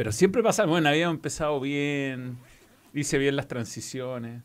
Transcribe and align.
Pero 0.00 0.12
siempre 0.12 0.42
pasa, 0.42 0.64
bueno, 0.64 0.88
habíamos 0.88 1.16
empezado 1.16 1.60
bien, 1.60 2.38
hice 2.94 3.18
bien 3.18 3.36
las 3.36 3.46
transiciones. 3.48 4.42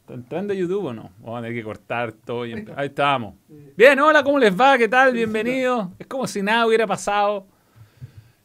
¿Está 0.00 0.14
entrando 0.14 0.52
a 0.52 0.56
YouTube 0.56 0.86
o 0.86 0.92
no? 0.92 1.12
Vamos 1.20 1.38
a 1.38 1.42
tener 1.42 1.56
que 1.56 1.62
cortar 1.62 2.10
todo. 2.10 2.44
Y 2.44 2.52
Ahí 2.74 2.88
estamos. 2.88 3.36
Bien, 3.76 3.96
hola, 4.00 4.24
¿cómo 4.24 4.40
les 4.40 4.52
va? 4.60 4.76
¿Qué 4.76 4.88
tal? 4.88 5.12
Bienvenidos. 5.12 5.86
Es 6.00 6.08
como 6.08 6.26
si 6.26 6.42
nada 6.42 6.66
hubiera 6.66 6.84
pasado. 6.84 7.46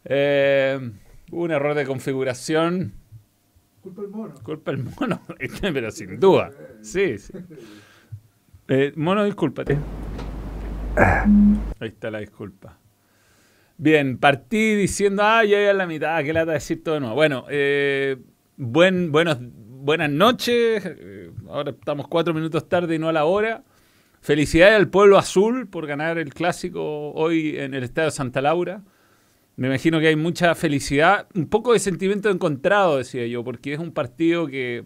Eh, 0.06 0.80
hubo 1.32 1.42
un 1.46 1.50
error 1.50 1.74
de 1.74 1.88
configuración. 1.88 2.94
Culpa 3.82 4.04
del 4.04 4.12
mono. 4.12 4.36
Culpa 4.44 4.70
el 4.70 4.84
mono, 4.84 5.22
pero 5.62 5.90
sin 5.90 6.20
duda. 6.20 6.52
Sí, 6.84 7.18
sí. 7.18 7.34
Eh, 8.72 8.94
mono, 8.96 9.26
discúlpate. 9.26 9.76
Ahí 10.96 11.88
está 11.88 12.12
la 12.12 12.20
disculpa. 12.20 12.78
Bien, 13.82 14.18
partí 14.18 14.76
diciendo, 14.76 15.24
ah, 15.24 15.46
ya 15.46 15.62
iba 15.62 15.72
a 15.72 15.74
la 15.74 15.88
mitad, 15.88 16.22
qué 16.22 16.34
lata 16.34 16.52
decir 16.52 16.84
todo 16.84 16.96
de 16.96 17.00
nuevo. 17.00 17.16
Bueno, 17.16 17.46
eh, 17.50 18.18
buen, 18.58 19.10
buenos, 19.10 19.38
buenas 19.40 20.10
noches. 20.10 20.84
eh, 20.86 21.32
ahora 21.48 21.72
estamos 21.72 22.10
cuatro 22.10 22.34
minutos 22.34 22.68
tarde 22.68 22.96
y 22.96 23.00
no 23.00 23.08
a 23.08 23.14
la 23.14 23.24
hora. 23.24 23.64
Felicidades 24.20 24.76
al 24.76 24.90
pueblo 24.90 25.18
azul 25.18 25.70
por 25.70 25.88
ganar 25.88 26.18
el 26.18 26.34
clásico 26.34 27.12
hoy 27.14 27.56
en 27.58 27.74
el 27.74 27.84
Estadio 27.84 28.12
Santa 28.12 28.42
Laura. 28.42 28.84
Me 29.56 29.68
imagino 29.68 30.02
que 30.02 30.08
hay 30.08 30.18
mucha 30.18 30.56
felicidad, 30.56 31.28
un 31.34 31.48
poco 31.48 31.72
de 31.72 31.80
sentimiento 31.80 32.30
encontrado, 32.30 32.98
decía 32.98 33.26
yo, 33.28 33.46
porque 33.46 33.72
es 33.72 33.80
un 33.80 33.94
partido 33.94 34.48
que 34.48 34.84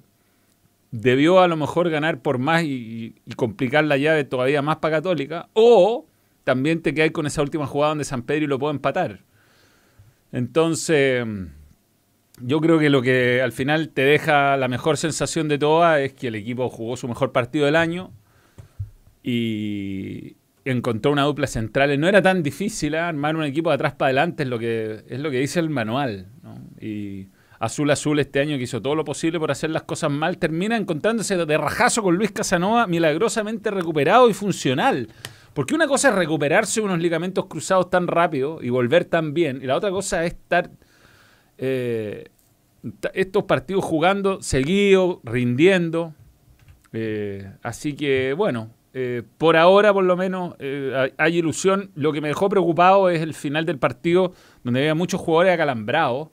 debió 0.92 1.40
a 1.40 1.48
lo 1.48 1.58
mejor 1.58 1.90
ganar 1.90 2.22
por 2.22 2.38
más 2.38 2.62
y, 2.62 3.16
y 3.26 3.34
complicar 3.34 3.86
la 3.86 3.98
llave 3.98 4.24
todavía 4.24 4.62
más 4.62 4.78
para 4.78 4.98
Católica, 4.98 5.50
o 5.54 6.06
también 6.44 6.82
te 6.82 6.94
quedas 6.94 7.12
con 7.12 7.26
esa 7.26 7.42
última 7.42 7.68
jugada 7.68 7.90
donde 7.90 8.04
San 8.04 8.24
Pedro 8.24 8.48
lo 8.48 8.60
puede 8.60 8.76
empatar. 8.76 9.22
Entonces, 10.32 11.26
yo 12.40 12.60
creo 12.60 12.80
que 12.80 12.90
lo 12.90 13.02
que 13.02 13.42
al 13.42 13.52
final 13.52 13.90
te 13.90 14.02
deja 14.02 14.58
la 14.58 14.68
mejor 14.68 14.98
sensación 14.98 15.48
de 15.48 15.58
todas 15.58 16.00
es 16.00 16.14
que 16.14 16.28
el 16.28 16.36
equipo 16.36 16.70
jugó 16.70 16.98
su 16.98 17.08
mejor 17.08 17.32
partido 17.32 17.66
del 17.66 17.76
año 17.76 18.12
y 19.22 20.36
encontró 20.66 21.12
una 21.12 21.24
dupla 21.24 21.48
central. 21.48 22.00
No 22.00 22.08
era 22.08 22.22
tan 22.22 22.44
difícil 22.44 22.96
¿eh? 22.96 23.00
armar 23.00 23.36
un 23.36 23.44
equipo 23.44 23.70
de 23.70 23.76
atrás 23.76 23.94
para 23.94 24.08
adelante, 24.08 24.44
es 24.44 24.50
lo 24.50 24.60
que, 24.60 25.04
es 25.08 25.20
lo 25.20 25.30
que 25.30 25.40
dice 25.40 25.60
el 25.60 25.70
manual. 25.70 26.28
Y 26.82 27.28
Azul 27.60 27.90
Azul 27.92 28.20
este 28.20 28.40
año 28.42 28.58
que 28.58 28.64
hizo 28.64 28.82
todo 28.82 28.96
lo 28.96 29.06
posible 29.06 29.40
por 29.40 29.52
hacer 29.52 29.70
las 29.70 29.84
cosas 29.84 30.12
mal, 30.12 30.38
termina 30.38 30.76
encontrándose 30.76 31.38
de 31.38 31.58
rajazo 31.58 32.04
con 32.04 32.16
Luis 32.16 32.32
Casanova, 32.32 32.88
milagrosamente 32.88 33.72
recuperado 33.72 34.30
y 34.30 34.34
funcional. 34.34 35.08
Porque 35.54 35.76
una 35.76 35.88
cosa 35.88 36.10
es 36.10 36.16
recuperarse 36.16 36.82
unos 36.82 37.00
ligamentos 37.00 37.46
cruzados 37.46 37.90
tan 37.90 38.08
rápido 38.08 38.60
y 38.62 38.70
volver 38.70 39.06
tan 39.06 39.34
bien, 39.34 39.60
y 39.62 39.66
la 39.68 39.76
otra 39.76 39.92
cosa 39.92 40.26
es 40.26 40.34
estar 40.34 40.72
eh, 41.58 42.26
estos 43.14 43.44
partidos 43.44 43.84
jugando 43.86 44.42
seguido, 44.42 45.22
rindiendo. 45.24 46.14
Eh, 46.92 47.52
así 47.62 47.94
que, 47.94 48.34
bueno, 48.34 48.70
eh, 48.96 49.24
por 49.38 49.56
ahora 49.58 49.94
por 49.94 50.04
lo 50.04 50.18
menos 50.18 50.56
hay, 50.60 51.14
hay 51.18 51.38
ilusión. 51.38 51.92
Lo 51.96 52.12
que 52.14 52.22
me 52.22 52.28
dejó 52.30 52.50
preocupado 52.50 53.10
es 53.10 53.22
el 53.22 53.34
final 53.34 53.66
del 53.66 53.78
partido, 53.78 54.34
donde 54.64 54.82
había 54.82 54.96
muchos 54.96 55.22
jugadores 55.22 55.54
acalambrados. 55.54 56.30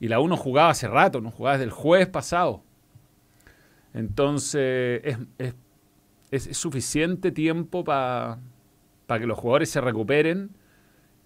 Y 0.00 0.08
la 0.08 0.18
uno 0.20 0.36
jugaba 0.36 0.70
hace 0.70 0.88
rato, 0.88 1.20
no 1.20 1.30
jugaba 1.30 1.56
desde 1.56 1.64
el 1.64 1.70
jueves 1.70 2.06
pasado. 2.08 2.62
Entonces, 3.94 5.00
es, 5.04 5.18
es- 5.38 5.54
es- 6.30 6.46
es 6.46 6.56
suficiente 6.56 7.30
tiempo 7.32 7.84
para 7.84 8.40
que 9.18 9.26
los 9.26 9.38
jugadores 9.38 9.70
se 9.70 9.80
recuperen 9.80 10.50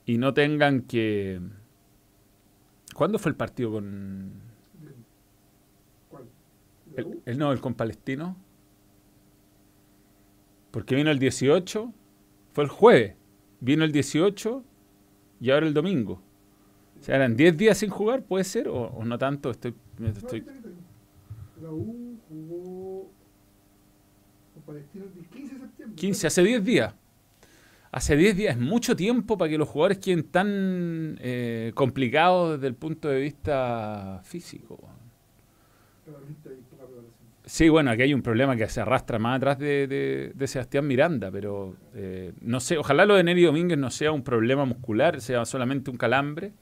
y 0.06 0.18
no 0.18 0.34
tengan 0.34 0.82
que... 0.82 1.40
¿Cuándo 2.94 3.18
fue 3.18 3.30
el 3.30 3.36
partido 3.36 3.70
con... 3.72 4.32
¿Cuál? 6.10 6.24
¿La 6.96 7.04
El, 7.24 7.38
no, 7.38 7.52
el 7.52 7.60
con 7.60 7.74
Palestino. 7.74 8.36
Porque 10.70 10.94
vino 10.94 11.10
el 11.10 11.18
18, 11.18 11.92
fue 12.52 12.64
el 12.64 12.70
jueves. 12.70 13.14
Vino 13.60 13.84
el 13.84 13.92
18 13.92 14.64
y 15.40 15.50
ahora 15.50 15.66
el 15.66 15.74
domingo. 15.74 16.22
O 17.00 17.02
sea, 17.02 17.16
eran 17.16 17.36
10 17.36 17.56
días 17.56 17.78
sin 17.78 17.90
jugar, 17.90 18.22
¿puede 18.24 18.44
ser? 18.44 18.68
¿O, 18.68 18.82
o 18.88 19.04
no 19.04 19.18
tanto? 19.18 19.50
Estoy, 19.50 19.74
estoy-. 20.04 20.44
La 21.62 21.70
U 21.70 22.18
jugó 22.28 22.79
con 24.70 24.76
Palestino 24.76 25.04
el 25.04 25.26
15 25.28 25.54
de 25.54 25.60
septiembre. 25.60 25.96
15, 25.96 26.26
hace 26.26 26.42
10 26.42 26.64
días. 26.64 26.94
Hace 27.92 28.16
10 28.16 28.36
días 28.36 28.54
es 28.56 28.60
mucho 28.62 28.94
tiempo 28.94 29.36
para 29.36 29.48
que 29.50 29.58
los 29.58 29.68
jugadores 29.68 29.98
queden 29.98 30.24
tan 30.24 31.18
eh, 31.20 31.72
complicados 31.74 32.52
desde 32.58 32.68
el 32.68 32.74
punto 32.76 33.08
de 33.08 33.20
vista 33.20 34.20
físico. 34.24 34.78
Sí, 37.44 37.68
bueno, 37.68 37.90
aquí 37.90 38.02
hay 38.02 38.14
un 38.14 38.22
problema 38.22 38.54
que 38.54 38.68
se 38.68 38.80
arrastra 38.80 39.18
más 39.18 39.38
atrás 39.38 39.58
de, 39.58 39.88
de- 39.88 40.32
de 40.34 40.46
Sebastián 40.46 40.86
Miranda, 40.86 41.30
pero 41.32 41.74
eh, 41.94 42.32
no 42.42 42.60
sé, 42.60 42.78
ojalá 42.78 43.04
lo 43.06 43.16
de 43.16 43.24
Neri 43.24 43.42
Domínguez 43.42 43.76
no 43.78 43.90
sea 43.90 44.12
un 44.12 44.22
problema 44.22 44.64
muscular, 44.64 45.20
sea 45.20 45.44
solamente 45.44 45.90
un 45.90 45.96
calambre, 45.96 46.52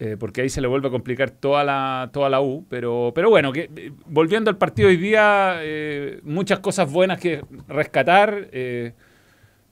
eh, 0.00 0.16
porque 0.18 0.42
ahí 0.42 0.48
se 0.48 0.60
le 0.60 0.66
vuelve 0.66 0.88
a 0.88 0.90
complicar 0.90 1.30
toda 1.30 1.62
la, 1.64 2.10
toda 2.12 2.28
la 2.28 2.40
U, 2.40 2.66
pero, 2.68 3.12
pero 3.14 3.30
bueno, 3.30 3.52
que, 3.52 3.70
eh, 3.76 3.92
volviendo 4.06 4.50
al 4.50 4.58
partido 4.58 4.88
hoy 4.88 4.96
día, 4.96 5.56
eh, 5.60 6.20
muchas 6.24 6.58
cosas 6.58 6.90
buenas 6.90 7.20
que 7.20 7.44
rescatar, 7.68 8.48
eh, 8.52 8.92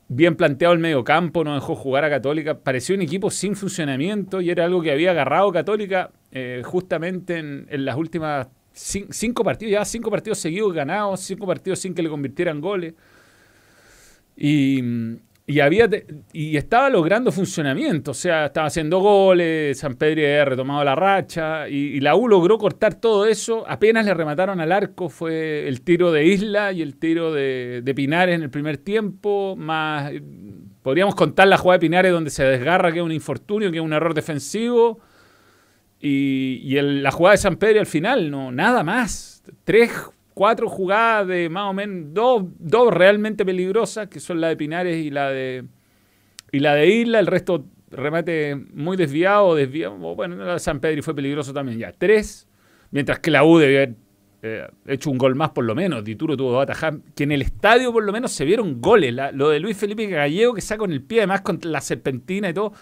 bien 0.09 0.37
planteado 0.37 0.75
el 0.75 0.81
medio 0.81 1.03
campo, 1.05 1.43
no 1.43 1.55
dejó 1.55 1.75
jugar 1.75 2.05
a 2.05 2.11
Católica, 2.11 2.59
pareció 2.59 2.95
un 2.95 3.03
equipo 3.03 3.31
sin 3.31 3.57
funcionamiento 3.57 4.41
y 4.41 4.51
era 4.51 4.65
algo 4.65 4.81
que 4.83 4.93
había 4.93 5.11
agarrado 5.11 5.51
Católica 5.53 6.11
justamente 6.65 7.39
en, 7.39 7.67
las 7.85 7.97
últimas 7.97 8.49
cin- 8.75 9.07
cinco 9.11 9.43
partidos, 9.45 9.73
ya 9.73 9.85
cinco 9.85 10.11
partidos 10.11 10.39
seguidos 10.39 10.73
ganados, 10.73 11.21
cinco 11.21 11.47
partidos 11.47 11.79
sin 11.79 11.95
que 11.95 12.03
le 12.03 12.09
convirtieran 12.09 12.61
goles. 12.61 12.95
Y, 14.37 14.83
y 15.53 15.61
había 15.61 15.89
y 16.33 16.57
estaba 16.57 16.89
logrando 16.89 17.31
funcionamiento, 17.33 18.13
o 18.13 18.15
sea, 18.15 18.47
estaba 18.47 18.67
haciendo 18.69 19.01
goles, 19.01 19.79
San 19.79 19.95
Pedro 19.97 20.23
había 20.23 20.45
retomado 20.45 20.83
la 20.85 20.95
racha 20.95 21.69
y, 21.69 22.01
la 22.01 22.15
U 22.17 22.29
logró 22.29 22.59
cortar 22.59 22.95
todo 22.95 23.27
eso, 23.27 23.65
apenas 23.69 24.07
le 24.07 24.15
remataron 24.15 24.61
al 24.61 24.73
arco, 24.73 25.09
fue 25.09 25.69
el 25.69 25.83
tiro 25.83 26.11
de 26.13 26.25
Isla 26.27 26.73
y 26.73 26.81
el 26.83 26.97
tiro 26.97 27.33
de, 27.33 27.83
de 27.85 27.95
Pinares 27.95 28.35
en 28.35 28.43
el 28.43 28.51
primer 28.51 28.79
tiempo, 28.79 29.55
más 29.57 30.11
podríamos 30.83 31.15
contar 31.15 31.47
la 31.49 31.59
jugada 31.59 31.77
de 31.79 31.81
Pinares 31.87 32.13
donde 32.13 32.31
se 32.31 32.45
desgarra 32.45 32.91
que 32.93 32.99
es 32.99 33.05
un 33.05 33.13
infortunio, 33.13 33.71
que 33.71 33.79
es 33.79 33.85
un 33.85 33.93
error 33.93 34.15
defensivo. 34.15 35.01
Y, 36.01 36.61
y 36.65 36.77
el- 36.79 37.03
la 37.03 37.13
jugada 37.13 37.33
de 37.35 37.39
San 37.39 37.57
Pedro 37.57 37.79
al 37.81 37.87
final, 37.87 38.31
no, 38.31 38.51
nada 38.51 38.83
más. 38.83 39.45
Tres, 39.65 39.93
cuatro 40.35 40.69
jugadas 40.69 41.27
de 41.29 41.49
más 41.49 41.71
o 41.71 41.73
menos, 41.73 42.13
dos, 42.13 42.45
dos 42.59 42.93
realmente 42.93 43.45
peligrosas, 43.45 44.09
que 44.09 44.21
son 44.21 44.41
la 44.41 44.49
de 44.49 44.57
Pinares 44.57 44.97
y 44.97 45.11
la 45.11 45.31
de, 45.31 45.65
y 46.51 46.59
la 46.61 46.75
de 46.75 46.89
Isla, 46.89 47.21
el 47.21 47.27
resto 47.27 47.65
remate 47.91 48.57
muy 48.73 48.97
desviado, 48.97 49.55
desviado. 49.55 49.97
Bueno, 49.97 50.37
la 50.37 50.55
de 50.55 50.59
San 50.59 50.81
Pedro 50.81 51.03
fue 51.03 51.15
peligroso 51.15 51.53
también, 51.53 51.79
ya. 51.79 51.93
Tres, 51.93 52.49
mientras 52.91 53.19
que 53.21 53.31
la 53.31 53.45
U 53.45 53.59
debió 53.59 53.79
haber 53.79 53.95
eh, 54.43 54.67
hecho 54.87 55.11
un 55.11 55.19
gol 55.19 55.35
más 55.35 55.51
por 55.51 55.65
lo 55.65 55.75
menos. 55.75 56.03
Dituro 56.03 56.37
tuvo 56.37 56.53
dos 56.53 56.63
atajar, 56.63 56.99
que 57.15 57.25
en 57.25 57.33
el 57.33 57.43
estadio 57.43 57.93
por 57.93 58.03
lo 58.03 58.13
menos 58.13 58.33
se 58.33 58.45
vieron 58.45 58.81
goles. 58.81 59.15
Lo 59.35 59.51
de 59.51 59.61
Luis 59.61 59.77
Felipe 59.77 60.07
Gallego 60.07 60.55
que 60.55 60.61
saca 60.61 60.81
con 60.81 60.93
el 60.93 61.03
pie, 61.03 61.21
además 61.21 61.43
con 61.43 61.61
la 61.63 61.81
serpentina 61.81 62.49
y 62.49 62.55
todo 62.55 62.73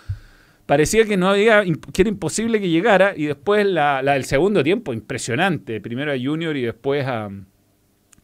parecía 0.71 1.05
que 1.05 1.17
no 1.17 1.29
había 1.31 1.65
que 1.93 2.03
era 2.03 2.09
imposible 2.09 2.61
que 2.61 2.69
llegara 2.69 3.13
y 3.17 3.25
después 3.25 3.67
la, 3.67 4.05
del 4.05 4.25
segundo 4.25 4.63
tiempo 4.63 4.93
impresionante. 4.93 5.81
Primero 5.81 6.13
a 6.13 6.15
Junior 6.17 6.57
y 6.57 6.63
después 6.63 7.05
a, 7.09 7.29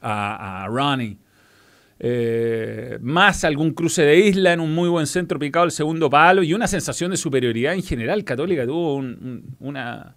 a, 0.00 0.68
Ronnie. 0.68 1.18
Eh, 1.98 2.98
más 3.00 3.42
algún 3.42 3.72
cruce 3.72 4.02
de 4.02 4.20
isla 4.20 4.52
en 4.52 4.60
un 4.60 4.72
muy 4.72 4.88
buen 4.88 5.08
centro 5.08 5.40
picado 5.40 5.64
al 5.64 5.72
segundo 5.72 6.08
palo 6.08 6.44
y 6.44 6.54
una 6.54 6.68
sensación 6.68 7.10
de 7.10 7.16
superioridad 7.16 7.74
en 7.74 7.82
general. 7.82 8.22
Católica 8.22 8.64
tuvo 8.64 8.94
un- 8.94 9.56
una 9.58 10.14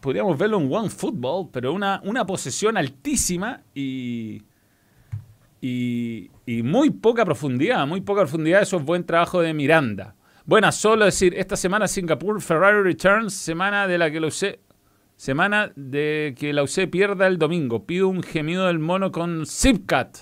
podríamos 0.00 0.38
verlo 0.38 0.60
en 0.60 0.72
One 0.72 0.88
Football 0.88 1.48
pero 1.52 1.72
una, 1.72 2.00
una 2.04 2.24
posesión 2.24 2.76
altísima 2.76 3.62
y 3.74 4.42
y, 5.60 6.30
y 6.46 6.62
muy 6.62 6.90
poca 6.90 7.24
profundidad, 7.24 7.88
muy 7.88 8.02
poca 8.02 8.20
profundidad, 8.20 8.62
eso 8.62 8.76
es 8.76 8.84
buen 8.84 9.04
trabajo 9.04 9.40
de 9.42 9.52
Miranda. 9.52 10.14
Bueno, 10.44 10.72
solo 10.72 11.04
decir, 11.04 11.34
esta 11.36 11.56
semana 11.56 11.86
Singapur 11.86 12.40
Ferrari 12.40 12.82
Returns, 12.82 13.34
semana 13.34 13.86
de 13.86 13.98
la 13.98 14.10
que 14.10 14.20
la 14.20 14.26
UC, 14.28 14.58
semana 15.16 15.70
de 15.76 16.34
que 16.38 16.52
la 16.52 16.62
UC 16.62 16.88
pierda 16.90 17.26
el 17.26 17.38
domingo. 17.38 17.84
Pido 17.86 18.08
un 18.08 18.22
gemido 18.22 18.66
del 18.66 18.78
mono 18.78 19.12
con 19.12 19.44
Zipcat. 19.46 20.16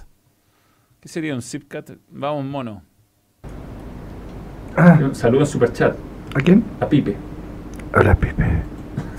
¿Qué 1.01 1.09
sería 1.09 1.35
un 1.35 1.43
Zipcat? 1.43 1.93
Vamos, 2.11 2.45
mono. 2.45 2.83
Ah, 4.77 4.99
Saludos 5.13 5.49
en 5.49 5.53
Superchat. 5.53 5.97
¿A 6.35 6.41
quién? 6.41 6.65
A 6.81 6.89
Pipe. 6.89 7.17
Hola, 7.95 8.15
Pipe. 8.15 8.45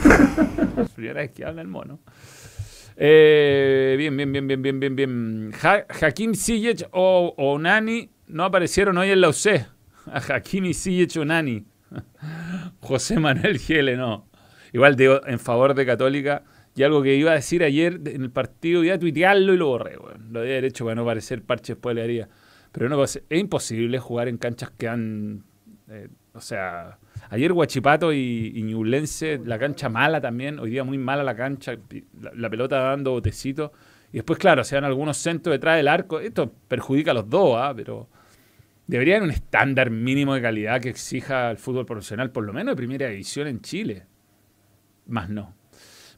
Primera 0.96 1.22
vez 1.22 1.32
que 1.32 1.46
habla 1.46 1.62
el 1.62 1.68
mono. 1.68 2.00
Eh, 2.98 3.96
bien, 3.98 4.16
bien, 4.16 4.32
bien, 4.32 4.48
bien, 4.48 4.62
bien, 4.62 4.80
bien, 4.80 4.96
bien. 4.96 5.52
Ja- 5.54 5.86
Hakim 6.02 6.34
Ziyech 6.36 6.88
o, 6.92 7.34
o 7.38 7.58
Nani 7.58 8.10
no 8.28 8.44
aparecieron 8.44 8.98
hoy 8.98 9.10
en 9.12 9.22
la 9.22 9.30
UC. 9.30 9.66
A 10.14 10.36
Hakim 10.36 10.66
y 10.66 10.74
Ziyech 10.74 11.18
o 11.18 11.26
Nani. 11.26 11.66
José 12.82 13.20
Manuel 13.20 13.58
Giele, 13.58 13.98
no. 13.98 14.28
Igual 14.74 14.96
digo, 14.96 15.26
en 15.26 15.40
favor 15.40 15.74
de 15.74 15.86
Católica, 15.86 16.44
y 16.76 16.84
algo 16.84 17.02
que 17.02 17.16
iba 17.16 17.32
a 17.32 17.36
decir 17.36 17.64
ayer 17.64 18.00
en 18.06 18.22
el 18.22 18.32
partido, 18.32 18.84
iba 18.84 18.96
a 18.96 19.00
tuitearlo 19.00 19.54
y 19.54 19.58
lo 19.58 19.68
borré, 19.68 19.98
Lo 20.30 20.42
había 20.42 20.60
hecho 20.60 20.86
para 20.86 20.96
no 20.96 21.06
parecer 21.06 21.42
parche 21.42 21.74
después 21.74 21.96
le 21.96 22.04
haría. 22.04 22.30
Pero 22.72 22.88
no, 22.88 23.04
es 23.04 23.22
imposible 23.30 24.00
jugar 24.00 24.28
en 24.28 24.38
canchas 24.38 24.72
que 24.72 24.88
han... 24.88 25.44
Eh, 25.90 26.08
o 26.34 26.42
sea, 26.42 27.00
ayer 27.32 27.52
Guachipato 27.52 28.14
y, 28.14 28.54
y 28.56 29.38
la 29.44 29.58
cancha 29.58 29.90
mala 29.90 30.22
también, 30.22 30.60
hoy 30.60 30.70
día 30.70 30.84
muy 30.84 31.00
mala 31.00 31.24
la 31.24 31.36
cancha, 31.36 31.76
la, 32.36 32.50
pelota 32.50 32.80
dando 32.80 33.12
botecito. 33.12 33.74
Y 34.14 34.18
después, 34.18 34.38
claro, 34.40 34.64
se 34.64 34.76
dan 34.76 34.86
algunos 34.86 35.18
centros 35.18 35.54
detrás 35.54 35.78
del 35.78 35.88
arco. 35.88 36.20
Esto 36.20 36.52
perjudica 36.68 37.12
a 37.12 37.16
los 37.16 37.30
dos, 37.30 37.56
¿ah? 37.58 37.74
pero 37.76 38.08
debería 38.90 39.18
haber 39.18 39.30
un 39.30 39.34
estándar 39.34 39.92
mínimo 39.92 40.34
de 40.34 40.42
calidad 40.42 40.82
que 40.82 40.90
exija 40.90 41.52
el 41.52 41.58
fútbol 41.58 41.86
profesional, 41.86 42.32
por 42.32 42.44
lo 42.44 42.54
menos 42.54 42.72
de 42.72 42.76
primera 42.76 43.08
división 43.08 43.46
en 43.46 43.62
Chile. 43.62 44.08
Más 45.06 45.30
no. 45.30 45.54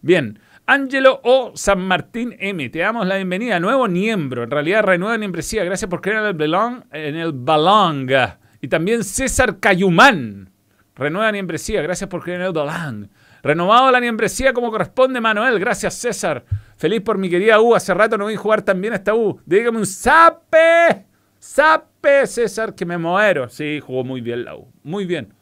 Bien, 0.02 0.40
Ángelo 0.66 1.20
O. 1.26 1.52
San 1.54 1.82
Martín 1.82 2.34
M. 2.40 2.70
Te 2.70 2.80
damos 2.80 3.06
la 3.06 3.18
bienvenida. 3.18 3.60
Nuevo 3.60 3.90
miembro. 3.90 4.44
En 4.44 4.52
realidad, 4.52 4.84
renueva 4.84 5.18
membresía. 5.18 5.66
Gracias 5.66 5.90
por 5.90 6.00
creer 6.00 6.20
en 6.20 6.26
el 6.28 6.34
balón. 6.34 6.86
En 6.94 7.16
el. 7.18 8.30
Y 8.62 8.68
también 8.70 9.04
César 9.04 9.60
Cayumán. 9.60 10.50
Renueva 10.96 11.30
membresía. 11.34 11.82
Gracias 11.82 12.10
por 12.10 12.24
creer 12.24 12.40
en 12.40 12.48
el 12.48 12.54
balón. 12.54 13.12
Renovado 13.44 13.92
la 13.92 14.00
membresía 14.00 14.54
como 14.54 14.72
corresponde, 14.72 15.20
Manuel. 15.20 15.60
Gracias, 15.60 15.96
César. 15.96 16.46
Feliz 16.78 17.02
por 17.02 17.18
mi 17.18 17.30
querida 17.30 17.60
U. 17.60 17.76
Hace 17.76 17.94
rato 17.94 18.18
no 18.18 18.30
a 18.30 18.38
jugar 18.38 18.62
también 18.62 18.94
a 18.94 18.96
esta 18.96 19.14
U. 19.14 19.42
Dígame 19.46 19.78
un 19.78 19.86
sape. 19.86 21.06
Sape, 21.38 21.91
César, 22.26 22.76
que 22.76 22.86
me 22.86 22.98
muero. 22.98 23.50
Sí, 23.50 23.80
jugó 23.80 24.04
muy 24.04 24.22
bien 24.22 24.46
la 24.46 24.56
U. 24.56 24.68
Muy 24.84 25.06
bien. 25.06 25.34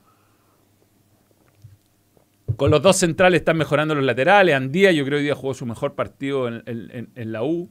Con 2.56 2.72
los 2.72 2.82
dos 2.82 2.98
centrales 2.98 3.40
están 3.40 3.58
mejorando 3.58 3.96
los 3.96 4.04
laterales. 4.04 4.56
Andía, 4.56 4.92
yo 4.92 5.06
creo 5.06 5.18
que 5.18 5.20
hoy 5.20 5.24
día 5.24 5.36
jugó 5.36 5.54
su 5.54 5.66
mejor 5.66 5.96
partido 5.96 6.48
en, 6.48 7.32
la 7.32 7.44
U. 7.44 7.70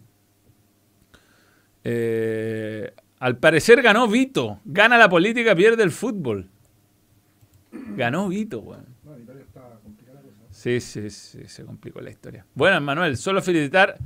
Eh, 1.85 2.93
al 3.19 3.37
parecer 3.38 3.82
ganó 3.82 4.08
Vito. 4.08 4.61
Gana 4.64 4.96
la 4.96 5.08
política, 5.08 5.55
pierde 5.55 5.82
el 5.82 5.91
fútbol. 5.91 6.49
Ganó 7.70 8.29
Vito, 8.29 8.61
weón. 8.61 8.87
Sí, 10.50 10.81
sí, 10.81 11.11
sí, 11.11 11.46
se 11.46 11.64
complicó 11.64 12.00
la 12.00 12.11
historia. 12.11 12.44
Bueno, 12.55 12.81
Manuel, 12.81 13.17
solo 13.17 13.41
felicitar 13.41 13.96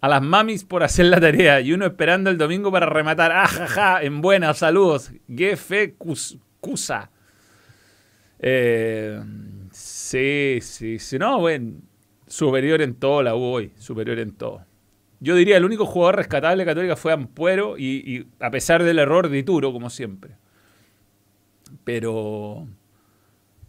a 0.00 0.08
las 0.08 0.22
mamis 0.22 0.64
por 0.64 0.82
hacer 0.82 1.06
la 1.06 1.20
tarea 1.20 1.60
y 1.60 1.72
uno 1.72 1.86
esperando 1.86 2.30
el 2.30 2.38
domingo 2.38 2.70
para 2.70 2.86
rematar. 2.86 3.32
¡Ajaja! 3.32 4.02
En 4.02 4.20
buenas, 4.20 4.58
saludos. 4.58 5.10
Gefe 5.28 5.94
Cusa. 6.60 7.10
Eh, 8.38 9.20
Sí, 10.06 10.58
sí, 10.62 10.98
sí. 10.98 11.18
No, 11.18 11.40
bueno, 11.40 11.80
superior 12.26 12.80
en 12.80 12.94
todo 12.94 13.22
la 13.22 13.34
U 13.34 13.42
hoy, 13.42 13.72
superior 13.76 14.18
en 14.20 14.32
todo. 14.32 14.64
Yo 15.20 15.34
diría 15.34 15.56
el 15.56 15.64
único 15.64 15.84
jugador 15.84 16.16
rescatable 16.16 16.62
de 16.62 16.70
Católica 16.70 16.96
fue 16.96 17.12
Ampuero 17.12 17.76
y, 17.76 18.26
a 18.40 18.50
pesar 18.50 18.84
del 18.84 19.00
error 19.00 19.28
de 19.28 19.38
Ituro, 19.38 19.72
como 19.72 19.90
siempre. 19.90 20.36
Pero 21.84 22.68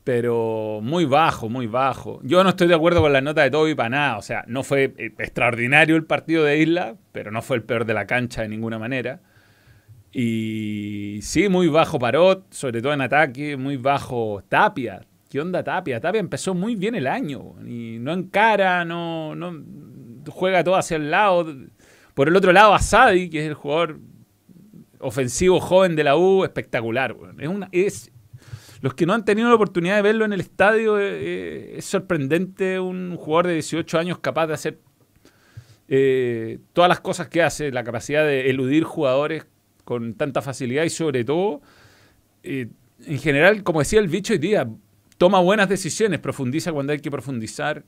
pero 0.07 0.80
muy 0.81 1.04
bajo, 1.04 1.50
muy 1.50 1.68
bajo. 1.68 2.21
Yo 2.24 2.42
no 2.42 2.51
estoy 2.51 2.69
de 2.69 2.75
acuerdo 2.75 3.01
con 3.01 3.12
la 3.12 3.19
nota 3.19 3.42
de 3.42 3.51
Toby 3.51 3.75
para 3.75 3.89
nada. 3.89 4.18
O 4.18 4.21
sea, 4.21 4.45
no 4.48 4.63
fue 4.63 4.94
eh, 4.98 5.12
extraordinario 5.19 5.98
el 5.98 6.06
partido 6.06 6.45
de 6.45 6.59
Isla, 6.59 6.95
pero 7.12 7.30
no 7.30 7.42
fue 7.42 7.57
el 7.57 7.63
peor 7.63 7.83
de 7.83 7.94
la 7.94 8.07
cancha 8.07 8.42
de 8.42 8.48
ninguna 8.48 8.80
manera. 8.80 9.19
Y 10.13 11.19
sí, 11.24 11.50
muy 11.50 11.68
bajo 11.68 12.00
Parot, 12.00 12.45
sobre 12.54 12.81
todo 12.81 12.94
en 12.94 13.01
ataque, 13.01 13.57
muy 13.57 13.75
bajo 13.75 14.42
Tapia. 14.48 15.01
¿Qué 15.30 15.42
onda 15.42 15.62
Tapia? 15.62 16.00
Tapia 16.00 16.21
empezó 16.21 16.53
muy 16.53 16.77
bien 16.77 16.95
el 16.95 17.06
año 17.06 17.56
y 17.65 17.98
no 18.00 18.13
encara, 18.13 18.86
no, 18.86 19.36
no 19.36 19.62
juega 20.30 20.63
todo 20.63 20.77
hacia 20.77 20.95
el 20.95 21.12
lado. 21.12 21.53
Por 22.13 22.30
el 22.30 22.36
otro 22.38 22.53
lado, 22.53 22.74
Asadi, 22.74 23.30
que 23.30 23.42
es 23.42 23.48
el 23.48 23.56
jugador 23.56 24.00
ofensivo 25.00 25.60
joven 25.60 25.98
de 25.98 26.06
la 26.06 26.15
U, 26.15 26.45
espectacular. 26.45 27.13
Es 27.74 28.10
los 28.81 28.94
que 28.94 29.06
no 29.06 29.13
han 29.13 29.25
tenido 29.25 29.50
la 29.50 29.56
oportunidad 29.56 29.95
de 29.95 30.01
verlo 30.01 30.25
en 30.25 30.33
el 30.33 30.41
estadio, 30.41 31.00
eh, 31.00 31.09
eh, 31.09 31.74
es 31.77 31.85
sorprendente 31.85 32.79
un 32.79 33.15
jugador 33.15 33.47
de 33.47 33.53
18 33.53 33.97
años 33.97 34.19
capaz 34.19 34.47
de 34.47 34.53
hacer 34.53 34.79
eh, 35.88 36.59
todas 36.74 36.89
las 36.89 37.00
cosas 37.00 37.27
que 37.27 37.41
hace, 37.41 37.71
la 37.71 37.83
capacidad 37.83 38.24
de 38.25 38.50
eludir 38.50 38.83
jugadores 38.83 39.45
con 39.83 40.13
tanta 40.13 40.41
facilidad 40.41 40.83
y 40.83 40.89
sobre 40.89 41.24
todo, 41.24 41.62
en 42.44 43.19
general, 43.19 43.63
como 43.63 43.79
decía 43.79 44.00
el 44.00 44.09
bicho 44.09 44.33
hoy 44.33 44.39
día, 44.39 44.68
toma 45.18 45.39
buenas 45.39 45.69
decisiones, 45.69 46.19
profundiza 46.19 46.74
cuando 46.74 46.91
hay 46.91 47.00
que 47.00 47.09
profundizar, 47.09 47.83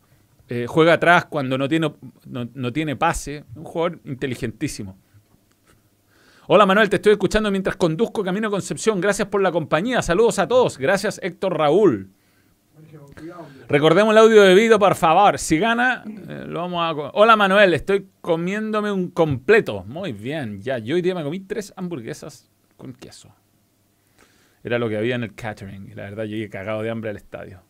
juega 0.68 0.94
atrás 0.94 1.26
cuando 1.26 1.58
no 1.58 1.68
tiene, 1.68 1.94
no, 2.26 2.74
tiene 2.74 2.96
pase. 2.96 3.44
Un 3.54 3.66
jugador 3.66 4.00
inteligentísimo. 4.06 4.98
Hola 6.52 6.66
Manuel, 6.66 6.90
te 6.90 6.96
estoy 6.96 7.12
escuchando 7.12 7.52
mientras 7.52 7.76
conduzco 7.76 8.24
Camino 8.24 8.48
a 8.48 8.50
Concepción. 8.50 9.00
Gracias 9.00 9.28
por 9.28 9.40
la 9.40 9.52
compañía. 9.52 10.02
Saludos 10.02 10.40
a 10.40 10.48
todos. 10.48 10.80
Gracias 10.80 11.20
Héctor 11.22 11.56
Raúl. 11.56 12.10
Recordemos 13.68 14.14
el 14.14 14.18
audio 14.18 14.42
de 14.42 14.56
Vido, 14.56 14.80
por 14.80 14.96
favor. 14.96 15.38
Si 15.38 15.60
gana, 15.60 16.04
eh, 16.08 16.46
lo 16.48 16.62
vamos 16.62 16.82
a... 16.82 17.12
Hola 17.14 17.36
Manuel, 17.36 17.76
estoy 17.76 18.08
comiéndome 18.20 18.92
un 18.92 19.12
completo. 19.12 19.84
Muy 19.84 20.12
bien, 20.12 20.60
ya. 20.60 20.80
Yo 20.80 20.96
hoy 20.96 21.04
día 21.04 21.14
me 21.14 21.22
comí 21.22 21.40
tres 21.40 21.72
hamburguesas 21.76 22.50
con 22.78 22.94
queso. 22.94 23.32
Era 24.64 24.80
lo 24.80 24.90
que 24.90 24.98
había 24.98 25.14
en 25.14 25.26
el 25.26 25.36
catering. 25.36 25.92
Y 25.92 25.94
la 25.94 26.06
verdad, 26.06 26.24
llegué 26.24 26.50
cagado 26.50 26.82
de 26.82 26.90
hambre 26.90 27.12
al 27.12 27.18
estadio. 27.18 27.62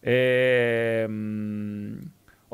Eh, 0.00 1.06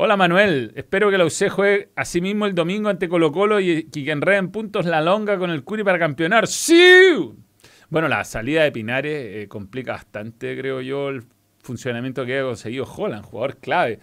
hola 0.01 0.17
Manuel, 0.17 0.73
espero 0.77 1.11
que 1.11 1.19
la 1.19 1.25
UC 1.25 1.49
juegue 1.51 1.89
así 1.97 2.21
mismo 2.21 2.47
el 2.47 2.55
domingo 2.55 2.89
ante 2.89 3.09
Colo 3.09 3.33
Colo 3.33 3.59
y, 3.59 3.83
que 3.91 4.13
enrede 4.13 4.37
en 4.37 4.53
puntos 4.53 4.87
la 4.87 5.01
longa 5.01 5.37
con 5.39 5.51
el 5.51 5.65
Curi 5.65 5.83
para 5.83 5.99
campeonar. 5.99 6.47
¡Sí! 6.47 7.33
Bueno, 7.91 8.07
la 8.07 8.23
salida 8.23 8.63
de 8.63 8.71
Pinares 8.71 9.43
eh, 9.43 9.49
complica 9.49 9.93
bastante, 9.93 10.57
creo 10.57 10.81
yo, 10.83 11.09
el 11.09 11.25
funcionamiento 11.65 12.25
que 12.25 12.39
ha 12.39 12.43
conseguido 12.45 12.85
Holland, 12.85 13.25
jugador 13.25 13.57
clave. 13.57 13.99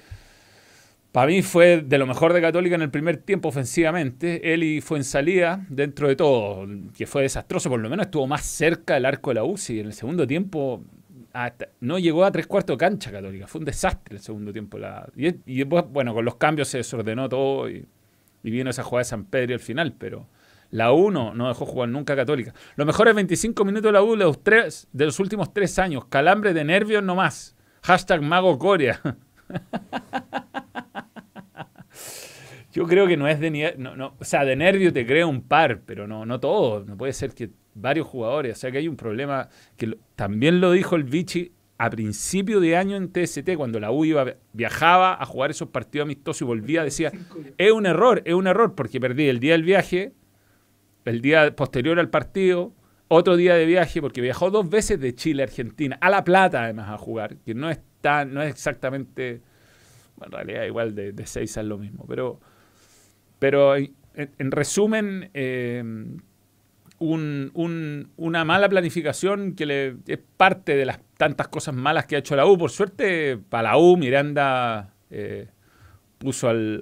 Para 1.14 1.28
mí 1.28 1.42
fue 1.42 1.82
de 1.82 1.98
lo 1.98 2.06
mejor 2.06 2.34
de 2.34 2.42
Católica 2.42 2.76
en 2.76 2.82
el 2.82 2.92
primer 2.92 3.16
tiempo 3.16 3.48
ofensivamente. 3.48 4.54
Eli 4.54 4.82
fue 4.82 4.98
en 4.98 5.06
salida, 5.06 5.66
dentro 5.70 6.10
de 6.10 6.18
todo, 6.18 6.68
que 6.94 7.08
fue 7.08 7.22
desastroso. 7.22 7.70
Por 7.70 7.80
lo 7.80 7.90
menos 7.90 8.08
estuvo 8.08 8.28
más 8.28 8.42
cerca 8.42 8.96
del 8.96 9.06
arco 9.06 9.30
de 9.30 9.36
la 9.36 9.46
UCI. 9.46 9.80
En 9.80 9.86
el 9.86 9.94
segundo 9.94 10.28
tiempo 10.28 10.84
no 11.82 12.00
llegó 12.00 12.24
a 12.26 12.32
tres 12.32 12.48
cuartos 12.48 12.76
de 12.76 12.80
cancha 12.80 13.12
Católica. 13.12 13.48
Fue 13.48 13.60
un 13.60 13.66
desastre 13.66 14.16
el 14.16 14.22
segundo 14.22 14.54
tiempo. 14.54 14.78
y, 15.16 15.58
después, 15.58 15.86
bueno, 15.90 16.14
con 16.14 16.24
los 16.26 16.36
cambios 16.36 16.68
se 16.68 16.78
desordenó 16.80 17.28
todo 17.28 17.70
y, 17.70 17.88
vino 18.44 18.70
esa 18.70 18.84
jugada 18.84 19.02
de 19.02 19.06
San 19.06 19.26
Pedro 19.26 19.54
al 19.54 19.60
final. 19.60 19.94
Pero 19.98 20.28
la 20.72 20.94
U 20.94 21.12
no, 21.12 21.34
dejó 21.48 21.66
jugar 21.66 21.90
nunca 21.90 22.14
a 22.14 22.16
Católica. 22.16 22.54
Los 22.76 22.88
mejores 22.88 23.16
25 23.16 23.66
minutos 23.66 23.90
de 23.90 23.92
la 23.94 24.04
U 24.04 24.12
de 24.12 24.24
los, 24.24 24.44
tres, 24.44 24.88
de 24.94 25.06
los 25.06 25.20
últimos 25.20 25.54
tres 25.54 25.78
años. 25.80 26.06
Calambre 26.06 26.54
de 26.54 26.64
nervios 26.64 27.04
no 27.04 27.16
más. 27.16 27.56
Hashtag 27.84 28.22
Mago 28.22 28.58
Corea. 28.58 29.02
Yo 32.72 32.86
creo 32.88 33.08
que 33.08 33.16
no 33.16 33.28
es 33.28 33.40
de 33.40 33.76
no, 33.78 33.96
no, 33.96 34.16
o 34.20 34.26
sea, 34.26 34.44
de 34.44 34.58
nervio 34.58 34.92
te 34.92 35.06
crea 35.06 35.26
un 35.26 35.42
par, 35.42 35.82
pero 35.86 36.08
no, 36.08 36.26
no 36.26 36.40
todo. 36.42 36.84
No 36.84 36.98
puede 36.98 37.14
ser 37.14 37.34
que 37.34 37.52
varios 37.76 38.08
jugadores. 38.08 38.58
O 38.58 38.60
sea 38.60 38.72
que 38.72 38.80
hay 38.80 38.88
un 38.88 38.96
problema 38.96 39.50
que 39.78 39.98
también 40.16 40.60
lo 40.60 40.72
dijo 40.72 40.96
el 40.96 41.04
Vichy 41.04 41.52
a 41.78 41.90
principio 41.90 42.60
de 42.62 42.78
año 42.78 42.96
en 42.96 43.12
TST, 43.12 43.56
cuando 43.58 43.80
la 43.80 43.92
U 43.92 44.06
iba, 44.06 44.36
viajaba 44.54 45.22
a 45.22 45.26
jugar 45.26 45.52
esos 45.52 45.70
partidos 45.70 46.06
amistosos 46.06 46.42
y 46.42 46.46
volvía, 46.46 46.84
decía, 46.84 47.12
es 47.58 47.72
un 47.72 47.86
error, 47.86 48.22
es 48.26 48.34
un 48.34 48.48
error, 48.48 48.76
porque 48.76 49.00
perdí 49.00 49.28
el 49.28 49.42
día 49.42 49.52
del 49.52 49.64
viaje, 49.64 50.14
el 51.04 51.22
día 51.22 51.54
posterior 51.54 52.00
al 52.00 52.10
partido, 52.10 52.74
otro 53.10 53.36
día 53.36 53.56
de 53.56 53.66
viaje, 53.66 54.02
porque 54.02 54.22
viajó 54.22 54.52
dos 54.52 54.70
veces 54.70 55.02
de 55.02 55.14
Chile 55.16 55.44
a 55.44 55.46
Argentina, 55.46 55.98
a 56.00 56.10
La 56.10 56.24
Plata 56.24 56.64
además 56.64 56.90
a 56.90 56.98
jugar, 56.98 57.36
que 57.46 57.54
no 57.54 57.70
es, 57.70 57.82
no 58.28 58.42
es 58.42 58.52
exactamente, 58.52 59.42
en 60.24 60.32
realidad 60.32 60.64
igual 60.64 60.96
de, 60.96 61.14
seis 61.26 61.58
es 61.58 61.66
lo 61.66 61.78
mismo, 61.78 62.06
pero 62.08 62.40
pero 63.38 63.76
en, 63.76 63.92
resumen, 64.52 65.30
eh, 65.34 65.84
una 67.00 68.46
mala 68.46 68.70
planificación 68.70 69.54
que 69.56 69.66
le, 69.66 69.96
es 70.08 70.20
parte 70.38 70.76
de 70.76 70.86
las 70.86 71.00
tantas 71.18 71.48
cosas 71.48 71.76
malas 71.76 72.06
que 72.06 72.16
ha 72.16 72.20
hecho 72.20 72.36
la 72.36 72.46
U. 72.46 72.58
Por 72.58 72.72
suerte, 72.72 73.38
para 73.38 73.72
la 73.72 73.78
U, 73.78 73.98
Miranda 73.98 74.94
eh, 75.10 75.48
puso 76.18 76.50
al, 76.50 76.82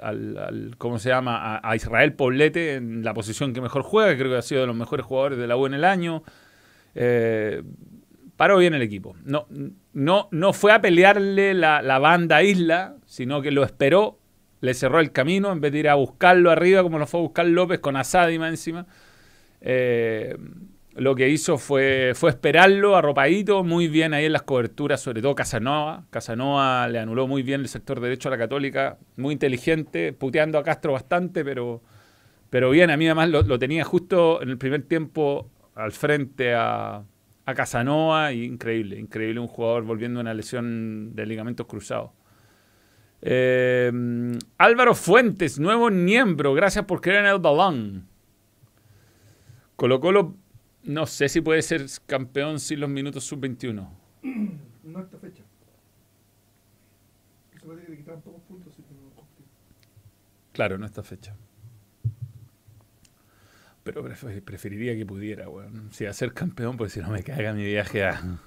al, 0.00 0.74
¿cómo 0.78 0.98
se 0.98 1.08
llama? 1.08 1.60
A, 1.62 1.76
Israel 1.76 2.12
Poblete 2.12 2.74
en 2.74 3.04
la 3.04 3.14
posición 3.14 3.52
que 3.52 3.60
mejor 3.60 3.82
juega, 3.82 4.16
creo 4.16 4.30
que 4.30 4.38
ha 4.38 4.42
sido 4.42 4.62
de 4.62 4.66
los 4.66 4.76
mejores 4.76 5.06
jugadores 5.06 5.38
de 5.38 5.46
la 5.46 5.56
U 5.56 5.66
en 5.66 5.74
el 5.74 5.84
año. 5.84 6.22
Eh, 6.94 7.62
paró 8.36 8.58
bien 8.58 8.74
el 8.74 8.82
equipo. 8.82 9.16
No, 9.24 9.46
no, 9.92 10.28
no 10.30 10.52
fue 10.52 10.72
a 10.72 10.80
pelearle 10.80 11.54
la, 11.54 11.82
la 11.82 11.98
banda 11.98 12.42
Isla, 12.42 12.96
sino 13.06 13.42
que 13.42 13.50
lo 13.50 13.64
esperó 13.64 14.17
le 14.60 14.74
cerró 14.74 15.00
el 15.00 15.12
camino 15.12 15.52
en 15.52 15.60
vez 15.60 15.72
de 15.72 15.78
ir 15.78 15.88
a 15.88 15.94
buscarlo 15.94 16.50
arriba 16.50 16.82
como 16.82 16.98
lo 16.98 17.06
fue 17.06 17.20
a 17.20 17.22
buscar 17.22 17.46
López 17.46 17.80
con 17.80 17.96
Asadi 17.96 18.38
más 18.38 18.50
encima. 18.50 18.86
Eh, 19.60 20.36
lo 20.98 21.14
que 21.14 21.28
hizo 21.28 21.58
fue, 21.58 22.10
esperarlo 22.10 22.96
arropadito, 22.96 23.62
muy 23.62 23.86
bien 23.86 24.14
ahí 24.14 24.24
en 24.24 24.32
las 24.32 24.42
coberturas, 24.42 25.00
sobre 25.00 25.22
todo 25.22 25.34
Casanova. 25.36 26.04
Casanova 26.10 26.88
le 26.88 26.98
anuló 26.98 27.28
muy 27.28 27.42
bien 27.44 27.60
el 27.60 27.68
sector 27.68 28.00
derecho 28.00 28.28
a 28.28 28.32
la 28.32 28.38
Católica, 28.38 28.98
muy 29.16 29.32
inteligente, 29.32 30.12
puteando 30.12 30.58
a 30.58 30.64
Castro 30.64 30.94
bastante, 30.94 31.44
pero, 31.44 31.82
pero 32.50 32.70
bien, 32.70 32.90
a 32.90 32.96
mí 32.96 33.06
además 33.06 33.28
lo, 33.28 33.58
tenía 33.60 33.84
justo 33.84 34.42
en 34.42 34.48
el 34.48 34.58
primer 34.58 34.82
tiempo 34.82 35.48
al 35.76 35.92
frente 35.92 36.54
a, 36.54 37.04
a 37.46 37.54
Casanova 37.54 38.32
y 38.32 38.42
increíble, 38.44 38.98
increíble 38.98 39.38
un 39.38 39.46
jugador 39.46 39.84
volviendo 39.84 40.18
una 40.18 40.34
lesión 40.34 41.14
de 41.14 41.26
ligamentos 41.26 41.66
cruzados. 41.66 42.10
Eh, 43.20 43.90
Álvaro 44.58 44.94
Fuentes, 44.94 45.58
nuevo 45.58 45.90
miembro, 45.90 46.54
gracias 46.54 46.84
por 46.84 47.00
creer 47.00 47.24
en 47.24 47.30
el 47.30 47.38
balón. 47.38 48.06
Colo 49.76 50.00
Colo 50.00 50.36
no 50.84 51.06
sé 51.06 51.28
si 51.28 51.40
puede 51.40 51.62
ser 51.62 51.86
campeón 52.06 52.60
sin 52.60 52.80
los 52.80 52.88
minutos 52.88 53.24
sub-21. 53.24 53.88
No 54.84 55.00
esta 55.00 55.18
fecha. 55.18 55.44
Que 57.50 57.58
pocos 58.24 58.42
puntos 58.42 58.74
si 58.74 58.82
Claro, 60.52 60.78
no 60.78 60.86
esta 60.86 61.02
fecha. 61.02 61.36
Pero 63.84 64.02
preferiría 64.44 64.96
que 64.96 65.06
pudiera, 65.06 65.48
weón. 65.48 65.92
Si 65.92 66.06
a 66.06 66.12
ser 66.12 66.32
campeón, 66.32 66.76
pues 66.76 66.92
si 66.92 67.00
no 67.00 67.10
me 67.10 67.22
caiga 67.22 67.52
mi 67.52 67.64
viaje 67.64 68.04
a, 68.04 68.40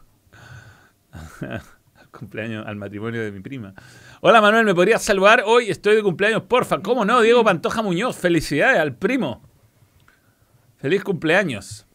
cumpleaños, 2.11 2.65
al 2.67 2.75
matrimonio 2.75 3.21
de 3.21 3.31
mi 3.31 3.39
prima. 3.39 3.73
Hola 4.21 4.41
Manuel, 4.41 4.65
¿me 4.65 4.75
podrías 4.75 5.01
saludar? 5.01 5.43
Hoy 5.45 5.69
estoy 5.69 5.95
de 5.95 6.03
cumpleaños, 6.03 6.43
porfa. 6.43 6.81
¿Cómo 6.81 7.05
no? 7.05 7.21
Diego 7.21 7.43
Pantoja 7.43 7.81
Muñoz, 7.81 8.17
felicidades 8.17 8.79
al 8.79 8.95
primo. 8.95 9.41
Feliz 10.77 11.03
cumpleaños. 11.03 11.87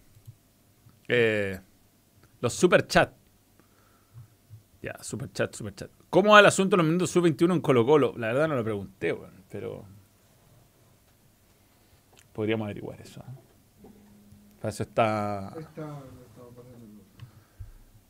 Eh, 1.09 1.61
los 2.41 2.53
super 2.55 2.87
chat. 2.87 3.13
Ya, 4.83 4.97
super 5.03 5.31
chat, 5.33 5.55
super 5.55 5.75
chat. 5.75 5.91
¿Cómo 6.11 6.33
va 6.33 6.41
el 6.41 6.47
asunto 6.47 6.77
de 6.77 6.79
los 6.79 6.87
minutos 6.87 7.11
sub-21 7.11 7.53
en 7.53 7.61
Colo 7.61 7.85
Colo? 7.85 8.15
La 8.17 8.29
verdad 8.29 8.49
no 8.49 8.55
lo 8.55 8.65
pregunté, 8.65 9.17
pero 9.51 9.85
podríamos 12.33 12.67
averiguar 12.67 13.01
eso. 13.01 13.21
¿eh? 13.21 13.89
Para 14.61 14.71
eso 14.71 14.83
está... 14.83 15.53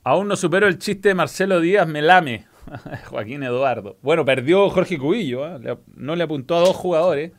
Aún 0.06 0.28
no 0.28 0.36
supero 0.36 0.68
el 0.68 0.78
chiste 0.78 1.08
de 1.08 1.14
Marcelo 1.16 1.60
Díaz 1.60 1.88
Melame. 1.88 2.46
Joaquín 3.06 3.42
Eduardo. 3.42 3.98
Bueno, 4.02 4.24
perdió 4.24 4.70
Jorge 4.70 4.98
Cubillo. 4.98 5.56
¿eh? 5.56 5.78
No 5.96 6.14
le 6.14 6.22
apuntó 6.22 6.54
a 6.54 6.60
dos 6.60 6.76
jugadores. 6.76 7.32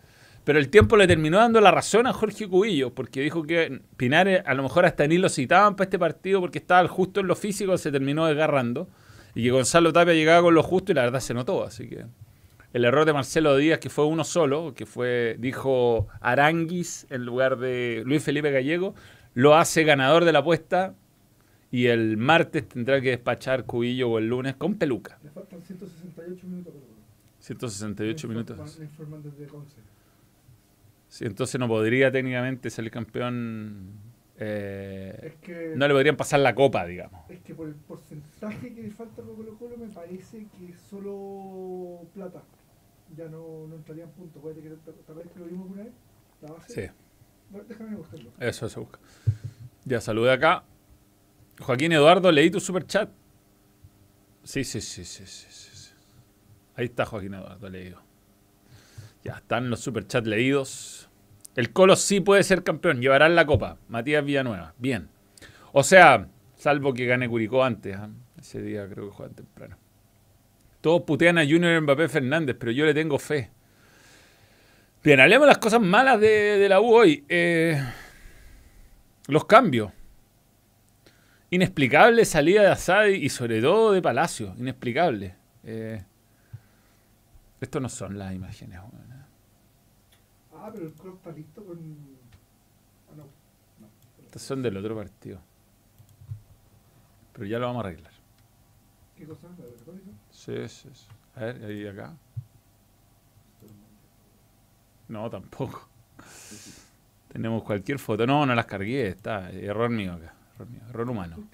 Pero 0.43 0.59
el 0.59 0.67
tiempo 0.67 0.97
le 0.97 1.07
terminó 1.07 1.37
dando 1.37 1.61
la 1.61 1.71
razón 1.71 2.07
a 2.07 2.11
Jorge 2.11 2.45
Cubillo, 2.49 2.93
porque 2.93 3.21
dijo 3.21 3.43
que 3.43 3.79
Pinares 3.95 4.43
a 4.45 4.53
lo 4.53 4.63
mejor 4.63 4.85
hasta 4.85 5.07
ni 5.07 5.17
lo 5.17 5.29
citaban 5.29 5.77
para 5.77 5.85
este 5.85 5.97
partido 5.97 6.41
porque 6.41 6.57
estaba 6.57 6.85
justo 6.89 7.21
en 7.21 7.27
lo 7.27 7.37
físico, 7.37 7.77
se 7.77 7.89
terminó 7.89 8.25
desgarrando. 8.25 8.89
Y 9.33 9.43
que 9.43 9.51
Gonzalo 9.51 9.93
Tapia 9.93 10.13
llegaba 10.13 10.41
con 10.41 10.53
lo 10.53 10.61
justo 10.61 10.91
y 10.91 10.95
la 10.95 11.03
verdad 11.03 11.21
se 11.21 11.33
notó. 11.33 11.63
Así 11.63 11.87
que 11.87 12.03
el 12.73 12.83
error 12.83 13.05
de 13.05 13.13
Marcelo 13.13 13.55
Díaz, 13.55 13.79
que 13.79 13.89
fue 13.89 14.05
uno 14.05 14.25
solo, 14.25 14.73
que 14.75 14.85
fue, 14.85 15.37
dijo 15.39 16.09
Aranguis 16.19 17.07
en 17.11 17.23
lugar 17.23 17.59
de 17.59 18.03
Luis 18.05 18.21
Felipe 18.21 18.51
Gallego, 18.51 18.93
lo 19.35 19.55
hace 19.55 19.85
ganador 19.85 20.25
de 20.25 20.33
la 20.33 20.39
apuesta 20.39 20.95
y 21.71 21.87
el 21.87 22.17
martes 22.17 22.67
tendrá 22.67 23.01
que 23.01 23.09
despachar 23.09 23.65
Cubillo 23.65 24.09
o 24.09 24.17
el 24.19 24.27
lunes 24.27 24.55
con 24.55 24.75
peluca. 24.75 25.19
Le 25.23 25.29
faltan 25.31 25.61
168 25.61 26.47
minutos. 26.47 26.73
168 27.39 28.27
minutos. 28.27 28.79
Sí, 31.09 31.25
entonces 31.25 31.59
no 31.59 31.67
podría 31.67 32.11
técnicamente 32.11 32.69
ser 32.69 32.85
el 32.85 32.91
campeón. 32.91 33.91
Eh, 34.39 35.73
no 35.75 35.87
le 35.87 35.93
podrían 35.93 36.15
pasar 36.15 36.39
la 36.41 36.53
copa, 36.53 36.85
digamos. 36.85 37.29
Es 37.29 37.39
que 37.39 37.55
por 37.55 37.67
el 37.67 37.75
porcentaje 37.75 38.73
que 38.73 38.83
le 38.83 38.91
falta 38.91 39.21
a 39.21 39.25
Colo 39.25 39.57
Colo 39.57 39.77
me 39.77 39.87
parece 39.87 40.45
que 40.57 40.73
solo 40.89 42.07
plata. 42.13 42.43
Ya 43.15 43.27
no, 43.29 43.67
no 43.67 43.75
entrarían 43.75 44.09
puntos. 44.11 44.41
¿Tal 45.05 45.15
vez 45.15 45.27
que 45.31 45.39
lo 45.39 45.45
vimos 45.45 45.71
una 45.71 45.83
vez? 45.83 45.93
¿La 46.41 46.51
base? 46.51 46.91
Sí. 47.49 47.57
déjame 47.67 47.95
buscarlo. 47.95 48.31
Eso 48.39 48.69
se 48.69 48.79
busca. 48.79 48.99
Ya, 49.85 50.01
saludé 50.01 50.33
acá. 50.33 50.65
Joaquín 51.59 51.91
Eduardo, 51.91 52.31
leí 52.31 52.51
tu 52.51 52.59
super 52.59 52.85
chat. 52.85 53.09
Sí, 54.43 54.63
sí, 54.63 54.79
sí, 54.81 55.03
sí, 55.03 55.25
sí, 55.25 55.47
sí. 55.49 55.91
Ahí 56.75 56.85
está 56.85 57.05
Joaquín 57.05 57.33
Eduardo, 57.33 57.69
leído. 57.69 58.01
Ya 59.23 59.33
están 59.33 59.69
los 59.69 59.79
superchats 59.79 60.27
leídos. 60.27 61.09
El 61.55 61.73
Colo 61.73 61.95
sí 61.95 62.19
puede 62.19 62.43
ser 62.43 62.63
campeón, 62.63 63.01
llevarán 63.01 63.35
la 63.35 63.45
copa. 63.45 63.77
Matías 63.89 64.23
Villanueva, 64.23 64.73
bien. 64.77 65.09
O 65.73 65.83
sea, 65.83 66.29
salvo 66.55 66.93
que 66.93 67.05
gane 67.05 67.27
Curicó 67.27 67.63
antes. 67.63 67.95
¿ah? 67.97 68.09
Ese 68.39 68.61
día 68.61 68.87
creo 68.87 69.09
que 69.09 69.15
juegan 69.15 69.35
temprano. 69.35 69.77
Todos 70.81 71.01
putean 71.01 71.39
a 71.39 71.41
Junior 71.43 71.81
Mbappé 71.81 72.07
Fernández, 72.07 72.55
pero 72.59 72.71
yo 72.71 72.85
le 72.85 72.93
tengo 72.93 73.17
fe. 73.17 73.49
Bien, 75.03 75.19
hablemos 75.19 75.45
de 75.45 75.47
las 75.47 75.57
cosas 75.57 75.81
malas 75.81 76.19
de, 76.19 76.65
la 76.69 76.79
U 76.79 76.93
hoy. 76.93 77.25
Eh, 77.27 77.83
los 79.27 79.45
cambios. 79.45 79.91
Inexplicable 81.49 82.25
salida 82.25 82.61
de 82.61 82.67
Asadi 82.67 83.13
y 83.15 83.29
sobre 83.29 83.61
todo 83.61 83.93
de 83.93 84.01
Palacio. 84.01 84.53
Inexplicable. 84.57 85.35
Eh, 85.63 86.03
estos 87.61 87.81
no 87.81 87.89
son 87.89 88.17
las 88.17 88.33
imágenes. 88.33 88.79
Ah, 90.53 90.69
pero 90.73 90.87
el 90.87 90.93
cross 90.93 91.15
está 91.15 91.31
listo 91.31 91.63
con. 91.63 91.77
Ah, 93.09 93.13
no. 93.15 93.23
no. 93.79 93.87
Estos 94.25 94.41
son 94.41 94.61
del 94.61 94.75
otro 94.75 94.95
partido. 94.95 95.39
Pero 97.33 97.45
ya 97.45 97.59
lo 97.59 97.67
vamos 97.67 97.83
a 97.83 97.87
arreglar. 97.87 98.11
¿Qué 99.15 99.25
cosa? 99.25 99.47
¿La 99.57 99.65
de 99.65 100.01
Sí, 100.31 100.67
sí, 100.67 100.89
sí. 100.93 101.07
A 101.35 101.45
ver, 101.45 101.63
ahí 101.63 101.87
acá. 101.87 102.13
No, 105.07 105.29
tampoco. 105.29 105.87
Tenemos 107.29 107.63
cualquier 107.63 107.99
foto. 107.99 108.27
No, 108.27 108.45
no 108.45 108.53
las 108.53 108.65
cargué. 108.65 109.07
Está. 109.07 109.49
Error 109.51 109.89
mío 109.89 110.13
acá. 110.13 110.36
Error, 110.57 110.69
mío. 110.69 110.81
Error 110.89 111.09
humano. 111.09 111.47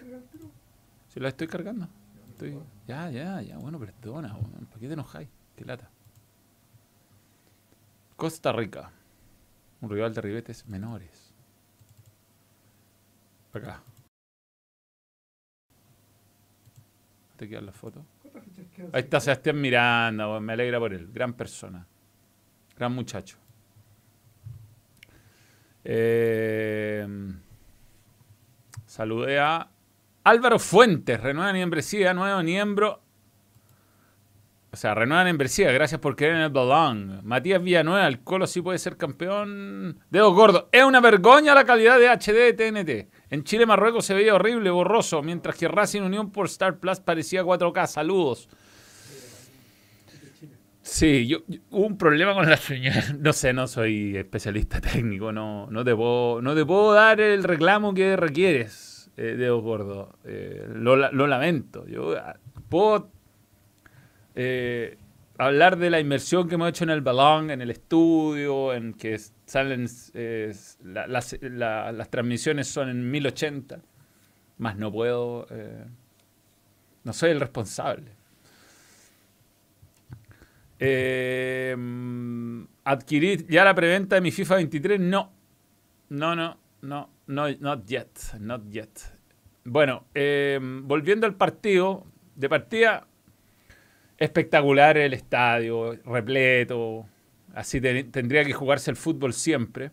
Sí, 1.10 1.20
la 1.20 1.30
estoy 1.30 1.48
cargando. 1.48 1.88
Estoy... 2.30 2.58
Ya, 2.88 3.10
ya, 3.12 3.42
ya. 3.42 3.58
Bueno, 3.58 3.80
perdona. 3.80 4.34
¿Por 4.36 4.80
qué 4.80 4.88
te 4.88 4.94
enojáis? 4.94 5.30
Qué 5.56 5.66
lata. 5.66 5.90
Costa 8.16 8.52
Rica. 8.54 8.92
Un 9.82 9.90
rival 9.90 10.14
de 10.14 10.22
ribetes 10.22 10.66
menores. 10.68 11.34
Acá. 13.52 13.82
¿Te 17.36 17.50
queda 17.50 17.62
la 17.62 17.74
foto? 17.74 18.06
Ahí 18.94 19.02
está 19.02 19.20
Sebastián 19.20 19.60
Miranda, 19.60 20.40
me 20.40 20.54
alegra 20.54 20.80
por 20.80 20.94
él. 20.94 21.12
Gran 21.12 21.34
persona. 21.34 21.86
Gran 22.78 22.94
muchacho. 22.94 23.38
Eh, 25.84 27.06
saludé 28.94 29.40
a 29.40 29.72
Álvaro 30.24 30.60
Fuentes, 30.60 31.20
renueva 31.20 31.52
membresía, 31.52 32.14
nuevo 32.14 32.44
miembro 32.44 33.04
o 34.74 34.76
sea, 34.76 34.96
renuevan 34.96 35.28
en 35.28 35.38
Bercia, 35.38 35.72
gracias 35.72 36.02
por 36.02 36.16
creer 36.16 36.34
en 36.34 36.42
el 36.42 36.50
balón. 36.50 37.20
Matías 37.24 37.62
Villanueva, 37.62 38.08
el 38.08 38.24
Colo 38.24 38.48
sí 38.48 38.60
puede 38.60 38.80
ser 38.80 38.98
campeón. 38.98 40.00
Dedo 40.10 40.34
gordo. 40.34 40.68
Es 40.72 40.84
una 40.84 41.00
vergüenza 41.00 41.54
la 41.54 41.64
calidad 41.64 42.00
de 42.00 42.10
HD 42.10 42.34
de 42.34 42.54
TNT. 42.54 43.14
En 43.30 43.44
Chile, 43.44 43.68
Marruecos 43.68 44.04
se 44.04 44.16
veía 44.16 44.34
horrible, 44.34 44.72
borroso, 44.72 45.22
mientras 45.22 45.58
que 45.58 45.68
Racing 45.68 46.02
Unión 46.02 46.32
por 46.32 46.48
Star 46.48 46.80
Plus 46.80 47.00
parecía 47.00 47.44
4K. 47.44 47.86
Saludos. 47.86 48.50
Sí, 50.84 51.28
yo, 51.28 51.40
hubo 51.72 51.88
un 51.88 51.98
problema 51.98 52.34
con 52.34 52.48
la 52.48 52.58
señal. 52.58 53.18
No 53.20 53.34
sé, 53.34 53.54
no 53.54 53.68
soy 53.68 54.16
especialista 54.18 54.80
técnico, 54.94 55.32
no, 55.32 55.68
no, 55.72 55.84
te, 55.84 55.96
puedo, 55.96 56.42
no 56.42 56.54
te 56.54 56.66
puedo 56.66 56.94
dar 56.94 57.20
el 57.22 57.44
reclamo 57.44 57.94
que 57.94 58.16
requieres, 58.16 59.10
eh, 59.18 59.50
Gordo. 59.50 60.20
Eh, 60.26 60.68
lo, 60.74 60.96
lo, 60.96 61.28
lamento. 61.28 61.88
Yo 61.88 62.18
ah, 62.18 62.36
puedo 62.70 63.10
eh, 64.36 64.98
hablar 65.38 65.78
de 65.78 65.90
la 65.90 66.00
inversión 66.00 66.48
que 66.48 66.56
hemos 66.56 66.70
hecho 66.70 66.84
en 66.84 66.90
el 66.90 67.02
balón, 67.02 67.50
en 67.50 67.62
el 67.62 67.72
estudio, 67.72 68.74
en 68.74 68.94
que 68.94 69.18
salen 69.46 69.88
eh, 70.14 70.54
las 70.84 72.10
transmisiones 72.10 72.68
son 72.68 72.90
en 72.90 73.10
1080, 73.10 73.80
más 74.58 74.78
no 74.78 74.92
puedo, 74.92 75.48
eh, 75.50 75.86
no 77.04 77.14
soy 77.14 77.32
el 77.32 77.40
responsable. 77.40 78.12
Adquirir 82.84 83.48
ya 83.48 83.64
la 83.64 83.74
preventa 83.74 84.16
de 84.16 84.22
mi 84.22 84.32
FIFA 84.32 84.56
23, 84.56 85.00
no, 85.00 85.32
no, 86.10 86.36
no, 86.36 86.60
no, 86.82 87.10
no, 87.28 87.50
not 87.60 87.86
yet, 87.86 88.10
not 88.40 88.70
yet. 88.70 89.00
Bueno, 89.64 90.06
volviendo 90.84 91.26
al 91.26 91.36
partido, 91.36 92.06
de 92.36 92.50
partida 92.50 93.08
espectacular 94.18 94.98
el 94.98 95.14
estadio, 95.14 95.94
repleto. 96.06 97.06
Así 97.54 97.80
tendría 97.80 98.44
que 98.44 98.54
jugarse 98.54 98.90
el 98.92 98.98
fútbol 98.98 99.34
siempre. 99.34 99.92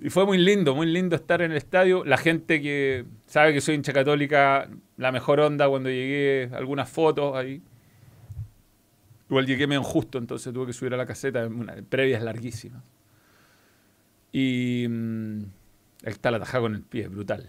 Y 0.00 0.10
fue 0.10 0.26
muy 0.26 0.38
lindo, 0.38 0.74
muy 0.74 0.86
lindo 0.86 1.16
estar 1.16 1.42
en 1.42 1.50
el 1.50 1.56
estadio. 1.56 2.04
La 2.04 2.16
gente 2.16 2.60
que 2.60 3.04
sabe 3.26 3.52
que 3.52 3.60
soy 3.60 3.74
hincha 3.74 3.92
católica, 3.92 4.68
la 4.96 5.12
mejor 5.12 5.40
onda 5.40 5.68
cuando 5.68 5.88
llegué, 5.88 6.50
algunas 6.54 6.88
fotos 6.88 7.34
ahí. 7.36 7.62
Igual 9.28 9.46
llegué 9.46 9.66
medio 9.66 9.82
justo, 9.82 10.18
entonces 10.18 10.52
tuve 10.52 10.66
que 10.66 10.72
subir 10.72 10.94
a 10.94 10.96
la 10.96 11.06
caseta, 11.06 11.46
una, 11.46 11.74
previas 11.88 12.22
larguísimas. 12.22 12.82
Y 14.32 14.86
mm, 14.88 15.42
ahí 16.04 16.12
está 16.12 16.30
la 16.30 16.38
tajada 16.38 16.62
con 16.62 16.74
el 16.74 16.82
pie, 16.82 17.08
brutal. 17.08 17.48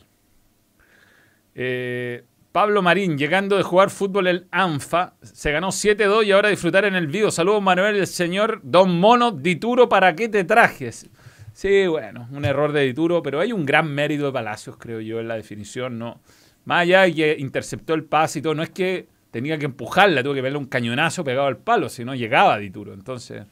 Eh, 1.55 2.23
Pablo 2.51 2.81
Marín, 2.81 3.17
llegando 3.17 3.57
de 3.57 3.63
jugar 3.63 3.91
fútbol 3.91 4.27
el 4.27 4.47
ANFA, 4.49 5.13
se 5.21 5.51
ganó 5.51 5.67
7-2 5.67 6.25
y 6.25 6.31
ahora 6.31 6.49
disfrutar 6.49 6.83
en 6.85 6.95
el 6.95 7.07
vivo. 7.07 7.31
Saludos 7.31 7.61
Manuel, 7.61 7.95
el 7.95 8.07
señor 8.07 8.59
Don 8.63 8.99
Mono 8.99 9.31
Dituro, 9.31 9.87
¿para 9.87 10.15
qué 10.15 10.29
te 10.29 10.43
trajes? 10.43 11.09
Sí, 11.53 11.87
bueno, 11.87 12.27
un 12.31 12.45
error 12.45 12.71
de 12.71 12.81
Dituro, 12.83 13.21
pero 13.21 13.39
hay 13.39 13.51
un 13.51 13.65
gran 13.65 13.93
mérito 13.93 14.25
de 14.25 14.31
Palacios, 14.31 14.77
creo 14.77 15.01
yo, 15.01 15.19
en 15.19 15.27
la 15.27 15.35
definición, 15.35 15.99
¿no? 15.99 16.21
Más 16.65 16.81
allá 16.81 17.01
de 17.01 17.13
que 17.13 17.35
interceptó 17.39 17.93
el 17.93 18.03
pase 18.03 18.39
y 18.39 18.41
todo, 18.41 18.55
no 18.55 18.63
es 18.63 18.69
que 18.69 19.07
tenía 19.31 19.57
que 19.57 19.65
empujarla, 19.65 20.23
tuvo 20.23 20.33
que 20.33 20.41
verle 20.41 20.57
un 20.57 20.67
cañonazo 20.67 21.23
pegado 21.23 21.47
al 21.47 21.57
palo, 21.57 21.89
si 21.89 22.05
no 22.05 22.15
llegaba 22.15 22.57
Dituro. 22.57 22.93
Entonces, 22.93 23.45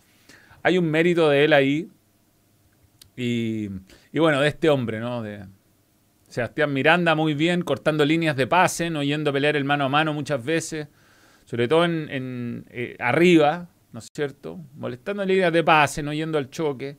hay 0.64 0.78
un 0.78 0.90
mérito 0.90 1.30
de 1.30 1.46
él 1.46 1.54
ahí. 1.54 1.90
Y, 3.16 3.70
y 4.12 4.20
bueno, 4.20 4.42
de 4.42 4.48
este 4.48 4.70
hombre, 4.70 5.00
¿no? 5.00 5.24
De, 5.24 5.46
Sebastián 6.28 6.74
Miranda 6.74 7.16
muy 7.16 7.34
bien, 7.34 7.62
cortando 7.62 8.04
líneas 8.06 8.36
de 8.36 8.48
pase, 8.48 8.90
no 8.90 9.02
yendo 9.02 9.30
a 9.30 9.34
pelear 9.34 9.56
el 9.56 9.64
mano 9.64 9.86
a 9.86 9.90
mano 9.90 10.14
muchas 10.14 10.44
veces, 10.44 10.88
sobre 11.46 11.68
todo 11.68 11.86
en, 11.86 12.66
eh, 12.70 12.98
arriba, 13.00 13.70
¿no 13.94 14.00
es 14.00 14.10
cierto? 14.14 14.60
Molestando 14.76 15.24
líneas 15.24 15.54
de 15.54 15.64
pase, 15.64 16.04
no 16.04 16.14
yendo 16.14 16.38
al 16.38 16.50
choque, 16.50 16.98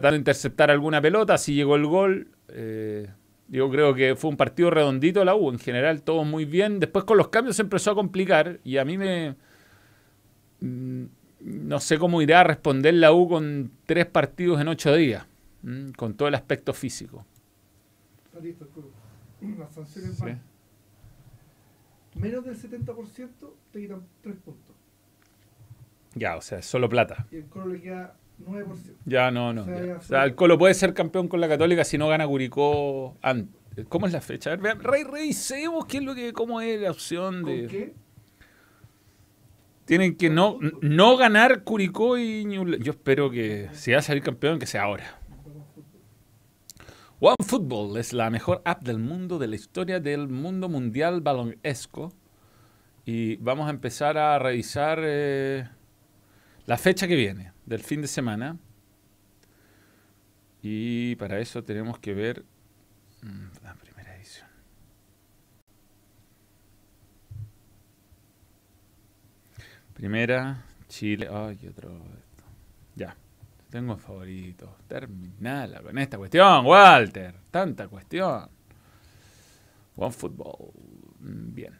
tratando 0.00 0.12
de 0.12 0.18
interceptar 0.18 0.70
alguna 0.70 1.00
pelota, 1.02 1.34
así 1.34 1.54
llegó 1.54 1.76
el 1.76 1.86
gol. 1.86 2.28
Eh, 2.48 3.10
yo 3.48 3.70
creo 3.70 3.94
que 3.94 4.16
fue 4.16 4.30
un 4.30 4.36
partido 4.36 4.70
redondito 4.70 5.24
la 5.24 5.34
U, 5.34 5.50
en 5.50 5.58
general 5.58 6.02
todo 6.02 6.24
muy 6.24 6.44
bien. 6.44 6.80
Después 6.80 7.04
con 7.04 7.18
los 7.18 7.28
cambios 7.28 7.56
se 7.56 7.62
empezó 7.62 7.90
a 7.90 7.94
complicar 7.94 8.60
y 8.64 8.78
a 8.78 8.84
mí 8.84 8.96
me... 8.96 9.36
Mm, 10.60 11.04
no 11.40 11.80
sé 11.80 11.98
cómo 11.98 12.22
irá 12.22 12.40
a 12.40 12.44
responder 12.44 12.94
la 12.94 13.12
U 13.12 13.28
con 13.28 13.72
tres 13.84 14.06
partidos 14.06 14.60
en 14.60 14.68
ocho 14.68 14.94
días, 14.94 15.26
con 15.96 16.14
todo 16.14 16.28
el 16.28 16.36
aspecto 16.36 16.72
físico 16.72 17.26
listo 18.42 18.66
Las 19.58 19.72
sanciones 19.72 20.18
van. 20.20 20.40
Menos 22.14 22.44
del 22.44 22.56
70% 22.56 23.28
te 23.72 23.80
quitan 23.80 24.06
3 24.22 24.36
puntos. 24.36 24.76
Ya, 26.14 26.36
o 26.36 26.42
sea, 26.42 26.58
es 26.58 26.66
solo 26.66 26.88
plata. 26.88 27.26
Y 27.30 27.36
el 27.36 27.46
Colo 27.46 27.68
le 27.68 27.80
queda 27.80 28.16
9%. 28.44 28.96
Ya, 29.04 29.30
no, 29.30 29.52
no. 29.52 29.62
O 29.62 30.02
sea, 30.02 30.24
el 30.24 30.34
Colo 30.34 30.58
puede 30.58 30.74
ser 30.74 30.94
campeón 30.94 31.28
con 31.28 31.40
la 31.40 31.48
Católica 31.48 31.84
si 31.84 31.98
no 31.98 32.08
gana 32.08 32.26
Curicó 32.26 33.16
antes. 33.22 33.86
¿Cómo 33.88 34.06
es 34.06 34.12
la 34.12 34.20
fecha? 34.20 34.52
A 34.52 34.56
ver, 34.56 34.78
rey, 34.78 35.04
revisemos 35.04 35.86
qué 35.86 35.98
es 35.98 36.02
lo 36.04 36.14
que, 36.14 36.32
cómo 36.32 36.60
es 36.60 36.80
la 36.80 36.90
opción 36.90 37.44
de. 37.44 37.60
¿Con 37.60 37.68
qué? 37.68 37.94
Tienen 39.84 40.16
que 40.16 40.30
no, 40.30 40.58
no 40.80 41.16
ganar 41.16 41.64
Curicó 41.64 42.16
y 42.16 42.44
Yo 42.80 42.92
espero 42.92 43.30
que 43.30 43.68
si 43.72 43.92
va 43.92 43.98
a 43.98 44.02
salir 44.02 44.22
campeón, 44.22 44.58
que 44.58 44.66
sea 44.66 44.82
ahora. 44.82 45.18
OneFootball 47.20 47.98
es 47.98 48.12
la 48.12 48.30
mejor 48.30 48.62
app 48.64 48.82
del 48.82 48.98
mundo, 48.98 49.38
de 49.38 49.46
la 49.46 49.54
historia 49.54 50.00
del 50.00 50.28
mundo 50.28 50.68
mundial 50.68 51.20
balonesco. 51.20 52.12
Y 53.04 53.36
vamos 53.36 53.68
a 53.68 53.70
empezar 53.70 54.18
a 54.18 54.38
revisar 54.38 55.00
eh, 55.02 55.68
la 56.66 56.78
fecha 56.78 57.06
que 57.06 57.14
viene, 57.16 57.51
del 57.66 57.82
fin 57.82 58.02
de 58.02 58.08
semana. 58.08 58.56
Y 60.62 61.16
para 61.16 61.40
eso 61.40 61.64
tenemos 61.64 61.98
que 61.98 62.14
ver 62.14 62.44
mm, 63.22 63.64
la 63.64 63.74
primera 63.74 64.16
edición. 64.16 64.48
Primera, 69.94 70.64
Chile. 70.88 71.28
Ay, 71.30 71.58
otro. 71.68 71.98
Ya. 72.94 73.16
Tengo 73.70 73.96
favoritos. 73.96 74.68
Terminala 74.86 75.80
con 75.80 75.96
esta 75.98 76.18
cuestión, 76.18 76.66
Walter. 76.66 77.34
Tanta 77.50 77.88
cuestión. 77.88 78.48
One 79.96 80.12
Football. 80.12 80.72
Mm, 81.20 81.54
bien. 81.54 81.78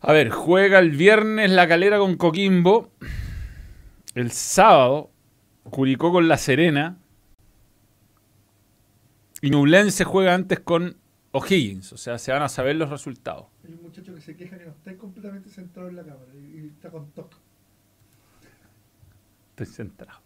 A 0.00 0.12
ver, 0.12 0.30
juega 0.30 0.78
el 0.80 0.90
viernes 0.90 1.50
la 1.50 1.68
calera 1.68 1.98
con 1.98 2.16
Coquimbo. 2.16 2.90
El 4.14 4.30
sábado, 4.30 5.10
Curicó 5.64 6.12
con 6.12 6.28
La 6.28 6.38
Serena. 6.38 6.98
Y 9.40 9.50
Nublense 9.50 10.04
juega 10.04 10.34
antes 10.34 10.60
con 10.60 10.96
O'Higgins. 11.32 11.92
O 11.92 11.96
sea, 11.96 12.18
se 12.18 12.32
van 12.32 12.42
a 12.42 12.48
saber 12.48 12.76
los 12.76 12.90
resultados. 12.90 13.46
Hay 13.66 13.74
un 13.74 13.82
muchacho 13.82 14.14
que 14.14 14.20
se 14.20 14.36
queja 14.36 14.56
que 14.56 14.64
no 14.64 14.70
está 14.70 14.96
completamente 14.96 15.50
centrado 15.50 15.88
en 15.88 15.96
la 15.96 16.02
cámara 16.02 16.32
y 16.34 16.68
está 16.68 16.90
con 16.90 17.10
toque. 17.10 17.36
Estoy 19.50 19.66
centrado. 19.66 20.20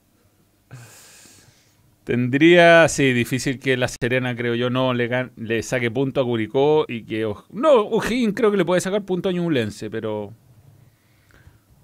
Tendría, 2.05 2.89
sí, 2.89 3.13
difícil 3.13 3.59
que 3.59 3.77
la 3.77 3.89
Serena, 3.89 4.35
creo 4.35 4.55
yo, 4.55 4.71
no 4.71 4.95
le, 4.95 5.31
le 5.37 5.63
saque 5.63 5.91
punto 5.91 6.21
a 6.21 6.25
Curicó 6.25 6.87
y 6.89 7.03
que... 7.03 7.31
No, 7.51 7.73
O'Higgins 7.83 8.35
creo 8.35 8.51
que 8.51 8.57
le 8.57 8.65
puede 8.65 8.81
sacar 8.81 9.03
punto 9.05 9.29
a 9.29 9.33
Ñublense, 9.33 9.91
pero... 9.91 10.33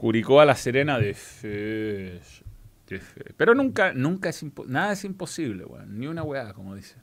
Curicó 0.05 0.39
a 0.39 0.45
la 0.45 0.55
Serena 0.55 0.99
de 0.99 1.15
fe, 1.15 2.21
Pero 3.39 3.55
nunca, 3.55 3.95
nunca 3.95 4.29
es 4.29 4.45
nada 4.67 4.93
es 4.93 5.03
imposible, 5.03 5.65
Ni 5.87 6.07
una 6.07 6.23
weá, 6.23 6.53
como 6.53 6.75
dice. 6.75 6.97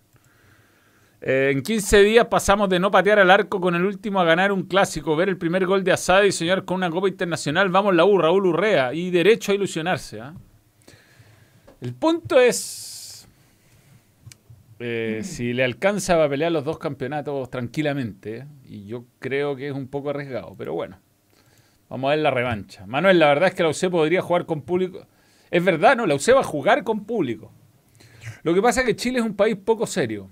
Eh, 1.19 1.49
en 1.51 1.63
15 1.63 2.03
días 2.03 2.27
pasamos 2.27 2.69
de 2.69 2.79
no 2.79 2.91
patear 2.91 3.17
al 3.17 3.31
arco 3.31 3.59
con 3.59 3.73
el 3.73 3.85
último 3.85 4.21
a 4.21 4.23
ganar 4.23 4.51
un 4.51 4.67
clásico, 4.67 5.15
ver 5.15 5.29
el 5.29 5.37
primer 5.39 5.65
gol 5.65 5.83
de 5.83 5.93
Asada 5.93 6.27
y 6.27 6.31
soñar 6.31 6.63
con 6.63 6.77
una 6.77 6.91
Copa 6.91 7.07
Internacional. 7.07 7.69
Vamos 7.69 7.95
la 7.95 8.05
U, 8.05 8.19
Raúl 8.19 8.45
Urrea. 8.45 8.93
Y 8.93 9.09
derecho 9.09 9.51
a 9.51 9.55
ilusionarse, 9.55 10.21
¿ah? 10.21 10.35
El 11.81 11.95
punto 11.95 12.39
es 12.39 13.27
eh, 14.77 15.21
si 15.23 15.53
le 15.53 15.63
alcanza 15.63 16.23
a 16.23 16.29
pelear 16.29 16.51
los 16.51 16.63
dos 16.63 16.77
campeonatos 16.77 17.49
tranquilamente, 17.49 18.45
y 18.63 18.85
yo 18.85 19.05
creo 19.17 19.55
que 19.55 19.69
es 19.69 19.73
un 19.73 19.87
poco 19.87 20.11
arriesgado, 20.11 20.53
pero 20.55 20.75
bueno, 20.75 20.99
vamos 21.91 22.07
a 22.07 22.15
ver 22.15 22.23
la 22.23 22.31
revancha. 22.31 22.87
Manuel, 22.87 23.19
la 23.19 23.27
verdad 23.27 23.49
es 23.49 23.53
que 23.53 23.63
la 23.63 23.69
UC 23.69 23.91
podría 23.91 24.21
jugar 24.21 24.45
con 24.45 24.61
público. 24.61 25.05
Es 25.51 25.63
verdad, 25.63 25.97
no, 25.97 26.05
la 26.07 26.15
UC 26.15 26.33
va 26.33 26.39
a 26.39 26.43
jugar 26.43 26.83
con 26.83 27.03
público. 27.05 27.51
Lo 28.43 28.53
que 28.53 28.61
pasa 28.61 28.79
es 28.79 28.87
que 28.87 28.95
Chile 28.95 29.19
es 29.19 29.25
un 29.25 29.35
país 29.35 29.57
poco 29.57 29.85
serio 29.85 30.31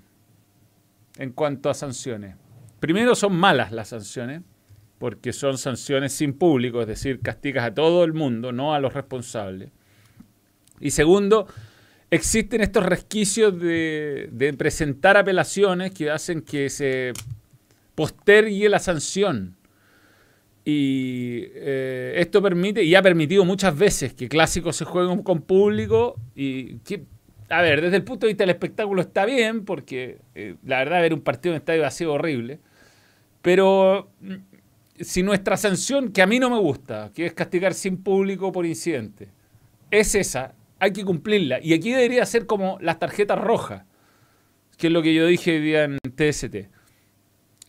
en 1.18 1.32
cuanto 1.32 1.68
a 1.68 1.74
sanciones. 1.74 2.34
Primero 2.80 3.14
son 3.14 3.36
malas 3.36 3.72
las 3.72 3.88
sanciones, 3.88 4.40
porque 4.98 5.34
son 5.34 5.58
sanciones 5.58 6.14
sin 6.14 6.32
público, 6.32 6.80
es 6.80 6.86
decir, 6.86 7.20
castigas 7.20 7.64
a 7.64 7.74
todo 7.74 8.04
el 8.04 8.14
mundo, 8.14 8.52
no 8.52 8.74
a 8.74 8.80
los 8.80 8.94
responsables. 8.94 9.70
Y 10.80 10.92
segundo, 10.92 11.46
existen 12.10 12.62
estos 12.62 12.86
resquicios 12.86 13.60
de, 13.60 14.54
presentar 14.56 15.18
apelaciones 15.18 15.90
que 15.90 16.10
hacen 16.10 16.40
que 16.40 16.70
se 16.70 17.12
postergue 17.94 18.70
la 18.70 18.78
sanción. 18.78 19.56
Y 20.64 21.44
eh, 21.54 22.14
esto 22.16 22.42
permite, 22.42 22.84
y 22.84 22.94
ha 22.94 23.02
permitido 23.02 23.44
muchas 23.44 23.76
veces 23.76 24.12
que 24.14 24.28
clásicos 24.28 24.76
se 24.76 24.84
jueguen 24.84 25.22
con 25.22 25.40
público 25.40 26.16
y 26.34 26.76
a 27.50 27.62
ver, 27.62 27.80
desde 27.80 27.96
el 27.96 28.04
punto 28.04 28.26
de 28.26 28.32
vista 28.32 28.44
del 28.44 28.50
espectáculo 28.50 29.02
está 29.02 29.26
bien, 29.26 29.64
porque 29.64 30.18
eh, 30.34 30.54
la 30.64 30.78
verdad 30.78 31.00
ver 31.00 31.12
un 31.12 31.20
partido 31.20 31.54
en 31.54 31.58
estadio 31.58 31.84
ha 31.84 31.90
sido 31.90 32.12
horrible, 32.12 32.60
pero 33.42 34.12
mm, 34.20 34.34
si 35.00 35.24
nuestra 35.24 35.56
sanción, 35.56 36.12
que 36.12 36.22
a 36.22 36.26
mí 36.26 36.38
no 36.38 36.48
me 36.48 36.58
gusta, 36.58 37.10
que 37.12 37.26
es 37.26 37.32
castigar 37.32 37.74
sin 37.74 38.02
público 38.02 38.52
por 38.52 38.66
incidente, 38.66 39.28
es 39.90 40.14
esa, 40.14 40.54
hay 40.78 40.92
que 40.92 41.04
cumplirla. 41.04 41.58
Y 41.60 41.72
aquí 41.72 41.90
debería 41.90 42.24
ser 42.24 42.46
como 42.46 42.78
las 42.80 43.00
tarjetas 43.00 43.38
rojas, 43.38 43.84
que 44.76 44.86
es 44.86 44.92
lo 44.92 45.02
que 45.02 45.12
yo 45.12 45.26
dije 45.26 45.56
hoy 45.56 45.60
día 45.60 45.84
en 45.84 45.98
TST. 45.98 46.68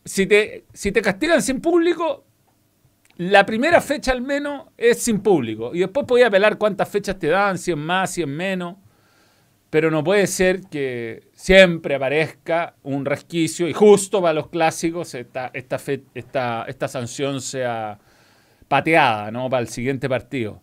Si 0.04 0.26
te, 0.26 0.64
si 0.72 0.92
te 0.92 1.02
castigan 1.02 1.42
sin 1.42 1.60
público, 1.60 2.24
la 3.30 3.46
primera 3.46 3.80
fecha 3.80 4.12
al 4.12 4.22
menos 4.22 4.64
es 4.76 5.02
sin 5.02 5.20
público. 5.20 5.70
Y 5.74 5.80
después 5.80 6.06
podía 6.06 6.28
apelar 6.28 6.58
cuántas 6.58 6.88
fechas 6.88 7.18
te 7.18 7.28
dan, 7.28 7.58
si 7.58 7.70
es 7.70 7.76
más, 7.76 8.12
si 8.12 8.22
es 8.22 8.28
menos. 8.28 8.76
Pero 9.70 9.90
no 9.90 10.04
puede 10.04 10.26
ser 10.26 10.62
que 10.62 11.28
siempre 11.32 11.94
aparezca 11.94 12.74
un 12.82 13.04
resquicio 13.04 13.68
y 13.68 13.72
justo 13.72 14.20
para 14.20 14.34
los 14.34 14.48
clásicos 14.48 15.14
esta, 15.14 15.50
esta, 15.54 15.80
esta, 16.14 16.64
esta 16.68 16.88
sanción 16.88 17.40
sea 17.40 17.98
pateada 18.68 19.30
¿no? 19.30 19.48
para 19.48 19.62
el 19.62 19.68
siguiente 19.68 20.08
partido. 20.08 20.62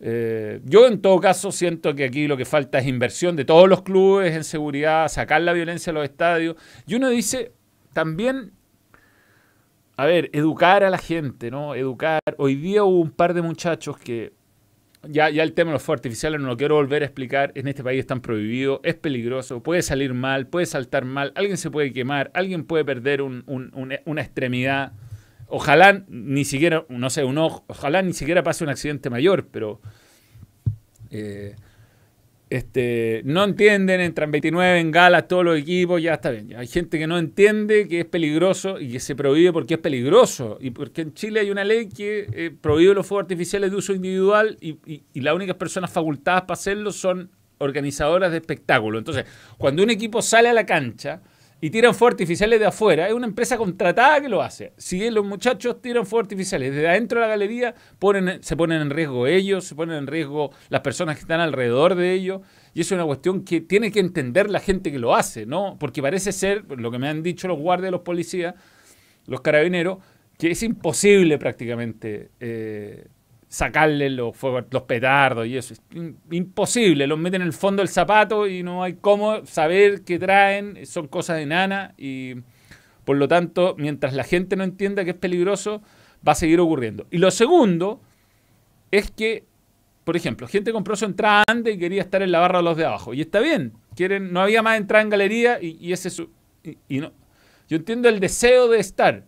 Eh, 0.00 0.60
yo 0.64 0.86
en 0.86 1.00
todo 1.00 1.20
caso 1.20 1.52
siento 1.52 1.94
que 1.94 2.04
aquí 2.04 2.26
lo 2.26 2.36
que 2.36 2.44
falta 2.44 2.78
es 2.78 2.86
inversión 2.86 3.36
de 3.36 3.44
todos 3.44 3.68
los 3.68 3.82
clubes 3.82 4.34
en 4.34 4.44
seguridad, 4.44 5.08
sacar 5.08 5.40
la 5.40 5.52
violencia 5.52 5.90
a 5.90 5.94
los 5.94 6.04
estadios. 6.04 6.56
Y 6.86 6.96
uno 6.96 7.08
dice 7.08 7.52
también, 7.92 8.52
a 9.96 10.06
ver, 10.06 10.30
educar 10.32 10.82
a 10.82 10.90
la 10.90 10.98
gente, 10.98 11.50
¿no? 11.50 11.74
Educar. 11.74 12.20
Hoy 12.38 12.56
día 12.56 12.84
hubo 12.84 13.00
un 13.00 13.10
par 13.10 13.34
de 13.34 13.42
muchachos 13.42 13.96
que 13.96 14.32
ya, 15.08 15.30
ya 15.30 15.42
el 15.42 15.52
tema 15.52 15.70
de 15.70 15.74
los 15.74 15.82
fuegos 15.82 16.00
artificiales 16.00 16.40
no 16.40 16.48
lo 16.48 16.56
quiero 16.56 16.74
volver 16.74 17.02
a 17.02 17.06
explicar. 17.06 17.52
En 17.54 17.68
este 17.68 17.84
país 17.84 18.00
están 18.00 18.20
prohibidos, 18.20 18.80
es 18.82 18.94
peligroso, 18.94 19.62
puede 19.62 19.82
salir 19.82 20.14
mal, 20.14 20.46
puede 20.48 20.66
saltar 20.66 21.04
mal, 21.04 21.32
alguien 21.36 21.56
se 21.56 21.70
puede 21.70 21.92
quemar, 21.92 22.30
alguien 22.34 22.64
puede 22.64 22.84
perder 22.84 23.22
una 23.22 24.20
extremidad. 24.20 24.92
Ojalá 25.46 26.04
ni 26.08 26.44
siquiera, 26.44 26.84
no 26.88 27.10
sé, 27.10 27.22
un 27.22 27.38
ojo, 27.38 27.64
ojalá 27.68 28.02
ni 28.02 28.14
siquiera 28.14 28.42
pase 28.42 28.64
un 28.64 28.70
accidente 28.70 29.10
mayor, 29.10 29.46
pero 29.46 29.80
eh, 31.10 31.54
este, 32.50 33.22
no 33.24 33.42
entienden, 33.44 34.00
entran 34.00 34.30
29 34.30 34.78
en 34.78 34.90
galas 34.90 35.26
todos 35.26 35.44
los 35.44 35.58
equipos, 35.58 36.00
ya 36.00 36.14
está 36.14 36.30
bien. 36.30 36.54
hay 36.56 36.66
gente 36.66 36.98
que 36.98 37.06
no 37.06 37.18
entiende 37.18 37.88
que 37.88 38.00
es 38.00 38.04
peligroso 38.04 38.78
y 38.78 38.92
que 38.92 39.00
se 39.00 39.16
prohíbe 39.16 39.52
porque 39.52 39.74
es 39.74 39.80
peligroso. 39.80 40.58
Y 40.60 40.70
porque 40.70 41.02
en 41.02 41.14
Chile 41.14 41.40
hay 41.40 41.50
una 41.50 41.64
ley 41.64 41.88
que 41.88 42.26
eh, 42.32 42.50
prohíbe 42.60 42.94
los 42.94 43.06
fuegos 43.06 43.24
artificiales 43.24 43.70
de 43.70 43.76
uso 43.76 43.92
individual 43.94 44.56
y, 44.60 44.78
y 45.12 45.20
las 45.20 45.34
únicas 45.34 45.56
personas 45.56 45.90
facultadas 45.90 46.42
para 46.42 46.54
hacerlo 46.54 46.92
son 46.92 47.30
organizadoras 47.58 48.30
de 48.30 48.38
espectáculos. 48.38 49.00
Entonces, 49.00 49.24
cuando 49.58 49.82
un 49.82 49.90
equipo 49.90 50.22
sale 50.22 50.48
a 50.48 50.52
la 50.52 50.66
cancha, 50.66 51.22
y 51.64 51.70
tiran 51.70 51.94
fuegos 51.94 52.12
artificiales 52.12 52.60
de 52.60 52.66
afuera. 52.66 53.08
Es 53.08 53.14
una 53.14 53.24
empresa 53.24 53.56
contratada 53.56 54.20
que 54.20 54.28
lo 54.28 54.42
hace. 54.42 54.74
Si 54.76 55.08
los 55.08 55.24
muchachos 55.24 55.80
tiran 55.80 56.04
fuegos 56.04 56.24
artificiales 56.26 56.74
desde 56.74 56.86
adentro 56.86 57.18
de 57.18 57.26
la 57.26 57.30
galería, 57.30 57.74
ponen, 57.98 58.42
se 58.42 58.54
ponen 58.54 58.82
en 58.82 58.90
riesgo 58.90 59.26
ellos, 59.26 59.64
se 59.64 59.74
ponen 59.74 59.96
en 59.96 60.06
riesgo 60.06 60.50
las 60.68 60.82
personas 60.82 61.16
que 61.16 61.22
están 61.22 61.40
alrededor 61.40 61.94
de 61.94 62.12
ellos. 62.12 62.42
Y 62.74 62.82
es 62.82 62.92
una 62.92 63.06
cuestión 63.06 63.46
que 63.46 63.62
tiene 63.62 63.90
que 63.90 64.00
entender 64.00 64.50
la 64.50 64.60
gente 64.60 64.92
que 64.92 64.98
lo 64.98 65.14
hace, 65.14 65.46
¿no? 65.46 65.78
Porque 65.80 66.02
parece 66.02 66.32
ser, 66.32 66.66
lo 66.68 66.90
que 66.90 66.98
me 66.98 67.08
han 67.08 67.22
dicho 67.22 67.48
los 67.48 67.58
guardias, 67.58 67.90
los 67.90 68.02
policías, 68.02 68.54
los 69.24 69.40
carabineros, 69.40 70.00
que 70.36 70.50
es 70.50 70.62
imposible 70.62 71.38
prácticamente 71.38 72.28
eh, 72.40 73.06
sacarle 73.54 74.10
los 74.10 74.36
fuegos, 74.36 74.64
los 74.70 74.82
petardos 74.82 75.46
y 75.46 75.56
eso. 75.56 75.74
Es 75.74 75.80
imposible, 76.32 77.06
los 77.06 77.16
meten 77.16 77.40
en 77.40 77.46
el 77.46 77.52
fondo 77.52 77.82
del 77.82 77.88
zapato 77.88 78.48
y 78.48 78.64
no 78.64 78.82
hay 78.82 78.94
cómo 78.94 79.46
saber 79.46 80.02
qué 80.02 80.18
traen, 80.18 80.84
son 80.86 81.06
cosas 81.06 81.36
de 81.36 81.46
nana 81.46 81.94
y 81.96 82.34
por 83.04 83.16
lo 83.16 83.28
tanto, 83.28 83.76
mientras 83.78 84.12
la 84.12 84.24
gente 84.24 84.56
no 84.56 84.64
entienda 84.64 85.04
que 85.04 85.10
es 85.10 85.16
peligroso, 85.16 85.82
va 86.26 86.32
a 86.32 86.34
seguir 86.34 86.58
ocurriendo. 86.58 87.06
Y 87.12 87.18
lo 87.18 87.30
segundo 87.30 88.00
es 88.90 89.12
que, 89.12 89.44
por 90.02 90.16
ejemplo, 90.16 90.48
gente 90.48 90.72
compró 90.72 90.96
su 90.96 91.04
entrada 91.04 91.44
antes 91.46 91.76
y 91.76 91.78
quería 91.78 92.02
estar 92.02 92.22
en 92.22 92.32
la 92.32 92.40
barra 92.40 92.58
de 92.58 92.64
los 92.64 92.76
de 92.76 92.86
abajo. 92.86 93.14
Y 93.14 93.20
está 93.20 93.38
bien, 93.38 93.74
quieren, 93.94 94.32
no 94.32 94.40
había 94.40 94.62
más 94.62 94.78
entrada 94.78 95.02
en 95.02 95.10
galería 95.10 95.58
y, 95.62 95.92
ese 95.92 96.08
es 96.08 96.14
su, 96.14 96.30
y 96.88 96.98
no. 96.98 97.12
Yo 97.68 97.76
entiendo 97.76 98.08
el 98.08 98.18
deseo 98.18 98.66
de 98.68 98.80
estar, 98.80 99.24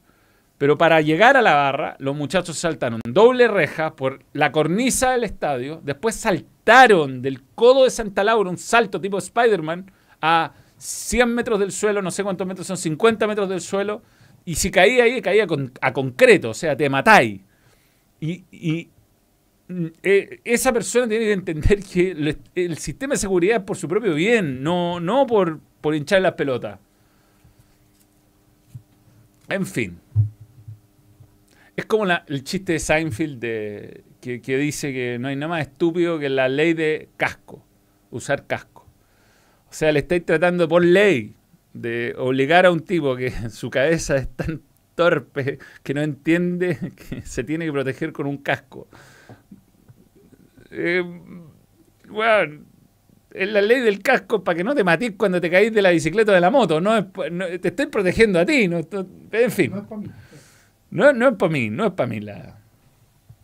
pero 0.58 0.78
para 0.78 1.00
llegar 1.00 1.36
a 1.36 1.42
la 1.42 1.54
barra, 1.54 1.96
los 1.98 2.16
muchachos 2.16 2.56
saltaron 2.58 3.00
doble 3.04 3.46
reja 3.46 3.94
por 3.94 4.24
la 4.32 4.52
cornisa 4.52 5.12
del 5.12 5.24
estadio, 5.24 5.80
después 5.84 6.14
saltaron 6.14 7.20
del 7.20 7.42
codo 7.54 7.84
de 7.84 7.90
Santa 7.90 8.24
Laura, 8.24 8.48
un 8.48 8.56
salto 8.56 9.00
tipo 9.00 9.18
Spider-Man, 9.18 9.90
a 10.22 10.54
100 10.78 11.34
metros 11.34 11.60
del 11.60 11.72
suelo, 11.72 12.00
no 12.00 12.10
sé 12.10 12.24
cuántos 12.24 12.46
metros 12.46 12.66
son, 12.66 12.78
50 12.78 13.26
metros 13.26 13.48
del 13.48 13.60
suelo, 13.60 14.02
y 14.46 14.54
si 14.54 14.70
caía 14.70 15.04
ahí, 15.04 15.20
caía 15.20 15.46
a 15.80 15.92
concreto, 15.92 16.50
o 16.50 16.54
sea, 16.54 16.76
te 16.76 16.88
matáis. 16.88 17.40
Y, 18.18 18.88
mm, 19.68 19.86
eh, 20.02 20.40
esa 20.44 20.72
persona 20.72 21.06
tiene 21.06 21.26
que 21.26 21.32
entender 21.32 21.82
que 21.82 22.36
el, 22.54 22.78
sistema 22.78 23.14
de 23.14 23.18
seguridad 23.18 23.58
es 23.58 23.62
por 23.64 23.76
su 23.76 23.88
propio 23.88 24.14
bien, 24.14 24.62
no, 24.62 25.00
no 25.00 25.26
por, 25.26 25.60
por 25.82 25.94
hinchar 25.94 26.22
las 26.22 26.32
pelotas. 26.32 26.78
En 29.48 29.66
fin. 29.66 29.98
Es 31.76 31.84
como 31.84 32.06
el 32.06 32.42
chiste 32.42 32.72
de 32.72 32.78
Seinfeld 32.78 33.38
de, 33.38 34.04
que, 34.20 34.56
dice 34.56 34.92
que 34.92 35.18
no 35.18 35.28
hay 35.28 35.36
nada 35.36 35.48
más 35.48 35.60
estúpido 35.60 36.18
que 36.18 36.30
la 36.30 36.48
ley 36.48 36.72
de 36.72 37.10
casco, 37.18 37.62
usar 38.10 38.46
casco. 38.46 38.86
O 39.68 39.72
sea, 39.72 39.92
le 39.92 39.98
estáis 39.98 40.24
tratando 40.24 40.68
por 40.68 40.82
ley 40.82 41.34
de 41.74 42.14
obligar 42.16 42.64
a 42.64 42.70
un 42.70 42.80
tipo 42.80 43.14
que 43.14 43.30
su 43.50 43.68
cabeza 43.68 44.16
es 44.16 44.28
tan 44.34 44.62
torpe 44.94 45.58
que 45.82 45.92
no 45.92 46.00
entiende 46.00 46.78
que 46.96 47.20
se 47.22 47.44
tiene 47.44 47.66
que 47.66 47.72
proteger 47.72 48.12
con 48.12 48.26
un 48.26 48.38
casco. 48.38 48.88
Eh, 50.70 51.04
bueno, 52.08 52.64
es 53.34 53.52
la 53.52 53.60
ley 53.60 53.80
del 53.80 54.02
casco 54.02 54.42
para 54.42 54.56
que 54.56 54.64
no 54.64 54.74
te 54.74 54.82
matís 54.82 55.12
cuando 55.18 55.42
te 55.42 55.50
caís 55.50 55.74
de 55.74 55.82
la 55.82 55.90
bicicleta 55.90 56.32
o 56.32 56.34
de 56.34 56.40
la 56.40 56.50
moto. 56.50 56.80
No, 56.80 57.06
te 57.06 57.68
estoy 57.68 57.86
protegiendo 57.86 58.38
a 58.38 58.46
ti. 58.46 58.66
No, 58.66 58.80
en 59.32 59.50
fin. 59.50 59.72
No, 59.72 59.86
no 60.96 61.28
es 61.28 61.34
para 61.34 61.52
mí, 61.52 61.68
no 61.68 61.86
es 61.86 61.92
para 61.92 62.08
mí 62.08 62.20
la... 62.20 62.58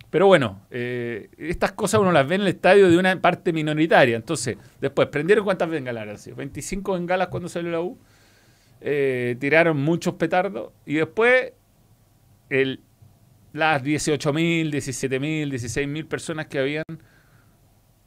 Pero 0.08 0.26
bueno, 0.26 0.66
eh, 0.70 1.28
estas 1.38 1.72
cosas 1.72 2.00
uno 2.00 2.12
las 2.12 2.26
ve 2.26 2.36
en 2.36 2.42
el 2.42 2.48
estadio 2.48 2.90
de 2.90 2.98
una 2.98 3.18
parte 3.20 3.52
minoritaria. 3.52 4.16
Entonces, 4.16 4.56
después, 4.80 5.08
¿prendieron 5.08 5.44
cuántas 5.44 5.68
bengalas? 5.68 6.34
25 6.34 6.92
bengalas 6.92 7.28
cuando 7.28 7.48
salió 7.48 7.70
la 7.70 7.80
U. 7.80 7.98
Eh, 8.80 9.36
tiraron 9.38 9.78
muchos 9.78 10.14
petardos. 10.14 10.72
Y 10.84 10.94
después, 10.94 11.52
el, 12.50 12.80
las 13.52 13.82
18.000, 13.82 14.70
17.000, 14.70 15.50
16.000 15.50 16.08
personas 16.08 16.46
que 16.46 16.58
habían, 16.58 16.84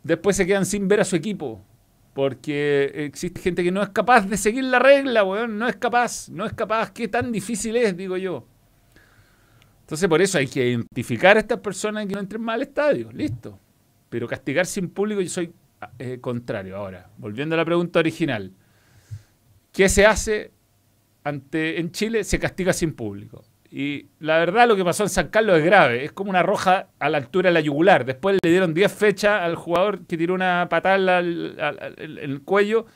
después 0.03 0.36
se 0.36 0.45
quedan 0.45 0.65
sin 0.65 0.88
ver 0.88 1.01
a 1.01 1.05
su 1.05 1.15
equipo. 1.15 1.63
Porque 2.13 2.91
existe 2.95 3.41
gente 3.41 3.63
que 3.63 3.71
no 3.71 3.84
es 3.84 3.89
capaz 3.89 4.27
de 4.27 4.38
seguir 4.38 4.63
la 4.63 4.79
regla, 4.79 5.23
weón. 5.23 5.60
No 5.60 5.67
es 5.67 5.75
capaz, 5.75 6.29
no 6.29 6.45
es 6.45 6.53
capaz. 6.53 6.91
¿Qué 6.91 7.08
tan 7.08 7.31
difícil 7.31 7.75
es, 7.75 7.97
digo 7.97 8.17
yo? 8.17 8.47
Entonces, 9.86 10.10
por 10.10 10.19
eso 10.19 10.39
hay 10.39 10.48
que 10.48 10.67
identificar 10.67 11.38
a 11.38 11.41
estas 11.41 11.60
personas 11.60 12.08
que 12.08 12.15
no 12.15 12.19
entren 12.19 12.41
mal 12.41 12.56
al 12.56 12.63
estadio. 12.63 13.12
Listo. 13.12 13.60
Pero 14.10 14.28
castigar 14.28 14.65
sin 14.65 14.89
público, 14.89 15.21
yo 15.21 15.30
soy 15.30 15.54
eh, 16.00 16.17
contrario. 16.19 16.76
Ahora, 16.76 17.08
volviendo 17.17 17.54
a 17.54 17.58
la 17.60 17.65
pregunta 17.65 18.00
original. 18.00 18.52
¿Qué 19.71 19.88
se 19.88 20.08
hace 20.08 20.52
ante, 21.24 21.80
en 21.80 21.91
Chile? 21.91 22.24
Se 22.24 22.39
castiga 22.39 22.74
sin 22.74 22.95
público. 22.95 23.43
Y 23.69 24.08
la 24.17 24.39
verdad, 24.39 24.67
lo 24.67 24.76
que 24.76 24.84
pasó 24.84 25.04
en 25.04 25.10
San 25.10 25.28
Carlos 25.28 25.60
es 25.60 25.65
grave. 25.65 26.04
Es 26.04 26.13
como 26.13 26.32
una 26.32 26.41
roja 26.41 26.88
a 26.98 27.08
la 27.08 27.19
altura 27.19 27.52
de 27.52 27.54
la 27.54 27.60
yugular. 27.60 28.06
Después 28.06 28.39
le 28.41 28.50
dieron 28.50 28.74
10 28.74 28.91
fechas 28.91 29.39
al 29.43 29.54
jugador 29.54 30.08
que 30.08 30.17
tiró 30.17 30.34
una 30.34 30.65
patada 30.67 31.19
en 31.19 32.17
el 32.17 32.41
cuello 32.41 32.88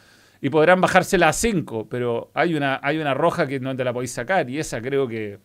y 0.41 0.49
podrán 0.49 0.81
bajársela 0.81 1.29
a 1.29 1.33
5. 1.33 1.87
Pero 1.87 2.31
hay 2.33 2.55
una, 2.55 2.79
hay 2.81 2.97
una 2.97 3.13
roja 3.13 3.45
que 3.45 3.59
no 3.59 3.75
te 3.75 3.83
la 3.83 3.93
podéis 3.93 4.11
sacar. 4.11 4.49
Y 4.49 4.57
esa 4.57 4.81
creo 4.81 5.07
que 5.07 5.37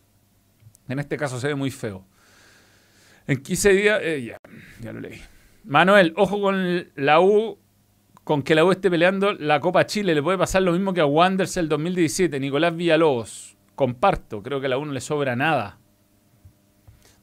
en 0.87 0.99
este 0.99 1.17
caso 1.17 1.39
se 1.39 1.47
ve 1.47 1.55
muy 1.55 1.71
feo. 1.71 2.05
En 3.27 3.41
15 3.41 3.73
días, 3.73 3.99
eh, 4.03 4.23
ya, 4.23 4.37
ya 4.81 4.93
lo 4.93 4.99
leí. 4.99 5.19
Manuel, 5.63 6.13
ojo 6.15 6.39
con 6.39 6.87
la 6.95 7.19
U, 7.19 7.57
con 8.23 8.43
que 8.43 8.53
la 8.53 8.63
U 8.63 8.71
esté 8.71 8.89
peleando 8.91 9.33
la 9.33 9.59
Copa 9.59 9.85
Chile. 9.85 10.13
Le 10.13 10.21
puede 10.21 10.37
pasar 10.37 10.61
lo 10.61 10.71
mismo 10.71 10.93
que 10.93 11.01
a 11.01 11.05
Wanderers 11.05 11.57
el 11.57 11.67
2017. 11.69 12.39
Nicolás 12.39 12.75
Villalobos, 12.75 13.57
comparto, 13.73 14.43
creo 14.43 14.59
que 14.59 14.67
a 14.67 14.69
la 14.69 14.77
U 14.77 14.85
no 14.85 14.91
le 14.91 15.01
sobra 15.01 15.35
nada. 15.35 15.79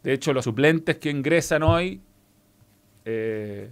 De 0.02 0.12
hecho, 0.12 0.32
los 0.32 0.44
suplentes 0.44 0.96
que 0.96 1.10
ingresan 1.10 1.62
hoy 1.62 2.02
eh, 3.04 3.70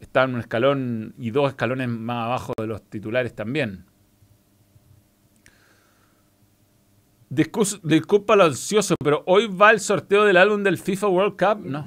están 0.00 0.34
un 0.34 0.40
escalón 0.40 1.14
y 1.18 1.30
dos 1.30 1.50
escalones 1.50 1.88
más 1.88 2.26
abajo 2.26 2.54
de 2.56 2.66
los 2.66 2.82
titulares 2.82 3.34
también. 3.34 3.84
Disculpa 7.32 8.36
lo 8.36 8.44
ansioso, 8.44 8.94
pero 9.02 9.22
hoy 9.26 9.46
va 9.48 9.70
el 9.70 9.80
sorteo 9.80 10.24
del 10.24 10.36
álbum 10.36 10.62
del 10.62 10.78
FIFA 10.78 11.08
World 11.08 11.36
Cup. 11.38 11.64
No. 11.64 11.86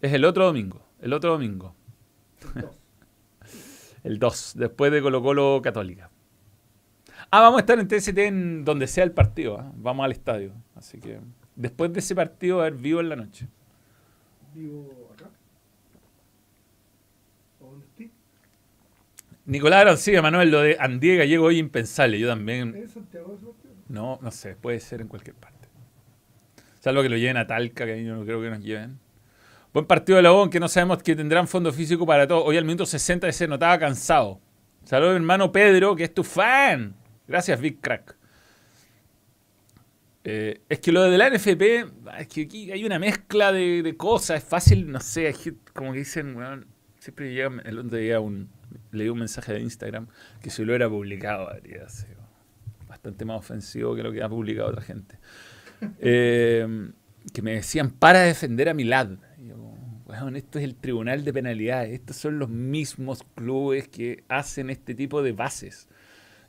Es 0.00 0.12
el 0.12 0.24
otro 0.24 0.46
domingo. 0.46 0.80
El 1.00 1.12
otro 1.12 1.32
domingo. 1.32 1.74
El 4.02 4.18
2, 4.18 4.54
después 4.56 4.92
de 4.92 5.02
Colo 5.02 5.20
Colo 5.20 5.60
Católica. 5.62 6.10
Ah, 7.30 7.40
vamos 7.40 7.58
a 7.58 7.60
estar 7.60 7.78
en 7.78 7.88
TST 7.88 8.16
en 8.18 8.64
donde 8.64 8.86
sea 8.86 9.02
el 9.02 9.10
partido. 9.10 9.58
¿ah? 9.58 9.72
Vamos 9.74 10.04
al 10.04 10.12
estadio. 10.12 10.52
Así 10.76 11.00
que 11.00 11.18
después 11.56 11.92
de 11.92 11.98
ese 11.98 12.14
partido, 12.14 12.60
a 12.60 12.64
ver 12.64 12.74
vivo 12.74 13.00
en 13.00 13.08
la 13.08 13.16
noche. 13.16 13.48
¿Vivo 14.54 15.10
acá? 15.12 15.28
¿O 17.60 17.66
dónde 17.66 17.86
estoy? 17.86 18.12
Nicolás 19.44 19.80
Arancía, 19.82 20.22
Manuel, 20.22 20.50
lo 20.52 20.60
de 20.60 20.76
Andiega 20.78 21.24
llegó 21.24 21.46
hoy 21.46 21.58
impensable. 21.58 22.18
Yo 22.20 22.28
también. 22.28 22.76
¿Es 22.76 22.92
Santiago 22.92 23.36
no, 23.88 24.18
no 24.22 24.30
sé, 24.30 24.56
puede 24.56 24.80
ser 24.80 25.00
en 25.00 25.08
cualquier 25.08 25.36
parte. 25.36 25.68
Salvo 26.80 27.02
que 27.02 27.08
lo 27.08 27.16
lleven 27.16 27.36
a 27.36 27.46
Talca, 27.46 27.84
que 27.84 28.04
yo 28.04 28.14
no 28.14 28.24
creo 28.24 28.40
que 28.40 28.50
nos 28.50 28.60
lleven. 28.60 28.98
Buen 29.72 29.86
partido 29.86 30.16
de 30.16 30.22
la 30.22 30.50
que 30.50 30.60
no 30.60 30.68
sabemos 30.68 31.02
que 31.02 31.14
tendrán 31.14 31.48
fondo 31.48 31.72
físico 31.72 32.06
para 32.06 32.26
todo. 32.26 32.44
Hoy 32.44 32.56
al 32.56 32.64
minuto 32.64 32.86
60 32.86 33.30
se 33.32 33.46
notaba 33.48 33.78
cansado. 33.78 34.40
Saludos 34.84 35.16
hermano 35.16 35.50
Pedro, 35.52 35.96
que 35.96 36.04
es 36.04 36.14
tu 36.14 36.24
fan. 36.24 36.94
Gracias, 37.26 37.60
Big 37.60 37.80
Crack. 37.80 38.16
Eh, 40.28 40.60
es 40.68 40.80
que 40.80 40.90
lo 40.90 41.02
de 41.02 41.18
la 41.18 41.30
NFP, 41.30 42.18
es 42.18 42.26
que 42.26 42.42
aquí 42.42 42.72
hay 42.72 42.84
una 42.84 42.98
mezcla 42.98 43.52
de, 43.52 43.94
cosas, 43.96 44.42
es 44.42 44.48
fácil, 44.48 44.90
no 44.90 44.98
sé, 44.98 45.32
como 45.72 45.92
que 45.92 46.00
dicen, 46.00 46.34
bueno, 46.34 46.64
siempre 46.98 47.32
llega, 47.32 47.62
el 47.64 47.78
otro 47.78 47.96
día 47.96 48.18
un, 48.18 48.48
leí 48.90 49.08
un 49.08 49.20
mensaje 49.20 49.52
de 49.52 49.60
Instagram 49.60 50.08
que 50.42 50.50
si 50.50 50.64
lo 50.64 50.72
hubiera 50.72 50.88
publicado, 50.88 51.48
habría 51.48 51.88
sido 51.88 52.15
bastante 53.06 53.24
más 53.24 53.38
ofensivo 53.38 53.94
que 53.94 54.02
lo 54.02 54.12
que 54.12 54.22
ha 54.22 54.28
publicado 54.28 54.68
otra 54.68 54.82
gente. 54.82 55.18
Eh, 56.00 56.90
que 57.32 57.42
me 57.42 57.52
decían, 57.52 57.90
para 57.90 58.20
defender 58.20 58.68
a 58.68 58.74
Milad. 58.74 59.10
Bueno, 60.06 60.36
esto 60.36 60.58
es 60.58 60.64
el 60.64 60.76
tribunal 60.76 61.24
de 61.24 61.32
penalidades. 61.32 61.92
Estos 61.92 62.16
son 62.16 62.38
los 62.38 62.48
mismos 62.48 63.24
clubes 63.34 63.88
que 63.88 64.24
hacen 64.28 64.70
este 64.70 64.94
tipo 64.94 65.20
de 65.20 65.32
bases. 65.32 65.88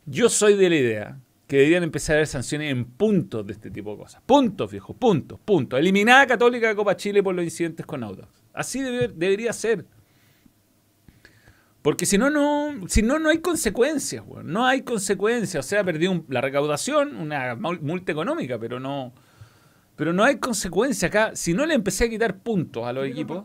Yo 0.06 0.30
soy 0.30 0.56
de 0.56 0.70
la 0.70 0.76
idea 0.76 1.20
que 1.48 1.58
deberían 1.58 1.84
empezar 1.84 2.16
a 2.16 2.18
haber 2.20 2.28
sanciones 2.28 2.72
en 2.72 2.86
puntos 2.86 3.46
de 3.48 3.54
este 3.54 3.72
tipo 3.72 3.92
de 3.92 3.98
cosas. 3.98 4.22
Puntos, 4.26 4.72
viejo, 4.72 4.94
puntos, 4.94 5.40
puntos. 5.40 5.80
Eliminada 5.80 6.28
Católica 6.28 6.68
de 6.68 6.76
Copa 6.76 6.96
Chile 6.96 7.24
por 7.24 7.34
los 7.34 7.44
incidentes 7.44 7.86
con 7.86 8.04
Audax. 8.04 8.30
Así 8.54 8.82
debería 8.82 9.52
ser. 9.54 9.86
Porque 11.88 12.06
si 12.06 12.18
no, 12.18 12.30
no, 12.30 12.86
si 12.90 13.02
no, 13.02 13.18
no 13.18 13.30
hay 13.30 13.38
consecuencias, 13.38 14.22
No 14.44 14.66
hay 14.66 14.82
consecuencias. 14.82 15.66
O 15.66 15.70
sea, 15.70 15.86
perdí 15.86 16.10
la 16.28 16.42
recaudación, 16.42 17.16
una 17.16 17.56
multa 17.56 18.12
económica, 18.12 18.60
pero 18.60 18.78
no, 18.78 19.14
pero 19.96 20.12
no 20.12 20.26
hay 20.26 20.36
consecuencias 20.36 21.08
acá. 21.10 21.32
Si 21.34 21.54
no 21.54 21.66
le 21.66 21.76
empecé 21.76 22.04
a 22.04 22.10
quitar 22.10 22.40
puntos 22.40 22.86
a 22.86 22.92
los 22.92 23.08
equipos. 23.08 23.42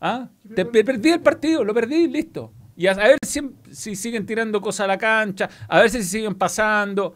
¿Ah? 0.00 0.28
Te, 0.56 0.64
perdí 0.64 1.10
el 1.10 1.20
partido, 1.20 1.62
lo 1.62 1.72
perdí, 1.72 2.08
listo. 2.08 2.52
Y 2.76 2.88
a, 2.88 2.94
ver 2.94 3.18
si, 3.24 3.40
si, 3.70 3.94
siguen 3.94 4.26
tirando 4.26 4.60
cosas 4.60 4.86
a 4.86 4.88
la 4.88 4.98
cancha, 4.98 5.48
a 5.68 5.78
ver 5.78 5.88
si 5.88 6.02
siguen 6.02 6.34
pasando. 6.34 7.14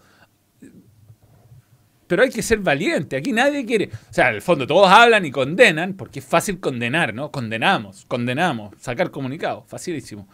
Pero 2.06 2.22
hay 2.22 2.30
que 2.30 2.40
ser 2.40 2.60
valiente. 2.60 3.16
Aquí 3.16 3.32
nadie 3.32 3.66
quiere. 3.66 3.90
O 3.92 4.14
sea, 4.14 4.28
en 4.28 4.36
el 4.36 4.42
fondo 4.42 4.64
todos 4.64 4.88
hablan 4.88 5.26
y 5.26 5.32
condenan, 5.32 5.94
porque 5.94 6.20
es 6.20 6.24
fácil 6.24 6.60
condenar, 6.60 7.14
¿no? 7.14 7.32
Condenamos, 7.32 8.04
condenamos, 8.06 8.76
sacar 8.78 9.10
comunicados, 9.10 9.64
facilísimo. 9.66 10.28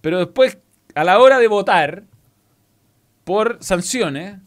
Pero 0.00 0.18
después, 0.18 0.58
a 0.94 1.04
la 1.04 1.18
hora 1.18 1.38
de 1.38 1.48
votar 1.48 2.04
por 3.24 3.58
sanciones, 3.60 4.38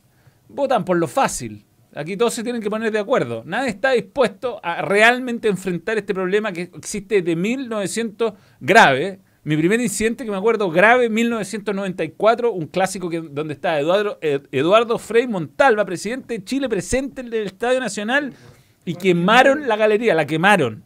votan 0.48 0.86
por 0.86 0.98
lo 0.98 1.08
fácil. 1.08 1.66
Aquí 1.96 2.18
todos 2.18 2.34
se 2.34 2.44
tienen 2.44 2.62
que 2.62 2.70
poner 2.70 2.92
de 2.92 3.00
acuerdo. 3.00 3.44
Nadie 3.46 3.70
está 3.70 3.92
dispuesto 3.92 4.60
a 4.64 4.82
realmente 4.82 5.48
enfrentar 5.48 5.98
este 5.98 6.14
problema 6.14 6.52
que 6.52 6.64
existe 6.76 7.22
desde 7.22 7.36
1900 7.36 8.34
grave. 8.60 9.20
Mi 9.44 9.58
primer 9.58 9.80
incidente 9.80 10.26
que 10.26 10.32
me 10.32 10.38
acuerdo 10.38 10.72
grave, 10.72 11.10
1994, 11.10 12.52
un 12.52 12.66
clásico 12.68 13.10
que, 13.10 13.22
donde 13.22 13.54
está 13.54 13.80
Eduardo, 13.80 14.18
Eduardo 14.22 14.98
Frei 14.98 15.28
Montalva, 15.28 15.86
presidente 15.86 16.36
de 16.36 16.44
Chile, 16.44 16.70
presente 16.70 17.22
en 17.22 17.28
el 17.28 17.46
Estadio 17.46 17.80
Nacional, 17.80 18.34
y 18.86 18.96
quemaron 18.96 19.68
la 19.68 19.76
galería, 19.76 20.16
la 20.16 20.26
quemaron. 20.26 20.86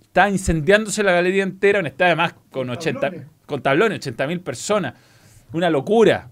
Estaba 0.00 0.30
incendiándose 0.30 1.02
la 1.02 1.12
galería 1.12 1.42
entera, 1.42 1.80
un 1.80 1.86
estadio 1.86 2.12
además 2.12 2.34
con 2.50 2.70
80 2.70 3.10
con 3.50 3.62
tablones, 3.62 3.98
80 3.98 4.26
mil 4.28 4.40
personas. 4.40 4.94
Una 5.52 5.68
locura. 5.68 6.30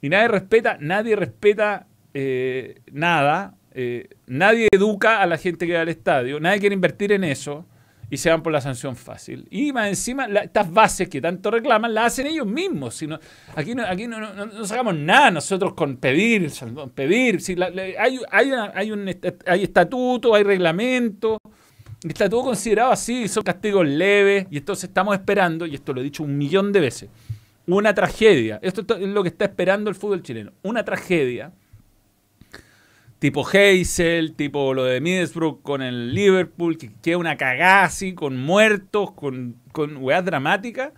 Y 0.00 0.08
nadie 0.08 0.28
respeta, 0.28 0.78
nadie 0.80 1.14
respeta 1.14 1.86
eh, 2.14 2.80
nada. 2.90 3.54
Eh, 3.72 4.08
nadie 4.26 4.68
educa 4.72 5.20
a 5.20 5.26
la 5.26 5.36
gente 5.36 5.66
que 5.66 5.74
va 5.74 5.82
al 5.82 5.88
estadio. 5.88 6.40
Nadie 6.40 6.60
quiere 6.60 6.74
invertir 6.74 7.12
en 7.12 7.24
eso. 7.24 7.66
Y 8.10 8.16
se 8.16 8.30
van 8.30 8.42
por 8.42 8.50
la 8.50 8.62
sanción 8.62 8.96
fácil. 8.96 9.46
Y 9.50 9.70
más 9.70 9.88
encima, 9.88 10.24
estas 10.42 10.72
bases 10.72 11.10
que 11.10 11.20
tanto 11.20 11.50
reclaman, 11.50 11.92
las 11.92 12.06
hacen 12.06 12.26
ellos 12.28 12.46
mismos. 12.46 12.94
Si 12.94 13.06
aquí 13.54 13.74
no, 13.74 13.84
aquí 13.84 14.06
no, 14.06 14.18
no, 14.18 14.64
sacamos 14.64 14.96
nada 14.96 15.30
nosotros 15.30 15.74
con 15.74 15.98
pedir. 15.98 16.50
pedir 16.94 17.42
si 17.42 17.54
hay, 17.62 18.18
hay, 18.30 18.52
hay, 18.72 18.90
un, 18.90 19.14
hay 19.46 19.62
estatuto, 19.62 20.34
hay 20.34 20.42
reglamento. 20.42 21.38
Está 22.02 22.28
todo 22.28 22.44
considerado 22.44 22.92
así, 22.92 23.26
son 23.28 23.42
castigos 23.42 23.86
leves, 23.86 24.46
y 24.50 24.58
entonces 24.58 24.84
estamos 24.84 25.14
esperando, 25.14 25.66
y 25.66 25.74
esto 25.74 25.92
lo 25.92 26.00
he 26.00 26.04
dicho 26.04 26.22
un 26.22 26.38
millón 26.38 26.72
de 26.72 26.80
veces, 26.80 27.10
una 27.66 27.94
tragedia. 27.94 28.60
Esto 28.62 28.84
es 28.96 29.08
lo 29.08 29.22
que 29.22 29.30
está 29.30 29.46
esperando 29.46 29.90
el 29.90 29.96
fútbol 29.96 30.22
chileno. 30.22 30.52
Una 30.62 30.84
tragedia 30.84 31.52
tipo 33.18 33.44
Heysel, 33.50 34.34
tipo 34.34 34.74
lo 34.74 34.84
de 34.84 35.00
Middlesbrough 35.00 35.62
con 35.62 35.82
el 35.82 36.14
Liverpool, 36.14 36.78
que 36.78 36.90
queda 37.02 37.18
una 37.18 37.36
cagada 37.36 37.84
así, 37.84 38.14
con 38.14 38.38
muertos, 38.38 39.12
con, 39.12 39.56
con 39.72 39.96
weas 39.98 40.24
dramáticas, 40.24 40.92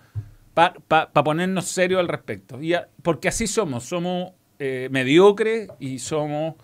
para 0.55 1.13
ponernos 1.13 1.67
serios 1.67 2.01
al 2.01 2.09
respecto. 2.09 2.61
Y 2.63 2.75
porque 3.03 3.29
así 3.29 3.47
somos, 3.47 3.85
somos 3.85 4.33
eh, 4.59 4.89
mediocres 4.91 5.69
y 5.79 5.99
somos 5.99 6.57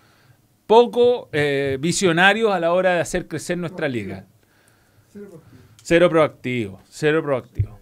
poco 0.66 1.28
eh, 1.32 1.78
visionarios 1.80 2.52
a 2.52 2.60
la 2.60 2.72
hora 2.72 2.94
de 2.94 3.00
hacer 3.00 3.28
crecer 3.28 3.58
nuestra 3.58 3.88
liga. 3.88 4.26
Cero 5.82 6.10
proactivo. 6.10 6.80
Cero 6.88 7.22
proactivo, 7.22 7.78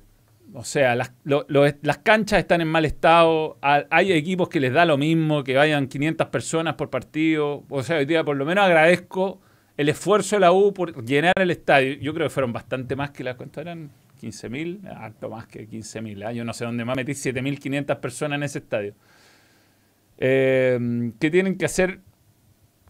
O 0.53 0.63
sea, 0.63 0.95
las, 0.95 1.13
las, 1.25 1.99
canchas 1.99 2.39
están 2.39 2.61
en 2.61 2.69
mal 2.69 2.85
estado. 2.85 3.59
Hay 3.63 4.13
equipos 4.13 4.49
que 4.49 4.61
les 4.61 4.73
da 4.73 4.85
lo 4.85 4.99
mismo 4.99 5.43
que 5.43 5.57
vayan 5.57 5.89
500 5.89 6.29
personas 6.29 6.75
por 6.75 6.91
partido. 6.91 7.65
O 7.69 7.83
sea, 7.83 7.97
hoy 7.97 8.05
día 8.05 8.23
por 8.23 8.37
lo 8.37 8.45
menos 8.45 8.65
agradezco 8.65 9.41
el 9.77 9.89
esfuerzo 9.89 10.37
de 10.37 10.41
la 10.41 10.53
U 10.53 10.73
por 10.75 11.05
llenar 11.05 11.33
el 11.37 11.51
estadio. 11.51 11.95
Yo 11.95 12.13
creo 12.15 12.27
que 12.27 12.31
fueron 12.31 12.53
bastante 12.53 12.95
más 12.95 13.11
que 13.11 13.25
las 13.25 13.37
cuentas 13.37 13.63
eran 13.63 13.91
15.000, 14.21 14.87
harto 14.95 15.31
más 15.31 15.47
que 15.47 15.69
15.000. 15.69 16.31
¿eh? 16.31 16.35
Yo 16.35 16.45
no 16.45 16.53
sé 16.53 16.65
dónde 16.65 16.85
más 16.85 16.97
metí 16.97 17.13
7.500 17.13 18.01
personas 18.01 18.37
en 18.37 18.43
ese 18.43 18.59
estadio. 18.59 18.95
Eh, 20.19 21.11
¿Qué 21.19 21.31
tienen 21.31 21.57
que 21.57 21.65
hacer 21.65 22.01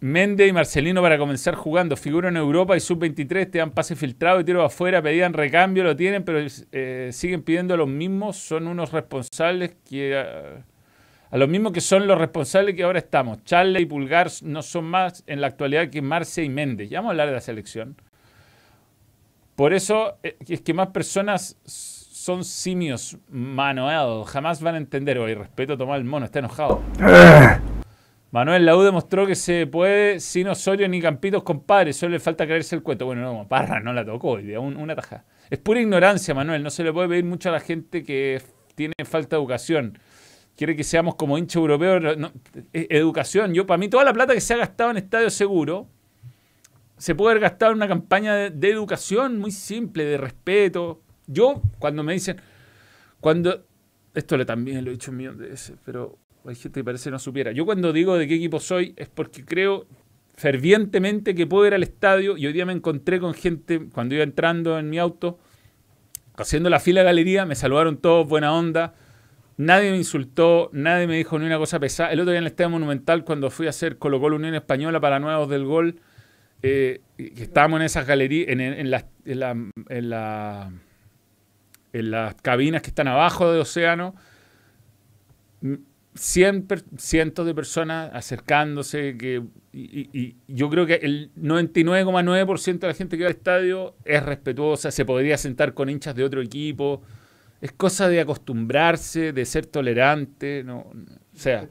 Méndez 0.05 0.51
y 0.51 0.53
Marcelino 0.53 1.01
para 1.01 1.17
comenzar 1.17 1.55
jugando. 1.55 1.97
Figuran 1.97 2.37
en 2.37 2.43
Europa 2.43 2.77
y 2.77 2.81
sub-23, 2.81 3.51
te 3.51 3.57
dan 3.57 3.71
pase 3.71 3.97
filtrado 3.97 4.39
y 4.39 4.45
tiro 4.45 4.63
afuera, 4.63 5.01
pedían 5.01 5.33
recambio, 5.33 5.83
lo 5.83 5.97
tienen, 5.97 6.25
pero 6.25 6.47
eh, 6.73 7.09
siguen 7.11 7.43
pidiendo 7.43 7.75
los 7.75 7.89
mismos. 7.89 8.37
Son 8.37 8.67
unos 8.67 8.93
responsables 8.93 9.77
que... 9.89 10.15
a 10.15 11.37
los 11.39 11.49
mismos 11.49 11.73
que 11.73 11.81
son 11.81 12.07
los 12.07 12.19
responsables 12.19 12.75
que 12.75 12.83
ahora 12.83 12.99
estamos. 12.99 13.45
Charle 13.45 13.81
y 13.81 13.87
Pulgar 13.87 14.29
no 14.43 14.61
son 14.61 14.85
más 14.85 15.25
en 15.27 15.41
la 15.41 15.47
actualidad 15.47 15.89
que 15.89 16.03
Marce 16.03 16.45
y 16.45 16.51
Méndez. 16.51 16.91
Ya 16.91 16.99
vamos 16.99 17.09
a 17.09 17.13
hablar 17.13 17.29
de 17.29 17.35
la 17.37 17.41
selección. 17.41 17.97
Por 19.57 19.73
eso 19.73 20.19
eh, 20.23 20.37
es 20.47 20.61
que 20.61 20.75
más 20.75 20.89
personas 20.89 21.57
son 21.65 22.45
simios, 22.45 23.17
Manuel. 23.31 24.27
Jamás 24.27 24.61
van 24.61 24.75
a 24.75 24.79
entender. 24.79 25.19
Hoy 25.19 25.33
respeto 25.33 25.73
a 25.73 25.77
tomar 25.79 25.97
el 25.97 26.05
mono, 26.05 26.27
está 26.27 26.41
enojado. 26.41 26.83
Manuel 28.35 28.67
Laú 28.67 28.83
demostró 28.83 29.29
que 29.29 29.37
se 29.37 29.65
puede 29.69 30.19
sin 30.19 30.49
Osorio 30.49 30.89
ni 30.89 31.01
Campitos 31.01 31.45
compadre, 31.45 31.93
solo 31.93 32.15
le 32.15 32.19
falta 32.19 32.45
creerse 32.45 32.75
el 32.75 32.83
cuento. 32.83 33.07
Bueno, 33.07 33.23
no, 33.23 33.47
Parra 33.47 33.79
no 33.79 33.93
la 33.93 34.05
tocó 34.05 34.31
hoy 34.31 34.57
una 34.57 34.97
taja. 34.97 35.25
Es 35.51 35.61
pura 35.61 35.81
ignorancia, 35.81 36.35
Manuel, 36.35 36.61
no 36.61 36.71
se 36.71 36.83
le 36.83 36.93
puede 36.93 37.07
pedir 37.09 37.25
mucho 37.25 37.51
a 37.51 37.53
la 37.53 37.61
gente 37.61 38.03
que 38.03 38.43
tiene 38.75 38.93
falta 39.05 39.37
de 39.37 39.41
educación. 39.41 40.01
Quiere 40.57 40.75
que 40.75 40.83
seamos 40.83 41.15
como 41.15 41.39
hincha 41.39 41.61
europeo, 41.61 42.01
e, 42.73 42.89
educación. 42.91 43.55
Yo, 43.55 43.69
para 43.69 43.79
mí, 43.79 43.89
toda 43.89 44.03
la 44.03 44.13
plata 44.13 44.35
que 44.35 44.41
se 44.41 44.55
ha 44.55 44.57
gastado 44.57 44.91
en 44.91 44.97
Estadio 44.97 45.31
Seguro 45.31 45.87
se 46.99 47.15
puede 47.15 47.35
haber 47.35 47.43
gastado 47.43 47.71
en 47.71 47.77
una 47.77 47.87
campaña 47.87 48.35
de, 48.35 48.51
de 48.51 48.69
educación 48.69 49.39
muy 49.39 49.53
simple, 49.53 50.07
de 50.07 50.17
respeto. 50.17 51.03
Yo, 51.29 51.63
cuando 51.79 52.03
me 52.03 52.15
dicen, 52.15 52.41
cuando, 53.21 53.65
esto 54.13 54.37
le 54.37 54.45
también 54.45 54.85
lo 54.85 54.91
he 54.91 54.95
dicho 54.95 55.13
un 55.13 55.19
millón 55.19 55.39
de 55.39 55.51
veces, 55.51 55.77
pero 55.85 56.19
hay 56.47 56.55
gente 56.55 56.81
que 56.81 56.85
parece 56.85 57.11
no 57.11 57.19
supiera. 57.19 57.53
Yo 57.53 57.65
cuando 57.65 57.93
digo 57.93 58.17
de 58.17 58.29
qué 58.29 58.35
equipo 58.35 58.61
soy 58.61 58.95
es 58.97 59.09
porque 59.09 59.45
creo 59.45 59.87
fervientemente 60.37 61.35
que 61.35 61.47
puedo 61.47 61.67
ir 61.67 61.75
al 61.75 61.83
estadio 61.83 62.37
y 62.37 62.47
hoy 62.47 62.53
día 62.53 62.67
me 62.67 62.73
encontré 62.73 63.21
con 63.21 63.35
gente 63.35 63.89
cuando 63.93 64.15
iba 64.15 64.25
entrando 64.25 64.79
en 64.79 64.91
mi 64.91 64.99
auto, 64.99 65.39
haciendo 66.37 66.69
la 66.71 66.81
fila 66.81 67.03
galería, 67.03 67.47
me 67.47 67.55
saludaron 67.55 67.99
todos, 67.99 68.27
buena 68.27 68.53
onda. 68.53 68.95
Nadie 69.57 69.93
me 69.93 69.97
insultó, 69.97 70.69
nadie 70.73 71.07
me 71.07 71.17
dijo 71.17 71.39
ni 71.39 71.47
una 71.47 71.59
cosa 71.59 71.79
pesada. 71.79 72.13
El 72.13 72.21
otro 72.21 72.33
día 72.33 72.39
en 72.39 72.45
el 72.45 72.49
Estadio 72.49 72.71
Monumental, 72.71 73.25
cuando 73.25 73.51
fui 73.51 73.69
a 73.69 73.71
hacer 73.71 73.99
Colo 73.99 74.21
Colo 74.21 74.37
Unión 74.37 74.55
Española 74.55 75.01
para 75.01 75.21
Nuevos 75.21 75.49
del 75.49 75.65
Gol, 75.65 76.01
eh, 76.63 77.03
estábamos 77.19 77.79
en 77.79 77.87
esas 77.87 78.05
galerías, 78.07 78.49
en, 78.49 78.61
en, 78.61 78.91
la, 78.91 79.07
en, 79.25 79.71
en, 79.89 80.11
la, 80.11 80.73
en 81.93 82.11
las 82.11 82.35
cabinas 82.35 82.83
que 82.83 82.89
están 82.89 83.07
abajo 83.07 83.53
de 83.53 83.61
Océano 83.61 84.15
cientos 86.15 87.47
de 87.47 87.55
personas 87.55 88.11
acercándose, 88.13 89.17
que, 89.17 89.43
y, 89.73 90.37
yo 90.47 90.71
creo 90.71 90.87
que 90.87 90.95
el 90.95 91.33
99,9% 91.35 92.79
de 92.79 92.87
la 92.87 92.95
gente 92.95 93.17
que 93.17 93.25
va 93.25 93.31
al 93.31 93.37
estadio 93.37 93.95
es 94.05 94.23
respetuosa, 94.23 94.91
se 94.91 95.05
podría 95.05 95.37
sentar 95.37 95.75
con 95.75 95.91
hinchas 95.91 96.15
de 96.15 96.25
otro 96.25 96.41
equipo, 96.41 97.03
es 97.61 97.73
cosa 97.73 98.09
de 98.09 98.21
acostumbrarse, 98.21 99.33
de 99.33 99.45
ser 99.45 99.67
tolerante, 99.67 100.63
no, 100.65 100.79
o 100.79 100.93
sea, 101.35 101.69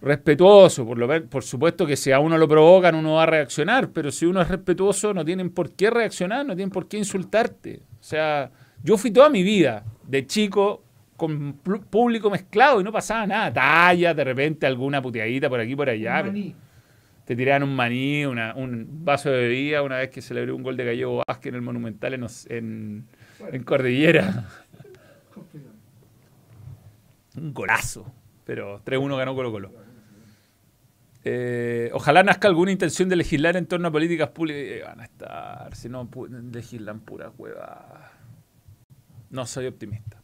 respetuoso, 0.00 0.84
por, 0.84 0.98
lo, 0.98 1.28
por 1.28 1.44
supuesto 1.44 1.86
que 1.86 1.96
si 1.96 2.10
a 2.10 2.18
uno 2.18 2.38
lo 2.38 2.48
provocan 2.48 2.94
uno 2.94 3.14
va 3.14 3.24
a 3.24 3.26
reaccionar, 3.26 3.90
pero 3.90 4.10
si 4.10 4.26
uno 4.26 4.40
es 4.40 4.48
respetuoso 4.48 5.12
no 5.14 5.24
tienen 5.24 5.50
por 5.50 5.72
qué 5.72 5.90
reaccionar, 5.90 6.46
no 6.46 6.56
tienen 6.56 6.70
por 6.70 6.88
qué 6.88 6.96
insultarte, 6.96 7.82
o 8.00 8.02
sea, 8.02 8.50
yo 8.82 8.96
fui 8.96 9.10
toda 9.10 9.28
mi 9.28 9.42
vida, 9.42 9.84
de 10.08 10.26
chico, 10.26 10.82
con 11.20 11.52
público 11.52 12.30
mezclado 12.30 12.80
y 12.80 12.84
no 12.84 12.90
pasaba 12.90 13.26
nada. 13.26 13.52
Talla, 13.52 14.14
de 14.14 14.24
repente 14.24 14.66
alguna 14.66 15.02
puteadita 15.02 15.50
por 15.50 15.60
aquí 15.60 15.76
por 15.76 15.90
allá. 15.90 16.24
Te 17.26 17.36
tiraban 17.36 17.62
un 17.62 17.76
maní, 17.76 18.24
un 18.24 18.86
vaso 19.04 19.30
de 19.30 19.36
bebida 19.36 19.82
una 19.82 19.98
vez 19.98 20.08
que 20.08 20.22
celebré 20.22 20.50
un 20.50 20.62
gol 20.62 20.78
de 20.78 20.84
Gallego 20.86 21.22
Vázquez 21.28 21.50
en 21.50 21.56
el 21.56 21.60
Monumental 21.60 22.14
en, 22.14 23.06
en, 23.52 23.64
Cordillera. 23.64 24.48
un 27.36 27.52
golazo. 27.52 28.10
Pero 28.46 28.82
3-1 28.82 29.18
ganó 29.18 29.34
Colo 29.34 29.52
Colo. 29.52 29.72
Eh, 31.22 31.90
ojalá 31.92 32.22
nazca 32.22 32.48
alguna 32.48 32.72
intención 32.72 33.10
de 33.10 33.16
legislar 33.16 33.58
en 33.58 33.66
torno 33.66 33.88
a 33.88 33.90
políticas 33.90 34.30
públicas. 34.30 34.62
Eh, 34.62 34.82
van 34.82 35.00
a 35.02 35.04
estar, 35.04 35.76
si 35.76 35.90
no 35.90 36.08
legislan 36.50 37.00
pura 37.00 37.30
hueva. 37.36 38.10
No 39.28 39.44
soy 39.44 39.66
optimista. 39.66 40.19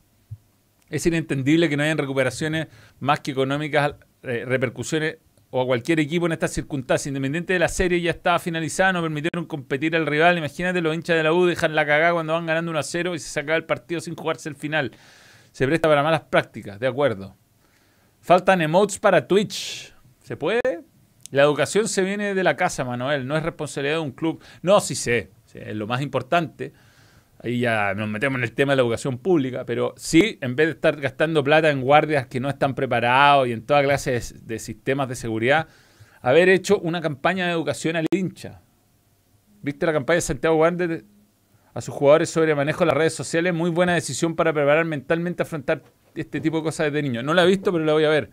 Es 0.89 1.05
inentendible 1.07 1.69
que 1.69 1.77
no 1.77 1.83
hayan 1.83 1.99
recuperaciones 1.99 2.69
más 3.01 3.21
que 3.21 3.33
económicas, 3.33 3.95
eh, 4.23 4.45
repercusiones 4.47 5.19
o 5.51 5.63
a 5.63 5.67
cualquier 5.67 6.01
equipo 6.01 6.27
en 6.27 6.33
estas 6.33 6.53
circunstancias. 6.53 7.07
Independiente 7.07 7.53
de 7.53 7.59
la 7.59 7.69
serie, 7.69 8.01
ya 8.01 8.11
estaba 8.11 8.39
finalizada, 8.39 8.93
no 8.93 9.03
permitieron 9.03 9.47
competir 9.47 9.97
al 9.97 10.07
rival. 10.07 10.39
Imagínate, 10.39 10.81
los 10.81 10.95
hinchas 10.95 11.17
de 11.17 11.23
la 11.23 11.33
U 11.33 11.47
dejan 11.47 11.75
la 11.75 11.87
cagada 11.87 12.13
cuando 12.13 12.33
van 12.33 12.47
ganando 12.47 12.71
1 12.71 12.79
a 12.79 12.83
0 12.83 13.15
y 13.15 13.19
se 13.19 13.29
saca 13.29 13.57
el 13.57 13.65
partido 13.65 14.01
sin 14.01 14.15
jugarse 14.15 14.49
el 14.49 14.57
final. 14.57 14.93
Se 15.53 15.67
presta 15.67 15.89
para 15.89 16.03
malas 16.03 16.23
prácticas, 16.23 16.79
de 16.79 16.87
acuerdo. 16.87 17.35
Faltan 18.21 18.61
emotes 18.61 18.99
para 18.99 19.27
Twitch. 19.27 19.95
¿Se 20.23 20.37
puede? 20.37 20.61
La 21.31 21.43
educación 21.43 21.89
se 21.89 22.03
viene 22.03 22.35
de 22.35 22.45
la 22.45 22.57
casa, 22.57 22.85
Manuel, 22.85 23.27
no 23.27 23.37
es 23.37 23.43
responsabilidad 23.43 23.97
de 23.97 24.01
un 24.01 24.13
club. 24.13 24.43
No, 24.63 24.81
sí 24.81 24.95
sé, 24.95 25.31
es 25.55 25.75
lo 25.75 25.87
más 25.87 26.01
importante. 26.03 26.73
Ahí 27.47 27.61
ya 27.61 27.95
nos 27.95 28.09
metemos 28.09 28.39
en 28.39 28.43
el 28.43 28.53
tema 28.53 28.73
de 28.73 28.79
la 28.79 28.83
educación 28.83 29.19
pública, 29.19 29.65
pero 29.65 29.95
sí, 29.97 30.37
en 30.41 30.57
vez 30.57 30.67
de 30.67 30.73
estar 30.73 31.01
gastando 31.01 31.45
plata 31.45 31.71
en 31.71 31.81
guardias 31.81 32.27
que 32.27 32.41
no 32.41 32.49
están 32.49 32.75
preparados 32.75 33.47
y 33.47 33.53
en 33.53 33.65
toda 33.65 33.85
clase 33.85 34.11
de, 34.11 34.23
de 34.43 34.59
sistemas 34.59 35.09
de 35.09 35.15
seguridad, 35.15 35.69
haber 36.23 36.49
hecho 36.49 36.81
una 36.81 37.01
campaña 37.01 37.47
de 37.47 37.53
educación 37.53 37.95
al 37.95 38.07
hincha. 38.11 38.63
¿Viste 39.63 39.87
la 39.87 39.93
campaña 39.93 40.17
de 40.17 40.23
Santiago 40.23 40.57
Wander 40.57 41.05
a 41.73 41.81
sus 41.81 41.95
jugadores 41.95 42.31
sobre 42.31 42.53
manejo 42.57 42.81
de 42.81 42.87
las 42.87 42.97
redes 42.97 43.15
sociales? 43.15 43.55
Muy 43.55 43.71
buena 43.71 43.95
decisión 43.95 44.35
para 44.35 44.53
preparar 44.53 44.85
mentalmente 44.85 45.45
a 45.45 45.47
afrontar 45.47 45.85
este 46.17 46.41
tipo 46.41 46.57
de 46.57 46.63
cosas 46.65 46.87
desde 46.91 47.01
niño. 47.01 47.23
No 47.23 47.33
la 47.33 47.45
he 47.45 47.47
visto, 47.47 47.71
pero 47.71 47.85
la 47.85 47.93
voy 47.93 48.07
a 48.07 48.09
ver. 48.09 48.29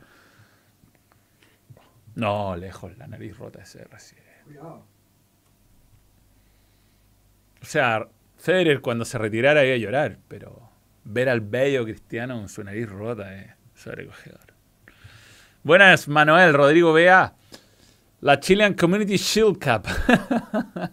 No, 2.16 2.56
lejos, 2.56 2.98
la 2.98 3.06
nariz 3.06 3.38
rota 3.38 3.62
ese 3.62 3.84
recién. 3.84 4.24
Cuidado. 4.44 4.88
O 7.62 7.66
sea, 7.66 8.08
Federer 8.44 8.82
cuando 8.82 9.06
se 9.06 9.18
retirara 9.18 9.64
iba 9.64 9.76
a 9.76 9.78
llorar, 9.78 10.18
pero 10.28 10.70
ver 11.06 11.30
al 11.30 11.40
bello 11.40 11.86
cristiano 11.86 12.36
con 12.36 12.50
su 12.50 12.62
nariz 12.62 12.90
rota 12.90 13.34
es 13.34 13.52
sobrecogedor. 13.74 14.54
Buenas, 15.64 16.10
Manuel, 16.10 16.54
Rodrigo 16.54 16.92
Bea. 16.92 17.36
La 18.20 18.42
Chilean 18.42 18.74
Community 18.74 19.16
Shield 19.16 19.64
Cup. 19.64 19.88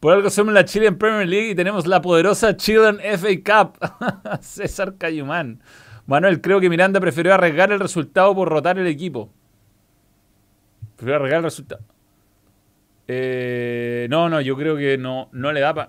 Por 0.00 0.14
algo 0.14 0.30
somos 0.30 0.52
la 0.52 0.64
Chilean 0.64 0.98
Premier 0.98 1.28
League 1.28 1.50
y 1.50 1.54
tenemos 1.54 1.86
la 1.86 2.02
poderosa 2.02 2.56
Chilean 2.56 2.98
FA 2.98 3.68
Cup. 3.70 4.40
César 4.40 4.96
Cayumán. 4.98 5.62
Manuel, 6.06 6.40
creo 6.40 6.58
que 6.58 6.68
Miranda 6.68 6.98
prefirió 6.98 7.34
arriesgar 7.34 7.70
el 7.70 7.78
resultado 7.78 8.34
por 8.34 8.48
rotar 8.48 8.80
el 8.80 8.88
equipo. 8.88 9.32
Prefirió 10.96 11.18
arriesgar 11.18 11.38
el 11.38 11.44
resultado. 11.44 11.84
Eh, 13.06 14.08
no, 14.10 14.28
no, 14.28 14.40
yo 14.40 14.56
creo 14.56 14.76
que 14.76 14.98
no, 14.98 15.28
no 15.30 15.52
le 15.52 15.60
da. 15.60 15.88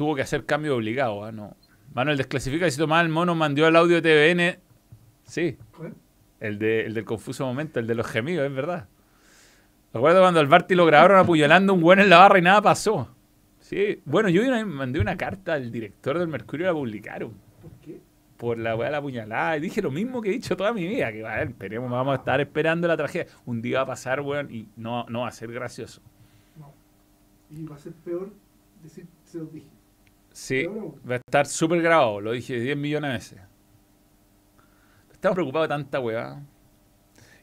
Tuvo 0.00 0.14
que 0.14 0.22
hacer 0.22 0.46
cambio 0.46 0.76
obligado. 0.76 1.26
¿ah? 1.26 1.30
No. 1.30 1.54
Manuel 1.92 2.16
desclasifica 2.16 2.66
y 2.66 2.70
si 2.70 2.80
el 2.80 3.08
mono 3.10 3.34
mandó 3.34 3.68
el 3.68 3.76
audio 3.76 4.00
de 4.00 4.34
TVN. 4.34 4.58
Sí. 5.24 5.58
El, 6.40 6.58
de, 6.58 6.86
el 6.86 6.94
del 6.94 7.04
confuso 7.04 7.44
momento, 7.44 7.80
el 7.80 7.86
de 7.86 7.94
los 7.94 8.06
gemidos, 8.06 8.46
es 8.46 8.54
verdad. 8.54 8.88
Recuerdo 9.92 10.22
cuando 10.22 10.40
al 10.40 10.46
Barty 10.46 10.74
lo 10.74 10.86
grabaron 10.86 11.18
apuñalando 11.18 11.74
un 11.74 11.82
buen 11.82 12.00
en 12.00 12.08
la 12.08 12.16
barra 12.16 12.38
y 12.38 12.42
nada 12.42 12.62
pasó. 12.62 13.14
Sí. 13.58 14.00
Bueno, 14.06 14.30
yo 14.30 14.42
mandé 14.64 15.00
una 15.00 15.18
carta 15.18 15.52
al 15.52 15.70
director 15.70 16.18
del 16.18 16.28
Mercurio 16.28 16.64
y 16.64 16.68
la 16.68 16.72
publicaron 16.72 17.34
por 18.38 18.56
la 18.56 18.74
weá 18.74 18.86
de 18.86 18.92
la 18.92 19.02
puñalada. 19.02 19.58
Y 19.58 19.60
dije 19.60 19.82
lo 19.82 19.90
mismo 19.90 20.22
que 20.22 20.30
he 20.30 20.32
dicho 20.32 20.56
toda 20.56 20.72
mi 20.72 20.86
vida, 20.86 21.12
que 21.12 21.20
va, 21.20 21.42
esperemos, 21.42 21.90
vamos 21.90 22.12
a 22.12 22.16
estar 22.16 22.40
esperando 22.40 22.88
la 22.88 22.96
tragedia. 22.96 23.26
Un 23.44 23.60
día 23.60 23.80
va 23.80 23.82
a 23.82 23.86
pasar, 23.88 24.22
weón, 24.22 24.50
y 24.50 24.66
no, 24.76 25.04
no 25.10 25.20
va 25.20 25.28
a 25.28 25.32
ser 25.32 25.52
gracioso. 25.52 26.00
No. 26.58 26.72
Y 27.50 27.64
va 27.64 27.76
a 27.76 27.78
ser 27.78 27.92
peor 27.92 28.32
decir, 28.82 29.06
se 29.24 29.36
lo 29.36 29.44
dije. 29.44 29.79
Sí, 30.32 30.66
va 30.66 31.14
a 31.14 31.16
estar 31.16 31.46
súper 31.46 31.82
grabado, 31.82 32.20
lo 32.20 32.32
dije 32.32 32.58
10 32.58 32.76
millones 32.76 33.10
de 33.10 33.14
veces. 33.14 33.40
Estamos 35.12 35.34
preocupados 35.34 35.68
de 35.68 35.74
tanta 35.74 36.00
weá. 36.00 36.40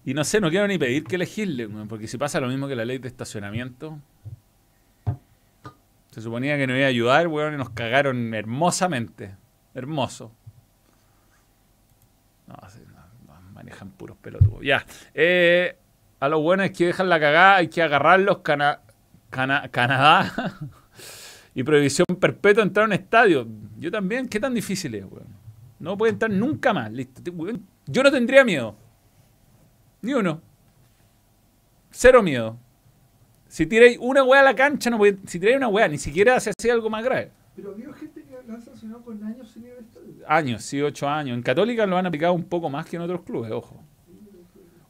Y 0.04 0.14
no 0.14 0.24
sé, 0.24 0.40
no 0.40 0.50
quiero 0.50 0.68
ni 0.68 0.78
pedir 0.78 1.04
que 1.04 1.16
elegirle, 1.16 1.68
porque 1.90 2.08
si 2.08 2.18
pasa 2.18 2.40
lo 2.40 2.48
mismo 2.48 2.68
que 2.68 2.76
la 2.76 2.86
ley 2.86 2.98
de 2.98 3.08
estacionamiento. 3.08 4.00
Se 6.12 6.22
suponía 6.22 6.58
que 6.58 6.66
nos 6.66 6.78
iba 6.78 6.86
a 6.86 6.90
ayudar, 6.90 7.28
weón, 7.28 7.54
y 7.54 7.58
nos 7.58 7.70
cagaron 7.72 8.34
hermosamente. 8.34 9.36
Hermoso. 9.76 10.32
No, 12.48 12.56
manejan 13.54 13.92
puros 13.92 14.18
pelotudos. 14.18 14.64
Ya. 14.64 14.86
Eh, 15.14 15.78
a 16.20 16.30
lo 16.30 16.40
bueno 16.40 16.64
es 16.64 16.72
que 16.72 16.88
dejan 16.88 17.10
la 17.10 17.20
cagada, 17.20 17.58
hay 17.58 17.68
que 17.68 17.84
agarrarlos. 17.84 18.40
Cana, 18.40 18.80
Canadá 19.30 20.34
y 21.58 21.64
prohibición 21.64 22.06
perpetua 22.20 22.62
entrar 22.62 22.84
a 22.84 22.86
un 22.86 22.94
estadio. 22.94 23.48
Yo 23.80 23.90
también, 23.90 24.28
¿qué 24.28 24.40
tan 24.40 24.54
difícil 24.54 24.94
es, 24.94 25.04
weón? 25.06 25.26
No 25.80 25.98
puede 25.98 26.14
entrar 26.14 26.30
nunca 26.30 26.72
más. 26.72 26.92
Listo. 26.92 27.20
Yo 27.88 28.04
no 28.04 28.12
tendría 28.12 28.46
miedo. 28.46 28.76
Ni 30.04 30.14
uno. 30.14 30.40
Cero 31.90 32.22
miedo. 32.22 32.60
Si 33.48 33.66
tiráis 33.66 33.98
una 34.00 34.24
weá 34.24 34.42
a 34.42 34.44
la 34.44 34.56
cancha, 34.56 34.92
no 34.92 35.00
puede, 35.00 35.18
si 35.26 35.40
tiráis 35.40 35.58
una 35.58 35.68
weá, 35.68 35.88
ni 35.88 35.98
siquiera 35.98 36.40
se 36.40 36.52
hace 36.52 36.70
algo 36.70 36.92
más 36.92 37.04
grave. 37.04 37.32
Pero 37.56 37.72
había 37.72 37.92
gente 37.92 38.22
que 38.22 38.38
la 38.48 38.54
han 38.54 38.62
sancionado 38.62 39.02
con 39.02 39.24
años 39.24 39.50
sin 39.50 39.64
ir 39.64 39.72
al 39.72 39.80
estadio 39.80 40.08
años, 40.28 40.62
sí, 40.62 40.80
ocho 40.80 41.10
años. 41.10 41.36
En 41.36 41.42
Católica 41.42 41.88
lo 41.88 41.98
han 41.98 42.06
aplicado 42.06 42.34
un 42.34 42.44
poco 42.44 42.70
más 42.70 42.86
que 42.86 42.98
en 42.98 43.02
otros 43.02 43.22
clubes, 43.22 43.52
ojo. 43.52 43.84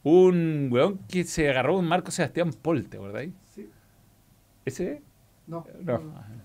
Un 0.02 0.68
weón 0.70 0.98
que 1.08 1.24
se 1.24 1.48
agarró 1.48 1.78
un 1.78 1.86
Marco 1.86 2.10
Sebastián 2.10 2.52
Polte, 2.52 2.98
¿verdad? 2.98 3.24
Sí. 3.54 3.70
¿Ese? 4.66 5.00
No. 5.46 5.66
no. 5.80 6.38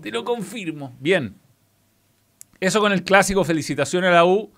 Te 0.00 0.10
lo 0.10 0.24
confirmo. 0.24 0.94
Bien. 1.00 1.36
Eso 2.60 2.80
con 2.80 2.92
el 2.92 3.02
clásico, 3.02 3.44
felicitaciones 3.44 4.10
a 4.10 4.14
la 4.14 4.24
U. 4.24 4.52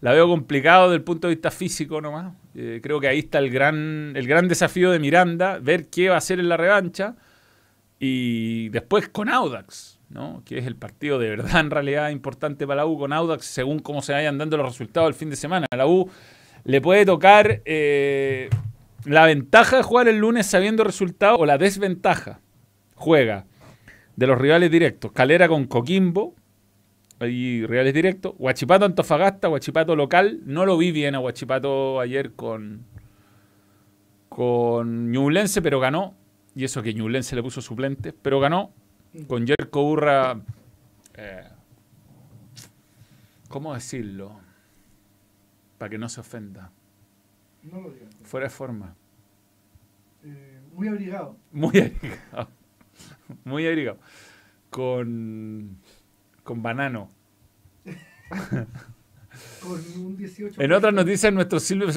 La 0.00 0.12
veo 0.12 0.28
complicado 0.28 0.84
desde 0.84 0.96
el 0.96 1.02
punto 1.02 1.28
de 1.28 1.34
vista 1.34 1.50
físico 1.50 2.00
nomás. 2.00 2.34
Eh, 2.54 2.80
creo 2.82 3.00
que 3.00 3.08
ahí 3.08 3.20
está 3.20 3.38
el 3.38 3.50
gran, 3.50 4.12
el 4.14 4.26
gran 4.26 4.46
desafío 4.46 4.90
de 4.90 4.98
Miranda, 4.98 5.58
ver 5.58 5.88
qué 5.88 6.08
va 6.08 6.16
a 6.16 6.18
hacer 6.18 6.38
en 6.38 6.48
la 6.48 6.56
revancha. 6.56 7.16
Y 7.98 8.68
después 8.68 9.08
con 9.08 9.28
Audax 9.28 9.98
que 10.44 10.58
es 10.58 10.66
el 10.66 10.76
partido 10.76 11.18
de 11.18 11.28
verdad 11.30 11.60
en 11.60 11.70
realidad 11.70 12.10
importante 12.10 12.66
para 12.66 12.78
la 12.78 12.86
U 12.86 12.98
con 12.98 13.12
Audax, 13.12 13.44
según 13.44 13.78
cómo 13.78 14.02
se 14.02 14.12
vayan 14.12 14.38
dando 14.38 14.56
los 14.56 14.66
resultados 14.66 15.08
del 15.08 15.14
fin 15.14 15.30
de 15.30 15.36
semana. 15.36 15.66
A 15.70 15.76
la 15.76 15.86
U 15.86 16.10
le 16.64 16.80
puede 16.80 17.04
tocar 17.04 17.62
eh, 17.64 18.48
la 19.04 19.26
ventaja 19.26 19.76
de 19.76 19.82
jugar 19.82 20.08
el 20.08 20.18
lunes 20.18 20.46
sabiendo 20.46 20.84
resultados 20.84 21.38
o 21.40 21.46
la 21.46 21.58
desventaja. 21.58 22.40
Juega 22.94 23.44
de 24.18 24.26
los 24.26 24.36
rivales 24.36 24.68
directos. 24.68 25.12
Calera 25.12 25.46
con 25.46 25.66
Coquimbo, 25.66 26.34
ahí 27.20 27.64
rivales 27.64 27.94
directos. 27.94 28.34
Huachipato 28.36 28.84
Antofagasta, 28.84 29.48
Huachipato 29.48 29.94
local. 29.94 30.40
No 30.44 30.66
lo 30.66 30.76
vi 30.76 30.90
bien 30.90 31.14
a 31.14 31.20
Huachipato 31.20 32.00
ayer 32.00 32.32
con, 32.32 32.84
con 34.28 35.12
Ñublense, 35.12 35.62
pero 35.62 35.78
ganó. 35.78 36.16
Y 36.56 36.64
eso 36.64 36.82
que 36.82 36.94
Ñublense 36.94 37.36
le 37.36 37.44
puso 37.44 37.62
suplente, 37.62 38.12
pero 38.12 38.40
ganó 38.40 38.72
con 39.28 39.46
Jerko 39.46 39.84
Urra, 39.88 40.40
eh, 41.14 41.44
¿cómo 43.48 43.72
decirlo? 43.72 44.40
Para 45.78 45.90
que 45.90 45.98
no 45.98 46.08
se 46.08 46.22
ofenda. 46.22 46.72
No 47.62 47.82
lo 47.82 47.90
digas. 47.92 48.08
Fuera 48.24 48.46
de 48.46 48.50
forma. 48.50 48.96
Eh, 50.24 50.58
muy 50.74 50.88
abrigado. 50.88 51.36
Muy 51.52 51.68
abrigado. 51.78 52.57
Muy 53.44 53.66
abrigado. 53.66 53.98
Con, 54.70 55.78
con 56.42 56.62
banano. 56.62 57.10
con 59.62 59.80
un 60.00 60.16
18. 60.16 60.60
En 60.60 60.72
otras 60.72 60.92
noticias, 60.92 61.32
nuestro 61.32 61.60
Silvio, 61.60 61.88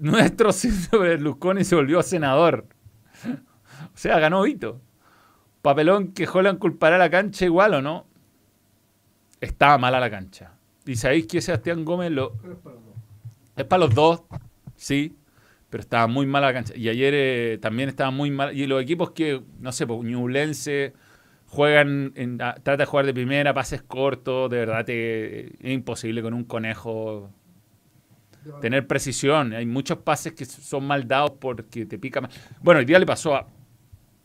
nuestro 0.00 0.52
Silvio 0.52 1.00
Berlusconi 1.00 1.64
se 1.64 1.74
volvió 1.74 2.02
senador. 2.02 2.66
O 3.24 3.96
sea, 3.96 4.18
ganó 4.18 4.42
Vito. 4.42 4.80
Papelón 5.60 6.12
que 6.12 6.26
Holland 6.26 6.58
culpará 6.58 6.98
la 6.98 7.10
cancha 7.10 7.44
igual 7.44 7.74
o 7.74 7.82
no. 7.82 8.06
Estaba 9.40 9.78
mala 9.78 10.00
la 10.00 10.10
cancha. 10.10 10.54
Y 10.84 10.96
sabéis 10.96 11.26
que 11.26 11.40
Sebastián 11.40 11.84
Gómez 11.84 12.10
lo. 12.10 12.32
Es 13.56 13.64
para 13.64 13.80
los 13.86 13.94
dos, 13.94 14.22
sí, 14.76 15.16
pero 15.72 15.80
estaba 15.80 16.06
muy 16.06 16.26
mala 16.26 16.48
la 16.48 16.52
cancha. 16.52 16.74
Y 16.76 16.90
ayer 16.90 17.14
eh, 17.16 17.58
también 17.58 17.88
estaba 17.88 18.10
muy 18.10 18.30
mal. 18.30 18.54
Y 18.54 18.66
los 18.66 18.82
equipos 18.82 19.12
que, 19.12 19.40
no 19.58 19.72
sé, 19.72 19.86
pues 19.86 20.00
Ñublense 20.02 20.92
juegan, 21.46 22.12
en, 22.14 22.36
trata 22.36 22.76
de 22.76 22.84
jugar 22.84 23.06
de 23.06 23.14
primera, 23.14 23.54
pases 23.54 23.80
cortos, 23.80 24.50
de 24.50 24.58
verdad 24.58 24.84
es 24.90 25.50
imposible 25.62 26.20
con 26.20 26.34
un 26.34 26.44
conejo 26.44 27.30
tener 28.60 28.86
precisión. 28.86 29.54
Hay 29.54 29.64
muchos 29.64 29.96
pases 29.96 30.34
que 30.34 30.44
son 30.44 30.86
mal 30.86 31.08
dados 31.08 31.32
porque 31.40 31.86
te 31.86 31.98
pica 31.98 32.20
más. 32.20 32.38
Bueno, 32.60 32.80
el 32.80 32.84
día 32.84 32.98
le 32.98 33.06
pasó 33.06 33.34
a, 33.34 33.46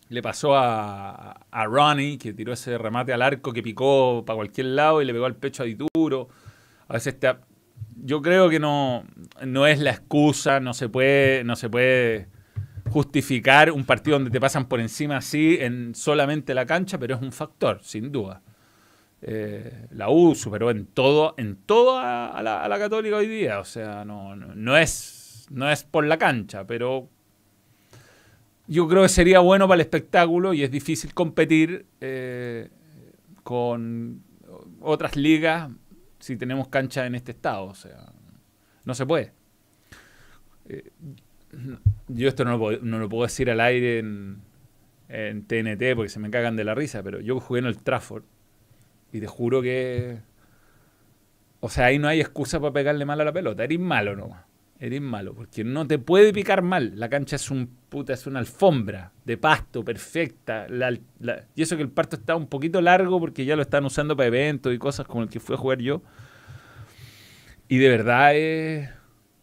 le 0.10 0.22
pasó 0.22 0.54
a, 0.54 1.32
a, 1.50 1.66
Ronnie, 1.66 2.18
que 2.18 2.34
tiró 2.34 2.52
ese 2.52 2.78
remate 2.78 3.14
al 3.14 3.22
arco 3.22 3.54
que 3.54 3.64
picó 3.64 4.26
para 4.26 4.36
cualquier 4.36 4.68
lado 4.68 5.02
y 5.02 5.06
le 5.06 5.14
pegó 5.14 5.28
al 5.28 5.38
pecho 5.38 5.64
a 5.64 5.66
Dituro. 5.66 6.28
A 6.89 6.95
veces 6.95 7.16
yo 8.04 8.22
creo 8.22 8.50
que 8.50 8.60
no, 8.60 9.04
no 9.45 9.68
es 9.68 9.80
la 9.80 9.91
excusa, 9.91 10.60
no 10.60 10.74
se 10.74 10.89
puede, 10.89 11.43
no 11.43 11.56
se 11.56 11.70
puede 11.70 12.28
justificar 12.89 13.72
un 13.72 13.84
partido 13.86 14.18
donde 14.18 14.32
te 14.32 14.39
pasan 14.39 14.68
por 14.68 14.80
encima 14.80 15.18
así 15.18 15.58
en 15.60 15.93
solamente 15.93 16.54
la 16.54 16.66
cancha, 16.66 16.98
pero 16.98 17.16
es 17.16 17.22
un 17.22 17.32
factor, 17.32 17.80
sin 17.84 18.12
duda. 18.12 18.41
Eh, 19.22 19.88
la 19.91 20.10
U 20.10 20.36
superó 20.36 20.70
en 20.70 20.86
todo, 20.86 21.34
en 21.38 21.56
todo 21.56 21.98
a, 21.98 22.41
la, 22.41 22.80
Católica 22.80 23.18
hoy 23.18 23.28
día. 23.28 23.60
O 23.60 23.66
sea, 23.66 24.06
no, 24.06 24.36
no, 24.36 24.78
es, 24.78 25.48
no 25.50 25.70
es 25.70 25.84
por 25.84 26.06
la 26.06 26.18
cancha, 26.18 26.66
pero 26.66 27.10
yo 28.68 28.88
creo 28.88 29.04
que 29.04 29.10
sería 29.10 29.39
bueno 29.39 29.68
para 29.68 29.76
el 29.76 29.82
espectáculo 29.82 30.54
y 30.54 30.64
es 30.64 30.72
difícil 30.72 31.14
competir 31.14 31.86
eh, 32.00 32.70
con 33.43 34.22
otras 34.82 35.16
ligas 35.16 35.70
si 36.28 36.36
tenemos 36.36 36.67
cancha 36.67 37.05
en 37.05 37.15
este 37.15 37.32
estado. 37.32 37.65
O 37.65 37.73
sea, 37.73 38.11
no 38.84 38.93
se 38.93 39.05
puede. 39.05 39.32
Eh, 40.67 40.91
yo 42.09 42.28
esto 42.28 42.43
no 42.43 42.57
lo, 42.57 43.09
puedo, 43.09 43.23
decir 43.23 43.49
al 43.49 43.61
aire 43.61 43.99
en, 43.99 44.41
en 45.07 45.43
TNT 45.45 45.95
porque 45.95 46.09
se 46.09 46.19
me 46.19 46.30
cagan 46.30 46.57
de 46.57 46.65
la 46.65 46.75
risa, 46.75 47.01
pero 47.01 47.21
yo 47.21 47.39
jugué 47.39 47.61
en 47.61 47.67
el 47.67 47.82
Trafford 47.82 48.23
y 49.13 49.21
te 49.21 49.28
juro 49.28 49.61
que. 49.61 50.19
O 51.61 51.69
sea, 51.69 51.86
ahí 51.86 51.97
no 51.97 52.09
hay 52.09 52.19
excusa 52.19 52.59
para 52.59 52.73
pegarle 52.73 53.05
mal 53.05 53.21
a 53.21 53.23
la 53.23 53.34
pelota. 53.34 53.63
Eres 53.63 53.80
malo 53.80 54.15
nomás. 54.15 54.43
Eres 54.80 55.01
malo. 55.01 55.34
Porque 55.34 55.63
no 55.63 55.88
te 55.88 55.99
puede 55.99 56.34
picar 56.34 56.61
mal. 56.61 56.93
La 56.95 57.09
cancha 57.09 57.36
es 57.36 57.49
un 57.49 57.67
puta, 57.89 58.13
es 58.13 58.28
una 58.28 58.39
alfombra 58.39 59.11
de 59.25 59.38
pasto 59.38 59.84
perfecta. 59.84 60.67
y 61.55 61.61
eso 61.61 61.75
que 61.75 61.84
el 61.84 61.89
pasto 61.89 62.15
está 62.15 62.36
un 62.36 62.47
poquito 62.47 62.82
largo 62.82 63.19
porque 63.19 63.45
ya 63.45 63.55
lo 63.55 63.61
están 63.61 63.86
usando 63.86 64.15
para 64.15 64.28
eventos 64.28 64.73
y 64.73 64.78
cosas 64.78 65.07
como 65.07 65.23
el 65.23 65.30
que 65.30 65.39
fue 65.39 65.55
a 65.55 65.59
jugar 65.59 65.80
yo. 65.80 66.01
Y 67.67 67.78
de 67.78 67.89
verdad 67.89 68.36
es, 68.36 68.89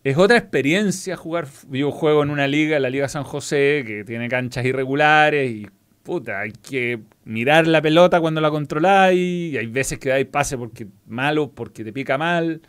es 0.05 0.17
otra 0.17 0.39
experiencia 0.39 1.17
jugar. 1.17 1.47
Yo 1.71 1.91
juego 1.91 2.23
en 2.23 2.31
una 2.31 2.47
liga, 2.47 2.79
la 2.79 2.91
Liga 2.91 3.09
San 3.09 3.25
José, 3.25 3.85
que 3.87 4.05
tiene 4.05 4.29
canchas 4.29 4.65
irregulares 4.65 5.51
y 5.51 5.67
puta, 6.05 6.41
hay 6.41 6.53
que 6.53 7.01
mirar 7.25 7.67
la 7.67 7.83
pelota 7.83 8.21
cuando 8.21 8.41
la 8.41 8.51
controláis, 8.51 9.19
y 9.55 9.57
hay 9.57 9.67
veces 9.67 9.99
que 9.99 10.11
dais 10.11 10.27
pase 10.27 10.57
porque 10.57 10.87
malo, 11.07 11.51
porque 11.51 11.83
te 11.83 11.93
pica 11.93 12.19
mal, 12.19 12.61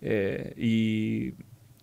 eh, 0.00 0.54
y, 0.56 1.34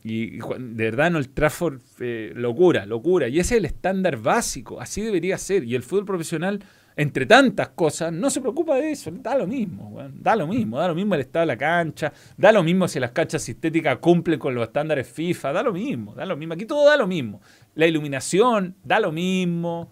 de 0.05 0.83
verdad 0.83 1.07
en 1.07 1.15
el 1.15 1.29
Trafford, 1.29 1.81
eh, 1.99 2.31
locura, 2.35 2.85
locura, 2.85 3.27
y 3.27 3.39
ese 3.39 3.55
es 3.55 3.59
el 3.59 3.65
estándar 3.65 4.17
básico, 4.17 4.79
así 4.79 5.01
debería 5.01 5.35
ser, 5.39 5.63
y 5.63 5.73
el 5.73 5.81
fútbol 5.81 6.05
profesional, 6.05 6.63
entre 6.95 7.25
tantas 7.25 7.69
cosas, 7.69 8.13
no 8.13 8.29
se 8.29 8.39
preocupa 8.39 8.75
de 8.75 8.91
eso, 8.91 9.09
da 9.11 9.35
lo 9.35 9.47
mismo, 9.47 9.97
da 10.13 10.35
lo 10.35 10.45
mismo, 10.45 10.77
da 10.77 10.89
lo 10.89 10.95
mismo 10.95 11.15
el 11.15 11.21
estado 11.21 11.41
de 11.41 11.47
la 11.47 11.57
cancha, 11.57 12.13
da 12.37 12.51
lo 12.51 12.61
mismo 12.61 12.87
si 12.87 12.99
las 12.99 13.11
canchas 13.11 13.41
sintéticas 13.41 13.97
cumplen 13.97 14.37
con 14.37 14.53
los 14.53 14.67
estándares 14.67 15.09
FIFA, 15.09 15.51
da 15.51 15.63
lo 15.63 15.73
mismo, 15.73 16.13
da 16.13 16.25
lo 16.25 16.37
mismo, 16.37 16.53
aquí 16.53 16.65
todo 16.65 16.85
da 16.85 16.97
lo 16.97 17.07
mismo, 17.07 17.41
la 17.73 17.87
iluminación, 17.87 18.75
da 18.83 18.99
lo 18.99 19.11
mismo, 19.11 19.89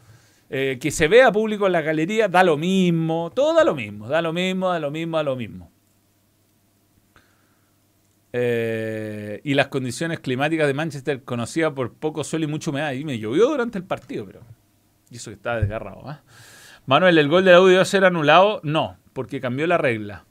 eh, 0.51 0.77
que 0.79 0.91
se 0.91 1.07
vea 1.07 1.31
público 1.31 1.65
en 1.65 1.71
la 1.71 1.81
galería, 1.81 2.27
da 2.27 2.43
lo 2.43 2.55
mismo, 2.55 3.31
todo 3.33 3.55
da 3.55 3.63
lo 3.63 3.73
mismo, 3.73 4.07
da 4.07 4.21
lo 4.21 4.31
mismo, 4.31 4.69
da 4.69 4.79
lo 4.79 4.91
mismo, 4.91 5.17
da 5.17 5.23
lo 5.23 5.35
mismo. 5.35 5.72
Eh, 8.33 9.41
y 9.43 9.53
las 9.53 9.67
condiciones 9.67 10.19
climáticas 10.19 10.67
de 10.67 10.73
Manchester 10.73 11.23
conocidas 11.23 11.73
por 11.73 11.93
poco 11.93 12.23
sol 12.23 12.43
y 12.43 12.47
mucha 12.47 12.71
humedad. 12.71 12.91
Y 12.93 13.05
me 13.05 13.19
llovió 13.19 13.47
durante 13.47 13.77
el 13.77 13.83
partido, 13.83 14.25
pero. 14.25 14.41
Y 15.09 15.17
eso 15.17 15.29
que 15.29 15.35
estaba 15.35 15.59
desgarrado. 15.59 16.11
¿eh? 16.11 16.17
Manuel, 16.85 17.17
¿el 17.17 17.29
gol 17.29 17.45
de 17.45 17.51
la 17.51 17.61
U 17.61 17.67
debe 17.67 17.85
ser 17.85 18.05
anulado? 18.05 18.59
No, 18.63 18.97
porque 19.13 19.39
cambió 19.39 19.67
la 19.67 19.77
regla. 19.77 20.25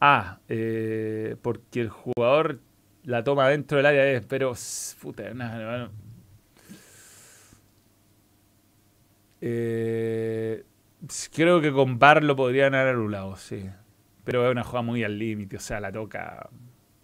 Ah, 0.00 0.38
porque 0.46 1.80
el 1.80 1.88
jugador 1.88 2.60
la 3.04 3.22
toma 3.22 3.48
dentro 3.48 3.76
del 3.76 3.86
área. 3.86 4.20
Pero, 4.26 4.54
puta, 5.00 5.24
Eh, 9.40 10.64
creo 11.32 11.60
que 11.60 11.72
con 11.72 11.98
Bar 11.98 12.24
lo 12.24 12.34
podrían 12.36 12.74
haber 12.74 12.94
anulado, 12.94 13.36
sí. 13.36 13.68
Pero 14.28 14.44
es 14.44 14.52
una 14.52 14.62
jugada 14.62 14.82
muy 14.82 15.02
al 15.04 15.18
límite, 15.18 15.56
o 15.56 15.60
sea, 15.60 15.80
la 15.80 15.90
toca 15.90 16.50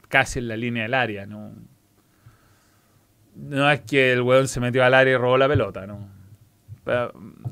casi 0.09 0.41
en 0.41 0.49
la 0.49 0.59
línea 0.59 0.83
del 0.83 0.93
área, 0.93 1.25
¿no? 1.25 1.53
No 3.35 3.71
es 3.71 3.81
que 3.81 4.13
el 4.13 4.21
weón 4.21 4.47
se 4.47 4.61
metió 4.61 4.85
al 4.85 4.93
área 4.93 5.15
y 5.15 5.17
robó 5.17 5.39
la 5.39 5.49
pelota, 5.49 5.87
¿no? 5.87 6.07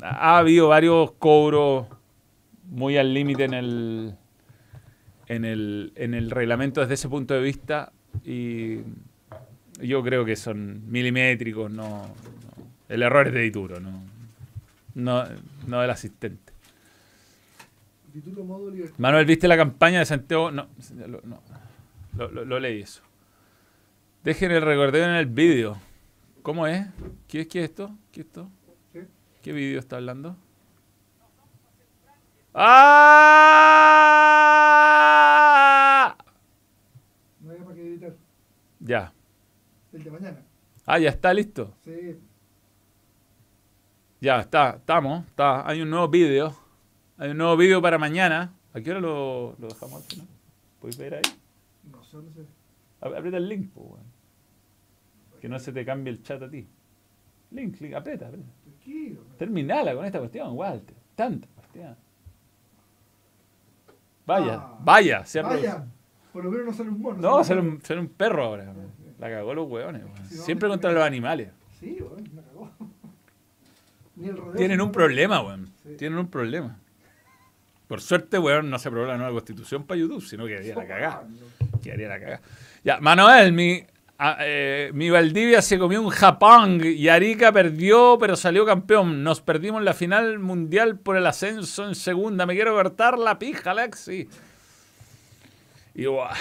ha 0.03 0.37
habido 0.37 0.69
varios 0.69 1.13
cobros 1.13 1.87
muy 2.69 2.99
al 2.99 3.15
límite 3.15 3.45
en 3.45 3.55
el, 3.55 4.15
en, 5.27 5.47
el, 5.47 5.95
en 5.97 6.13
el 6.13 6.31
reglamento 6.31 6.83
desde 6.83 6.93
ese 6.93 7.09
punto 7.09 7.33
de 7.33 7.41
vista 7.41 7.93
y 8.27 8.81
yo 9.81 10.03
creo 10.03 10.27
que 10.27 10.37
son 10.37 10.83
milimétricos, 10.91 11.71
no, 11.71 12.15
el 12.91 13.03
error 13.03 13.29
es 13.29 13.33
de 13.33 13.41
Dituro, 13.41 13.81
¿no? 13.81 14.03
no, 14.95 15.25
no 15.67 15.81
del 15.81 15.91
asistente. 15.91 16.52
Manuel, 18.99 19.25
¿viste 19.25 19.49
la 19.49 19.57
campaña 19.57 20.01
de 20.01 20.05
Santiago? 20.05 20.51
No, 20.51 20.69
no 22.15 22.29
lo, 22.29 22.61
leí 22.61 22.83
eso. 22.83 23.03
Dejen 24.23 24.51
el 24.51 24.63
recordeo 24.63 25.05
en 25.05 25.13
el 25.13 25.27
vídeo. 25.27 25.77
¿Cómo 26.43 26.67
es? 26.67 26.87
¿Qué, 27.29 27.41
es 27.41 27.55
esto? 27.55 27.97
¿Qué 28.11 28.21
es 28.21 28.27
esto? 28.27 28.51
¿Qué 29.43 29.53
vídeo 29.53 29.79
está 29.81 29.97
hablando? 29.97 30.37
¡Ah! 32.55 33.73
No 37.41 37.51
hay 37.51 37.59
para 37.59 37.75
qué 37.75 37.81
editar. 37.83 38.15
Ya. 38.81 39.13
El 39.93 40.05
de 40.05 40.11
mañana. 40.11 40.43
Ah, 40.85 40.99
ya 40.99 41.09
está 41.09 41.33
listo. 41.33 41.75
Sí. 41.85 42.19
Ya, 44.21 44.41
está, 44.41 44.77
estamos, 44.77 45.27
está. 45.27 45.67
Hay 45.69 45.81
un 45.83 45.91
nuevo 45.91 46.09
vídeo. 46.09 46.62
Hay 47.23 47.31
un 47.31 47.39
nuevo 47.39 47.57
vídeo 47.57 47.81
para 47.81 47.99
mañana. 47.99 48.53
¿A 48.75 48.81
qué 48.81 48.91
hora 48.91 48.99
lo, 48.99 49.55
lo 49.57 49.69
dejamos 49.69 50.03
al 50.03 50.03
final? 50.03 50.27
¿Puedes 50.81 50.99
ver 50.99 51.15
ahí? 51.15 51.23
No 51.89 52.03
sé, 52.03 52.17
no 52.17 52.33
sé. 52.33 52.45
Aprieta 53.01 53.37
el 53.37 53.49
link, 53.49 53.71
weón. 53.77 54.03
Que 55.41 55.49
no 55.49 55.57
se 55.61 55.73
te 55.73 55.85
cambie 55.85 56.13
el 56.13 56.25
chat 56.25 56.43
a 56.43 56.51
ti. 56.51 56.67
Link, 57.53 57.81
link, 57.81 57.95
aprieta, 57.95 58.27
aprieta. 58.27 58.49
Terminala 59.39 59.95
con 59.95 60.05
esta 60.05 60.19
cuestión, 60.19 60.51
Walter. 60.57 60.97
Tanta 61.15 61.47
cuestión. 61.55 61.97
Vaya, 64.27 64.55
ah, 64.55 64.79
vaya, 64.83 65.25
se 65.25 65.43
Vaya. 65.43 65.87
Por 66.33 66.43
lo 66.43 66.51
menos 66.51 66.67
no 66.67 66.73
sale 66.73 66.89
un 66.91 67.01
mono. 67.01 67.21
No, 67.21 67.45
sale 67.45 67.61
un, 67.61 67.81
sale 67.83 68.01
un 68.01 68.09
perro 68.09 68.47
ahora. 68.47 68.75
La 69.21 69.31
cagó 69.31 69.55
los 69.55 69.71
hueones, 69.71 70.03
weón. 70.03 70.27
Siempre 70.27 70.69
contra 70.69 70.91
los 70.91 71.05
animales. 71.05 71.53
Sí, 71.79 71.99
weón, 72.01 72.29
la 72.35 72.43
cagó. 72.43 72.73
Tienen 74.57 74.81
un 74.81 74.91
problema, 74.91 75.41
weón. 75.41 75.71
Tienen 75.97 76.19
un 76.19 76.27
problema. 76.27 76.81
Por 77.93 78.01
suerte, 78.01 78.39
weón, 78.39 78.71
no 78.71 78.79
se 78.79 78.89
aprobó 78.89 79.07
la 79.07 79.19
nueva 79.19 79.33
constitución 79.33 79.85
para 79.85 80.01
YouTube, 80.01 80.25
sino 80.25 80.47
que 80.47 80.57
haría 80.57 80.75
la 80.75 80.87
cagada. 80.87 81.25
haría 81.93 82.09
la 82.09 82.19
cagada. 82.19 82.41
Ya, 82.83 83.01
Manuel, 83.01 83.53
mi, 83.53 83.85
eh, 84.41 84.91
mi 84.95 85.11
Valdivia 85.11 85.61
se 85.61 85.79
comió 85.79 86.01
un 86.01 86.09
Japón 86.09 86.81
y 86.83 87.09
Arica 87.09 87.53
perdió, 87.53 88.17
pero 88.19 88.35
salió 88.35 88.65
campeón. 88.65 89.23
Nos 89.23 89.43
perdimos 89.43 89.83
la 89.83 89.93
final 89.93 90.39
mundial 90.39 91.01
por 91.01 91.19
el 91.19 91.27
ascenso 91.27 91.87
en 91.87 91.95
segunda. 91.95 92.47
Me 92.47 92.55
quiero 92.55 92.73
cortar 92.73 93.19
la 93.19 93.39
pija, 93.39 93.73
Alexi. 93.73 94.27
Y 95.95 96.07
guau. 96.07 96.35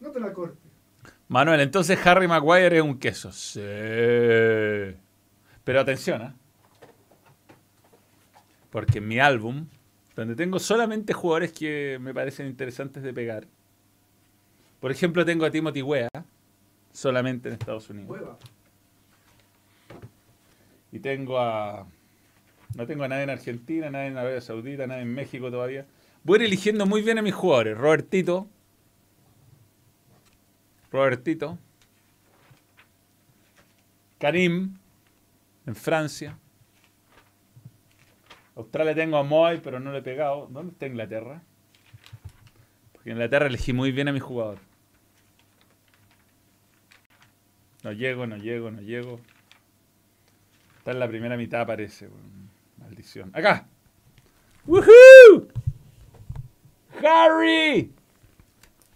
No 0.00 0.10
te 0.10 0.18
la 0.18 0.32
cortes. 0.32 0.56
Manuel, 1.28 1.60
entonces 1.60 1.98
Harry 2.06 2.26
Maguire 2.26 2.78
es 2.78 2.82
un 2.82 2.98
queso. 2.98 3.32
Sí. 3.32 3.60
Pero 5.62 5.78
atención, 5.78 6.22
¿eh? 6.22 6.32
Porque 8.70 8.96
en 8.96 9.08
mi 9.08 9.20
álbum, 9.20 9.66
donde 10.18 10.34
tengo 10.34 10.58
solamente 10.58 11.12
jugadores 11.12 11.52
que 11.52 11.96
me 12.00 12.12
parecen 12.12 12.48
interesantes 12.48 13.04
de 13.04 13.12
pegar. 13.12 13.46
Por 14.80 14.90
ejemplo, 14.90 15.24
tengo 15.24 15.44
a 15.44 15.50
Timothy 15.52 15.80
Wea, 15.80 16.08
solamente 16.92 17.48
en 17.48 17.52
Estados 17.54 17.88
Unidos. 17.88 18.36
Y 20.90 20.98
tengo 20.98 21.38
a. 21.38 21.86
No 22.74 22.86
tengo 22.86 23.04
a 23.04 23.08
nadie 23.08 23.22
en 23.22 23.30
Argentina, 23.30 23.90
nadie 23.90 24.08
en 24.08 24.16
Arabia 24.16 24.40
Saudita, 24.40 24.88
nadie 24.88 25.02
en 25.02 25.14
México 25.14 25.52
todavía. 25.52 25.86
Voy 26.24 26.42
eligiendo 26.42 26.84
muy 26.84 27.02
bien 27.02 27.18
a 27.18 27.22
mis 27.22 27.34
jugadores. 27.34 27.78
Robertito. 27.78 28.48
Robertito. 30.90 31.58
Karim, 34.18 34.78
en 35.64 35.76
Francia. 35.76 36.36
Australia 38.58 38.92
tengo 38.92 39.16
a 39.18 39.22
Moy, 39.22 39.60
pero 39.62 39.78
no 39.78 39.92
le 39.92 39.98
he 39.98 40.02
pegado. 40.02 40.48
¿Dónde 40.50 40.72
está 40.72 40.86
Inglaterra? 40.88 41.42
Porque 42.92 43.10
Inglaterra 43.10 43.46
elegí 43.46 43.72
muy 43.72 43.92
bien 43.92 44.08
a 44.08 44.12
mi 44.12 44.18
jugador. 44.18 44.58
No 47.84 47.92
llego, 47.92 48.26
no 48.26 48.36
llego, 48.36 48.72
no 48.72 48.80
llego. 48.80 49.20
Está 50.78 50.90
en 50.90 50.98
la 50.98 51.06
primera 51.06 51.36
mitad, 51.36 51.64
parece. 51.68 52.08
Maldición. 52.78 53.30
¡Acá! 53.32 53.68
¡Woohoo! 54.66 55.46
¡Harry! 57.00 57.92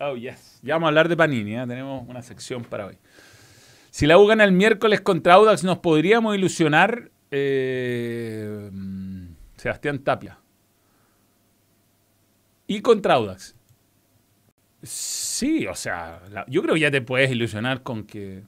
Oh, 0.01 0.17
yes. 0.17 0.59
Ya 0.65 0.75
vamos 0.75 0.87
a 0.87 0.89
hablar 0.89 1.09
de 1.09 1.17
Panini. 1.17 1.55
¿eh? 1.55 1.65
Tenemos 1.69 2.05
una 2.09 2.23
sección 2.23 2.65
para 2.65 2.87
hoy. 2.87 2.99
Si 3.91 4.07
la 4.07 4.19
U 4.19 4.27
gana 4.27 4.43
el 4.43 4.51
miércoles 4.51 5.01
contra 5.03 5.35
Audax, 5.35 5.63
¿nos 5.63 5.79
podríamos 5.79 6.35
ilusionar? 6.35 7.13
Eh, 7.31 8.71
Sebastián 9.63 10.01
Tapia. 10.01 10.39
Y 12.67 12.81
contra 12.81 13.15
Audax. 13.15 13.55
Sí, 14.83 15.69
o 15.69 15.75
sea, 15.77 16.21
yo 16.49 16.63
creo 16.63 16.75
que 16.75 16.81
ya 16.81 16.91
te 16.91 17.01
puedes 17.01 17.31
ilusionar 17.31 17.85
con 17.85 18.03
que, 18.03 18.43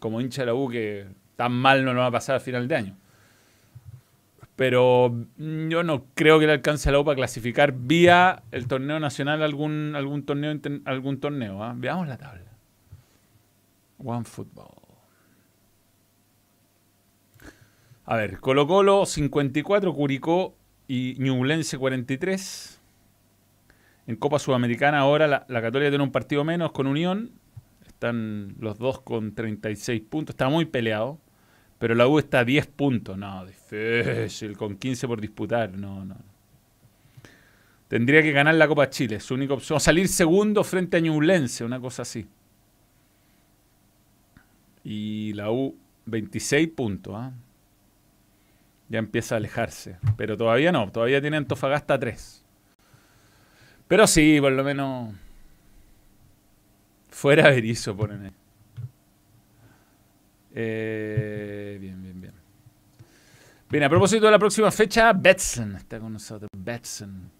como 0.00 0.20
hincha 0.20 0.42
de 0.42 0.46
la 0.46 0.54
U, 0.54 0.68
que 0.68 1.06
tan 1.36 1.52
mal 1.52 1.84
no 1.84 1.94
lo 1.94 2.00
va 2.00 2.06
a 2.06 2.10
pasar 2.10 2.34
a 2.34 2.40
final 2.40 2.66
de 2.66 2.74
año. 2.74 2.96
Pero 4.56 5.14
yo 5.36 5.84
no 5.84 6.06
creo 6.14 6.40
que 6.40 6.46
le 6.46 6.54
alcance 6.54 6.88
a 6.88 6.92
la 6.92 6.98
U 6.98 7.04
para 7.04 7.14
clasificar 7.14 7.72
vía 7.72 8.42
el 8.50 8.66
torneo 8.66 8.98
nacional 8.98 9.44
algún, 9.44 9.94
algún 9.94 10.24
torneo. 10.24 10.58
Algún 10.86 11.20
torneo 11.20 11.62
¿ah? 11.62 11.72
Veamos 11.76 12.08
la 12.08 12.16
tabla. 12.16 12.50
One 13.98 14.24
Football. 14.24 14.75
A 18.06 18.16
ver, 18.16 18.38
Colo 18.38 18.68
Colo 18.68 19.04
54, 19.04 19.92
Curicó 19.92 20.54
y 20.86 21.16
Ñublense 21.18 21.76
43. 21.76 22.80
En 24.06 24.16
Copa 24.16 24.38
Sudamericana 24.38 25.00
ahora 25.00 25.26
la, 25.26 25.44
la 25.48 25.60
Católica 25.60 25.90
tiene 25.90 26.04
un 26.04 26.12
partido 26.12 26.44
menos 26.44 26.70
con 26.70 26.86
Unión. 26.86 27.32
Están 27.84 28.54
los 28.60 28.78
dos 28.78 29.00
con 29.00 29.34
36 29.34 30.02
puntos. 30.02 30.34
Está 30.34 30.48
muy 30.48 30.66
peleado. 30.66 31.18
Pero 31.78 31.94
la 31.94 32.06
U 32.06 32.18
está 32.18 32.40
a 32.40 32.44
10 32.44 32.68
puntos. 32.68 33.18
No, 33.18 33.44
difícil. 33.44 34.56
Con 34.56 34.76
15 34.76 35.08
por 35.08 35.20
disputar. 35.20 35.76
No, 35.76 36.04
no. 36.04 36.16
Tendría 37.88 38.22
que 38.22 38.32
ganar 38.32 38.54
la 38.54 38.68
Copa 38.68 38.88
Chile. 38.88 39.18
Su 39.18 39.34
única 39.34 39.54
opción. 39.54 39.80
Salir 39.80 40.06
segundo 40.06 40.62
frente 40.62 40.96
a 40.96 41.00
Ñublense. 41.00 41.64
Una 41.64 41.80
cosa 41.80 42.02
así. 42.02 42.26
Y 44.84 45.32
la 45.32 45.50
U, 45.50 45.76
26 46.06 46.68
puntos. 46.68 47.14
¿ah? 47.16 47.32
Ya 48.88 48.98
empieza 48.98 49.34
a 49.34 49.38
alejarse. 49.38 49.98
Pero 50.16 50.36
todavía 50.36 50.72
no. 50.72 50.90
Todavía 50.90 51.20
tiene 51.20 51.36
Antofagasta 51.36 51.98
3. 51.98 52.44
Pero 53.88 54.06
sí, 54.06 54.38
por 54.40 54.52
lo 54.52 54.64
menos. 54.64 55.14
Fuera 57.08 57.48
Berizo, 57.48 57.96
ponen 57.96 58.26
ahí. 58.26 58.32
Eh, 60.54 61.78
bien, 61.80 62.02
bien, 62.02 62.20
bien. 62.20 62.32
Bien, 63.68 63.84
a 63.84 63.88
propósito 63.88 64.26
de 64.26 64.32
la 64.32 64.38
próxima 64.38 64.70
fecha, 64.70 65.12
Betson 65.12 65.76
está 65.76 65.98
con 65.98 66.12
nosotros. 66.12 66.48
Betson. 66.56 67.30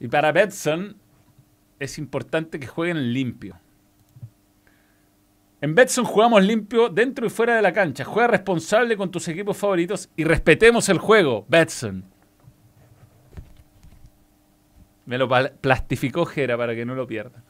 Y 0.00 0.08
para 0.08 0.32
Betson 0.32 0.96
es 1.78 1.98
importante 1.98 2.58
que 2.58 2.66
jueguen 2.66 3.12
limpio. 3.12 3.58
En 5.64 5.74
Betson 5.74 6.04
jugamos 6.04 6.44
limpio 6.44 6.90
dentro 6.90 7.24
y 7.24 7.30
fuera 7.30 7.56
de 7.56 7.62
la 7.62 7.72
cancha. 7.72 8.04
Juega 8.04 8.28
responsable 8.28 8.98
con 8.98 9.10
tus 9.10 9.26
equipos 9.28 9.56
favoritos 9.56 10.10
y 10.14 10.24
respetemos 10.24 10.90
el 10.90 10.98
juego. 10.98 11.46
Betson. 11.48 12.04
Me 15.06 15.16
lo 15.16 15.26
plastificó 15.26 16.26
Jera 16.26 16.58
para 16.58 16.74
que 16.74 16.84
no 16.84 16.94
lo 16.94 17.06
pierda. 17.06 17.42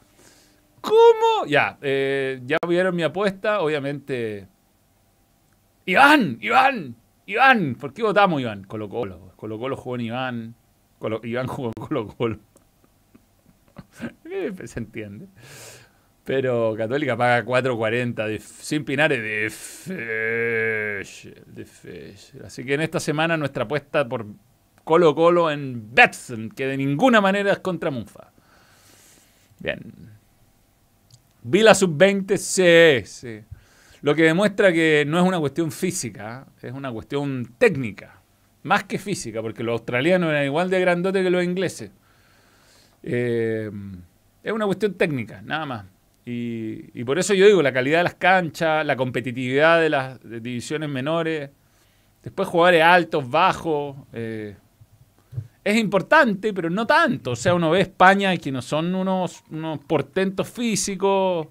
¿Cómo? 0.79 1.45
Ya, 1.45 1.77
eh, 1.81 2.39
ya 2.45 2.57
vieron 2.65 2.95
mi 2.95 3.03
apuesta, 3.03 3.59
obviamente. 3.59 4.47
Iván, 5.83 6.37
Iván, 6.39 6.95
Iván. 7.25 7.75
¿Por 7.75 7.93
qué 7.93 8.01
votamos, 8.01 8.39
Iván? 8.39 8.63
Colo 8.63 8.87
Colo. 8.87 9.33
Colo 9.35 9.59
Colo 9.59 9.75
jugó 9.75 9.95
en 9.95 10.01
Iván. 10.01 10.55
Iván 11.21 11.47
jugó 11.47 11.73
en 11.75 11.85
Colo 11.85 12.07
Colo. 12.07 12.39
Se 14.63 14.79
entiende. 14.79 15.27
Pero 16.25 16.73
Católica 16.75 17.15
paga 17.15 17.45
4.40 17.45 18.39
sin 18.39 18.83
Pinares 18.83 19.21
de 19.21 19.47
de 21.45 22.15
Así 22.43 22.65
que 22.65 22.73
en 22.73 22.81
esta 22.81 22.99
semana 22.99 23.37
nuestra 23.37 23.65
apuesta 23.65 24.09
por 24.09 24.25
Colo 24.83 25.13
Colo 25.13 25.51
en 25.51 25.93
Betson, 25.93 26.49
que 26.49 26.65
de 26.65 26.77
ninguna 26.77 27.21
manera 27.21 27.51
es 27.51 27.59
contra 27.59 27.91
Munfa. 27.91 28.31
Bien. 29.59 29.81
Vi 31.43 31.61
la 31.61 31.75
sub-20, 31.75 32.37
sí, 32.37 33.05
sí. 33.05 33.41
Lo 34.01 34.15
que 34.15 34.23
demuestra 34.23 34.73
que 34.73 35.05
no 35.07 35.19
es 35.19 35.25
una 35.25 35.39
cuestión 35.39 35.71
física, 35.71 36.47
es 36.59 36.73
una 36.73 36.91
cuestión 36.91 37.53
técnica. 37.59 38.21
Más 38.63 38.83
que 38.85 38.97
física, 38.97 39.43
porque 39.43 39.63
los 39.63 39.73
australianos 39.73 40.31
eran 40.31 40.45
igual 40.45 40.71
de 40.71 40.79
grandotes 40.79 41.23
que 41.23 41.29
los 41.29 41.43
ingleses. 41.43 41.91
Eh, 43.03 43.69
es 44.43 44.51
una 44.51 44.65
cuestión 44.65 44.95
técnica, 44.95 45.43
nada 45.43 45.67
más. 45.67 45.94
Y, 46.27 47.03
por 47.03 47.19
eso 47.19 47.35
yo 47.35 47.45
digo, 47.45 47.61
la 47.61 47.71
calidad 47.71 47.99
de 47.99 48.05
las 48.05 48.15
canchas, 48.15 48.83
la 48.83 48.95
competitividad 48.95 49.79
de 49.79 49.89
las 49.91 50.19
divisiones 50.23 50.89
menores, 50.89 51.51
después 52.23 52.49
jugadores 52.49 52.81
altos, 52.81 53.29
bajos, 53.29 53.95
eh, 54.11 54.55
es 55.63 55.77
importante, 55.77 56.53
pero 56.53 56.69
no 56.69 56.87
tanto. 56.87 57.31
O 57.31 57.35
sea, 57.35 57.53
uno 57.53 57.71
ve 57.71 57.81
España 57.81 58.33
y 58.33 58.37
que 58.37 58.51
no 58.51 58.61
son 58.61 58.93
unos, 58.93 59.43
unos 59.49 59.79
portentos 59.79 60.47
físicos. 60.47 61.47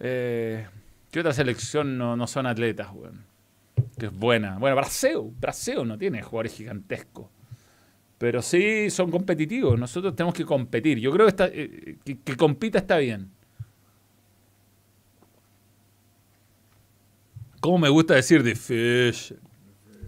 Eh, 0.00 0.66
¿Qué 1.10 1.20
otra 1.20 1.32
selección 1.32 1.96
no, 1.96 2.26
son 2.26 2.46
atletas, 2.46 2.88
weón? 2.92 3.24
Que 3.98 4.06
es 4.06 4.12
buena. 4.12 4.58
Bueno, 4.58 4.76
Brasil, 4.76 5.18
Brasil 5.40 5.86
no 5.86 5.96
tiene 5.96 6.22
jugadores 6.22 6.54
gigantescos. 6.54 7.26
Pero 8.18 8.42
sí 8.42 8.90
son 8.90 9.10
competitivos. 9.10 9.78
Nosotros 9.78 10.14
tenemos 10.14 10.34
que 10.34 10.44
competir. 10.44 10.98
Yo 10.98 11.10
creo 11.10 11.26
que, 11.26 11.30
está, 11.30 11.46
eh, 11.46 11.96
que, 12.04 12.36
compita 12.36 12.78
está 12.78 12.98
bien. 12.98 13.30
¿Cómo 17.60 17.78
me 17.78 17.88
gusta 17.88 18.14
decir 18.14 18.42
de 18.42 18.54
fish? 18.54 19.34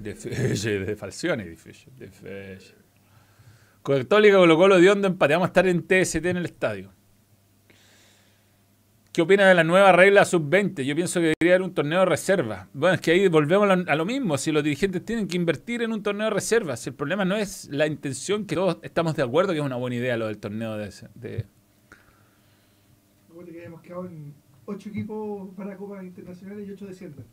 De 0.01 0.96
Falcione, 0.96 1.44
fish, 1.57 1.86
de 1.96 2.09
fish. 2.09 2.74
Católica 3.82 4.36
Colo 4.36 4.57
Colo 4.57 4.80
de 4.80 4.90
Hondo 4.90 5.09
empate. 5.09 5.34
Vamos 5.34 5.46
a 5.46 5.48
estar 5.48 5.66
en 5.66 5.82
TST 5.82 6.24
en 6.26 6.36
el 6.36 6.44
estadio. 6.44 6.92
¿Qué 9.12 9.22
opina 9.22 9.48
de 9.48 9.55
la 9.55 9.64
nueva 9.64 9.90
regla 9.90 10.24
sub-20? 10.24 10.84
Yo 10.84 10.94
pienso 10.94 11.18
que 11.18 11.34
debería 11.40 11.57
haber 11.57 11.62
un 11.62 11.74
torneo 11.74 11.98
de 12.01 12.07
reserva. 12.07 12.68
Bueno, 12.72 12.94
es 12.94 13.01
que 13.01 13.11
ahí 13.11 13.26
volvemos 13.26 13.68
a 13.68 13.96
lo 13.96 14.05
mismo. 14.05 14.38
Si 14.38 14.53
los 14.53 14.62
dirigentes 14.62 15.05
tienen 15.05 15.26
que 15.26 15.36
invertir 15.36 15.82
en 15.82 15.92
un 15.92 16.01
torneo 16.01 16.26
de 16.26 16.30
reserva, 16.30 16.76
si 16.76 16.90
el 16.90 16.94
problema 16.94 17.24
no 17.24 17.34
es 17.34 17.68
la 17.72 17.88
intención, 17.88 18.46
que 18.46 18.55
todos 18.55 18.78
estamos 18.82 19.16
de 19.16 19.24
acuerdo 19.24 19.53
que 19.53 19.59
es 19.59 19.64
una 19.64 19.74
buena 19.74 19.96
idea 19.96 20.16
lo 20.16 20.28
del 20.28 20.38
torneo 20.38 20.76
de... 20.76 20.92
de... 21.16 21.46
que 23.51 23.64
hemos 23.64 23.80
quedado 23.80 24.07
en 24.07 24.32
8 24.66 24.88
equipos 24.90 25.48
para 25.57 25.76
Copa 25.76 26.05
Internacional 26.05 26.61
y 26.61 26.70
8 26.70 26.86
descienden. 26.86 27.24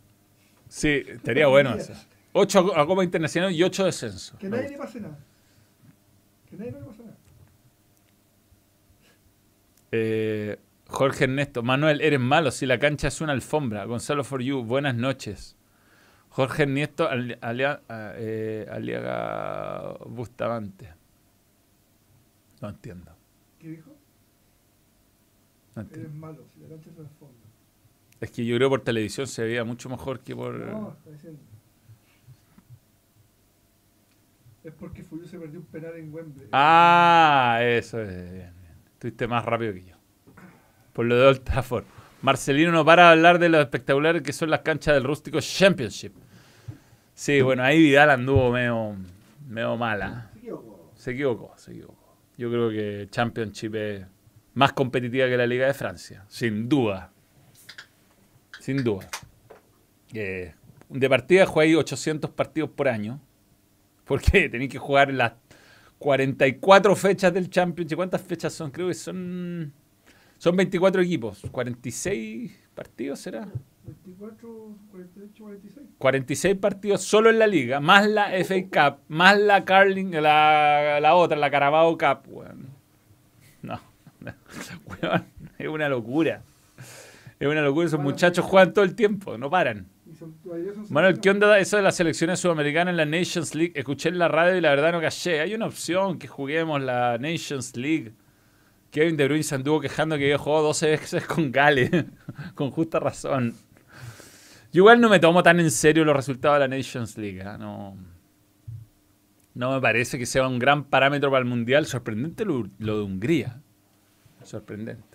Sí, 0.70 1.04
estaría 1.08 1.48
bueno 1.48 1.76
eso. 1.76 1.94
8 2.34 2.78
a 2.78 2.86
Copa 2.86 3.04
Internacional 3.04 3.52
y 3.52 3.64
8 3.64 3.86
descensos. 3.86 4.38
Que 4.40 4.50
nadie 4.50 4.70
le 4.70 4.78
pase 4.78 5.00
nada. 5.00 5.18
Eh, 9.92 10.58
Jorge 10.88 11.26
Ernesto, 11.26 11.64
Manuel, 11.64 12.02
eres 12.02 12.20
malo 12.20 12.52
si 12.52 12.66
la 12.66 12.80
cancha 12.80 13.08
es 13.08 13.22
una 13.22 13.34
alfombra. 13.34 13.86
Gonzalo 13.86 14.24
for 14.24 14.42
you, 14.42 14.64
buenas 14.64 14.96
noches. 14.96 15.56
Jorge 16.30 16.64
Ernesto, 16.64 17.10
Aliaga 17.10 17.82
eh, 18.18 18.66
Bustamante. 20.06 20.94
No 22.62 22.70
entiendo. 22.70 23.12
¿Qué 23.60 23.70
dijo? 23.70 23.96
Eres 25.76 26.14
malo 26.14 26.44
si 26.54 26.60
la 26.62 26.70
cancha 26.70 26.90
es 26.90 26.98
una 26.98 27.08
alfombra. 27.08 27.37
Es 28.20 28.32
que 28.32 28.46
yo 28.46 28.56
creo 28.58 28.70
por 28.70 28.82
televisión 28.82 29.28
se 29.28 29.44
veía 29.44 29.64
mucho 29.64 29.90
mejor 29.90 30.20
que 30.20 30.36
por. 30.36 30.56
No, 30.56 30.94
está 30.98 31.12
diciendo. 31.12 31.40
Es 34.64 34.74
porque 34.74 35.04
Fuyu 35.04 35.26
se 35.26 35.40
perdió 35.40 35.60
un 35.60 35.66
penal 35.66 35.96
en 35.96 36.14
Wembley. 36.14 36.48
Ah, 36.52 37.60
eso 37.62 38.02
es. 38.02 38.34
Bien, 38.34 38.54
Estuviste 38.94 39.28
más 39.28 39.46
rápido 39.46 39.74
que 39.74 39.86
yo. 39.86 39.96
Por 40.92 41.06
lo 41.06 41.16
de 41.16 41.28
Old 41.28 41.44
Trafford. 41.44 41.86
Marcelino 42.22 42.72
no 42.72 42.84
para 42.84 43.04
de 43.04 43.12
hablar 43.12 43.40
de 43.40 43.48
lo 43.48 43.62
espectaculares 43.62 44.24
que 44.24 44.34
son 44.34 44.50
las 44.50 44.62
canchas 44.62 44.96
del 44.96 45.04
rústico 45.04 45.40
Championship. 45.40 46.14
Sí, 47.14 47.42
bueno, 47.42 47.64
ahí 47.64 47.82
Vidal 47.82 48.10
anduvo 48.10 48.52
medio, 48.52 48.96
medio 49.48 49.78
mala. 49.78 50.32
Se 50.34 50.40
equivocó. 50.40 50.92
Se 50.96 51.12
equivocó, 51.12 51.54
se 51.58 51.72
equivocó. 51.72 52.18
Yo 52.38 52.50
creo 52.50 52.70
que 52.70 53.08
Championship 53.10 53.76
es 53.76 54.06
más 54.56 54.74
competitiva 54.74 55.28
que 55.28 55.38
la 55.38 55.48
Liga 55.48 55.68
de 55.68 55.74
Francia. 55.74 56.26
Sin 56.28 56.68
duda. 56.68 57.12
Sin 58.68 58.84
duda. 58.84 59.08
Eh, 60.14 60.54
de 60.90 61.10
partida 61.10 61.46
jugáis 61.46 61.74
800 61.78 62.32
partidos 62.32 62.70
por 62.72 62.90
año. 62.90 63.22
Porque 64.04 64.50
tenéis 64.52 64.72
que 64.72 64.78
jugar 64.78 65.14
las 65.14 65.36
44 66.00 66.94
fechas 66.98 67.34
del 67.34 67.50
Championship. 67.50 67.96
¿Cuántas 67.96 68.22
fechas 68.22 68.52
son? 68.52 68.72
Creo 68.72 68.90
que 68.90 68.94
son. 68.94 69.72
Son 70.38 70.54
24 70.58 71.02
equipos. 71.02 71.46
¿46 71.46 72.52
partidos 72.76 73.20
será? 73.20 73.48
24, 73.86 74.76
48, 74.92 75.44
46. 75.46 75.88
46 75.98 76.56
partidos 76.58 77.02
solo 77.04 77.30
en 77.30 77.40
la 77.40 77.48
liga, 77.48 77.80
más 77.80 78.06
la 78.06 78.32
FA 78.44 78.64
Cup, 78.64 79.00
más 79.08 79.40
la 79.40 79.64
Carling, 79.64 80.12
la, 80.12 81.00
la 81.00 81.16
otra, 81.16 81.38
la 81.38 81.50
Carabao 81.50 81.98
Cup, 81.98 82.28
No, 83.62 83.80
es 85.58 85.68
una 85.70 85.88
locura. 85.88 86.44
Es 87.40 87.48
una 87.48 87.62
locura, 87.62 87.86
esos 87.86 88.00
muchachos 88.00 88.44
juegan 88.46 88.74
todo 88.74 88.84
el 88.84 88.96
tiempo, 88.96 89.38
no 89.38 89.50
paran. 89.50 89.88
Manuel, 90.90 91.20
¿qué 91.20 91.30
onda 91.30 91.60
eso 91.60 91.78
de 91.78 91.84
las 91.84 91.96
selecciones 91.96 92.40
sudamericanas 92.40 92.92
en 92.92 92.98
la 92.98 93.06
Nations 93.06 93.54
League? 93.54 93.74
Escuché 93.76 94.10
en 94.10 94.18
la 94.18 94.28
radio 94.28 94.58
y 94.58 94.62
la 94.62 94.72
verdad 94.72 94.92
no 94.92 95.02
caché. 95.02 95.42
Hay 95.42 95.54
una 95.54 95.68
opción 95.68 96.18
que 96.18 96.28
juguemos 96.28 96.82
la 96.82 97.18
Nations 97.20 97.76
League. 97.76 98.14
Kevin 98.90 99.18
De 99.18 99.26
Bruyne 99.26 99.44
se 99.44 99.54
anduvo 99.54 99.80
quejando 99.80 100.18
que 100.18 100.30
yo 100.30 100.40
jugó 100.40 100.64
12 100.64 100.88
veces 100.92 101.26
con 101.28 101.52
Gales, 101.52 101.92
con 102.56 102.72
justa 102.72 103.00
razón. 103.00 103.54
Yo 104.72 104.80
igual 104.82 105.00
no 105.00 105.10
me 105.10 105.20
tomo 105.20 105.44
tan 105.44 105.60
en 105.60 105.70
serio 105.70 106.04
los 106.06 106.16
resultados 106.16 106.56
de 106.60 106.68
la 106.68 106.76
Nations 106.76 107.18
League. 107.18 107.40
¿eh? 107.40 107.58
No, 107.60 107.96
no 109.54 109.74
me 109.74 109.82
parece 109.82 110.18
que 110.18 110.26
sea 110.26 110.48
un 110.48 110.58
gran 110.58 110.86
parámetro 110.86 111.30
para 111.30 111.40
el 111.40 111.46
Mundial. 111.46 111.86
Sorprendente 111.86 112.46
lo 112.46 112.68
de 112.78 113.02
Hungría. 113.02 113.62
Sorprendente. 114.44 115.07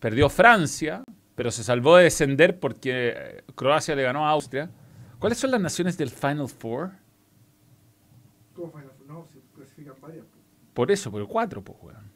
Perdió 0.00 0.30
Francia, 0.30 1.04
pero 1.34 1.50
se 1.50 1.62
salvó 1.62 1.96
de 1.96 2.04
descender 2.04 2.58
porque 2.58 3.12
eh, 3.14 3.44
Croacia 3.54 3.94
le 3.94 4.02
ganó 4.02 4.26
a 4.26 4.30
Austria. 4.30 4.70
¿Cuáles 5.18 5.38
son 5.38 5.50
las 5.50 5.60
naciones 5.60 5.98
del 5.98 6.08
Final 6.08 6.48
Four? 6.48 6.92
¿Cómo 8.54 8.72
Final 8.72 8.90
Four? 8.90 9.06
No, 9.06 9.26
se 9.26 9.38
clasifican 9.54 9.94
varias. 10.00 10.24
Por 10.72 10.90
eso, 10.90 11.12
pero 11.12 11.28
cuatro, 11.28 11.62
pues, 11.62 11.78
weón. 11.82 12.10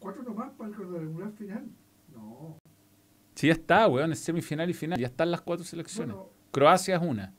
¿Cuatro 0.00 0.22
nomás 0.24 0.50
para 0.52 0.70
el 0.70 0.76
regular 0.76 1.30
final? 1.32 1.64
No. 2.12 2.56
Sí, 3.36 3.46
ya 3.46 3.52
está, 3.52 3.86
weón, 3.86 4.10
es 4.10 4.18
semifinal 4.18 4.68
y 4.68 4.74
final. 4.74 4.98
Ya 4.98 5.06
están 5.06 5.30
las 5.30 5.40
cuatro 5.40 5.64
selecciones. 5.64 6.16
Croacia 6.50 6.96
es 6.96 7.02
una. 7.02 7.32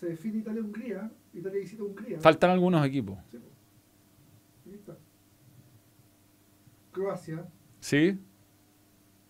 Se 0.00 0.06
define 0.06 0.38
Italia-Hungría. 0.38 1.10
Italia 1.34 1.60
visita 1.60 1.82
Hungría. 1.82 2.18
Faltan 2.18 2.50
algunos 2.50 2.84
equipos. 2.86 3.18
Sí, 3.30 3.38
Ahí 4.66 4.74
está. 4.74 4.96
Croacia. 6.92 7.46
Sí. 7.80 8.18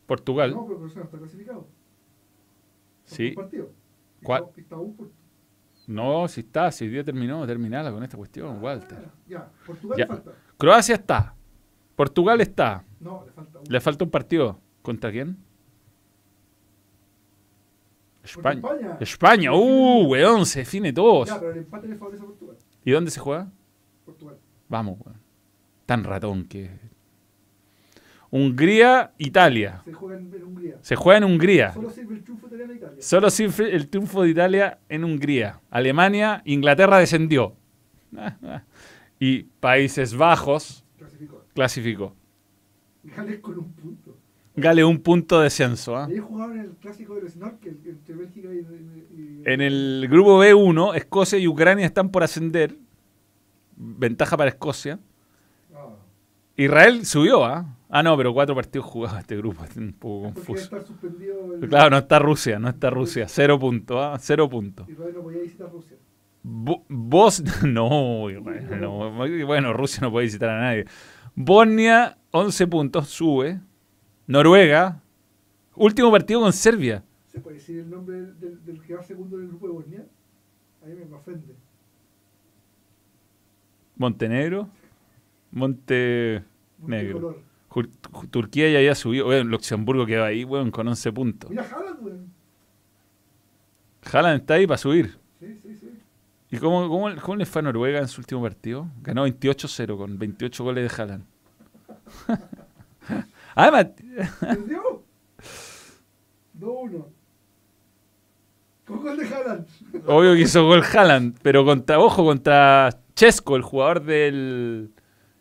Portugal. 0.07 0.51
No, 0.53 0.67
pero 0.67 0.79
Croacia 0.79 0.99
no 1.01 1.05
está 1.05 1.19
clasificado. 1.19 1.69
Sí. 3.05 3.33
Partido. 3.33 3.71
¿Cuál? 4.23 4.47
Está, 4.57 4.77
un 4.77 4.97
punto. 4.97 5.15
No, 5.87 6.27
si 6.29 6.41
está, 6.41 6.71
si 6.73 6.91
ya 6.91 7.05
terminó, 7.05 7.47
terminala 7.47 7.93
con 7.93 8.03
esta 8.03 8.17
cuestión, 8.17 8.57
ah, 8.57 8.61
Walter. 8.61 9.11
Ya, 9.27 9.51
Portugal 9.67 9.99
ya. 9.99 10.07
falta. 10.07 10.33
Croacia 10.57 10.95
está. 10.95 11.35
Portugal 11.95 12.41
está. 12.41 12.85
No, 13.01 13.25
le 13.27 13.33
falta 13.33 13.59
un. 13.59 13.65
Le 13.69 13.81
falta 13.81 14.05
un 14.05 14.11
partido. 14.11 14.61
¿Contra 14.83 15.11
quién? 15.11 15.37
España. 18.23 18.61
España. 18.61 18.97
España. 19.01 19.53
Uh, 19.53 20.07
weón, 20.07 20.47
se 20.47 20.61
define 20.61 20.93
todo. 20.93 21.27
Ya, 21.27 21.39
pero 21.39 21.53
el 21.53 21.59
empate 21.59 21.89
le 21.89 21.97
favorece 21.97 22.23
a 22.23 22.27
Portugal. 22.27 22.57
¿Y 22.85 22.91
dónde 22.91 23.11
se 23.11 23.21
juega? 23.21 23.51
Portugal. 24.07 24.39
Vamos, 24.69 24.99
weón. 25.01 25.21
Tan 25.85 26.05
ratón 26.05 26.45
que 26.47 26.71
Hungría, 28.35 29.13
Italia. 29.17 29.81
Se 29.85 29.93
juega 29.93 30.19
en, 30.19 30.43
Hungría. 30.43 30.77
Se 30.81 30.97
juega 30.97 31.19
en 31.19 31.25
Hungría. 31.25 31.73
Solo 31.73 31.91
sirve 31.91 32.17
el 32.17 32.25
triunfo 32.25 32.49
italiano 32.49 32.73
Italia. 32.73 32.97
Solo 32.99 33.31
sirve 33.31 33.77
el 33.77 33.89
triunfo 33.89 34.23
de 34.25 34.31
Italia 34.31 34.79
en 34.89 35.05
Hungría. 35.05 35.61
Alemania, 35.71 36.43
Inglaterra 36.45 36.99
descendió. 36.99 37.55
y 39.21 39.45
Países 39.45 40.17
Bajos 40.17 40.85
clasificó. 40.99 41.45
clasificó. 41.55 42.17
Gales 43.05 43.39
con 43.39 43.57
un 43.57 43.73
punto. 43.73 44.17
Gales 44.57 44.85
un 44.85 44.99
punto 44.99 45.39
de 45.39 45.45
descenso. 45.45 46.03
¿eh? 46.03 46.07
Ellos 46.11 46.25
jugaron 46.27 46.59
en 46.59 46.65
el 46.65 46.71
clásico 46.73 47.15
del 47.15 47.31
Snorkel 47.31 47.79
entre 47.85 48.17
Bélgica 48.17 48.49
y, 48.53 48.59
y, 48.59 49.43
En 49.45 49.61
el 49.61 50.09
grupo 50.11 50.43
B1, 50.43 50.97
Escocia 50.97 51.39
y 51.39 51.47
Ucrania 51.47 51.87
están 51.87 52.09
por 52.09 52.25
ascender. 52.25 52.77
Ventaja 53.77 54.37
para 54.37 54.51
Escocia. 54.51 54.99
Ah. 55.73 55.91
Israel 56.57 57.07
subió, 57.07 57.45
¿ah? 57.45 57.65
Ah, 57.89 58.03
no, 58.03 58.17
pero 58.17 58.33
cuatro 58.33 58.55
partidos 58.55 58.87
jugados 58.87 59.21
este 59.21 59.37
grupo, 59.37 59.65
es 59.65 59.77
un 59.77 59.93
poco 59.93 60.33
confuso. 60.33 60.71
Claro, 61.69 61.91
no 61.91 61.99
está 61.99 62.19
Rusia, 62.19 62.59
no 62.59 62.69
está 62.69 62.91
Rusia. 62.91 63.29
Cero 63.29 63.59
puntos, 63.59 63.97
¿ah? 64.01 64.17
Cero 64.19 64.49
puntos. 64.49 64.89
Israel 64.89 65.15
no 65.15 65.23
podía 65.23 65.43
visitar 65.43 65.71
Rusia. 65.71 65.97
vos, 66.43 67.43
no, 67.65 68.29
no, 68.31 69.13
bueno, 69.47 69.73
Rusia 69.73 70.01
no 70.01 70.11
puede 70.11 70.27
visitar 70.27 70.51
a 70.51 70.61
nadie. 70.61 70.87
Bosnia, 71.35 72.17
11 72.31 72.67
puntos, 72.67 73.09
sube. 73.09 73.61
Noruega, 74.27 75.03
último 75.77 76.11
partido 76.11 76.41
con 76.41 76.53
Serbia. 76.53 77.05
¿Se 77.27 77.41
puede 77.41 77.57
decir 77.57 77.81
el 77.81 77.91
nombre 77.91 78.23
del, 78.23 78.65
del 78.65 78.81
que 78.81 78.95
va 78.95 79.03
segundo 79.03 79.37
del 79.37 79.49
grupo 79.49 79.67
de 79.67 79.73
Bosnia? 79.73 80.07
A 80.83 80.87
mí 80.87 80.95
me 80.95 81.17
ofende. 81.17 81.55
Montenegro. 83.97 84.69
Montenegro. 85.51 87.44
Turquía 88.31 88.71
ya 88.71 88.79
había 88.79 88.95
subido. 88.95 89.27
Bueno, 89.27 89.51
Luxemburgo 89.51 90.07
quedó 90.07 90.25
ahí, 90.25 90.45
weón, 90.45 90.71
con 90.71 90.87
11 90.87 91.13
puntos. 91.13 91.51
Mira 91.51 91.67
Haaland, 91.71 92.05
weón. 92.05 92.33
Haaland 94.13 94.41
está 94.41 94.55
ahí 94.55 94.67
para 94.67 94.79
subir. 94.79 95.19
Sí, 95.41 95.59
sí, 95.63 95.77
sí. 95.81 95.91
¿Y 96.51 96.59
cómo, 96.59 96.89
cómo, 96.89 97.15
cómo 97.21 97.37
le 97.37 97.47
fue 97.47 97.61
a 97.61 97.63
Noruega 97.63 97.99
en 97.99 98.09
su 98.09 98.21
último 98.21 98.43
partido? 98.43 98.89
Ganó 99.03 99.27
28-0 99.27 99.97
con 99.97 100.19
28 100.19 100.65
goles 100.65 100.89
de 100.97 101.03
Haaland. 101.03 101.25
ah, 103.57 103.85
¿Perdió? 104.41 105.03
2-1. 106.61 107.05
Con 108.87 109.03
gol 109.03 109.17
de 109.17 109.27
Haaland. 109.27 109.67
Obvio 110.07 110.35
que 110.35 110.41
hizo 110.41 110.65
gol 110.67 110.83
Haaland, 110.83 111.39
pero 111.43 111.65
contra, 111.65 111.99
ojo, 111.99 112.25
contra 112.25 112.91
Chesco, 113.15 113.57
el 113.57 113.63
jugador 113.63 114.05
del. 114.05 114.91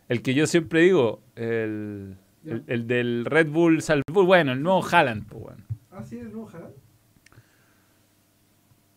El 0.08 0.22
que 0.22 0.34
yo 0.34 0.46
siempre 0.46 0.80
digo, 0.80 1.22
el, 1.34 2.16
el, 2.44 2.86
del 2.86 3.24
Red 3.24 3.48
Bull 3.48 3.82
Salzburg, 3.82 4.26
bueno, 4.26 4.52
el 4.52 4.62
nuevo 4.62 4.84
Haaland, 4.84 5.26
pues 5.26 5.42
bueno. 5.42 5.64
Ah, 5.90 6.02
sí, 6.02 6.18
el 6.18 6.32
nuevo 6.32 6.48
Haaland. 6.48 6.74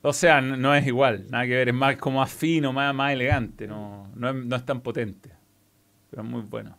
O 0.02 0.14
sea, 0.14 0.42
no, 0.42 0.74
es 0.76 0.88
igual, 0.88 1.26
nada 1.30 1.46
que 1.46 1.56
ver, 1.56 1.70
es 1.70 1.74
más 1.74 1.98
como 1.98 2.20
más 2.20 2.32
fino, 2.32 2.72
más, 2.72 2.94
más 2.94 3.12
elegante, 3.14 3.68
no, 3.68 4.10
no, 4.16 4.56
es, 4.56 4.66
tan 4.66 4.82
potente, 4.82 5.32
pero 6.10 6.24
es 6.24 6.30
muy 6.30 6.42
bueno. 6.42 6.78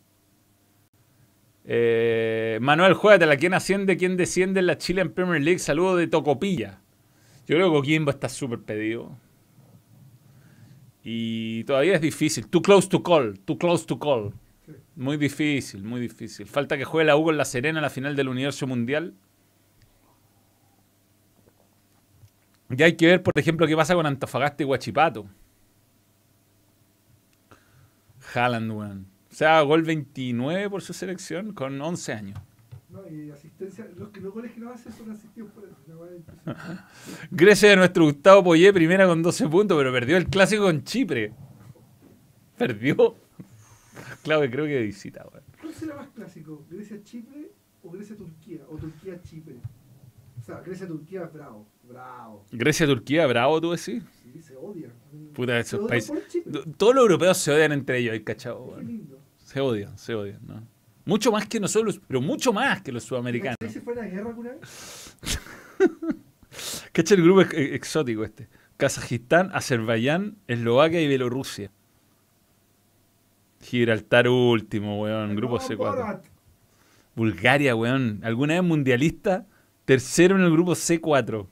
Eh, 1.65 2.59
Manuel, 2.63 2.95
juégatela, 2.95 3.37
¿quién 3.37 3.53
asciende, 3.53 3.97
quién 3.99 4.17
desciende 4.17 4.61
en 4.61 4.67
la 4.67 4.79
Chile 4.79 5.03
en 5.03 5.13
Premier 5.13 5.43
League? 5.43 5.59
Saludo 5.59 5.97
de 5.97 6.07
Tocopilla. 6.07 6.81
Yo 7.47 7.57
creo 7.57 7.71
que 7.71 7.77
Coquimbo 7.77 8.11
está 8.11 8.29
súper 8.29 8.61
pedido. 8.61 9.17
Y 11.03 11.65
todavía 11.65 11.95
es 11.95 12.01
difícil. 12.01 12.47
Too 12.49 12.63
close 12.63 12.89
to 12.89 13.03
call, 13.03 13.39
too 13.41 13.57
close 13.57 13.87
to 13.87 13.99
call. 13.99 14.33
Muy 14.99 15.17
difícil, 15.17 15.85
muy 15.85 16.01
difícil. 16.01 16.49
Falta 16.49 16.77
que 16.77 16.85
juegue 16.85 17.07
la 17.07 17.17
Hugo 17.17 17.31
en 17.31 17.37
La 17.37 17.45
Serena 17.45 17.79
en 17.79 17.83
la 17.83 17.89
final 17.89 18.17
del 18.17 18.29
Universo 18.29 18.67
Mundial. 18.67 19.15
Ya 22.71 22.87
hay 22.87 22.97
que 22.97 23.07
ver, 23.07 23.23
por 23.23 23.33
ejemplo, 23.39 23.69
qué 23.69 23.77
pasa 23.77 23.95
con 23.95 24.07
Antofagasta 24.07 24.65
y 24.65 24.67
Huachipato. 24.67 25.29
Haaland, 28.35 28.73
weón. 28.73 29.07
O 29.31 29.35
sea, 29.35 29.61
gol 29.61 29.85
29 29.85 30.69
por 30.69 30.83
su 30.83 30.93
selección 30.93 31.53
con 31.53 31.81
11 31.81 32.13
años. 32.13 32.41
No, 32.91 33.09
y 33.09 33.31
asistencia, 33.31 33.87
los, 33.97 34.09
que, 34.09 34.21
los 34.21 34.35
goles 34.35 34.51
que 34.51 34.59
no 34.59 34.73
hacen 34.73 34.93
son 34.93 35.13
asistidos 35.13 35.53
por 35.53 35.69
Grecia 37.31 37.71
de 37.71 37.77
nuestro 37.77 38.03
Gustavo 38.03 38.43
Poyé, 38.43 38.73
primera 38.73 39.07
con 39.07 39.23
12 39.23 39.49
puntos, 39.49 39.79
pero 39.79 39.93
perdió 39.93 40.17
el 40.17 40.27
clásico 40.27 40.65
con 40.65 40.83
Chipre. 40.83 41.33
Perdió. 42.57 43.28
Claro 44.23 44.43
que 44.43 44.51
creo 44.51 44.67
que 44.67 44.83
visita, 44.83 45.27
weón. 45.31 45.45
¿Cuál 45.61 45.75
será 45.75 45.97
más 45.97 46.09
clásico? 46.09 46.65
¿Grecia-Chipre 46.71 47.53
o 47.83 47.91
Grecia-Turquía? 47.91 48.61
¿O 48.69 48.77
Turquía-Chipre? 48.77 49.57
O 50.39 50.43
sea, 50.43 50.61
Grecia-Turquía, 50.61 51.25
bravo. 51.33 51.67
Bravo. 51.83 52.45
¿Grecia-Turquía, 52.53 53.27
bravo, 53.27 53.61
tú 53.61 53.71
decís? 53.71 54.03
Sí, 54.23 54.43
se 54.43 54.57
odian. 54.57 54.93
Puta, 55.35 55.59
esos 55.59 55.89
países. 55.89 56.13
Todos 56.77 56.95
los 56.95 57.03
europeos 57.03 57.39
se 57.39 57.53
odian 57.53 57.73
entre 57.73 57.99
ellos, 57.99 58.21
Qué 58.25 58.85
lindo. 58.85 59.19
Se 59.39 59.61
odian, 59.61 59.97
se 59.97 60.15
odian, 60.15 60.41
¿no? 60.47 60.63
Mucho 61.07 61.33
más 61.33 61.49
que 61.49 61.59
nosotros, 61.59 62.01
pero 62.07 62.21
mucho 62.21 62.53
más 62.53 62.83
que 62.83 62.93
los 62.93 63.03
sudamericanos. 63.03 63.57
¿Se 63.67 63.81
fue 63.81 63.95
a 63.95 63.97
la 63.97 64.07
guerra 64.07 64.29
alguna 64.29 64.53
vez? 64.53 65.17
Cacha 66.93 67.15
el 67.15 67.23
grupo 67.23 67.41
exótico 67.41 68.25
este. 68.25 68.49
Kazajistán, 68.77 69.51
Azerbaiyán, 69.55 70.37
Eslovaquia 70.47 71.01
y 71.01 71.09
Bielorrusia. 71.09 71.73
Gibraltar 73.61 74.29
último, 74.29 75.01
weón. 75.03 75.35
Grupo 75.37 75.59
C4. 75.59 76.21
Bulgaria, 77.15 77.75
weón. 77.75 78.21
¿Alguna 78.23 78.55
vez 78.55 78.63
mundialista? 78.63 79.47
Tercero 79.85 80.37
en 80.37 80.43
el 80.43 80.53
grupo 80.53 80.73
C4. 80.73 81.47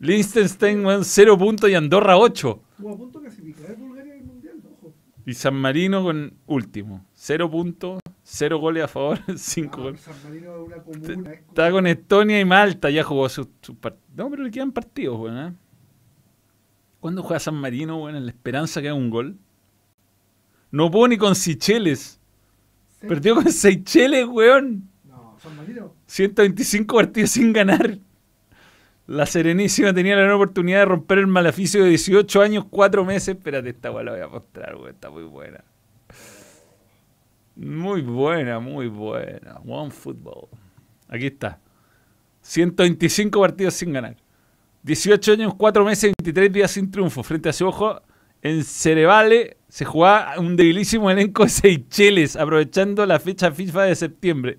Liechtenstein, 0.00 0.84
weón, 0.84 1.04
0 1.04 1.38
puntos 1.38 1.70
y 1.70 1.74
Andorra 1.74 2.18
8. 2.18 2.62
Tuvo 2.76 2.92
a 2.92 2.96
punto 2.96 3.20
clasificar 3.20 3.76
Bulgaria 3.76 4.14
mundial, 4.22 4.60
ojo. 4.78 4.92
Y 5.24 5.32
San 5.32 5.54
Marino 5.54 6.02
con 6.02 6.34
último. 6.46 7.06
0 7.14 7.50
puntos, 7.50 8.00
0 8.22 8.58
goles 8.58 8.84
a 8.84 8.88
favor, 8.88 9.18
5 9.36 9.82
goles. 9.82 10.00
San 10.00 10.14
Marino 10.24 10.54
es 10.56 10.66
una 10.66 10.76
comuna. 10.82 11.32
Está 11.32 11.70
con 11.70 11.86
Estonia 11.86 12.40
y 12.40 12.44
Malta, 12.44 12.90
ya 12.90 13.02
jugó 13.02 13.28
sus 13.28 13.48
su 13.62 13.76
partidos. 13.76 14.04
No, 14.16 14.28
pero 14.28 14.42
le 14.42 14.50
quedan 14.50 14.72
partidos, 14.72 15.18
weón. 15.18 15.38
¿eh? 15.38 15.52
¿Cuándo 17.00 17.22
juega 17.22 17.40
San 17.40 17.54
Marino, 17.54 17.96
weón? 18.02 18.16
En 18.16 18.26
la 18.26 18.32
esperanza 18.32 18.82
que 18.82 18.88
haga 18.88 18.98
un 18.98 19.08
gol. 19.10 19.38
No 20.74 20.90
puedo 20.90 21.06
ni 21.06 21.16
con 21.16 21.36
Sicheles. 21.36 22.18
Perdió 22.98 23.36
con 23.36 23.48
Seychelles, 23.48 24.26
weón. 24.26 24.90
No, 25.04 25.36
San 25.40 25.54
Marino. 25.54 25.94
125 26.06 26.96
partidos 26.96 27.30
sin 27.30 27.52
ganar. 27.52 27.98
La 29.06 29.24
Serenísima 29.24 29.94
tenía 29.94 30.16
la 30.16 30.22
gran 30.22 30.34
oportunidad 30.34 30.80
de 30.80 30.84
romper 30.86 31.18
el 31.18 31.28
maleficio 31.28 31.84
de 31.84 31.90
18 31.90 32.42
años, 32.42 32.64
4 32.68 33.04
meses. 33.04 33.36
Espérate, 33.36 33.68
esta 33.68 33.92
weá 33.92 34.02
la 34.02 34.12
voy 34.14 34.20
a 34.22 34.26
mostrar, 34.26 34.74
weón. 34.74 34.90
Está 34.90 35.10
muy 35.10 35.22
buena. 35.22 35.62
Muy 37.54 38.02
buena, 38.02 38.58
muy 38.58 38.88
buena. 38.88 39.60
One 39.64 39.92
Football. 39.92 40.48
Aquí 41.06 41.26
está. 41.26 41.60
125 42.40 43.40
partidos 43.40 43.74
sin 43.74 43.92
ganar. 43.92 44.16
18 44.82 45.34
años, 45.34 45.54
4 45.54 45.84
meses, 45.84 46.12
23 46.18 46.52
días 46.52 46.72
sin 46.72 46.90
triunfo. 46.90 47.22
Frente 47.22 47.48
a 47.48 47.52
su 47.52 47.64
ojo, 47.64 48.02
en 48.42 48.64
Cerevale 48.64 49.58
se 49.74 49.84
jugaba 49.84 50.38
un 50.38 50.54
debilísimo 50.54 51.10
elenco 51.10 51.42
de 51.42 51.48
Seychelles, 51.48 52.36
aprovechando 52.36 53.04
la 53.06 53.18
fecha 53.18 53.50
FIFA 53.50 53.82
de 53.82 53.96
septiembre. 53.96 54.58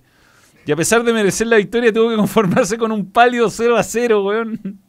Y 0.65 0.73
a 0.73 0.75
pesar 0.75 1.05
de 1.05 1.13
merecer 1.13 1.47
la 1.47 1.55
victoria, 1.55 1.93
tuvo 1.93 2.09
que 2.09 2.17
conformarse 2.17 2.77
con 2.77 2.91
un 2.91 3.09
pálido 3.09 3.49
0 3.49 3.77
a 3.77 3.83
0, 3.83 4.25
weón. 4.25 4.81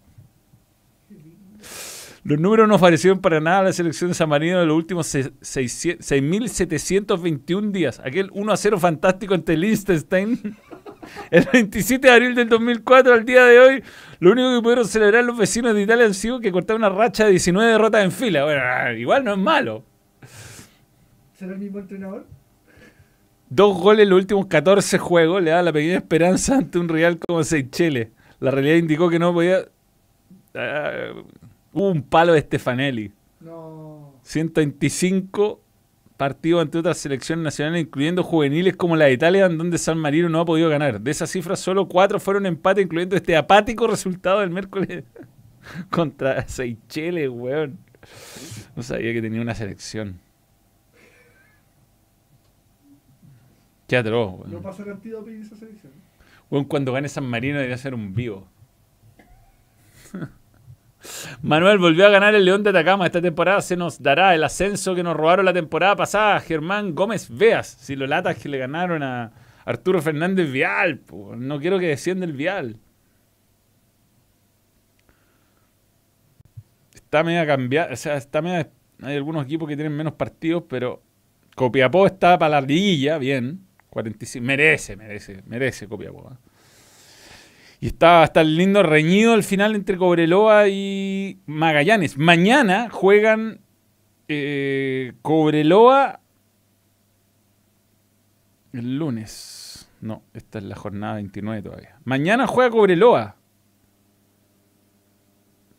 Los 2.24 2.40
números 2.40 2.66
no 2.66 2.76
favorecieron 2.76 3.20
para 3.20 3.38
nada 3.38 3.60
a 3.60 3.62
la 3.62 3.72
selección 3.72 4.10
de 4.10 4.14
San 4.14 4.28
Marino 4.28 4.58
de 4.58 4.66
los 4.66 4.76
últimos 4.76 5.14
6.721 5.14 7.70
días. 7.70 8.00
Aquel 8.04 8.28
1 8.32 8.52
a 8.52 8.56
0 8.56 8.80
fantástico 8.80 9.32
ante 9.32 9.56
Liechtenstein. 9.56 10.56
El 11.30 11.46
27 11.52 12.04
de 12.04 12.12
abril 12.12 12.34
del 12.34 12.48
2004 12.48 13.14
al 13.14 13.24
día 13.24 13.44
de 13.44 13.60
hoy, 13.60 13.80
lo 14.18 14.32
único 14.32 14.56
que 14.56 14.60
pudieron 14.60 14.88
celebrar 14.88 15.22
los 15.22 15.38
vecinos 15.38 15.72
de 15.72 15.82
Italia 15.82 16.04
han 16.04 16.14
sido 16.14 16.40
que 16.40 16.50
cortaron 16.50 16.82
una 16.82 16.90
racha 16.90 17.26
de 17.26 17.30
19 17.30 17.70
derrotas 17.70 18.02
en 18.02 18.10
fila. 18.10 18.42
Bueno, 18.42 18.60
igual 18.98 19.22
no 19.22 19.34
es 19.34 19.38
malo. 19.38 19.84
¿Será 21.36 21.52
el 21.52 21.58
mismo 21.58 21.78
entrenador? 21.80 22.26
Dos 23.50 23.76
goles 23.78 24.04
en 24.04 24.10
los 24.10 24.18
últimos 24.18 24.46
14 24.46 24.96
juegos 24.96 25.42
le 25.42 25.50
da 25.50 25.62
la 25.62 25.72
pequeña 25.72 25.96
esperanza 25.96 26.56
ante 26.56 26.78
un 26.78 26.88
rival 26.88 27.18
como 27.18 27.44
Seychelles. 27.44 28.08
La 28.40 28.50
realidad 28.50 28.76
indicó 28.76 29.10
que 29.10 29.18
no 29.18 29.34
podía. 29.34 29.60
Uh, 30.54 31.20
hubo 31.74 31.90
un 31.90 32.02
palo 32.02 32.32
de 32.32 32.40
Stefanelli. 32.40 33.12
No. 33.40 34.14
125 34.22 35.60
partidos 36.16 36.62
ante 36.62 36.78
otras 36.78 36.96
selecciones 36.96 37.44
nacionales, 37.44 37.82
incluyendo 37.82 38.22
juveniles 38.22 38.74
como 38.74 38.96
la 38.96 39.04
de 39.04 39.12
Italia, 39.12 39.44
en 39.44 39.58
donde 39.58 39.76
San 39.76 39.98
Marino 39.98 40.30
no 40.30 40.40
ha 40.40 40.46
podido 40.46 40.70
ganar. 40.70 41.02
De 41.02 41.10
esas 41.10 41.30
cifras, 41.30 41.60
solo 41.60 41.86
cuatro 41.86 42.18
fueron 42.18 42.46
empate, 42.46 42.80
incluyendo 42.80 43.14
este 43.14 43.36
apático 43.36 43.86
resultado 43.86 44.40
del 44.40 44.48
miércoles 44.50 45.04
contra 45.90 46.48
Seychelles, 46.48 47.28
weón. 47.28 47.78
No 48.74 48.82
sabía 48.82 49.12
que 49.12 49.20
tenía 49.20 49.42
una 49.42 49.54
selección. 49.54 50.25
Qué 53.86 53.96
atroz, 53.96 54.40
weón. 54.40 54.52
No 54.52 54.60
pasa 54.60 54.82
el 54.82 54.90
antídope 54.90 55.38
esa 55.38 55.56
selección. 55.56 55.92
Weón, 56.50 56.64
cuando 56.64 56.92
gane 56.92 57.08
San 57.08 57.24
Marino 57.24 57.56
debería 57.56 57.78
ser 57.78 57.94
un 57.94 58.14
vivo. 58.14 58.48
Manuel 61.42 61.78
volvió 61.78 62.06
a 62.06 62.10
ganar 62.10 62.34
el 62.34 62.44
León 62.44 62.62
de 62.62 62.70
Atacama. 62.70 63.06
Esta 63.06 63.22
temporada 63.22 63.60
se 63.60 63.76
nos 63.76 64.02
dará 64.02 64.34
el 64.34 64.42
ascenso 64.42 64.94
que 64.94 65.02
nos 65.02 65.16
robaron 65.16 65.44
la 65.44 65.52
temporada 65.52 65.94
pasada. 65.96 66.40
Germán 66.40 66.94
Gómez 66.94 67.28
Veas. 67.30 67.66
Si 67.66 67.96
lo 67.96 68.06
latas 68.06 68.38
que 68.38 68.48
le 68.48 68.58
ganaron 68.58 69.02
a 69.02 69.32
Arturo 69.64 70.02
Fernández 70.02 70.50
Vial. 70.50 70.98
po. 70.98 71.34
No 71.36 71.60
quiero 71.60 71.78
que 71.78 71.86
descienda 71.86 72.26
el 72.26 72.32
Vial. 72.32 72.76
Está 76.94 77.22
media 77.22 77.46
cambiada. 77.46 77.92
O 77.92 77.96
sea, 77.96 78.16
está 78.16 78.42
media. 78.42 78.70
Hay 79.02 79.16
algunos 79.16 79.44
equipos 79.44 79.68
que 79.68 79.76
tienen 79.76 79.96
menos 79.96 80.14
partidos, 80.14 80.64
pero 80.68 81.02
Copiapó 81.54 82.06
está 82.06 82.38
para 82.38 82.60
la 82.60 82.66
liguilla, 82.66 83.18
bien. 83.18 83.65
45. 83.96 84.44
Merece, 84.44 84.94
merece, 84.94 85.42
merece 85.46 85.88
Copiapó. 85.88 86.30
¿eh? 86.30 86.36
Y 87.80 87.86
está 87.86 88.30
el 88.34 88.54
lindo 88.54 88.82
reñido 88.82 89.32
al 89.32 89.42
final 89.42 89.74
entre 89.74 89.96
Cobreloa 89.96 90.68
y 90.68 91.40
Magallanes. 91.46 92.18
Mañana 92.18 92.90
juegan 92.90 93.60
eh, 94.28 95.14
Cobreloa 95.22 96.20
el 98.74 98.98
lunes. 98.98 99.88
No, 100.02 100.22
esta 100.34 100.58
es 100.58 100.64
la 100.64 100.76
jornada 100.76 101.14
29 101.14 101.62
todavía. 101.62 101.96
Mañana 102.04 102.46
juega 102.46 102.70
Cobreloa 102.70 103.36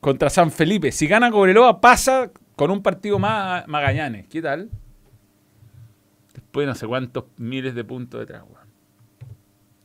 contra 0.01 0.31
San 0.31 0.49
Felipe. 0.49 0.91
Si 0.91 1.05
gana 1.05 1.29
Cobreloa 1.29 1.79
pasa 1.81 2.31
con 2.55 2.71
un 2.71 2.81
partido 2.81 3.19
más 3.19 3.67
Magallanes. 3.67 4.25
¿Qué 4.27 4.41
tal? 4.41 4.71
Después 6.57 6.69
no 6.69 6.73
sé 6.73 6.87
cuántos 6.87 7.25
miles 7.37 7.75
de 7.75 7.83
puntos 7.83 8.19
detrás, 8.19 8.41
weón. 8.49 8.67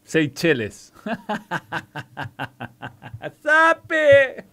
Seychelles. 0.05 0.95
¡Sape! 3.43 4.47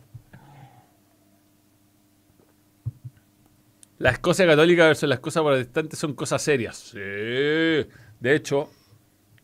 La 3.99 4.09
Escocia 4.09 4.45
católica 4.45 4.85
versus 4.85 5.07
la 5.07 5.15
Escocia 5.15 5.41
protestante 5.41 5.95
son 5.95 6.13
cosas 6.13 6.41
serias. 6.41 6.75
Sí. 6.75 6.99
De 6.99 8.35
hecho, 8.35 8.69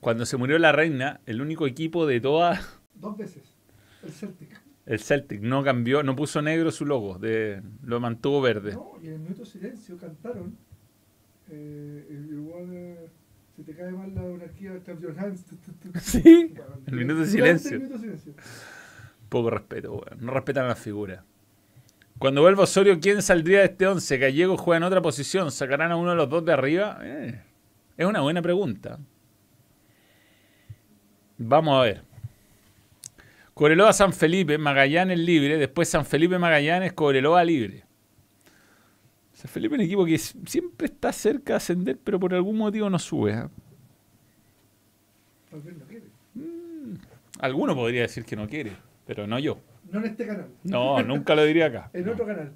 cuando 0.01 0.25
se 0.25 0.35
murió 0.35 0.59
la 0.59 0.73
reina, 0.73 1.21
el 1.25 1.39
único 1.39 1.67
equipo 1.67 2.05
de 2.05 2.19
toda. 2.19 2.59
Dos 2.95 3.15
veces. 3.15 3.55
El 4.03 4.11
Celtic. 4.11 4.61
El 4.85 4.99
Celtic 4.99 5.39
no 5.39 5.63
cambió, 5.63 6.03
no 6.03 6.13
puso 6.13 6.41
negro 6.41 6.71
su 6.71 6.85
logo, 6.85 7.19
de, 7.19 7.63
lo 7.83 8.01
mantuvo 8.01 8.41
verde. 8.41 8.73
No, 8.73 8.95
y 9.01 9.07
en 9.07 9.13
el 9.13 9.19
minuto 9.19 9.43
de 9.43 9.49
silencio 9.49 9.97
cantaron. 9.97 10.57
Eh, 11.49 12.27
igual. 12.31 12.67
eh, 12.71 13.09
si 13.55 13.63
te 13.63 13.73
cae 13.73 13.91
mal 13.91 14.13
la 14.13 14.21
monarquía, 14.21 14.79
clap 14.83 14.99
your 15.01 15.17
hands. 15.17 15.45
tu, 15.45 15.55
tu, 15.57 15.71
tu. 15.73 15.99
Sí, 15.99 16.53
Bueno, 16.55 16.75
el 16.87 16.95
minuto 16.95 17.21
de 17.21 17.27
silencio. 17.27 17.79
Poco 19.29 19.49
respeto, 19.49 19.93
weón. 19.93 20.17
No 20.25 20.31
respetan 20.33 20.67
las 20.67 20.79
figuras. 20.79 21.23
Cuando 22.19 22.41
vuelva 22.41 22.63
Osorio, 22.63 22.99
¿quién 22.99 23.21
saldría 23.21 23.59
de 23.59 23.65
este 23.65 23.87
11? 23.87 24.17
Gallego 24.17 24.57
juega 24.57 24.77
en 24.77 24.83
otra 24.83 25.01
posición. 25.01 25.51
¿Sacarán 25.51 25.91
a 25.91 25.95
uno 25.97 26.11
de 26.11 26.15
los 26.15 26.29
dos 26.29 26.45
de 26.45 26.53
arriba? 26.53 26.99
Eh, 27.01 27.41
es 27.97 28.05
una 28.05 28.21
buena 28.21 28.41
pregunta. 28.41 28.99
Vamos 31.37 31.77
a 31.79 31.83
ver. 31.83 32.03
Cobreloa 33.53 33.93
San 33.93 34.11
Felipe, 34.13 34.57
Magallanes 34.57 35.17
libre. 35.19 35.57
Después 35.57 35.87
San 35.89 36.05
Felipe 36.05 36.37
Magallanes, 36.37 36.91
Cobreloa 36.93 37.43
libre. 37.43 37.84
San 39.45 39.51
Felipe 39.53 39.75
es 39.75 39.79
un 39.79 39.85
equipo 39.85 40.05
que 40.05 40.17
siempre 40.17 40.87
está 40.87 41.13
cerca 41.13 41.53
de 41.53 41.57
ascender, 41.57 41.99
pero 42.03 42.19
por 42.19 42.33
algún 42.33 42.57
motivo 42.57 42.89
no 42.89 42.97
sube. 42.97 43.31
¿eh? 43.31 43.43
No 45.51 45.85
quiere. 45.87 46.05
Alguno 47.39 47.75
podría 47.75 48.01
decir 48.01 48.25
que 48.25 48.35
no 48.35 48.47
quiere, 48.47 48.71
pero 49.05 49.27
no 49.27 49.37
yo. 49.37 49.59
No 49.91 49.99
en 49.99 50.05
este 50.05 50.25
canal. 50.25 50.47
No, 50.63 51.03
nunca 51.03 51.35
lo 51.35 51.43
diría 51.45 51.67
acá. 51.67 51.91
En 51.93 52.05
No. 52.05 52.13
otro 52.13 52.25
canal. 52.25 52.53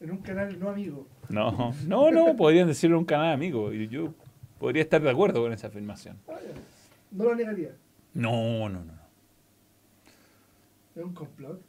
En 0.00 0.10
un 0.10 0.18
canal 0.18 0.58
no 0.58 0.70
amigo. 0.70 1.06
No, 1.28 1.74
no, 1.86 2.10
no, 2.10 2.34
podrían 2.36 2.66
decirlo 2.66 2.96
en 2.96 3.00
un 3.00 3.04
canal 3.06 3.34
amigo. 3.34 3.70
Y 3.74 3.86
yo 3.88 4.14
podría 4.58 4.82
estar 4.82 5.02
de 5.02 5.10
acuerdo 5.10 5.42
con 5.42 5.52
esa 5.52 5.66
afirmación. 5.66 6.16
Ah. 6.26 6.38
No 7.10 7.24
lo 7.24 7.34
negaría. 7.34 7.72
No, 8.14 8.66
no, 8.70 8.82
no. 8.82 8.94
Es 10.96 11.04
un 11.04 11.12
complot. 11.12 11.60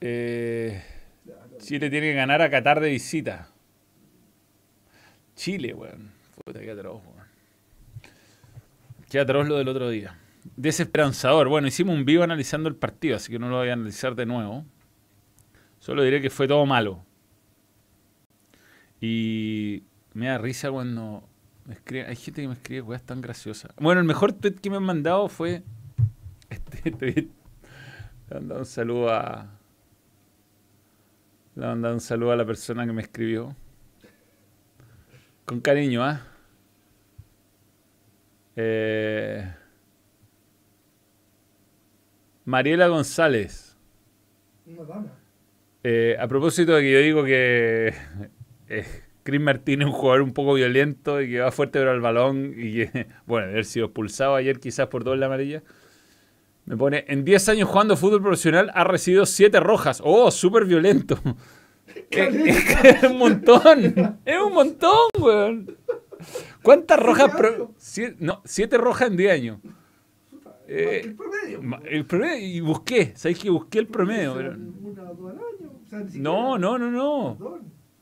Eh. 0.00 0.82
Chile 1.58 1.90
tiene 1.90 2.08
que 2.08 2.14
ganar 2.14 2.42
a 2.42 2.50
Qatar 2.50 2.80
de 2.80 2.90
visita. 2.90 3.48
Chile, 5.34 5.74
weón. 5.74 6.12
Puta, 6.44 6.60
qué 6.60 6.70
atroz, 6.70 7.02
weón. 7.04 7.26
Qué 9.10 9.20
atroz 9.20 9.48
lo 9.48 9.56
del 9.56 9.68
otro 9.68 9.88
día. 9.90 10.18
Desesperanzador. 10.56 11.48
Bueno, 11.48 11.68
hicimos 11.68 11.94
un 11.94 12.04
vivo 12.04 12.22
analizando 12.22 12.68
el 12.68 12.76
partido, 12.76 13.16
así 13.16 13.32
que 13.32 13.38
no 13.38 13.48
lo 13.48 13.56
voy 13.56 13.68
a 13.68 13.74
analizar 13.74 14.14
de 14.14 14.26
nuevo. 14.26 14.64
Solo 15.78 16.02
diré 16.02 16.20
que 16.20 16.30
fue 16.30 16.48
todo 16.48 16.64
malo. 16.66 17.04
Y 19.00 19.82
me 20.14 20.26
da 20.26 20.38
risa 20.38 20.70
cuando 20.70 21.28
me 21.66 21.74
escribe, 21.74 22.06
hay 22.06 22.16
gente 22.16 22.42
que 22.42 22.48
me 22.48 22.54
escribe 22.54 22.82
weas 22.82 23.02
tan 23.02 23.20
graciosas. 23.20 23.72
Bueno, 23.76 24.00
el 24.00 24.06
mejor 24.06 24.32
tweet 24.32 24.54
que 24.54 24.70
me 24.70 24.76
han 24.76 24.82
mandado 24.82 25.28
fue 25.28 25.62
este 26.50 26.90
tweet. 27.14 27.28
Le 28.28 28.34
mandado 28.34 28.60
un 28.60 28.66
saludo 28.66 29.10
a. 29.12 29.58
Le 31.56 31.66
mandado 31.66 31.94
un 31.94 32.00
saludo 32.00 32.32
a 32.32 32.36
la 32.36 32.44
persona 32.44 32.84
que 32.84 32.92
me 32.92 33.02
escribió. 33.02 33.54
Con 35.44 35.60
cariño, 35.60 36.02
¿ah? 36.02 36.26
Eh, 38.56 39.54
Mariela 42.44 42.88
González. 42.88 43.76
Eh, 45.84 46.16
a 46.18 46.26
propósito 46.26 46.74
de 46.74 46.82
que 46.82 46.92
yo 46.92 46.98
digo 46.98 47.24
que 47.24 47.94
eh, 48.68 48.86
Chris 49.22 49.40
Martínez 49.40 49.86
es 49.86 49.94
un 49.94 49.98
jugador 49.98 50.22
un 50.22 50.32
poco 50.32 50.54
violento 50.54 51.20
y 51.20 51.30
que 51.30 51.40
va 51.40 51.52
fuerte 51.52 51.78
pero 51.78 51.90
al 51.92 52.00
balón 52.00 52.54
y 52.56 52.86
que, 52.86 53.06
bueno, 53.26 53.46
de 53.46 53.52
haber 53.52 53.64
sido 53.64 53.86
expulsado 53.86 54.34
ayer 54.34 54.58
quizás 54.58 54.88
por 54.88 55.04
doble 55.04 55.24
amarilla. 55.24 55.62
Me 56.66 56.76
pone, 56.76 57.04
en 57.08 57.24
10 57.24 57.48
años 57.50 57.68
jugando 57.68 57.96
fútbol 57.96 58.22
profesional 58.22 58.70
ha 58.74 58.84
recibido 58.84 59.26
7 59.26 59.60
rojas. 59.60 60.00
¡Oh, 60.04 60.30
súper 60.30 60.64
violento! 60.64 61.18
es, 62.10 63.02
un 63.02 63.18
montón. 63.18 64.18
Es 64.24 64.40
un 64.40 64.52
montón, 64.54 65.08
weón. 65.20 65.76
¿Cuántas 66.62 66.98
rojas? 66.98 67.30
pro- 67.36 67.72
Sie- 67.78 68.16
no, 68.18 68.40
7 68.44 68.78
rojas 68.78 69.08
en 69.10 69.16
10 69.16 69.32
años. 69.32 69.58
Eh, 70.66 71.02
el 71.04 71.14
promedio. 71.14 71.60
El 71.84 72.06
promedio, 72.06 72.46
y 72.46 72.60
busqué, 72.60 73.12
¿sabéis 73.16 73.38
que 73.38 73.50
busqué 73.50 73.80
el 73.80 73.86
promedio? 73.86 74.34
Pero... 74.34 74.52
Una 74.52 75.02
o 75.10 75.14
dos 75.14 75.30
al 75.32 75.36
año. 75.38 75.70
O 75.84 75.86
sea, 75.90 76.00
no, 76.14 76.56
no, 76.58 76.78
no, 76.78 76.90
no. 76.90 77.36
No, 77.38 77.58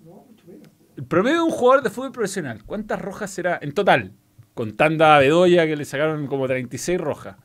mucho 0.06 0.46
menos. 0.46 0.68
El 0.96 1.04
promedio 1.04 1.38
de 1.38 1.42
un 1.42 1.50
jugador 1.50 1.82
de 1.82 1.90
fútbol 1.90 2.12
profesional, 2.12 2.62
¿cuántas 2.64 3.02
rojas 3.02 3.30
será 3.30 3.58
en 3.60 3.72
total? 3.72 4.12
Contando 4.54 5.04
a 5.06 5.18
Bedoya 5.18 5.66
que 5.66 5.74
le 5.74 5.84
sacaron 5.84 6.28
como 6.28 6.46
36 6.46 7.00
rojas. 7.00 7.36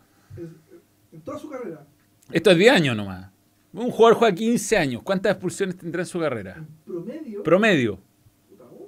En 1.18 1.24
toda 1.24 1.40
su 1.40 1.50
carrera. 1.50 1.84
Esto 2.32 2.52
es 2.52 2.58
10 2.60 2.72
años 2.72 2.96
nomás. 2.96 3.32
Un 3.74 3.90
jugador 3.90 4.20
juega 4.20 4.36
15 4.36 4.78
años. 4.78 5.02
¿Cuántas 5.02 5.32
expulsiones 5.32 5.76
tendrá 5.76 6.04
en 6.04 6.06
su 6.06 6.20
carrera? 6.20 6.58
¿En 6.58 6.68
promedio? 6.86 7.44
Promedio. 7.44 8.00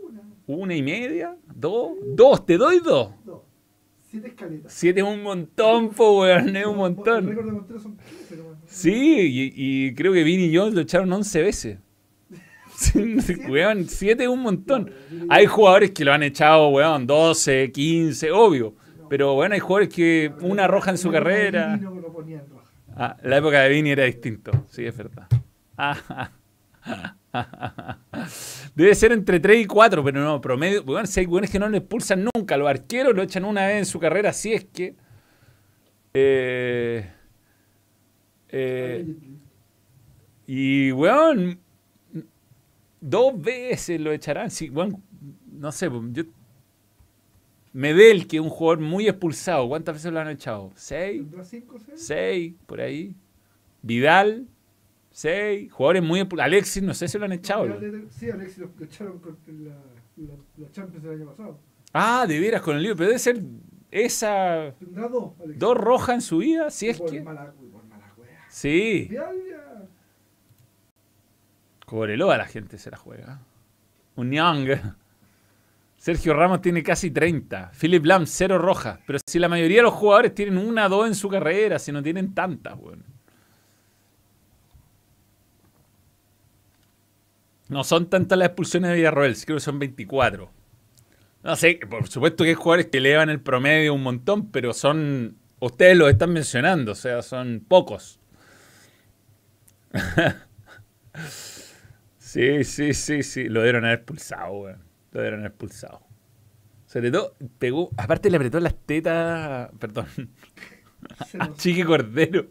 Una. 0.03 0.21
¿Una 0.45 0.75
y 0.75 0.83
media? 0.83 1.35
¿Dos? 1.55 1.93
¿Dos? 2.05 2.45
¿Te 2.45 2.55
doy 2.55 2.79
dos? 2.81 3.09
Dos. 3.25 3.41
Siete 4.11 4.27
escaletas. 4.27 4.71
Siete 4.71 4.99
es 4.99 5.05
un 5.07 5.23
montón, 5.23 5.89
po, 5.89 6.21
weón. 6.21 6.55
Es 6.55 6.65
un 6.67 6.77
montón. 6.77 7.23
El 7.23 7.29
récord 7.29 7.45
de 7.47 7.51
Montero 7.51 7.79
son 7.79 7.97
15, 7.97 8.37
nomás. 8.37 8.59
Sí, 8.67 9.53
y, 9.55 9.95
creo 9.95 10.13
que 10.13 10.23
Vini 10.23 10.45
y 10.45 10.55
Jones 10.55 10.75
lo 10.75 10.81
echaron 10.81 11.11
11 11.11 11.41
veces. 11.41 11.79
weón, 13.49 13.89
siete 13.89 14.23
es 14.23 14.29
un 14.29 14.41
montón. 14.41 14.91
Hay 15.29 15.47
jugadores 15.47 15.91
que 15.91 16.05
lo 16.05 16.13
han 16.13 16.21
echado, 16.21 16.69
weón, 16.69 17.07
12, 17.07 17.71
15, 17.71 18.31
obvio. 18.31 18.75
Pero 19.09 19.33
bueno, 19.33 19.55
hay 19.55 19.59
jugadores 19.59 19.89
que 19.93 20.31
una 20.41 20.67
roja 20.67 20.91
en 20.91 20.97
su 20.97 21.11
carrera. 21.11 21.79
Ah, 22.95 23.17
la 23.23 23.37
época 23.37 23.61
de 23.61 23.69
Vini 23.69 23.91
era 23.91 24.03
distinto, 24.03 24.51
sí, 24.69 24.85
es 24.85 24.95
verdad. 24.95 25.27
Debe 28.75 28.95
ser 28.95 29.11
entre 29.11 29.39
3 29.39 29.61
y 29.63 29.65
4, 29.65 30.03
pero 30.03 30.21
no, 30.21 30.41
promedio. 30.41 30.83
Bueno, 30.83 31.07
si 31.07 31.21
hay 31.21 31.27
que 31.49 31.59
no 31.59 31.69
le 31.69 31.77
expulsan 31.77 32.27
nunca. 32.33 32.57
Los 32.57 32.69
arqueros 32.69 33.15
lo 33.15 33.21
echan 33.21 33.45
una 33.45 33.67
vez 33.67 33.77
en 33.77 33.85
su 33.85 33.99
carrera, 33.99 34.33
si 34.33 34.53
es 34.53 34.65
que. 34.65 34.95
Eh, 36.13 37.09
eh, 38.49 39.05
y, 40.47 40.91
weón, 40.91 41.59
dos 42.99 43.39
veces 43.39 44.01
lo 44.01 44.11
echarán. 44.11 44.49
Sí, 44.49 44.69
bueno, 44.69 45.01
no 45.51 45.71
sé, 45.71 45.89
yo. 46.11 46.23
Medel, 47.73 48.27
que 48.27 48.37
es 48.37 48.43
un 48.43 48.49
jugador 48.49 48.79
muy 48.79 49.07
expulsado, 49.07 49.67
¿cuántas 49.67 49.95
veces 49.95 50.11
lo 50.11 50.19
han 50.19 50.29
echado? 50.29 50.71
¿Seis? 50.75 51.23
¿Seis? 51.95 52.53
por 52.65 52.81
ahí. 52.81 53.15
Vidal, 53.81 54.47
seis. 55.11 55.71
Jugadores 55.71 56.03
muy 56.03 56.19
expulsados. 56.19 56.51
Alexis, 56.51 56.83
no 56.83 56.93
sé 56.93 57.07
si 57.07 57.17
lo 57.19 57.25
han 57.25 57.33
echado. 57.33 57.67
Sí, 58.09 58.29
Alexis 58.29 58.57
lo, 58.57 58.71
echaron 58.83 59.19
con 59.19 59.37
la, 59.63 59.77
la, 60.57 60.71
Champions 60.71 61.03
del 61.03 61.21
año 61.21 61.27
pasado. 61.27 61.59
Ah, 61.93 62.25
de 62.27 62.39
veras, 62.39 62.61
con 62.61 62.75
el 62.75 62.81
libro. 62.81 62.97
Pero 62.97 63.09
debe 63.09 63.19
ser 63.19 63.41
esa. 63.91 64.73
Dos, 64.79 65.33
dos 65.55 65.77
rojas 65.77 66.15
en 66.15 66.21
su 66.21 66.39
vida, 66.39 66.69
si 66.71 66.89
es 66.89 66.99
que. 66.99 67.21
Mala, 67.21 67.53
sí. 68.49 69.09
Cobreloa 71.85 72.37
la 72.37 72.45
gente 72.45 72.77
se 72.77 72.91
la 72.91 72.97
juega. 72.97 73.41
Un 74.15 74.31
Young. 74.31 74.69
Sergio 75.99 76.33
Ramos 76.33 76.61
tiene 76.61 76.81
casi 76.81 77.11
30. 77.11 77.71
Philip 77.77 78.05
Lam, 78.05 78.25
cero 78.25 78.57
roja. 78.57 79.01
Pero 79.05 79.19
si 79.27 79.37
la 79.37 79.49
mayoría 79.49 79.77
de 79.77 79.83
los 79.83 79.93
jugadores 79.93 80.33
tienen 80.33 80.57
una 80.57 80.85
o 80.85 80.89
dos 80.89 81.07
en 81.07 81.13
su 81.13 81.27
carrera, 81.27 81.77
si 81.77 81.91
no 81.91 82.01
tienen 82.01 82.33
tantas, 82.33 82.77
bueno. 82.77 83.03
No 87.67 87.83
son 87.83 88.09
tantas 88.09 88.37
las 88.37 88.47
expulsiones 88.47 88.91
de 88.91 88.95
Villarroel, 88.95 89.35
creo 89.45 89.57
que 89.57 89.61
son 89.61 89.77
24. 89.77 90.49
No 91.43 91.55
sé, 91.57 91.79
por 91.89 92.07
supuesto 92.07 92.45
que 92.45 92.51
hay 92.51 92.55
jugadores 92.55 92.85
que 92.87 92.99
elevan 92.99 93.29
el 93.29 93.41
promedio 93.41 93.93
un 93.93 94.01
montón, 94.03 94.49
pero 94.51 94.73
son. 94.73 95.37
Ustedes 95.59 95.97
lo 95.97 96.07
están 96.07 96.31
mencionando, 96.31 96.93
o 96.93 96.95
sea, 96.95 97.21
son 97.21 97.63
pocos. 97.67 98.19
Sí, 102.19 102.63
sí, 102.63 102.93
sí, 102.93 103.23
sí. 103.23 103.49
Lo 103.49 103.63
dieron 103.63 103.85
haber 103.85 103.97
expulsado, 103.97 104.51
weón. 104.51 104.88
Lo 105.11 105.21
dieron 105.21 105.45
expulsado. 105.45 106.01
Sobre 106.85 107.11
todo, 107.11 107.35
pegó. 107.59 107.91
Aparte 107.97 108.29
le 108.29 108.37
apretó 108.37 108.59
las 108.59 108.75
tetas. 108.75 109.69
Perdón. 109.79 110.07
a 111.39 111.53
Chiqui 111.57 111.83
Cordero. 111.83 112.47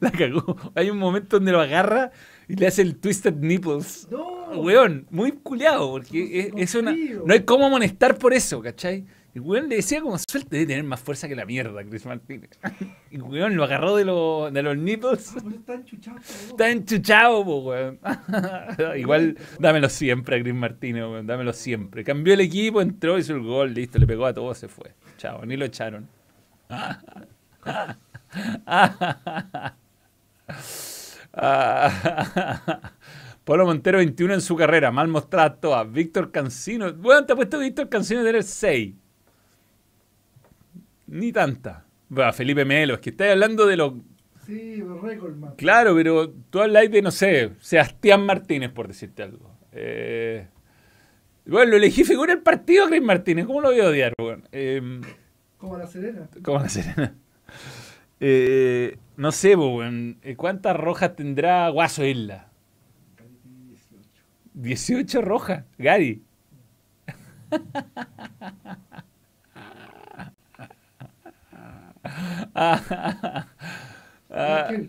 La 0.00 0.10
cagó. 0.10 0.56
Hay 0.74 0.90
un 0.90 0.98
momento 0.98 1.36
donde 1.36 1.52
lo 1.52 1.60
agarra 1.60 2.10
y 2.48 2.56
le 2.56 2.66
hace 2.66 2.82
el 2.82 2.96
Twisted 2.96 3.36
Nipples. 3.36 4.08
No. 4.10 4.50
Weón, 4.60 5.06
muy 5.10 5.32
culiado, 5.32 5.90
porque 5.90 6.52
es, 6.56 6.74
una. 6.74 6.94
No 7.24 7.32
hay 7.32 7.44
cómo 7.44 7.66
amonestar 7.66 8.18
por 8.18 8.34
eso, 8.34 8.60
¿cachai? 8.60 9.06
Y 9.34 9.38
weón 9.38 9.70
le 9.70 9.76
decía 9.76 10.02
como 10.02 10.18
suerte 10.18 10.58
de 10.58 10.66
tener 10.66 10.84
más 10.84 11.00
fuerza 11.00 11.26
que 11.26 11.34
la 11.34 11.46
mierda, 11.46 11.82
Chris 11.84 12.04
Martínez. 12.04 12.50
Y 13.10 13.18
weón 13.18 13.56
lo 13.56 13.64
agarró 13.64 13.96
de, 13.96 14.04
de 14.52 14.62
los 14.62 14.76
nipples. 14.76 15.32
Ah, 15.34 15.40
está 15.54 15.74
enchuchado. 15.74 16.18
Está 16.18 16.70
enchuchado, 16.70 17.40
weón. 17.40 17.98
Igual 18.96 19.38
dámelo 19.58 19.88
siempre 19.88 20.36
a 20.36 20.42
Chris 20.42 20.54
Martínez, 20.54 21.04
weón. 21.04 21.26
Dámelo 21.26 21.54
siempre. 21.54 22.04
Cambió 22.04 22.34
el 22.34 22.40
equipo, 22.40 22.82
entró, 22.82 23.18
hizo 23.18 23.32
el 23.32 23.40
gol, 23.40 23.72
listo, 23.72 23.98
le 23.98 24.06
pegó 24.06 24.26
a 24.26 24.34
todo, 24.34 24.54
se 24.54 24.68
fue. 24.68 24.92
Chao, 25.16 25.46
ni 25.46 25.56
lo 25.56 25.64
echaron. 25.64 26.06
Pablo 33.44 33.64
Montero 33.64 33.98
21 33.98 34.34
en 34.34 34.40
su 34.42 34.56
carrera, 34.56 34.92
mal 34.92 35.08
mostrada 35.08 35.54
todas. 35.54 35.90
Víctor 35.90 36.30
Cancino, 36.30 36.92
bueno, 36.92 37.24
te 37.24 37.32
ha 37.32 37.36
puesto 37.36 37.58
Víctor 37.58 37.88
Cancino 37.88 38.20
de 38.20 38.26
tener 38.26 38.42
6 38.42 38.94
ni 41.12 41.30
tanta. 41.30 41.84
Felipe 42.32 42.64
Melo, 42.64 42.94
es 42.94 43.00
que 43.00 43.10
estáis 43.10 43.32
hablando 43.32 43.66
de 43.66 43.76
los. 43.76 43.92
Sí, 44.46 44.82
récord, 44.82 45.36
man. 45.36 45.54
Claro, 45.56 45.94
pero 45.94 46.30
tú 46.50 46.60
habláis 46.60 46.90
de, 46.90 47.00
no 47.00 47.10
sé, 47.10 47.52
Sebastián 47.60 48.26
Martínez, 48.26 48.70
por 48.70 48.88
decirte 48.88 49.22
algo. 49.22 49.50
Eh, 49.72 50.48
bueno, 51.46 51.72
lo 51.72 51.76
elegí 51.76 52.04
figura 52.04 52.32
el 52.32 52.40
partido, 52.40 52.88
Chris 52.88 53.02
Martínez. 53.02 53.46
¿Cómo 53.46 53.60
lo 53.60 53.68
voy 53.68 53.80
a 53.80 53.88
odiar, 53.88 54.14
em, 54.52 55.00
como 55.58 55.78
la 55.78 55.86
Serena. 55.86 56.28
Como 56.42 56.58
la 56.58 56.68
Serena. 56.68 57.14
Eh, 58.20 58.98
no 59.16 59.32
sé, 59.32 59.54
weón. 59.54 60.18
Eh, 60.22 60.36
¿Cuántas 60.36 60.76
rojas 60.76 61.14
tendrá 61.16 61.68
Guaso 61.68 62.04
Isla? 62.04 62.48
18. 63.68 64.08
18 64.54 65.22
rojas, 65.22 65.64
Gary. 65.78 66.22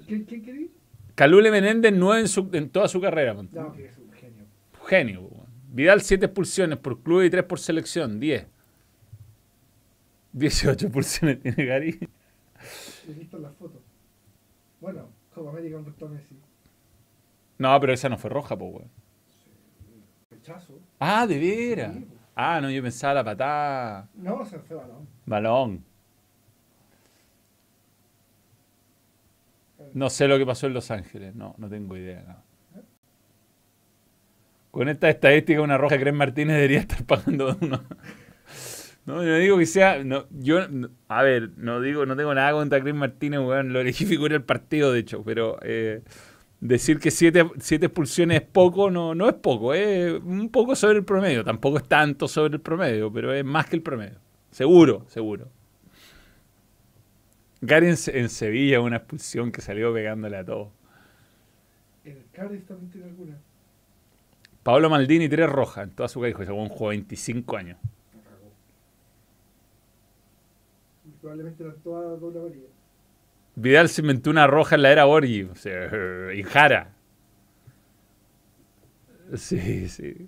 ¿Quién, 0.08 0.26
quién, 0.26 0.72
Calule 1.16 1.52
Menéndez 1.52 1.94
9 1.94 2.24
en, 2.26 2.56
en 2.56 2.70
toda 2.70 2.88
su 2.88 3.00
carrera. 3.00 3.34
No, 3.34 3.72
que 3.74 3.86
es 3.86 3.98
un 3.98 4.12
genio. 4.12 4.46
Genio. 4.88 5.30
Vidal 5.72 6.02
7 6.02 6.26
expulsiones 6.26 6.78
por 6.80 7.02
club 7.02 7.24
y 7.24 7.30
3 7.30 7.44
por 7.44 7.60
selección. 7.60 8.20
10. 8.20 8.48
18 10.34 10.88
expulsiones 10.88 11.40
tiene 11.42 11.66
Gary. 11.66 12.10
He 13.08 13.14
visto 13.14 13.38
las 13.38 13.54
fotos. 13.56 13.82
Bueno, 14.82 15.10
Copa 15.34 15.52
América 15.52 15.78
contra 15.84 16.08
Messi. 16.08 16.36
No, 17.58 17.80
pero 17.80 17.94
esa 17.94 18.10
no 18.10 18.18
fue 18.18 18.30
roja, 18.30 18.58
pues, 18.58 18.74
weón. 18.74 18.90
Rechazo. 20.32 20.80
Ah, 21.00 21.28
de 21.28 21.38
veras. 21.38 21.96
ah, 22.36 22.60
no, 22.62 22.70
yo 22.70 22.82
pensaba 22.82 23.14
la 23.16 23.24
patada. 23.24 24.10
No, 24.16 24.44
se 24.46 24.60
fue 24.60 24.76
balón. 24.76 25.08
Balón. 25.26 25.86
No 29.94 30.10
sé 30.10 30.28
lo 30.28 30.38
que 30.38 30.46
pasó 30.46 30.68
en 30.68 30.74
Los 30.74 30.92
Ángeles, 30.92 31.36
no, 31.36 31.56
no 31.58 31.70
tengo 31.70 31.96
idea. 31.96 32.44
Con 34.72 34.90
esta 34.90 35.08
estadística, 35.08 35.62
una 35.62 35.78
roja 35.78 36.00
Cres 36.00 36.16
Martínez 36.16 36.56
debería 36.56 36.80
estar 36.80 37.06
pagando 37.06 37.56
uno. 37.62 37.84
No, 39.06 39.22
yo 39.22 39.30
no 39.30 39.38
digo 39.38 39.58
que 39.58 39.66
sea. 39.66 40.04
No, 40.04 40.26
yo, 40.32 40.60
a 41.10 41.24
ver, 41.24 41.52
no 41.58 41.82
digo, 41.82 42.06
no 42.06 42.16
tengo 42.16 42.34
nada 42.34 42.54
contra 42.54 42.82
Cres 42.82 42.96
Martínez. 42.96 43.40
Lo 43.40 43.82
elegí 43.82 44.06
figura 44.06 44.36
el 44.36 44.44
partido, 44.44 44.92
de 44.92 45.00
hecho, 45.00 45.24
pero 45.24 45.60
eh, 45.62 46.02
decir 46.60 47.00
que 47.00 47.12
siete, 47.12 47.46
siete, 47.60 47.88
expulsiones 47.88 48.42
es 48.42 48.48
poco, 48.48 48.90
no, 48.90 49.14
no 49.14 49.28
es 49.28 49.36
poco, 49.36 49.74
es 49.74 50.14
un 50.24 50.50
poco 50.50 50.76
sobre 50.76 51.00
el 51.00 51.06
promedio. 51.06 51.44
Tampoco 51.44 51.78
es 51.78 51.88
tanto 51.88 52.28
sobre 52.28 52.56
el 52.56 52.62
promedio, 52.62 53.12
pero 53.12 53.32
es 53.34 53.46
más 53.46 53.68
que 53.68 53.76
el 53.76 53.84
promedio. 53.84 54.20
Seguro, 54.50 55.06
seguro. 55.08 55.50
Gary 57.66 57.88
en, 57.88 58.30
Sevilla, 58.30 58.82
una 58.82 58.98
expulsión 58.98 59.50
que 59.50 59.62
salió 59.62 59.94
pegándole 59.94 60.36
a 60.36 60.44
todo. 60.44 60.74
¿En 62.04 62.18
el 62.18 62.26
Cádiz 62.34 62.66
también 62.66 62.92
tiene 62.92 63.08
alguna? 63.08 63.38
Pablo 64.64 64.90
Maldini, 64.90 65.30
tres 65.30 65.50
rojas 65.50 65.86
en 65.86 65.96
toda 65.96 66.10
su 66.10 66.20
carrera. 66.20 66.36
Juego 66.46 66.90
de 66.90 66.98
25 66.98 67.56
años. 67.56 67.78
Probablemente 71.22 71.64
eran 71.64 71.78
todas 71.78 72.20
doble 72.20 72.40
amarilla. 72.40 72.68
Vidal 73.56 73.88
se 73.88 74.02
inventó 74.02 74.30
una 74.30 74.46
roja 74.46 74.76
en 74.76 74.82
la 74.82 74.92
era 74.92 75.06
Borgi. 75.06 75.44
O 75.44 75.56
sea, 75.56 75.90
y 76.36 76.44
Jara. 76.44 76.92
Sí, 79.36 79.88
sí. 79.88 80.28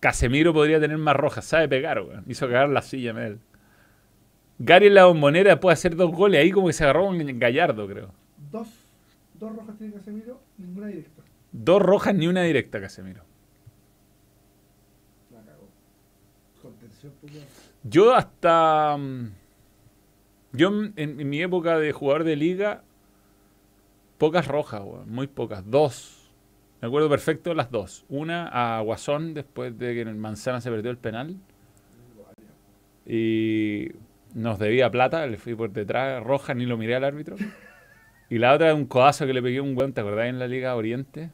Casemiro 0.00 0.54
podría 0.54 0.80
tener 0.80 0.96
más 0.96 1.16
rojas. 1.16 1.44
Sabe 1.44 1.68
pegar, 1.68 2.00
weón. 2.00 2.24
Hizo 2.28 2.46
cagar 2.46 2.70
la 2.70 2.80
silla, 2.80 3.12
Mel. 3.12 3.40
Gary 4.62 4.88
en 4.88 4.94
la 4.94 5.06
bombonera 5.06 5.58
puede 5.58 5.72
hacer 5.72 5.96
dos 5.96 6.12
goles. 6.12 6.38
Ahí 6.40 6.50
como 6.50 6.66
que 6.66 6.74
se 6.74 6.84
agarró 6.84 7.08
un 7.08 7.38
gallardo, 7.38 7.88
creo. 7.88 8.12
Dos, 8.52 8.68
dos 9.34 9.56
rojas 9.56 9.76
tiene 9.78 9.94
Casemiro, 9.94 10.38
ninguna 10.58 10.88
directa. 10.88 11.22
Dos 11.50 11.80
rojas 11.82 12.14
ni 12.14 12.28
una 12.28 12.42
directa, 12.42 12.78
Casemiro. 12.78 13.24
La 15.32 15.40
cagó. 15.42 15.66
Contención. 16.60 17.12
Yo 17.84 18.14
hasta... 18.14 18.96
mm, 18.98 19.30
Yo 20.52 20.68
en, 20.68 20.92
en 20.96 21.28
mi 21.28 21.40
época 21.40 21.78
de 21.78 21.92
jugador 21.92 22.24
de 22.24 22.36
liga, 22.36 22.82
pocas 24.18 24.46
rojas, 24.46 24.82
weón, 24.84 25.10
muy 25.10 25.26
pocas. 25.26 25.68
Dos. 25.68 26.30
Me 26.82 26.88
acuerdo 26.88 27.08
perfecto 27.08 27.54
las 27.54 27.70
dos. 27.70 28.04
Una 28.10 28.76
a 28.76 28.80
Guasón 28.82 29.32
después 29.32 29.78
de 29.78 29.94
que 29.94 30.02
en 30.02 30.08
el 30.08 30.16
Manzana 30.16 30.60
se 30.60 30.70
perdió 30.70 30.90
el 30.90 30.98
penal. 30.98 31.36
Y 33.06 33.88
nos 34.34 34.58
debía 34.58 34.90
plata, 34.90 35.26
le 35.26 35.36
fui 35.36 35.54
por 35.54 35.70
detrás, 35.72 36.22
roja, 36.22 36.54
ni 36.54 36.66
lo 36.66 36.76
miré 36.76 36.94
al 36.96 37.04
árbitro. 37.04 37.36
Y 38.28 38.38
la 38.38 38.54
otra 38.54 38.74
un 38.74 38.86
codazo 38.86 39.26
que 39.26 39.32
le 39.32 39.42
pegué 39.42 39.58
a 39.58 39.62
un 39.62 39.76
weón, 39.76 39.92
¿te 39.92 40.00
acordás 40.00 40.28
en 40.28 40.38
la 40.38 40.46
Liga 40.46 40.74
Oriente? 40.76 41.30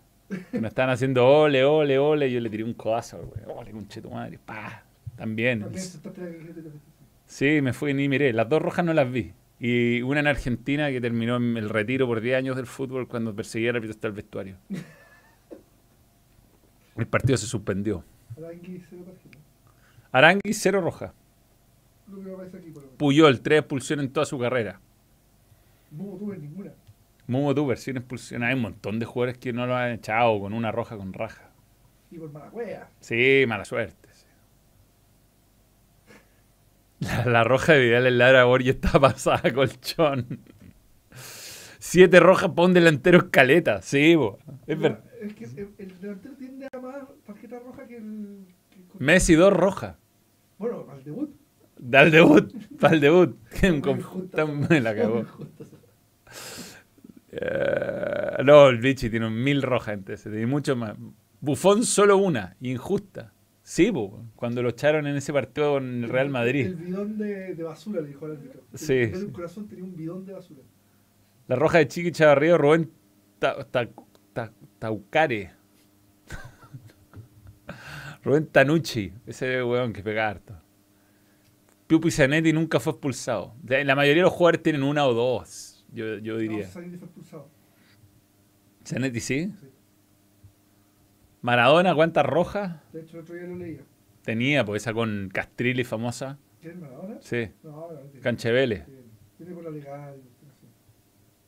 Que 0.50 0.60
me 0.60 0.68
estaban 0.68 0.90
haciendo 0.90 1.26
ole, 1.26 1.64
ole, 1.64 1.98
ole, 1.98 2.28
y 2.28 2.32
yo 2.32 2.40
le 2.40 2.48
tiré 2.48 2.64
un 2.64 2.74
codazo, 2.74 3.18
weón. 3.18 3.58
Ole, 3.58 3.70
conche 3.70 4.00
tu 4.00 4.10
madre, 4.10 4.38
pa. 4.44 4.82
También. 5.16 5.66
Sí, 7.26 7.60
me 7.60 7.72
fui 7.72 7.94
ni 7.94 8.08
miré. 8.08 8.32
Las 8.32 8.48
dos 8.48 8.62
rojas 8.62 8.84
no 8.84 8.92
las 8.92 9.10
vi. 9.10 9.32
Y 9.58 10.02
una 10.02 10.20
en 10.20 10.26
Argentina 10.26 10.90
que 10.90 11.00
terminó 11.00 11.36
en 11.36 11.56
el 11.56 11.68
retiro 11.70 12.06
por 12.06 12.20
10 12.20 12.36
años 12.36 12.56
del 12.56 12.66
fútbol 12.66 13.08
cuando 13.08 13.34
perseguía 13.34 13.70
al 13.70 13.76
árbitro 13.76 13.94
hasta 13.94 14.08
el 14.08 14.12
vestuario. 14.12 14.56
El 16.96 17.06
partido 17.06 17.36
se 17.36 17.46
suspendió. 17.46 18.04
Arangui, 20.12 20.52
cero 20.52 20.80
roja. 20.80 21.14
Lo 22.08 22.22
que 22.22 22.32
aparece 22.32 22.56
aquí, 22.58 22.70
por 22.70 22.82
lo 22.82 22.88
menos. 22.88 22.98
Puyol, 22.98 23.40
tres 23.40 23.60
expulsiones 23.60 24.06
en 24.06 24.12
toda 24.12 24.26
su 24.26 24.38
carrera. 24.38 24.80
No 25.90 26.04
tuve 26.16 26.36
ninguna. 26.38 26.72
Mumo 27.26 27.54
Tuber, 27.54 27.76
sin 27.78 27.96
expulsión. 27.96 28.42
Hay 28.44 28.54
un 28.54 28.60
montón 28.62 28.98
de 29.00 29.06
jugadores 29.06 29.38
que 29.38 29.52
no 29.52 29.66
lo 29.66 29.74
han 29.74 29.92
echado 29.92 30.38
con 30.40 30.52
una 30.52 30.70
roja 30.70 30.96
con 30.96 31.12
raja. 31.12 31.50
Y 32.10 32.18
por 32.18 32.30
mala 32.32 32.50
wea. 32.50 32.88
Sí, 33.00 33.44
mala 33.48 33.64
suerte. 33.64 34.08
sí. 34.12 34.26
La, 37.00 37.24
la 37.26 37.44
roja 37.44 37.72
de 37.74 37.80
Vidal 37.80 38.06
en 38.06 38.18
Lara 38.18 38.44
Borja 38.44 38.70
está 38.70 38.98
pasada 39.00 39.40
a 39.44 39.52
colchón. 39.54 40.40
Siete 41.78 42.20
rojas 42.20 42.50
para 42.50 42.66
un 42.66 42.74
delantero 42.74 43.18
escaleta. 43.18 43.82
Sí, 43.82 44.14
bo. 44.14 44.38
es 44.66 44.78
verdad. 44.78 45.04
Es 45.20 45.34
que 45.34 45.44
el, 45.44 45.68
el 45.78 46.00
delantero 46.00 46.34
tiende 46.36 46.68
a 46.72 46.78
más 46.78 46.96
tarjeta 47.26 47.58
roja 47.60 47.86
que 47.86 47.96
el. 47.96 48.46
que- 48.70 48.84
Messi, 48.98 49.34
dos 49.34 49.52
rojas. 49.52 49.96
Bueno, 50.58 50.86
al 50.90 51.02
debut. 51.04 51.30
Da 51.78 52.02
el 52.02 52.10
debut, 52.10 52.52
para 52.80 52.94
el 52.94 53.00
debut. 53.00 53.36
Me 54.70 54.80
la 54.80 54.94
cagó. 54.94 55.24
Eh, 57.32 58.42
no, 58.44 58.68
el 58.68 58.78
Vichy 58.78 59.10
tiene 59.10 59.28
mil 59.30 59.62
rojas 59.62 59.94
antes, 59.94 60.22
tiene 60.22 60.46
mucho 60.46 60.74
más. 60.76 60.96
Bufón 61.40 61.84
solo 61.84 62.16
una, 62.16 62.56
injusta. 62.60 63.32
Sí, 63.62 63.90
bo, 63.90 64.24
cuando 64.36 64.62
lo 64.62 64.68
echaron 64.70 65.06
en 65.06 65.16
ese 65.16 65.32
partido 65.32 65.72
con 65.74 66.04
el 66.04 66.08
Real 66.08 66.26
El 66.26 66.32
Madrid. 66.32 66.74
bidón 66.76 67.18
de, 67.18 67.54
de 67.54 67.62
basura, 67.64 68.00
le 68.00 68.08
dijo 68.08 68.24
al 68.26 68.32
árbitro. 68.32 68.62
El 68.72 68.78
Sí, 68.78 68.86
sí. 68.86 69.10
del 69.10 69.32
corazón 69.32 69.66
tenía 69.68 69.84
un 69.84 69.96
bidón 69.96 70.24
de 70.24 70.32
basura. 70.34 70.60
La 71.48 71.56
roja 71.56 71.78
de 71.78 71.88
Chiqui 71.88 72.12
Chavarrío, 72.12 72.56
Rubén 72.58 72.90
Ta- 73.38 73.64
Ta- 73.64 73.88
Ta- 74.32 74.52
Taucare. 74.78 75.50
Rubén 78.22 78.46
Tanucci, 78.46 79.12
ese 79.26 79.62
weón 79.62 79.92
que 79.92 80.02
pega 80.02 80.28
harto. 80.28 80.54
Piupi 81.86 82.10
Zanetti 82.10 82.52
nunca 82.52 82.80
fue 82.80 82.92
expulsado. 82.92 83.54
La 83.64 83.94
mayoría 83.94 84.22
de 84.22 84.26
los 84.26 84.32
jugadores 84.32 84.62
tienen 84.62 84.82
una 84.82 85.06
o 85.06 85.14
dos, 85.14 85.86
yo, 85.92 86.18
yo 86.18 86.36
diría. 86.38 86.66
No, 86.66 86.72
Zanetti 86.72 86.96
fue 86.98 87.06
expulsado. 87.06 87.48
Zanetti 88.84 89.20
sí. 89.20 89.52
Sí. 89.60 89.66
Maradona, 91.42 91.94
¿cuántas 91.94 92.26
rojas? 92.26 92.80
De 92.92 93.02
hecho, 93.02 93.16
el 93.18 93.22
otro 93.22 93.34
día 93.36 93.44
lo 93.44 93.56
leía. 93.56 93.80
Tenía, 94.22 94.64
pues 94.64 94.82
esa 94.82 94.92
con 94.92 95.30
Castrilli 95.32 95.84
famosa. 95.84 96.38
¿Quién 96.60 96.80
Maradona? 96.80 97.16
Sí, 97.20 97.48
No. 97.62 97.88
Canchevele. 98.20 98.84
Tiene, 99.36 99.52
por 99.54 99.64
la 99.64 99.70
legal. 99.70 100.16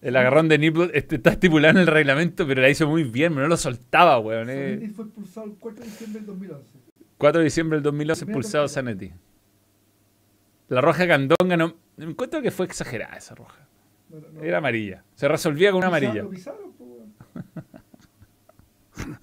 El 0.01 0.14
agarrón 0.14 0.49
de 0.49 0.59
Nipple 0.59 0.91
este, 0.95 1.16
está 1.16 1.30
estipulado 1.30 1.72
en 1.72 1.78
el 1.78 1.86
reglamento, 1.89 2.47
pero 2.47 2.62
la 2.62 2.68
hizo 2.68 2.86
muy 2.86 3.03
bien, 3.03 3.34
no 3.34 3.49
lo 3.49 3.57
soltaba, 3.57 4.20
weón. 4.20 4.49
eh. 4.51 4.74
Zanetti 4.76 4.89
fue 4.95 5.05
expulsado 5.07 5.47
el 5.47 5.53
4 5.59 5.80
de 5.84 5.91
diciembre 5.91 6.20
del 6.20 6.26
2011. 6.26 6.70
4 7.18 7.39
de 7.41 7.45
diciembre 7.45 7.76
del 7.78 7.82
2011 7.82 8.24
Primera 8.24 8.39
expulsado. 8.39 8.68
Zanetti. 8.68 9.12
La 10.69 10.81
roja 10.81 11.07
Candonga 11.07 11.57
no. 11.57 11.75
Me 11.97 12.05
encuentro 12.07 12.43
que 12.43 12.51
fue 12.51 12.66
exagerada 12.66 13.16
esa 13.16 13.35
roja. 13.35 13.66
No, 14.11 14.21
no, 14.33 14.43
Era 14.43 14.59
amarilla. 14.59 15.03
Se 15.14 15.27
resolvía 15.29 15.71
con 15.71 15.79
una 15.79 15.87
amarilla. 15.89 16.25
Weón. 16.25 17.14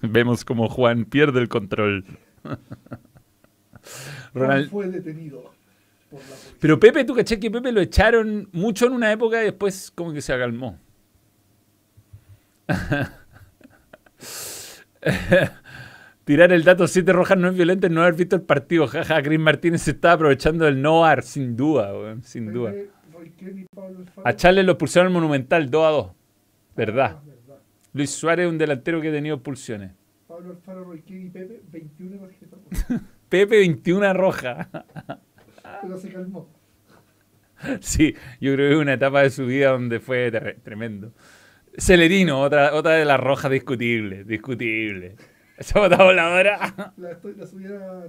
Vemos 0.00 0.44
como 0.44 0.68
Juan 0.68 1.04
pierde 1.04 1.40
el 1.40 1.48
control. 1.48 2.04
Ronald- 4.34 4.68
fue 4.70 4.88
detenido 4.88 5.52
por 6.10 6.20
la 6.20 6.26
policía. 6.26 6.56
Pero 6.60 6.80
Pepe, 6.80 7.04
tú 7.04 7.14
caché 7.14 7.38
que 7.38 7.50
Pepe 7.50 7.72
lo 7.72 7.80
echaron 7.80 8.48
mucho 8.52 8.86
en 8.86 8.92
una 8.92 9.12
época 9.12 9.40
y 9.42 9.44
después 9.46 9.92
como 9.94 10.12
que 10.12 10.20
se 10.22 10.32
acalmó. 10.32 10.78
Tirar 16.26 16.52
el 16.52 16.64
dato 16.64 16.88
7 16.88 17.12
rojas 17.12 17.38
no 17.38 17.50
es 17.50 17.54
violento, 17.54 17.88
no 17.88 18.02
haber 18.02 18.14
visto 18.14 18.34
el 18.34 18.42
partido. 18.42 18.88
Jaja, 18.88 19.22
Chris 19.22 19.38
Martínez 19.38 19.82
se 19.82 19.92
estaba 19.92 20.14
aprovechando 20.14 20.64
del 20.64 20.82
no 20.82 21.04
ar, 21.04 21.22
sin 21.22 21.56
duda, 21.56 21.94
weón, 21.94 22.24
sin 22.24 22.52
duda. 22.52 22.74
A 24.24 24.34
Charles 24.34 24.64
lo 24.64 24.72
expulsaron 24.72 25.12
Monumental 25.12 25.70
2 25.70 25.84
a 25.84 25.90
2. 25.90 26.10
¿Verdad? 26.74 27.18
Ah, 27.18 27.22
verdad. 27.24 27.62
Luis 27.92 28.10
Suárez 28.10 28.46
es 28.46 28.50
un 28.50 28.58
delantero 28.58 29.00
que 29.00 29.10
ha 29.10 29.12
tenido 29.12 29.36
expulsiones. 29.36 29.92
Pablo 30.26 30.50
Alfaro, 30.50 30.82
Royquén 30.82 31.26
y 31.26 31.30
Pepe, 31.30 31.62
21 31.70 32.18
tarjetas. 32.18 32.58
Pepe 33.28 33.58
21 33.58 34.12
roja. 34.12 34.68
Pero 35.82 35.96
se 35.96 36.08
calmó. 36.08 36.50
Sí, 37.78 38.16
yo 38.40 38.52
creo 38.54 38.68
que 38.70 38.74
es 38.74 38.80
una 38.80 38.94
etapa 38.94 39.22
de 39.22 39.30
su 39.30 39.46
vida 39.46 39.70
donde 39.70 40.00
fue 40.00 40.32
tremendo. 40.64 41.12
Celerino, 41.78 42.40
otra, 42.40 42.74
otra 42.74 42.94
de 42.94 43.04
las 43.04 43.20
rojas 43.20 43.52
discutible, 43.52 44.24
discutible. 44.24 45.14
Esa 45.56 45.80
patada 45.80 46.04
voladora. 46.04 46.92
La, 46.96 47.12
estoy, 47.12 47.34
la 47.34 47.46
subí 47.46 47.66
a. 47.66 48.08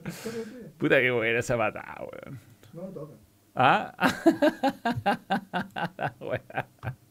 Puta 0.78 1.00
que 1.00 1.12
buena 1.12 1.40
esa 1.40 1.58
patada, 1.58 1.96
weón. 2.00 2.40
No, 2.74 2.82
toca. 2.94 3.14
¿Ah? 3.56 3.94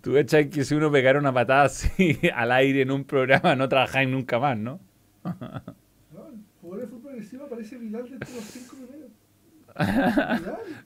Tú 0.00 0.14
cachai 0.14 0.50
que 0.50 0.64
si 0.64 0.74
uno 0.74 0.90
pegara 0.90 1.18
una 1.18 1.32
patada 1.32 1.64
así 1.64 2.18
al 2.34 2.52
aire 2.52 2.82
en 2.82 2.90
un 2.90 3.04
programa 3.04 3.54
no 3.54 3.68
trabajáis 3.68 4.08
nunca 4.08 4.38
más, 4.38 4.58
¿no? 4.58 4.80
No, 5.22 6.28
el 6.28 6.40
jugador 6.60 6.80
de 6.80 6.86
fútbol 6.88 7.14
encima 7.16 7.46
parece 7.46 7.78
Vidal 7.78 8.08
de 8.08 8.18
los 8.18 8.28
5 8.28 8.76
primeros. 8.76 9.10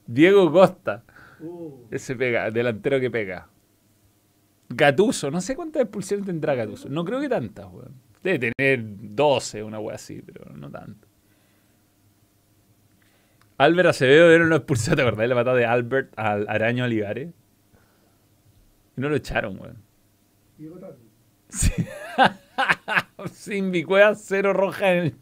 Diego 0.07 0.53
Costa, 0.53 1.05
Oh, 1.43 1.87
ese 1.91 2.17
pega, 2.17 2.51
delantero 2.51 3.01
que 3.01 3.11
pega. 3.11 3.49
Gatuso, 4.69 5.31
no 5.31 5.41
sé 5.41 5.57
cuántas 5.57 5.83
expulsiones 5.83 6.27
tendrá 6.27 6.55
Gatuso. 6.55 6.89
No 6.89 7.05
creo 7.05 7.21
que 7.21 7.29
tantas, 7.29 7.67
weón. 7.73 7.95
Debe 8.23 8.53
tener 8.53 8.81
12, 8.83 9.63
una 9.63 9.79
wea 9.81 9.97
así, 9.97 10.23
pero 10.23 10.45
no 10.55 10.71
tanto. 10.71 11.09
Albert 13.59 13.89
Acevedo 13.91 14.31
era 14.31 14.45
lo 14.45 14.57
expulsado, 14.57 14.97
¿te 14.97 15.03
acordás 15.03 15.21
de 15.21 15.29
la 15.29 15.35
patada 15.35 15.57
de 15.57 15.67
Albert 15.67 16.19
al 16.19 16.47
Araño 16.49 16.85
Olivares? 16.85 17.29
Y 18.97 19.01
no 19.01 19.09
lo 19.09 19.17
echaron, 19.17 19.59
weón. 19.61 19.83
llegó 20.59 20.79
tarde. 20.79 20.97
Sí. 21.49 21.73
Sin 23.33 23.71
Bicuea, 23.71 24.15
cero 24.15 24.53
roja 24.53 24.93
en 24.93 25.05
el 25.05 25.15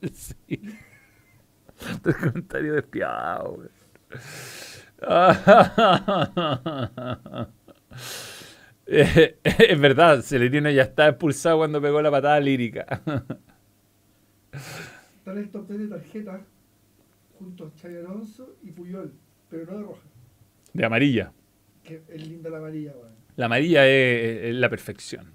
Chelsea. 0.00 0.36
Este 1.90 2.14
comentario 2.14 2.74
despiadado, 2.74 3.56
güey. 3.56 3.68
Eh, 8.94 9.38
es 9.42 9.80
verdad, 9.80 10.20
Celerino 10.20 10.68
ya 10.70 10.82
está 10.82 11.08
expulsado 11.08 11.58
cuando 11.58 11.80
pegó 11.80 12.02
la 12.02 12.10
patada 12.10 12.38
lírica. 12.40 12.84
Está 14.52 15.32
en 15.32 15.38
el 15.38 15.50
top 15.50 15.66
10 15.66 15.80
de 15.80 15.88
tarjetas 15.88 16.42
junto 17.38 17.66
a 17.66 17.70
Xavi 17.80 17.96
Alonso 17.96 18.56
y 18.62 18.70
Puyol, 18.70 19.14
pero 19.48 19.64
no 19.64 19.78
de 19.78 19.84
roja. 19.84 20.02
De 20.74 20.84
amarilla. 20.84 21.32
Que 21.82 22.02
es 22.06 22.28
linda 22.28 22.50
la 22.50 22.58
amarilla, 22.58 22.92
weón. 22.92 23.12
La 23.36 23.46
amarilla 23.46 23.88
es, 23.88 24.44
es 24.44 24.54
la 24.56 24.68
perfección. 24.68 25.32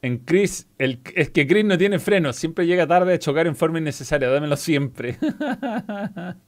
En 0.00 0.18
Chris, 0.18 0.68
el, 0.78 1.00
es 1.16 1.30
que 1.30 1.48
Chris 1.48 1.64
no 1.64 1.76
tiene 1.76 1.98
freno, 1.98 2.32
siempre 2.32 2.64
llega 2.64 2.86
tarde 2.86 3.14
a 3.14 3.18
chocar 3.18 3.48
en 3.48 3.56
forma 3.56 3.80
innecesaria, 3.80 4.28
dámelo 4.28 4.56
siempre. 4.56 5.18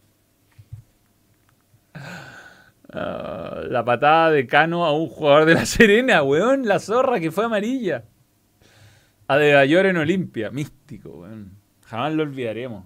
Ah, 2.93 3.62
la 3.68 3.84
patada 3.84 4.30
de 4.30 4.47
Cano 4.47 4.84
a 4.84 4.93
un 4.93 5.09
jugador 5.09 5.45
de 5.45 5.55
la 5.55 5.66
Serena, 5.66 6.22
weón, 6.22 6.66
la 6.66 6.78
zorra 6.78 7.20
que 7.20 7.30
fue 7.30 7.45
amarilla. 7.45 8.05
A 9.28 9.36
De 9.36 9.55
Bayor 9.55 9.86
en 9.86 9.97
Olimpia, 9.97 10.51
místico, 10.51 11.11
weón. 11.11 11.53
Jamás 11.86 12.14
lo 12.14 12.22
olvidaremos. 12.22 12.84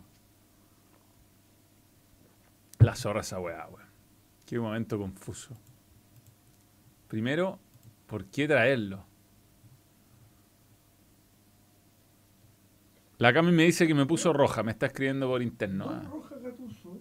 La 2.78 2.94
zorra 2.94 3.20
esa 3.20 3.40
weá, 3.40 3.66
weón. 3.66 3.88
Qué 4.46 4.58
momento 4.58 4.98
confuso. 4.98 5.56
Primero, 7.08 7.58
¿por 8.06 8.26
qué 8.26 8.46
traerlo? 8.46 9.04
La 13.18 13.32
Cami 13.32 13.52
me 13.52 13.62
dice 13.62 13.86
que 13.86 13.94
me 13.94 14.04
puso 14.04 14.32
roja, 14.32 14.62
me 14.62 14.72
está 14.72 14.86
escribiendo 14.86 15.28
por 15.28 15.40
interno 15.40 15.88
ah. 15.88 16.02
rojas 16.10 16.42
Gatuso. 16.42 16.98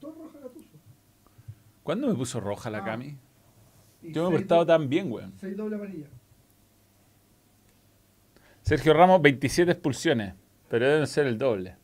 Dos 0.00 0.18
rojas 0.18 0.42
Gatuso. 0.42 0.76
¿Cuándo 1.90 2.06
me 2.06 2.14
puso 2.14 2.38
roja 2.38 2.70
la 2.70 2.78
Ah. 2.78 2.84
Cami? 2.84 3.16
Yo 4.00 4.30
me 4.30 4.36
he 4.36 4.38
portado 4.38 4.60
do- 4.60 4.66
tan 4.66 4.88
bien, 4.88 5.10
weón. 5.10 5.32
Seis 5.40 5.56
doble 5.56 5.74
amarilla. 5.74 6.06
Sergio 8.62 8.94
Ramos, 8.94 9.20
27 9.20 9.72
expulsiones, 9.72 10.34
pero 10.68 10.86
deben 10.88 11.06
ser 11.08 11.26
el 11.26 11.36
doble. 11.36 11.74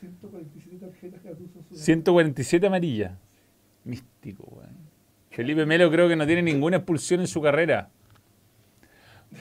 147 0.00 0.78
tarjetas 0.78 1.20
en 1.26 1.52
su 1.52 1.76
147 1.76 2.66
amarillas. 2.66 3.12
Místico, 3.84 4.44
weón. 4.50 4.72
Felipe 5.30 5.66
Melo 5.66 5.90
creo 5.90 6.08
que 6.08 6.16
no 6.16 6.24
tiene 6.26 6.40
ninguna 6.40 6.78
expulsión 6.78 7.20
en 7.20 7.26
su 7.26 7.42
carrera. 7.42 7.90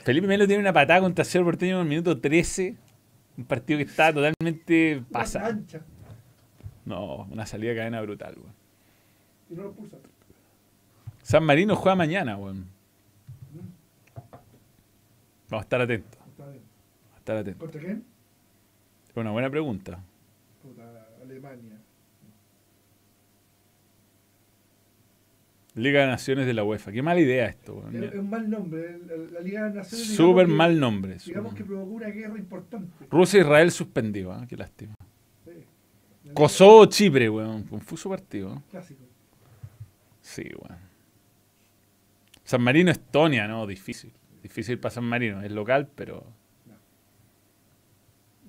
Felipe 0.03 0.27
Melo 0.27 0.45
tiene 0.47 0.59
una 0.61 0.73
patada 0.73 0.99
contra 0.99 1.23
Cerro 1.23 1.45
Porteño 1.45 1.75
en 1.75 1.81
el 1.83 1.87
minuto 1.87 2.19
13. 2.19 2.75
Un 3.37 3.45
partido 3.45 3.77
que 3.77 3.83
está 3.83 4.13
totalmente 4.13 5.01
plancha. 5.09 5.55
No, 6.83 7.23
una 7.31 7.45
salida 7.45 7.69
de 7.71 7.77
cadena 7.77 8.01
brutal, 8.01 8.35
weón. 8.37 8.62
Y 9.53 9.55
no 9.55 9.63
lo. 9.63 9.75
San 11.21 11.43
Marino 11.43 11.75
juega 11.75 11.95
mañana, 11.95 12.35
weón. 12.37 12.65
Vamos 15.49 15.61
a 15.61 15.65
estar 15.65 15.81
atentos. 15.81 16.19
Bien. 16.37 16.61
a 17.13 17.17
estar 17.17 17.37
atentos. 17.37 17.59
¿Contra 17.61 17.79
quién? 17.81 18.03
Es 19.09 19.15
una 19.15 19.31
buena 19.31 19.49
pregunta. 19.49 19.99
Puta, 20.63 21.07
Alemania. 21.21 21.77
Liga 25.75 26.01
de 26.01 26.07
Naciones 26.07 26.45
de 26.45 26.53
la 26.53 26.63
UEFA. 26.63 26.91
Qué 26.91 27.01
mala 27.01 27.19
idea 27.19 27.47
esto, 27.47 27.83
Es, 27.87 27.93
weón. 27.93 28.03
es 28.03 28.13
un 28.15 28.29
mal 28.29 28.49
nombre. 28.49 28.99
La 29.31 29.39
Liga 29.39 29.63
de 29.69 29.75
Naciones. 29.75 30.07
Súper 30.15 30.47
mal 30.47 30.79
nombre. 30.79 31.17
Digamos 31.25 31.51
súper- 31.51 31.63
que 31.63 31.67
provocó 31.67 31.91
una 31.91 32.07
guerra 32.09 32.37
importante. 32.37 33.05
Rusia-Israel 33.09 33.71
suspendido, 33.71 34.31
¿ah? 34.33 34.45
qué 34.47 34.55
lástima. 34.57 34.93
Sí. 35.45 36.31
Kosovo-Chipre, 36.33 37.29
weón. 37.29 37.63
Confuso 37.63 38.09
partido. 38.09 38.55
¿eh? 38.55 38.61
Clásico. 38.71 39.02
Sí, 40.33 40.49
weón. 40.57 40.79
San 42.43 42.63
Marino-Estonia, 42.63 43.47
no, 43.47 43.67
difícil. 43.67 44.11
Difícil 44.41 44.79
para 44.79 44.89
San 44.89 45.03
Marino. 45.03 45.43
Es 45.43 45.51
local, 45.51 45.87
pero. 45.93 46.25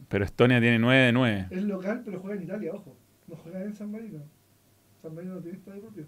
Pero 0.09 0.24
Estonia 0.24 0.61
tiene 0.61 0.78
9 0.78 1.03
de 1.03 1.12
9. 1.12 1.49
Es 1.51 1.62
local, 1.64 2.01
pero 2.03 2.20
juega 2.20 2.37
en 2.37 2.43
Italia, 2.45 2.72
ojo. 2.72 2.97
No 3.26 3.37
juega 3.37 3.62
en 3.62 3.74
San 3.74 3.91
Marino. 3.91 4.22
San 5.03 5.14
Marino 5.14 5.35
no 5.35 5.41
tiene 5.43 5.59
estadio 5.59 5.82
propio. 5.82 6.07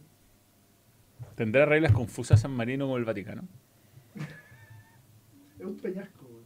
¿Tendrá 1.34 1.66
reglas 1.66 1.92
confusas 1.92 2.40
San 2.40 2.52
Marino 2.52 2.86
como 2.86 2.96
el 2.96 3.04
Vaticano? 3.04 3.42
Es 5.58 5.64
un 5.64 5.76
peñasco, 5.76 6.26
güey. 6.26 6.44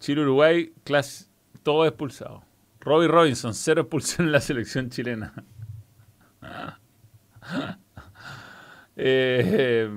Chile-Uruguay, 0.00 0.72
clase, 0.82 1.26
todo 1.62 1.86
expulsado. 1.86 2.44
Robbie 2.80 3.06
Robinson, 3.08 3.54
cero 3.54 3.82
expulsión 3.82 4.26
en 4.26 4.32
la 4.32 4.40
selección 4.40 4.90
chilena. 4.90 5.32
Eh, 8.96 9.90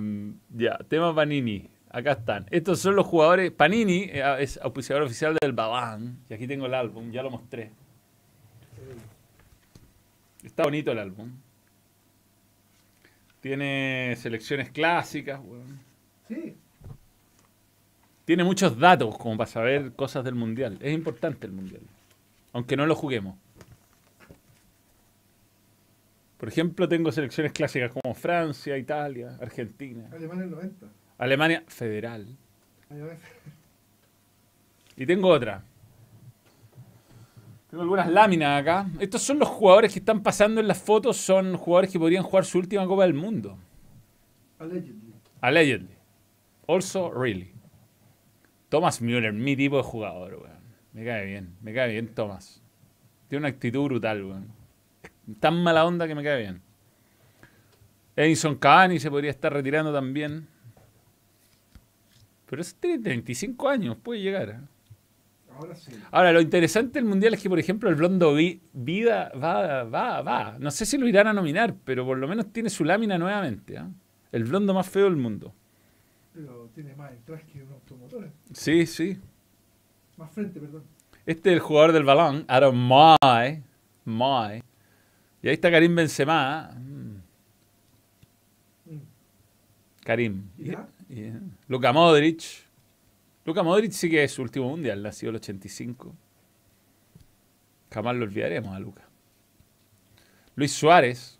ya, 0.55 0.79
tema 0.89 1.13
Panini. 1.13 1.69
Acá 1.89 2.13
están. 2.13 2.47
Estos 2.49 2.79
son 2.79 2.95
los 2.95 3.05
jugadores. 3.05 3.51
Panini 3.51 4.05
eh, 4.05 4.37
es 4.39 4.59
auspiciador 4.61 5.03
oficial 5.03 5.37
del 5.39 5.53
Babán. 5.53 6.19
Y 6.29 6.33
aquí 6.33 6.47
tengo 6.47 6.65
el 6.65 6.73
álbum, 6.73 7.11
ya 7.11 7.21
lo 7.21 7.29
mostré. 7.29 7.71
Está 10.43 10.63
bonito 10.63 10.91
el 10.91 10.99
álbum. 10.99 11.31
Tiene 13.39 14.15
selecciones 14.17 14.71
clásicas. 14.71 15.39
weón. 15.43 15.79
Sí, 16.27 16.55
Tiene 18.25 18.43
muchos 18.43 18.77
datos 18.77 19.17
como 19.17 19.37
para 19.37 19.49
saber 19.49 19.93
cosas 19.93 20.23
del 20.25 20.35
mundial. 20.35 20.77
Es 20.81 20.93
importante 20.93 21.47
el 21.47 21.53
mundial. 21.53 21.81
Aunque 22.51 22.75
no 22.75 22.85
lo 22.85 22.95
juguemos. 22.95 23.35
Por 26.37 26.49
ejemplo, 26.49 26.87
tengo 26.87 27.11
selecciones 27.11 27.51
clásicas 27.51 27.91
como 27.91 28.13
Francia, 28.13 28.77
Italia, 28.77 29.37
Argentina, 29.41 30.07
Alemania 30.13 30.43
el 30.43 30.51
90. 30.51 30.85
Alemania 31.17 31.63
federal. 31.67 32.27
Alemania- 32.89 33.17
Y 34.95 35.05
tengo 35.05 35.29
otra. 35.29 35.63
Tengo 37.69 37.83
algunas 37.83 38.09
láminas 38.09 38.61
acá. 38.61 38.87
Estos 38.99 39.21
son 39.23 39.39
los 39.39 39.49
jugadores 39.49 39.91
que 39.93 39.99
están 39.99 40.21
pasando 40.23 40.61
en 40.61 40.67
las 40.67 40.77
fotos. 40.81 41.17
Son 41.17 41.57
jugadores 41.57 41.91
que 41.91 41.99
podrían 41.99 42.23
jugar 42.23 42.45
su 42.45 42.59
última 42.59 42.85
Copa 42.87 43.03
del 43.03 43.13
Mundo. 43.13 43.57
Allegedly. 44.59 45.13
Allegedly. 45.41 45.95
Also, 46.67 47.11
really. 47.11 47.51
Thomas 48.69 49.01
Müller, 49.01 49.33
mi 49.33 49.55
tipo 49.55 49.77
de 49.77 49.83
jugador, 49.83 50.35
weón. 50.35 50.57
Me 50.93 51.03
cae 51.05 51.25
bien, 51.25 51.55
me 51.61 51.73
cae 51.73 51.91
bien 51.91 52.07
Thomas. 52.13 52.61
Tiene 53.27 53.41
una 53.41 53.49
actitud 53.49 53.83
brutal, 53.85 54.23
weón. 54.23 54.47
Tan 55.39 55.61
mala 55.61 55.85
onda 55.85 56.07
que 56.07 56.15
me 56.15 56.23
cae 56.23 56.39
bien. 56.41 56.61
Edison 58.15 58.55
Cavani 58.55 58.99
se 58.99 59.09
podría 59.11 59.29
estar 59.31 59.53
retirando 59.53 59.93
también. 59.93 60.47
Pero 62.49 62.61
ese 62.61 62.75
tiene 62.79 62.99
35 63.03 63.69
años, 63.69 63.97
puede 64.01 64.21
llegar. 64.21 64.49
¿eh? 64.49 64.59
Ahora 65.57 65.75
sí. 65.75 65.91
Ahora, 66.11 66.31
lo 66.31 66.39
interesante 66.41 66.99
del 66.99 67.05
mundial 67.09 67.33
es 67.33 67.41
que, 67.41 67.49
por 67.49 67.59
ejemplo, 67.59 67.89
el 67.89 67.95
blondo 67.95 68.33
Vi- 68.33 68.61
Vida 68.73 69.31
va, 69.35 69.83
va, 69.83 70.21
va. 70.21 70.55
No 70.59 70.71
sé 70.71 70.85
si 70.85 70.97
lo 70.97 71.07
irán 71.07 71.27
a 71.27 71.33
nominar, 71.33 71.75
pero 71.83 72.05
por 72.05 72.17
lo 72.17 72.27
menos 72.27 72.51
tiene 72.53 72.69
su 72.69 72.85
lámina 72.85 73.17
nuevamente. 73.17 73.77
¿ah? 73.77 73.89
El 74.31 74.45
blondo 74.45 74.73
más 74.73 74.87
feo 74.87 75.05
del 75.05 75.17
mundo. 75.17 75.53
Pero 76.33 76.69
tiene 76.73 76.95
más 76.95 77.11
detrás 77.11 77.41
que 77.51 77.61
un 77.63 77.71
automotor. 77.73 78.29
Sí, 78.53 78.85
sí. 78.85 79.19
Más 80.15 80.31
frente, 80.31 80.59
perdón. 80.59 80.83
Este 81.25 81.49
es 81.49 81.53
el 81.55 81.59
jugador 81.59 81.91
del 81.91 82.03
balón, 82.03 82.45
Aaron 82.47 82.77
Moy. 82.77 83.61
Moy. 84.05 84.63
Y 85.47 85.49
ahí 85.49 85.53
está 85.53 85.71
Karim 85.71 85.95
Benzema. 85.95 86.71
Mm, 86.77 87.21
Mm. 88.91 88.99
Karim. 90.03 90.49
¿Y 90.57 90.65
ya? 90.71 90.89
Y- 91.07 91.21
y- 91.21 91.33
Luka 91.69 91.93
Modric. 91.93 92.43
Luka 93.45 93.63
Modric 93.63 93.93
sí 93.93 94.09
que 94.09 94.25
es 94.25 94.31
su 94.33 94.41
último 94.41 94.67
mundial, 94.67 95.01
nació 95.01 95.29
el 95.29 95.37
85. 95.37 96.13
Jamás 97.93 98.17
lo 98.17 98.25
olvidaremos 98.25 98.75
a 98.75 98.79
Luka. 98.79 99.07
Luis 100.57 100.73
Suárez. 100.73 101.39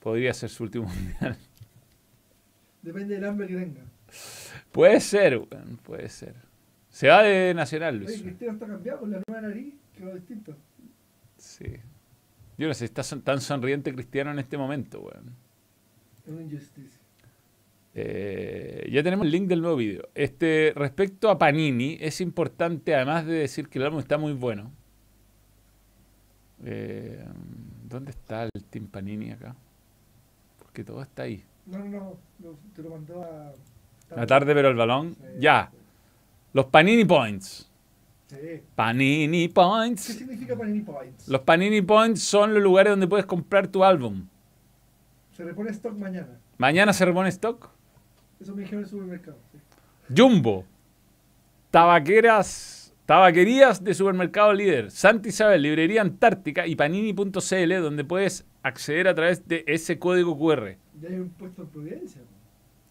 Podría 0.00 0.34
ser 0.34 0.50
su 0.50 0.64
último 0.64 0.84
mundial. 0.94 1.38
Depende 2.82 3.14
del 3.14 3.24
hambre 3.24 3.46
que 3.48 3.54
tenga. 3.56 3.80
Puede 4.72 5.00
ser, 5.00 5.40
puede 5.82 6.10
ser. 6.10 6.34
Se 6.90 7.08
va 7.08 7.22
de 7.22 7.54
Nacional, 7.54 7.96
Luis 7.96 8.10
Oye. 8.10 8.22
Cristiano 8.24 8.52
está 8.52 8.66
cambiado 8.66 9.00
con 9.00 9.10
la 9.10 9.22
nueva 9.26 9.40
nariz, 9.48 9.72
quedó 9.96 10.14
distinto. 10.14 10.56
Sí. 11.36 11.66
Yo 12.58 12.68
no 12.68 12.74
sé, 12.74 12.84
está 12.84 13.02
son- 13.02 13.22
tan 13.22 13.40
sonriente 13.40 13.92
Cristiano 13.92 14.30
en 14.30 14.38
este 14.38 14.56
momento, 14.56 15.00
weón. 15.00 15.34
Es 16.22 16.28
una 16.28 16.42
injusticia. 16.42 17.00
Eh, 17.96 18.88
ya 18.90 19.02
tenemos 19.02 19.24
el 19.26 19.32
link 19.32 19.46
del 19.48 19.60
nuevo 19.60 19.76
vídeo. 19.76 20.08
Este, 20.14 20.72
respecto 20.74 21.30
a 21.30 21.38
Panini, 21.38 21.96
es 22.00 22.20
importante, 22.20 22.94
además 22.94 23.24
de 23.26 23.34
decir 23.34 23.68
que 23.68 23.78
el 23.78 23.84
álbum 23.86 24.00
está 24.00 24.18
muy 24.18 24.32
bueno. 24.32 24.70
Eh, 26.64 27.24
¿Dónde 27.88 28.10
está 28.10 28.44
el 28.44 28.64
Team 28.70 28.86
Panini 28.86 29.30
acá? 29.32 29.54
Porque 30.58 30.82
todo 30.84 31.02
está 31.02 31.24
ahí. 31.24 31.44
No, 31.66 31.78
no, 31.78 32.16
no. 32.38 32.58
te 32.74 32.82
lo 32.82 32.90
mandó 32.90 33.22
a. 33.22 33.52
La 34.16 34.26
tarde, 34.26 34.54
pero 34.54 34.68
el 34.68 34.76
balón. 34.76 35.14
Sí, 35.18 35.26
Ya. 35.40 35.70
Los 36.52 36.66
Panini 36.66 37.04
Points. 37.04 37.70
Sí. 38.26 38.36
Panini 38.74 39.48
¿Qué 39.48 39.54
Points. 39.54 40.02
significa 40.02 40.56
Panini 40.56 40.80
Points? 40.80 41.28
Los 41.28 41.40
Panini 41.42 41.82
Points 41.82 42.22
son 42.22 42.54
los 42.54 42.62
lugares 42.62 42.90
donde 42.92 43.06
puedes 43.06 43.26
comprar 43.26 43.68
tu 43.68 43.84
álbum. 43.84 44.26
Se 45.36 45.44
repone 45.44 45.70
stock 45.70 45.96
mañana. 45.98 46.38
Mañana 46.58 46.92
se 46.92 47.04
repone 47.04 47.28
stock. 47.28 47.68
Eso 48.40 48.54
me 48.54 48.62
dijeron 48.62 48.80
en 48.80 48.84
el 48.84 48.90
supermercado. 48.90 49.36
sí. 49.52 49.58
Jumbo. 50.16 50.64
Tabaqueras, 51.70 52.94
tabaquerías 53.06 53.82
de 53.82 53.94
supermercado 53.94 54.52
líder. 54.52 54.90
Santa 54.90 55.28
Isabel, 55.28 55.62
librería 55.62 56.02
Antártica 56.02 56.66
y 56.66 56.76
panini.cl 56.76 57.74
donde 57.82 58.04
puedes 58.04 58.46
acceder 58.62 59.08
a 59.08 59.14
través 59.14 59.46
de 59.48 59.64
ese 59.66 59.98
código 59.98 60.38
QR. 60.38 60.76
Ya 61.00 61.08
hay 61.08 61.16
un 61.16 61.30
puesto 61.30 61.62
en 61.62 61.68
Providencia. 61.68 62.22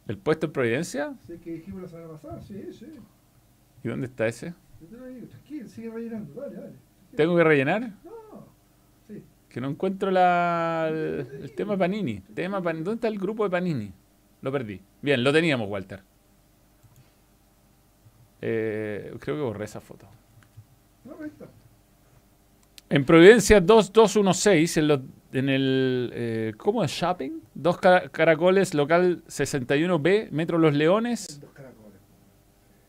¿El 0.08 0.18
puesto 0.18 0.48
en 0.48 0.52
Providencia? 0.52 1.14
Sí, 1.28 1.38
que 1.38 1.52
dijimos 1.54 1.84
la 1.84 1.88
semana 1.88 2.10
pasada. 2.10 2.42
Sí, 2.42 2.62
sí. 2.74 2.88
¿Y 3.84 3.88
dónde 3.88 4.08
está 4.08 4.28
ese? 4.28 4.54
Tranquilo, 5.30 5.68
sigue 5.68 5.90
rellenando. 5.90 6.42
Dale, 6.42 6.56
dale. 6.56 6.74
¿Tengo 7.16 7.36
que 7.36 7.44
rellenar? 7.44 7.82
No. 8.04 8.48
Sí. 9.08 9.24
Que 9.50 9.62
no 9.62 9.70
encuentro 9.70 10.10
la, 10.12 10.88
el, 10.90 11.28
el 11.44 11.54
tema 11.56 11.78
Panini. 11.78 12.20
Tema 12.34 12.62
Pan- 12.62 12.84
¿Dónde 12.84 12.96
está 12.96 13.08
el 13.08 13.20
grupo 13.20 13.44
de 13.44 13.50
Panini? 13.50 13.92
Lo 14.42 14.52
perdí. 14.52 14.82
Bien, 15.02 15.24
lo 15.24 15.32
teníamos, 15.32 15.70
Walter. 15.70 16.02
Eh, 18.42 19.14
creo 19.20 19.36
que 19.38 19.42
borré 19.42 19.66
esa 19.66 19.80
foto. 19.82 20.08
No, 21.06 21.16
ahí 21.22 21.28
está. 21.30 21.46
En 22.90 23.06
Providencia 23.06 23.62
2216, 23.62 24.78
en, 24.78 24.88
lo- 24.88 25.02
en 25.32 25.50
el. 25.50 26.12
eh, 26.14 26.54
¿Cómo 26.58 26.84
es? 26.84 26.92
¿Shopping? 26.92 27.40
Dos 27.54 27.78
cara- 27.78 28.10
caracoles, 28.10 28.74
local 28.74 29.24
61B, 29.28 30.30
Metro 30.32 30.58
Los 30.58 30.74
Leones. 30.74 31.40
Dos 31.40 31.52
caracoles. 31.52 32.00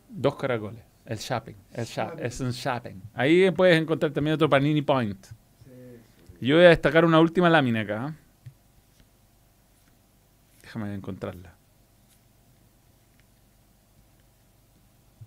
Dos 0.09 0.35
caracoles. 0.35 0.83
El 1.05 1.17
shopping. 1.17 1.53
El 1.71 1.85
Shopping. 1.85 2.23
es 2.23 2.39
un 2.39 2.51
shopping. 2.51 2.95
Ahí 3.13 3.51
puedes 3.51 3.79
encontrar 3.79 4.11
también 4.11 4.33
otro 4.33 4.49
Panini 4.49 4.81
Point. 4.81 5.27
Yo 6.41 6.55
voy 6.55 6.65
a 6.65 6.69
destacar 6.69 7.05
una 7.05 7.19
última 7.19 7.49
lámina 7.49 7.81
acá. 7.81 8.15
Déjame 10.63 10.93
encontrarla. 10.93 11.53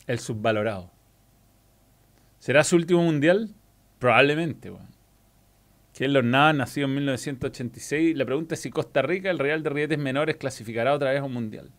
El 0.06 0.18
subvalorado. 0.18 0.90
¿Será 2.38 2.64
su 2.64 2.76
último 2.76 3.02
mundial? 3.02 3.54
Probablemente, 3.98 4.70
weón. 4.70 4.88
Keylor 5.92 6.24
Navas, 6.24 6.54
nacido 6.54 6.86
en 6.86 6.94
1986. 6.94 8.16
La 8.16 8.24
pregunta 8.24 8.54
es 8.54 8.60
si 8.60 8.70
Costa 8.70 9.02
Rica, 9.02 9.30
el 9.30 9.38
Real 9.38 9.62
de 9.62 9.70
Rietes 9.70 9.98
Menores, 9.98 10.36
clasificará 10.36 10.94
otra 10.94 11.10
vez 11.10 11.20
a 11.20 11.24
un 11.24 11.32
mundial. 11.32 11.70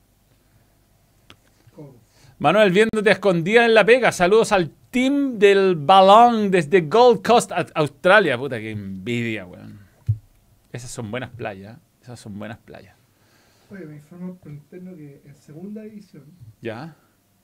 Manuel, 2.40 2.72
viéndote 2.72 3.12
escondida 3.12 3.66
en 3.66 3.74
la 3.74 3.86
pega. 3.86 4.14
Saludos 4.14 4.54
al 4.54 4.72
team 4.92 5.38
del 5.38 5.76
balón 5.76 6.50
desde 6.50 6.80
Gold 6.80 7.22
Coast, 7.22 7.52
Australia. 7.76 8.38
Puta, 8.38 8.58
qué 8.60 8.72
envidia, 8.72 9.46
weón. 9.46 9.78
Esas 10.72 10.90
son 10.90 11.12
buenas 11.12 11.32
playas. 11.32 11.78
Esas 12.02 12.18
son 12.18 12.40
buenas 12.40 12.58
playas. 12.60 12.96
Oye, 13.70 13.86
me 13.86 13.98
informan 13.98 14.38
por 14.38 14.54
interno 14.54 14.96
que 14.96 15.22
en 15.26 15.36
segunda 15.36 15.82
división, 15.84 16.24
¿Ya? 16.62 16.96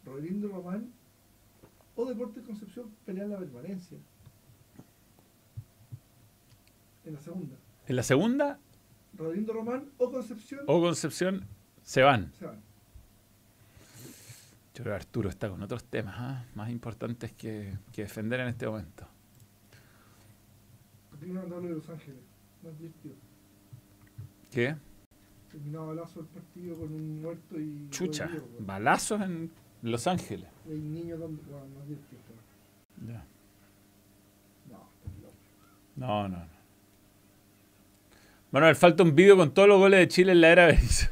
Rodrigo 0.05 0.47
Román 0.47 0.89
o 1.95 2.05
Deportes 2.05 2.43
Concepción 2.43 2.89
pelean 3.05 3.31
la 3.31 3.37
permanencia. 3.37 3.97
En 7.03 7.13
la 7.13 7.19
segunda. 7.19 7.55
En 7.85 7.95
la 7.97 8.03
segunda 8.03 8.59
Rodrigo 9.13 9.51
Román 9.53 9.89
o 9.97 10.09
Concepción 10.09 10.61
o 10.67 10.79
Concepción 10.79 11.45
se 11.83 12.01
van. 12.01 12.31
se 12.39 12.45
van. 12.45 12.64
Yo 14.75 14.83
creo 14.83 14.93
que 14.93 15.03
Arturo 15.03 15.29
está 15.29 15.49
con 15.49 15.63
otros 15.63 15.85
temas 15.85 16.15
¿ah? 16.17 16.45
más 16.53 16.69
importantes 16.69 17.31
que, 17.31 17.73
que 17.93 18.01
defender 18.01 18.41
en 18.41 18.49
este 18.49 18.67
momento. 18.67 19.07
Lo 21.21 21.61
de 21.61 21.69
Los 21.69 21.89
Ángeles. 21.89 22.19
Más 22.61 22.77
divertido. 22.77 23.15
¿Qué? 24.51 24.75
Terminaba 25.49 25.87
balazo 25.87 26.19
el 26.19 26.25
partido 26.25 26.75
con 26.77 26.93
un 26.93 27.21
muerto 27.21 27.59
y. 27.59 27.87
Chucha. 27.89 28.27
weón. 28.27 28.65
Balazos 28.65 29.21
en 29.21 29.49
Los 29.81 30.07
Ángeles. 30.07 30.49
Hay 30.67 30.77
niños 30.77 31.19
donde. 31.19 31.41
Bueno, 31.43 31.67
más 31.77 31.87
divertido. 31.87 32.21
Ya. 33.07 33.25
No, 34.69 34.89
está 34.97 35.21
loco. 35.21 35.33
No, 35.95 36.27
no, 36.27 36.37
no. 36.37 36.55
Manuel, 38.51 38.75
falta 38.75 39.03
un 39.03 39.15
vídeo 39.15 39.37
con 39.37 39.53
todos 39.53 39.67
los 39.67 39.79
goles 39.79 39.99
de 40.01 40.07
Chile 40.09 40.31
en 40.33 40.41
la 40.41 40.49
era 40.49 40.65
Berizzo. 40.67 41.11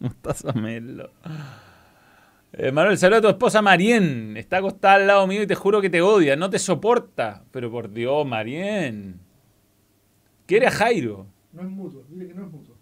Mostaza 0.00 0.52
Melo. 0.54 1.10
Eh, 2.56 2.70
Manuel, 2.70 2.96
saluda 2.96 3.18
a 3.18 3.22
tu 3.22 3.28
esposa 3.28 3.62
Marien. 3.62 4.36
Está 4.36 4.58
acostada 4.58 4.94
al 4.94 5.06
lado 5.06 5.26
mío 5.26 5.42
y 5.42 5.46
te 5.46 5.54
juro 5.54 5.80
que 5.80 5.90
te 5.90 6.00
odia. 6.02 6.36
No 6.36 6.50
te 6.50 6.58
soporta. 6.58 7.44
Pero 7.50 7.70
por 7.70 7.90
Dios, 7.92 8.24
Marien. 8.26 9.18
Quiere 10.46 10.66
a 10.68 10.70
Jairo. 10.70 11.26
No 11.52 11.62
es 11.62 11.68
mutuo, 11.68 12.04
dile 12.08 12.28
que 12.28 12.34
no 12.34 12.44
es 12.46 12.52
mutuo. 12.52 12.76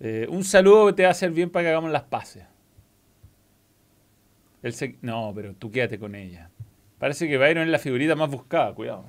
Eh, 0.00 0.26
un 0.28 0.44
saludo 0.44 0.94
te 0.94 1.02
va 1.02 1.08
a 1.08 1.12
hacer 1.12 1.30
bien 1.30 1.50
para 1.50 1.64
que 1.64 1.70
hagamos 1.70 1.90
las 1.90 2.02
paces. 2.02 2.44
Él 4.62 4.72
se- 4.72 4.98
No, 5.02 5.32
pero 5.34 5.54
tú 5.54 5.70
quédate 5.70 5.98
con 5.98 6.14
ella. 6.14 6.50
Parece 6.98 7.28
que 7.28 7.36
Byron 7.38 7.64
es 7.64 7.70
la 7.70 7.78
figurita 7.78 8.14
más 8.14 8.30
buscada, 8.30 8.72
cuidado. 8.74 9.04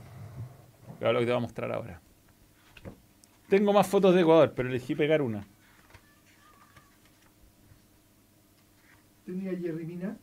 Cuidado 0.97 1.13
lo 1.13 1.19
que 1.19 1.25
te 1.25 1.31
voy 1.31 1.37
a 1.37 1.41
mostrar 1.41 1.71
ahora. 1.71 2.01
Tengo 3.49 3.71
más 3.73 3.87
fotos 3.87 4.15
de 4.15 4.21
Ecuador, 4.21 4.53
pero 4.55 4.69
elegí 4.69 4.95
pegar 4.95 5.21
una. 5.21 5.47
Tenía 9.25 9.51
a 9.51 9.55
Jerry 9.55 9.85
Mina. 9.85 10.17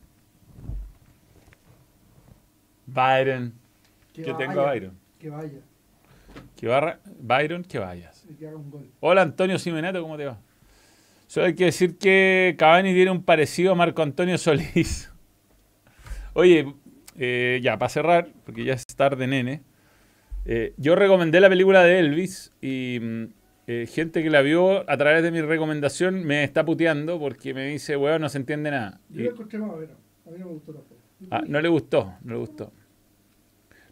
Byron. 2.85 3.53
Que 4.13 4.21
vaya, 4.21 4.37
tengo 4.37 4.61
a 4.61 4.65
Byron. 4.65 4.97
Que 5.19 5.29
vaya. 5.29 5.59
Que 6.55 6.67
barra... 6.67 6.99
Byron, 7.19 7.63
que 7.63 7.79
vayas. 7.79 8.25
Y 8.29 8.33
que 8.35 8.47
haga 8.47 8.57
un 8.57 8.69
gol. 8.71 8.89
Hola 8.99 9.21
Antonio 9.23 9.57
Simenato, 9.59 10.01
¿cómo 10.01 10.17
te 10.17 10.25
va? 10.25 10.39
Solo 11.27 11.47
hay 11.47 11.55
que 11.55 11.65
decir 11.65 11.97
que 11.97 12.55
Cavani 12.57 12.93
tiene 12.93 13.11
un 13.11 13.23
parecido 13.23 13.71
a 13.71 13.75
Marco 13.75 14.01
Antonio 14.01 14.37
Solís. 14.37 15.11
Oye, 16.33 16.73
eh, 17.17 17.59
ya, 17.63 17.77
para 17.77 17.89
cerrar, 17.89 18.29
porque 18.45 18.63
ya 18.63 18.73
es 18.73 18.85
tarde, 18.87 19.27
nene. 19.27 19.61
eh, 20.45 20.73
yo 20.77 20.95
recomendé 20.95 21.39
la 21.39 21.49
película 21.49 21.83
de 21.83 21.99
Elvis 21.99 22.51
y 22.61 22.99
mm, 23.01 23.25
eh, 23.65 23.87
gente 23.87 24.21
que 24.21 24.29
la 24.29 24.41
vio 24.41 24.89
a 24.89 24.97
través 24.97 25.23
de 25.23 25.31
mi 25.31 25.41
recomendación 25.41 26.25
me 26.25 26.43
está 26.43 26.65
puteando 26.65 27.19
porque 27.19 27.53
me 27.53 27.67
dice, 27.67 27.95
weón, 27.95 28.21
no 28.21 28.29
se 28.29 28.37
entiende 28.37 28.71
nada. 28.71 28.99
Yo 29.09 29.23
lo 29.23 29.31
encontré 29.31 29.59
más. 29.59 29.71
A 29.71 30.29
mí 30.29 30.37
no 30.37 30.45
me 30.45 30.51
gustó 30.53 30.73
tampoco. 30.73 31.01
ah, 31.31 31.43
no 31.47 31.61
le 31.61 31.69
gustó, 31.69 32.13
no 32.23 32.33
le 32.33 32.39
gustó. 32.39 32.71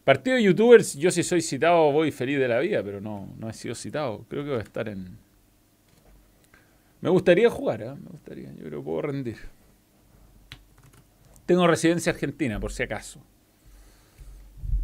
Partido 0.03 0.35
de 0.35 0.43
youtubers, 0.43 0.95
yo 0.95 1.11
si 1.11 1.23
soy 1.23 1.41
citado 1.41 1.91
voy 1.91 2.11
feliz 2.11 2.39
de 2.39 2.47
la 2.47 2.59
vida, 2.59 2.83
pero 2.83 2.99
no, 2.99 3.33
no 3.37 3.49
he 3.49 3.53
sido 3.53 3.75
citado. 3.75 4.25
Creo 4.27 4.43
que 4.43 4.49
voy 4.49 4.59
a 4.59 4.63
estar 4.63 4.89
en... 4.89 5.17
Me 7.01 7.09
gustaría 7.09 7.49
jugar, 7.49 7.81
¿eh? 7.81 7.93
me 7.95 8.09
gustaría, 8.09 8.51
yo 8.53 8.65
creo 8.65 8.79
que 8.79 8.85
puedo 8.85 9.01
rendir. 9.03 9.37
Tengo 11.45 11.65
residencia 11.67 12.11
argentina, 12.11 12.59
por 12.59 12.71
si 12.71 12.83
acaso. 12.83 13.21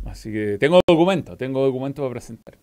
Así 0.06 0.32
que 0.32 0.58
tengo 0.58 0.80
documento, 0.88 1.36
tengo 1.36 1.66
documento 1.66 2.02
para 2.02 2.12
presentar. 2.12 2.58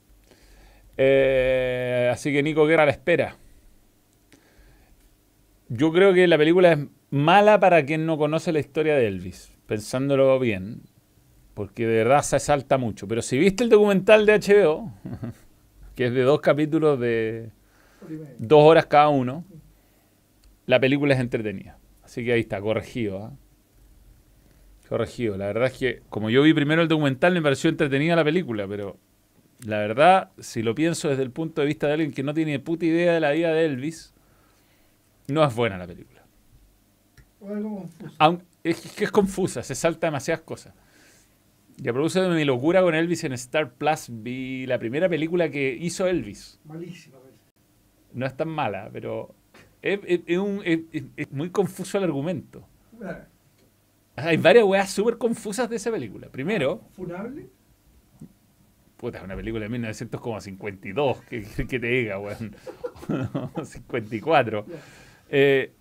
Eh, 0.96 2.10
así 2.12 2.32
que 2.32 2.42
Nico 2.42 2.66
Guerra 2.66 2.86
la 2.86 2.92
espera. 2.92 3.36
Yo 5.68 5.92
creo 5.92 6.12
que 6.12 6.26
la 6.26 6.38
película 6.38 6.72
es 6.72 6.78
mala 7.10 7.58
para 7.58 7.84
quien 7.84 8.06
no 8.06 8.18
conoce 8.18 8.52
la 8.52 8.60
historia 8.60 8.94
de 8.94 9.06
Elvis, 9.06 9.52
pensándolo 9.66 10.38
bien, 10.38 10.82
porque 11.54 11.86
de 11.86 11.96
verdad 11.96 12.22
se 12.22 12.38
salta 12.38 12.78
mucho. 12.78 13.08
Pero 13.08 13.22
si 13.22 13.38
viste 13.38 13.64
el 13.64 13.70
documental 13.70 14.26
de 14.26 14.38
HBO, 14.38 14.92
que 15.96 16.06
es 16.06 16.12
de 16.12 16.22
dos 16.22 16.40
capítulos 16.40 17.00
de 17.00 17.50
dos 18.38 18.62
horas 18.62 18.86
cada 18.86 19.08
uno, 19.08 19.44
la 20.66 20.80
película 20.80 21.14
es 21.14 21.20
entretenida. 21.20 21.78
Así 22.02 22.24
que 22.24 22.32
ahí 22.32 22.40
está, 22.40 22.60
corregido. 22.60 23.24
¿ah? 23.24 23.32
Corregido. 24.88 25.36
La 25.36 25.46
verdad 25.46 25.66
es 25.66 25.78
que, 25.78 26.02
como 26.08 26.30
yo 26.30 26.42
vi 26.42 26.52
primero 26.52 26.82
el 26.82 26.88
documental, 26.88 27.32
me 27.32 27.42
pareció 27.42 27.70
entretenida 27.70 28.16
la 28.16 28.24
película, 28.24 28.66
pero 28.68 28.98
la 29.66 29.78
verdad, 29.78 30.30
si 30.38 30.62
lo 30.62 30.74
pienso 30.74 31.08
desde 31.08 31.22
el 31.22 31.30
punto 31.30 31.60
de 31.60 31.66
vista 31.66 31.86
de 31.86 31.94
alguien 31.94 32.12
que 32.12 32.22
no 32.22 32.34
tiene 32.34 32.58
puta 32.58 32.84
idea 32.86 33.12
de 33.14 33.20
la 33.20 33.30
vida 33.32 33.52
de 33.52 33.64
Elvis, 33.66 34.12
no 35.28 35.44
es 35.44 35.54
buena 35.54 35.78
la 35.78 35.86
película. 35.86 36.22
O 37.40 37.48
algo 37.48 37.76
confuso. 37.76 38.14
Aun- 38.18 38.42
es 38.62 38.80
que 38.94 39.04
es 39.04 39.10
confusa, 39.10 39.62
se 39.62 39.74
salta 39.74 40.06
demasiadas 40.06 40.42
cosas. 40.42 40.74
Y 41.76 41.88
a 41.88 41.92
propósito 41.92 42.28
de 42.30 42.36
mi 42.36 42.44
locura 42.44 42.82
con 42.82 42.94
Elvis 42.94 43.24
en 43.24 43.32
Star 43.32 43.72
Plus, 43.72 44.06
vi 44.10 44.64
la 44.66 44.78
primera 44.78 45.08
película 45.08 45.50
que 45.50 45.76
hizo 45.78 46.06
Elvis. 46.06 46.58
Malísima. 46.64 47.18
No 48.12 48.26
es 48.26 48.36
tan 48.36 48.48
mala, 48.48 48.88
pero 48.92 49.34
es, 49.82 49.98
es- 50.06 50.20
es 50.26 50.38
un- 50.38 50.62
es- 50.64 50.80
es- 50.92 51.04
es 51.16 51.32
muy 51.32 51.50
confuso 51.50 51.98
el 51.98 52.04
argumento. 52.04 52.64
Hay 54.16 54.36
varias 54.36 54.64
weas 54.64 54.90
súper 54.90 55.18
confusas 55.18 55.68
de 55.68 55.76
esa 55.76 55.90
película. 55.90 56.28
Primero, 56.28 56.82
¿Funable? 56.92 57.48
Puta, 58.96 59.18
es 59.18 59.24
una 59.24 59.36
película 59.36 59.64
de 59.64 59.68
1952, 59.70 61.22
que, 61.22 61.42
que 61.68 61.78
te 61.78 61.86
diga, 61.86 62.18
weón. 62.18 62.54
54. 63.64 64.66
Ya. 64.66 64.74
Eh, 65.30 65.72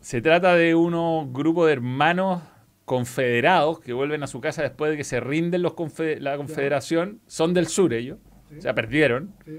se 0.00 0.20
trata 0.20 0.54
de 0.54 0.74
unos 0.74 1.32
grupos 1.32 1.66
de 1.66 1.72
hermanos 1.74 2.42
confederados 2.84 3.80
que 3.80 3.92
vuelven 3.94 4.22
a 4.22 4.26
su 4.26 4.40
casa 4.40 4.62
después 4.62 4.90
de 4.90 4.96
que 4.98 5.04
se 5.04 5.18
rinden 5.20 5.62
los 5.62 5.72
confe- 5.74 6.18
la 6.18 6.36
confederación. 6.36 7.20
Son 7.26 7.54
del 7.54 7.66
sur 7.68 7.94
ellos, 7.94 8.18
Sí, 8.50 8.58
o 8.58 8.60
sea, 8.62 8.74
perdieron. 8.74 9.32
sí. 9.44 9.58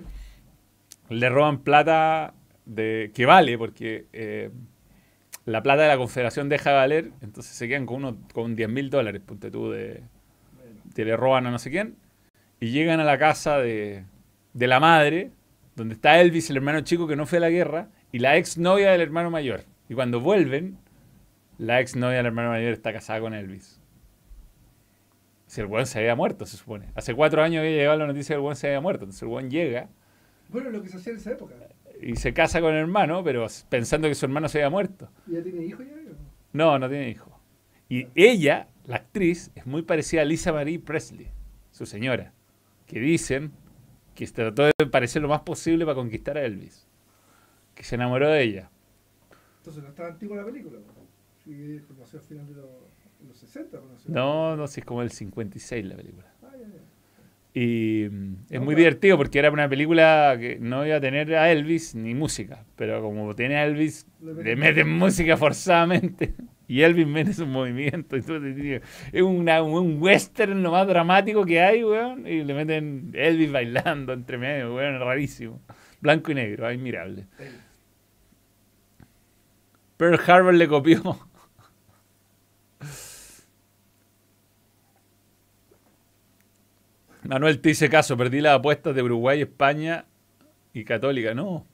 Le 1.09 1.29
roban 1.29 1.59
plata 1.63 2.33
de 2.65 3.11
que 3.13 3.25
vale, 3.25 3.57
porque 3.57 4.05
eh, 4.13 4.49
la 5.45 5.61
plata 5.63 5.83
de 5.83 5.87
la 5.87 5.97
confederación 5.97 6.49
deja 6.49 6.71
de 6.71 6.75
valer, 6.75 7.11
entonces 7.21 7.55
se 7.55 7.67
quedan 7.67 7.85
con, 7.85 7.97
unos, 7.97 8.15
con 8.33 8.55
10 8.55 8.69
mil 8.69 8.89
dólares, 8.89 9.21
ponte 9.25 9.51
tú, 9.51 9.69
de, 9.71 10.01
que 10.95 11.05
le 11.05 11.15
roban 11.17 11.45
a 11.47 11.51
no 11.51 11.59
sé 11.59 11.69
quién, 11.69 11.95
y 12.65 12.71
llegan 12.71 12.99
a 12.99 13.03
la 13.03 13.19
casa 13.19 13.59
de, 13.59 14.05
de 14.53 14.67
la 14.67 14.79
madre, 14.79 15.31
donde 15.75 15.93
está 15.93 16.19
Elvis, 16.19 16.49
el 16.49 16.57
hermano 16.57 16.81
chico 16.81 17.05
que 17.07 17.15
no 17.15 17.27
fue 17.27 17.37
a 17.37 17.41
la 17.41 17.49
guerra, 17.51 17.89
y 18.11 18.17
la 18.19 18.37
ex 18.37 18.57
novia 18.57 18.91
del 18.91 19.01
hermano 19.01 19.29
mayor. 19.29 19.65
Y 19.87 19.93
cuando 19.93 20.19
vuelven, 20.19 20.77
la 21.59 21.79
ex 21.79 21.95
novia 21.95 22.17
del 22.17 22.25
hermano 22.25 22.49
mayor 22.49 22.73
está 22.73 22.91
casada 22.91 23.19
con 23.19 23.35
Elvis. 23.35 23.79
Si 25.45 25.61
el 25.61 25.67
weón 25.67 25.85
se 25.85 25.99
había 25.99 26.15
muerto, 26.15 26.45
se 26.47 26.57
supone. 26.57 26.87
Hace 26.95 27.13
cuatro 27.13 27.43
años 27.43 27.59
había 27.59 27.75
llegado 27.75 27.99
la 27.99 28.07
noticia 28.07 28.33
de 28.35 28.37
que 28.37 28.41
el 28.41 28.45
weón 28.45 28.55
se 28.55 28.67
había 28.67 28.81
muerto. 28.81 29.03
Entonces 29.03 29.21
el 29.21 29.27
weón 29.27 29.49
llega 29.51 29.89
Bueno, 30.49 30.69
lo 30.71 30.81
que 30.81 30.89
se 30.89 30.97
hacía 30.97 31.13
en 31.13 31.19
esa 31.19 31.31
época. 31.33 31.53
y 32.01 32.15
se 32.15 32.33
casa 32.33 32.61
con 32.61 32.73
el 32.73 32.79
hermano, 32.79 33.23
pero 33.23 33.45
pensando 33.69 34.07
que 34.07 34.15
su 34.15 34.25
hermano 34.25 34.49
se 34.49 34.57
había 34.57 34.71
muerto. 34.71 35.09
¿Y 35.27 35.33
ya 35.33 35.43
tiene 35.43 35.63
hijos 35.65 35.85
ya? 35.85 35.93
No, 36.51 36.79
no 36.79 36.89
tiene 36.89 37.09
hijo. 37.09 37.39
Y 37.89 38.07
ella, 38.15 38.67
la 38.85 38.95
actriz, 38.95 39.51
es 39.53 39.67
muy 39.67 39.83
parecida 39.83 40.23
a 40.23 40.25
Lisa 40.25 40.51
Marie 40.51 40.79
Presley, 40.79 41.29
su 41.71 41.85
señora, 41.85 42.33
que 42.85 42.99
dicen 42.99 43.51
que 44.13 44.25
trató 44.27 44.63
de 44.63 44.73
parecer 44.89 45.21
lo 45.21 45.27
más 45.27 45.41
posible 45.41 45.85
para 45.85 45.95
conquistar 45.95 46.37
a 46.37 46.45
Elvis, 46.45 46.87
que 47.73 47.83
se 47.83 47.95
enamoró 47.95 48.29
de 48.29 48.41
ella. 48.41 48.69
Entonces 49.57 49.83
no 49.83 49.89
está 49.89 50.07
antigua 50.07 50.37
la 50.37 50.45
película, 50.45 50.79
sí, 51.43 51.81
conoció 51.87 52.19
al 52.19 52.25
final 52.25 52.47
de 52.47 52.53
los, 52.55 53.37
60. 53.37 53.79
No, 54.07 54.55
no, 54.55 54.67
sí, 54.67 54.81
es 54.81 54.85
como 54.85 55.01
el 55.01 55.09
56 55.09 55.85
la 55.85 55.95
película. 55.95 56.31
Ah, 56.43 56.51
y 57.53 58.07
mm, 58.11 58.35
es 58.49 58.61
muy 58.61 58.75
divertido 58.75 59.17
porque 59.17 59.39
era 59.39 59.49
una 59.49 59.67
película 59.67 60.35
que 60.39 60.59
no 60.59 60.85
iba 60.85 60.97
a 60.97 61.01
tener 61.01 61.33
a 61.35 61.51
Elvis 61.51 61.95
ni 61.95 62.13
música, 62.13 62.65
pero 62.75 63.01
como 63.01 63.33
tiene 63.33 63.55
a 63.55 63.65
Elvis, 63.65 64.05
le 64.21 64.55
meten 64.55 64.89
música 64.89 65.37
forzadamente. 65.37 66.35
Y 66.67 66.81
Elvis 66.81 67.05
mete 67.07 67.33
su 67.33 67.45
movimiento. 67.45 68.17
Y 68.17 68.19
es 68.19 69.21
un 69.21 69.97
western 70.01 70.63
lo 70.63 70.71
más 70.71 70.87
dramático 70.87 71.45
que 71.45 71.61
hay, 71.61 71.83
weón. 71.83 72.25
Y 72.25 72.43
le 72.43 72.53
meten 72.53 73.11
Elvis 73.13 73.51
bailando 73.51 74.13
entre 74.13 74.37
medio, 74.37 74.75
weón, 74.75 74.99
rarísimo. 74.99 75.61
Blanco 76.01 76.31
y 76.31 76.35
negro, 76.35 76.67
admirable. 76.67 77.27
Pearl 79.97 80.19
Harbor 80.27 80.53
le 80.53 80.67
copió. 80.67 81.01
Manuel 87.23 87.59
te 87.59 87.71
hice 87.71 87.89
caso, 87.89 88.15
perdí 88.17 88.39
las 88.41 88.59
apuestas 88.59 88.93
de 88.93 89.01
Uruguay, 89.01 89.41
España 89.41 90.05
y 90.73 90.83
Católica. 90.83 91.33
No. 91.33 91.65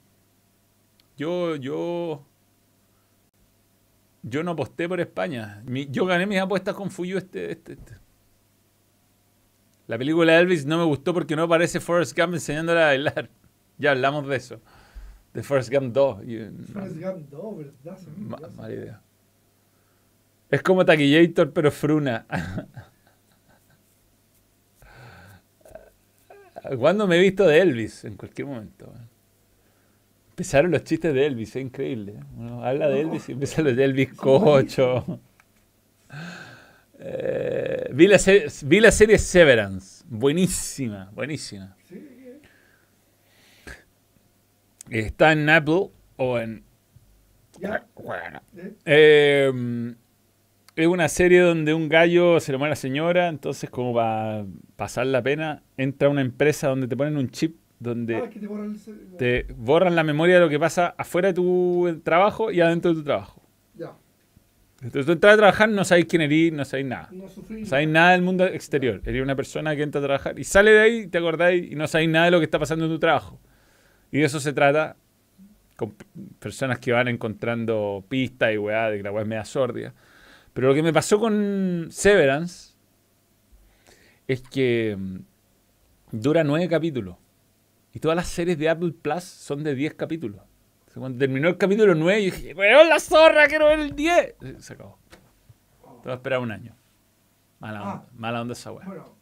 Yo, 1.16 1.56
yo 1.56 2.24
yo 4.22 4.42
no 4.42 4.52
aposté 4.52 4.88
por 4.88 5.00
España. 5.00 5.62
yo 5.90 6.06
gané 6.06 6.26
mis 6.26 6.40
apuestas 6.40 6.74
con 6.74 6.90
Fuyu 6.90 7.18
este, 7.18 7.52
este, 7.52 7.74
este, 7.74 7.96
La 9.86 9.98
película 9.98 10.32
de 10.32 10.40
Elvis 10.40 10.64
no 10.64 10.78
me 10.78 10.84
gustó 10.84 11.12
porque 11.12 11.36
no 11.36 11.42
aparece 11.42 11.80
Forrest 11.80 12.16
Gump 12.16 12.32
enseñándole 12.34 12.82
a 12.82 12.86
bailar. 12.86 13.30
Ya 13.78 13.92
hablamos 13.92 14.28
de 14.28 14.36
eso. 14.36 14.60
De 15.32 15.42
Forrest 15.42 15.72
Gump 15.72 15.92
2. 15.92 16.18
Forrest 16.72 17.00
Gump 17.00 17.28
2, 17.30 17.58
¿verdad? 17.58 17.98
mala 18.54 18.72
idea. 18.72 19.00
Es 20.50 20.62
como 20.62 20.84
Taquillator, 20.84 21.52
pero 21.52 21.72
fruna. 21.72 22.26
¿Cuándo 26.78 27.08
me 27.08 27.16
he 27.16 27.20
visto 27.20 27.46
de 27.46 27.60
Elvis? 27.60 28.04
En 28.04 28.16
cualquier 28.16 28.46
momento. 28.46 28.92
Empezaron 30.32 30.70
los 30.70 30.82
chistes 30.82 31.12
de 31.12 31.26
Elvis, 31.26 31.54
es 31.56 31.62
increíble. 31.62 32.14
Uno 32.38 32.64
habla 32.64 32.88
de 32.88 33.02
Elvis 33.02 33.28
y 33.28 33.32
empiezan 33.32 33.66
los 33.66 33.76
de 33.76 33.84
Elvis 33.84 34.12
Cocho. 34.16 35.20
Eh, 36.98 37.90
vi, 37.92 38.06
la 38.06 38.18
serie, 38.18 39.18
Severance. 39.18 40.02
Buenísima, 40.08 41.10
buenísima. 41.14 41.76
Está 44.88 45.32
en 45.32 45.50
Apple 45.50 45.90
o 46.16 46.38
en. 46.38 46.64
Bueno. 47.94 48.40
Eh, 48.86 49.94
es 50.76 50.86
una 50.86 51.08
serie 51.08 51.40
donde 51.40 51.74
un 51.74 51.90
gallo 51.90 52.40
se 52.40 52.52
le 52.52 52.58
muere 52.58 52.70
a 52.70 52.72
la 52.72 52.76
señora, 52.76 53.28
entonces, 53.28 53.68
como 53.68 53.94
para 53.94 54.46
pasar 54.76 55.06
la 55.06 55.22
pena, 55.22 55.62
entra 55.76 56.08
a 56.08 56.10
una 56.10 56.22
empresa 56.22 56.68
donde 56.68 56.88
te 56.88 56.96
ponen 56.96 57.18
un 57.18 57.28
chip 57.28 57.56
donde 57.82 58.16
ah, 58.16 58.30
te, 59.18 59.46
borran 59.56 59.96
la 59.96 60.04
memoria 60.04 60.36
de 60.36 60.40
lo 60.40 60.48
que 60.48 60.58
pasa 60.58 60.94
afuera 60.96 61.28
de 61.28 61.34
tu 61.34 62.00
trabajo 62.04 62.52
y 62.52 62.60
adentro 62.60 62.92
de 62.92 62.98
tu 62.98 63.04
trabajo. 63.04 63.42
Ya. 63.74 63.92
Entonces 64.82 65.06
tú 65.06 65.12
entras 65.12 65.34
a 65.34 65.36
trabajar, 65.36 65.68
no 65.68 65.84
sabes 65.84 66.06
quién 66.06 66.22
eres, 66.22 66.52
no 66.52 66.64
sabes 66.64 66.86
nada. 66.86 67.08
No, 67.10 67.26
sabes 67.64 67.88
nada 67.88 68.12
del 68.12 68.22
mundo 68.22 68.46
exterior. 68.46 69.00
Eres 69.04 69.22
una 69.22 69.34
persona 69.34 69.74
que 69.74 69.82
entra 69.82 70.00
a 70.00 70.04
trabajar 70.04 70.38
y 70.38 70.44
sale 70.44 70.70
de 70.70 70.80
ahí, 70.80 71.06
te 71.08 71.18
acordáis 71.18 71.72
y 71.72 71.74
no 71.74 71.88
sabes 71.88 72.08
nada 72.08 72.26
de 72.26 72.30
lo 72.30 72.38
que 72.38 72.44
está 72.44 72.58
pasando 72.58 72.84
en 72.84 72.92
tu 72.92 72.98
trabajo. 72.98 73.40
Y 74.12 74.18
de 74.18 74.26
eso 74.26 74.38
se 74.38 74.52
trata 74.52 74.96
con 75.76 75.94
personas 76.38 76.78
que 76.78 76.92
van 76.92 77.08
encontrando 77.08 78.04
pistas 78.08 78.54
y 78.54 78.58
weá, 78.58 78.90
de 78.90 78.98
que 78.98 79.02
la 79.02 79.10
weá 79.10 79.22
es 79.22 79.28
media 79.28 79.44
sordia. 79.44 79.94
Pero 80.52 80.68
lo 80.68 80.74
que 80.74 80.82
me 80.82 80.92
pasó 80.92 81.18
con 81.18 81.88
Severance 81.90 82.74
es 84.28 84.40
que 84.42 84.96
mm, 84.96 85.18
dura 86.12 86.44
nueve 86.44 86.68
capítulos. 86.68 87.16
Y 87.92 88.00
todas 88.00 88.16
las 88.16 88.28
series 88.28 88.58
de 88.58 88.68
Apple 88.68 88.92
Plus 89.00 89.24
son 89.24 89.62
de 89.62 89.74
10 89.74 89.94
capítulos. 89.94 90.40
cuando 90.94 91.18
terminó 91.18 91.48
el 91.48 91.58
capítulo 91.58 91.94
9, 91.94 92.24
yo 92.24 92.34
dije, 92.34 92.54
weón, 92.54 92.88
la 92.88 92.98
zorra, 92.98 93.46
quiero 93.48 93.66
ver 93.66 93.80
el 93.80 93.94
10. 93.94 94.36
Se 94.58 94.72
acabó. 94.72 94.98
Te 95.80 96.08
voy 96.08 96.12
a 96.12 96.14
esperar 96.14 96.40
un 96.40 96.50
año. 96.50 96.74
Mala 97.60 97.78
ah. 97.78 97.92
onda, 97.92 98.08
mala 98.16 98.40
onda 98.40 98.52
esa 98.54 98.72
weá. 98.72 98.86
Bueno, 98.86 99.14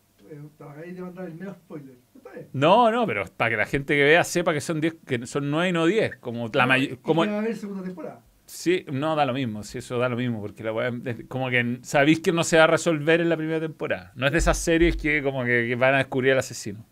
ahí 0.82 0.94
te 0.94 1.02
mandar 1.02 1.26
el 1.26 1.34
medio 1.34 1.52
spoiler. 1.54 1.96
No, 2.52 2.90
no, 2.90 3.06
pero 3.06 3.24
para 3.36 3.50
que 3.50 3.56
la 3.56 3.66
gente 3.66 3.94
que 3.94 4.04
vea 4.04 4.24
sepa 4.24 4.52
que 4.52 4.60
son 4.60 4.80
10, 4.80 4.96
que 5.06 5.26
son 5.26 5.50
9 5.50 5.68
y 5.68 5.72
no 5.72 5.86
10. 5.86 6.16
Como 6.16 6.48
la 6.52 6.66
mayor. 6.66 6.98
Como... 7.00 7.26
¿Va 7.26 7.32
a 7.32 7.38
haber 7.38 7.56
segunda 7.56 7.82
temporada? 7.82 8.22
Sí, 8.46 8.84
no 8.90 9.14
da 9.14 9.24
lo 9.24 9.32
mismo, 9.32 9.62
sí, 9.62 9.78
eso 9.78 9.96
da 9.98 10.08
lo 10.08 10.16
mismo, 10.16 10.40
porque 10.40 10.64
la 10.64 10.72
weá, 10.72 10.90
como 11.28 11.50
que 11.50 11.78
sabéis 11.82 12.18
que 12.18 12.32
no 12.32 12.42
se 12.42 12.58
va 12.58 12.64
a 12.64 12.66
resolver 12.66 13.20
en 13.20 13.28
la 13.28 13.36
primera 13.36 13.60
temporada. 13.60 14.12
No 14.16 14.26
es 14.26 14.32
de 14.32 14.38
esas 14.38 14.58
series 14.58 14.96
que 14.96 15.22
como 15.22 15.44
que, 15.44 15.68
que 15.68 15.76
van 15.76 15.94
a 15.94 15.98
descubrir 15.98 16.32
al 16.32 16.38
asesino. 16.38 16.84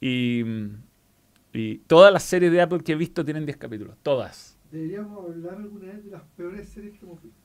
Y 0.00 0.42
y 1.52 1.78
todas 1.78 2.12
las 2.12 2.22
series 2.22 2.52
de 2.52 2.60
Apple 2.60 2.80
que 2.80 2.92
he 2.92 2.96
visto 2.96 3.24
tienen 3.24 3.44
10 3.46 3.58
capítulos. 3.58 3.96
Todas. 4.02 4.58
Deberíamos 4.70 5.24
hablar 5.24 5.54
alguna 5.54 5.86
vez 5.86 6.04
de 6.04 6.10
las 6.10 6.22
peores 6.36 6.68
series 6.68 6.98
que 6.98 7.04
hemos 7.04 7.22
visto. 7.22 7.38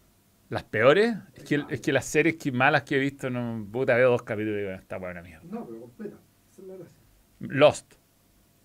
¿Las 0.50 0.64
peores? 0.64 1.16
Es 1.34 1.44
que, 1.44 1.64
es 1.70 1.82
que 1.82 1.92
las 1.92 2.06
series 2.06 2.36
que, 2.36 2.52
malas 2.52 2.84
que 2.84 2.98
he 2.98 3.00
visto, 3.00 3.30
no, 3.30 3.66
puta, 3.72 3.96
veo 3.96 4.12
dos 4.12 4.22
capítulos 4.22 4.60
y 4.60 4.62
digo, 4.62 4.74
está 4.74 4.98
buena 4.98 5.24
mierda. 5.24 5.44
No, 5.50 5.66
pero 5.66 5.82
completa. 5.82 6.18
Esa 6.52 6.62
es 6.62 6.68
la 6.68 6.76
gracia. 6.76 6.98
Lost. 7.40 7.94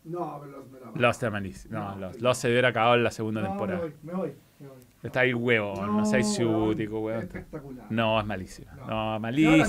No, 0.04 0.40
pero 0.40 0.58
Lost 0.58 0.72
me 0.72 0.80
la 0.80 0.92
Lost 0.94 1.22
era 1.22 1.30
malísimo. 1.30 1.78
No, 1.78 1.96
Lost. 1.96 2.20
Lost 2.20 2.42
se 2.42 2.48
hubiera 2.48 2.68
acabado 2.68 2.96
en 2.96 3.04
la 3.04 3.10
segunda 3.10 3.42
temporada. 3.42 3.80
Me 3.80 3.84
voy, 3.84 3.94
me 4.02 4.12
voy. 4.12 4.32
Me 4.58 4.68
voy. 4.68 4.89
Está 5.02 5.20
ahí 5.20 5.32
huevo, 5.32 5.74
no, 5.76 5.98
no 5.98 6.04
seas 6.04 6.34
ciútico, 6.34 7.00
weón. 7.00 7.22
Espectacular. 7.22 7.86
No, 7.88 8.20
es 8.20 8.26
malísima. 8.26 8.72
No, 8.86 9.18
no 9.18 9.32
mierda, 9.32 9.64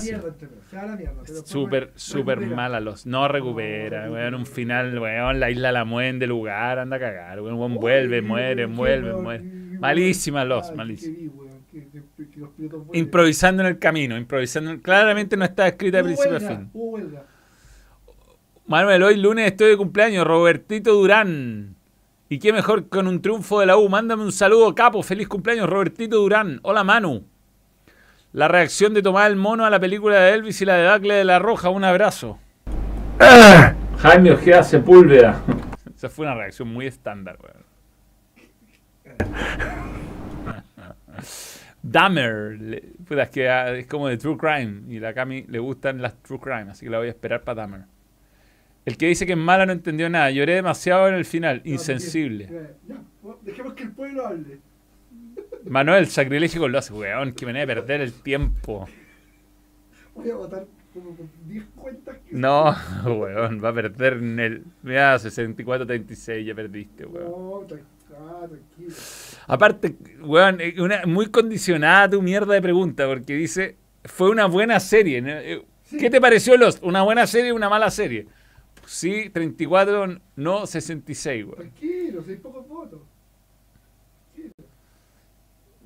Súper, 1.45 1.93
súper 1.95 2.39
mala 2.47 2.81
los. 2.81 3.05
No 3.05 3.29
recupera, 3.29 4.07
no, 4.07 4.13
weón. 4.13 4.35
Un 4.35 4.45
final, 4.45 4.99
weón, 4.99 5.39
la 5.39 5.49
isla 5.49 5.71
la 5.71 5.85
mueven 5.85 6.19
de 6.19 6.27
lugar, 6.27 6.79
anda 6.79 6.97
a 6.97 6.99
cagar, 6.99 7.39
weón. 7.39 7.75
vuelve, 7.75 8.21
muere, 8.21 8.65
vuelve, 8.65 9.13
muere. 9.13 9.43
Malísima 9.43 10.43
los, 10.43 10.75
malísima. 10.75 11.31
Improvisando 12.91 13.63
en 13.63 13.69
el 13.69 13.79
camino, 13.79 14.17
improvisando. 14.17 14.81
Claramente 14.81 15.37
no 15.37 15.45
está 15.45 15.65
escrita 15.65 15.97
de 15.97 16.03
principio 16.03 16.35
a 16.35 16.39
fin. 16.41 16.69
Manuel, 18.67 19.03
hoy 19.03 19.15
lunes 19.15 19.47
estoy 19.47 19.69
de 19.69 19.77
cumpleaños, 19.77 20.27
Robertito 20.27 20.93
Durán. 20.93 21.75
Y 22.31 22.39
qué 22.39 22.53
mejor 22.53 22.87
con 22.87 23.07
un 23.09 23.21
triunfo 23.21 23.59
de 23.59 23.65
la 23.65 23.75
U. 23.75 23.89
Mándame 23.89 24.23
un 24.23 24.31
saludo, 24.31 24.73
capo. 24.73 25.03
Feliz 25.03 25.27
cumpleaños, 25.27 25.69
Robertito 25.69 26.15
Durán. 26.15 26.61
Hola, 26.63 26.81
Manu. 26.81 27.25
La 28.31 28.47
reacción 28.47 28.93
de 28.93 29.01
tomar 29.01 29.29
el 29.29 29.35
mono 29.35 29.65
a 29.65 29.69
la 29.69 29.81
película 29.81 30.17
de 30.17 30.35
Elvis 30.35 30.61
y 30.61 30.65
la 30.65 30.75
debacle 30.75 31.13
de 31.13 31.25
La 31.25 31.39
Roja. 31.39 31.67
Un 31.67 31.83
abrazo. 31.83 32.39
Jaime 33.97 34.31
Ojeda 34.31 34.63
Sepúlveda. 34.63 35.41
Esa 35.93 36.07
fue 36.07 36.25
una 36.25 36.35
reacción 36.35 36.69
muy 36.69 36.87
estándar, 36.87 37.37
weón. 37.43 37.65
Dahmer. 41.83 42.81
es 43.09 43.29
que 43.29 43.49
ah, 43.49 43.73
es 43.73 43.87
como 43.87 44.07
de 44.07 44.15
True 44.15 44.37
Crime. 44.37 44.83
Y 44.87 45.03
a 45.03 45.13
Cami 45.13 45.47
le 45.49 45.59
gustan 45.59 46.01
las 46.01 46.15
True 46.23 46.39
Crime. 46.39 46.71
Así 46.71 46.85
que 46.85 46.91
la 46.91 46.99
voy 46.99 47.07
a 47.07 47.11
esperar 47.11 47.41
para 47.41 47.63
Dahmer. 47.63 47.81
El 48.85 48.97
que 48.97 49.07
dice 49.07 49.25
que 49.25 49.33
es 49.33 49.37
mala 49.37 49.65
no 49.65 49.73
entendió 49.73 50.09
nada. 50.09 50.31
Lloré 50.31 50.55
demasiado 50.55 51.07
en 51.07 51.15
el 51.15 51.25
final. 51.25 51.61
Insensible. 51.65 52.49
dejemos 53.41 53.73
que 53.73 53.83
el 53.83 53.91
pueblo 53.91 54.25
hable. 54.25 54.59
Manuel, 55.65 56.07
sacrilegio 56.07 56.61
con 56.61 56.71
los 56.71 56.89
weón, 56.89 57.33
que 57.33 57.45
venía 57.45 57.63
a 57.63 57.67
perder 57.67 58.01
el 58.01 58.13
tiempo. 58.13 58.87
Voy 60.15 60.29
a 60.31 60.35
votar 60.35 60.65
como 60.93 61.15
con 61.15 61.29
10 61.47 61.65
cuentas. 61.75 62.17
no, 62.31 62.75
weón, 63.05 63.63
va 63.63 63.69
a 63.69 63.73
perder 63.73 64.13
en 64.13 64.39
el. 64.39 64.63
Mira, 64.81 65.15
64-36, 65.17 66.43
ya 66.43 66.55
perdiste, 66.55 67.05
weón. 67.05 67.29
No, 67.29 67.65
tranquilo. 67.67 68.93
Aparte, 69.47 69.95
weón, 70.21 70.57
una, 70.79 71.05
muy 71.05 71.27
condicionada 71.27 72.09
tu 72.09 72.21
mierda 72.21 72.53
de 72.53 72.61
pregunta, 72.61 73.07
porque 73.07 73.35
dice, 73.35 73.77
fue 74.03 74.29
una 74.29 74.47
buena 74.47 74.79
serie. 74.79 75.23
Eh, 75.25 75.61
¿Qué 75.97 76.09
te 76.09 76.19
pareció 76.19 76.57
Lost? 76.57 76.83
¿Una 76.83 77.03
buena 77.03 77.27
serie 77.27 77.51
o 77.51 77.55
una 77.55 77.69
mala 77.69 77.89
serie? 77.91 78.27
Sí, 78.93 79.29
34, 79.29 80.19
no 80.35 80.65
66, 80.67 81.45
güey. 81.45 81.55
Tranquilo, 81.55 82.21
seis 82.25 82.39
pocos 82.41 82.67
votos. 82.67 82.99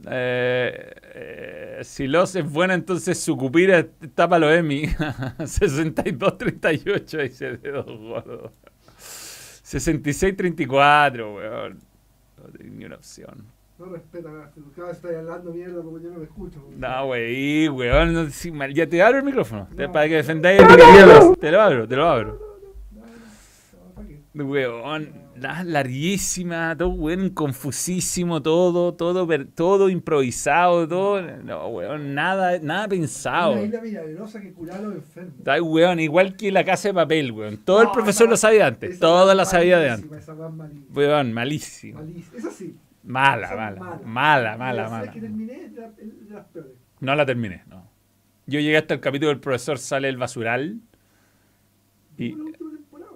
Eh, 0.07 0.94
eh, 1.14 1.80
si 1.84 2.07
Los 2.07 2.36
es 2.36 2.49
buena, 2.52 2.73
entonces 2.73 3.19
su 3.19 3.38
cupira 3.38 3.86
tapa 4.15 4.40
lo 4.40 4.52
Emi. 4.52 4.84
62-38, 5.38 7.22
dice 7.23 7.57
de 7.57 7.72
dos 7.72 7.86
gordos. 7.86 8.52
66-34, 9.64 11.36
weón. 11.36 11.80
No 12.38 12.44
tengo 12.57 12.76
ni 12.76 12.86
una 12.86 12.95
opción. 12.95 13.45
No 13.77 13.86
respeta, 13.88 14.30
cada 14.76 14.88
vez 14.88 14.98
estoy 14.98 15.15
hablando 15.15 15.52
mierda 15.52 15.82
porque 15.84 16.06
yo 16.06 16.11
no 16.11 16.18
me 16.19 16.23
escucho. 16.26 16.60
No, 16.76 17.06
güey, 17.07 17.68
weón. 17.69 18.14
No, 18.14 18.68
ya 18.69 18.88
te 18.88 19.02
abro 19.03 19.19
el 19.19 19.23
micrófono. 19.26 19.68
te- 19.76 19.86
No. 19.88 19.91
para 19.91 20.07
que 20.07 20.15
defendáis 20.15 20.60
el 20.60 20.68
micrófono. 20.68 21.36
Te 21.36 21.52
lo 21.52 21.61
abro, 21.61 21.88
te 21.88 21.95
lo 21.95 22.07
abro. 22.07 22.56
No, 22.94 23.02
no, 23.02 23.07
no, 23.07 23.94
¿para 23.95 24.07
qué? 24.07 24.22
Weón, 24.38 25.14
la- 25.38 25.64
larguísima, 25.64 26.76
todo 26.78 26.90
weón, 26.90 27.30
confusísimo, 27.30 28.41
todo, 28.41 28.94
todo, 28.94 29.26
todo 29.56 29.90
improvisado, 29.90 30.88
todo. 30.88 31.22
No, 31.22 31.68
weón, 31.70 32.14
nada, 32.14 32.60
nada 32.60 32.88
pensado. 32.90 33.53
Una 33.53 33.62
isla 33.64 33.82
milagrosa 33.82 34.41
que 34.41 34.52
curaba 34.52 34.80
a 34.80 34.82
los 34.84 34.95
enfermos. 34.95 35.34
Ay, 35.48 35.62
weón, 35.62 35.99
igual 36.02 36.36
que 36.36 36.52
la 36.52 36.66
casa 36.66 36.90
de 36.90 36.94
papel, 36.95 37.32
weón. 37.32 37.57
Todo 37.64 37.82
el 37.84 37.91
profesor 37.91 38.26
esa- 38.26 38.32
lo 38.32 38.38
sabía 38.38 38.68
antes, 38.68 38.99
todo 38.99 39.34
lo 39.34 39.45
sabía 39.45 39.80
de 39.80 39.90
antes. 39.91 40.12
Esa 40.12 40.34
malísima. 40.36 40.86
Weón, 40.94 41.34
malísimo. 41.34 41.99
Malísima. 41.99 42.38
Esa 42.38 42.52
sí. 42.52 42.76
Mala, 43.03 43.45
esa 43.48 43.56
mala, 43.56 43.80
mala, 43.80 43.99
mala. 44.03 44.57
mala, 44.57 44.84
La 44.84 44.90
mala. 44.90 45.12
que 45.12 45.22
terminé 45.22 45.72
la- 46.30 46.44
peores. 46.44 46.72
No 46.99 47.16
la 47.16 47.26
terminé, 47.26 47.64
no. 47.70 47.88
Yo 48.48 48.60
llegué 48.60 48.78
hasta 48.78 48.95
el 48.95 48.99
capítulo 48.99 49.30
del 49.30 49.40
profesor 49.40 49.78
sale 49.80 50.10
el 50.10 50.18
basural. 50.18 50.80
Y, 52.18 52.32
¿Fue 52.32 52.40
la 52.40 52.45
última 52.45 52.72
temporada? 52.72 53.12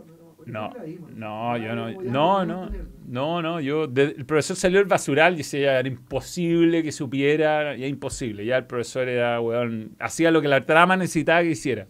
No, 0.49 0.73
no, 1.15 1.57
yo 1.57 1.75
no, 1.75 1.91
no, 2.01 2.45
no, 2.45 2.69
no, 3.07 3.41
no, 3.41 3.59
yo, 3.61 3.87
de- 3.87 4.15
el 4.17 4.25
profesor 4.25 4.55
salió 4.55 4.79
el 4.79 4.85
basural 4.85 5.33
y 5.33 5.37
decía, 5.37 5.79
era 5.79 5.87
imposible 5.87 6.83
que 6.83 6.91
supiera, 6.91 7.75
ya 7.75 7.87
imposible, 7.87 8.45
ya 8.45 8.57
el 8.57 8.65
profesor 8.65 9.07
era, 9.07 9.39
weón, 9.41 9.91
hacía 9.99 10.31
lo 10.31 10.41
que 10.41 10.47
la 10.47 10.65
trama 10.65 10.95
necesitaba 10.97 11.41
que 11.41 11.51
hiciera. 11.51 11.87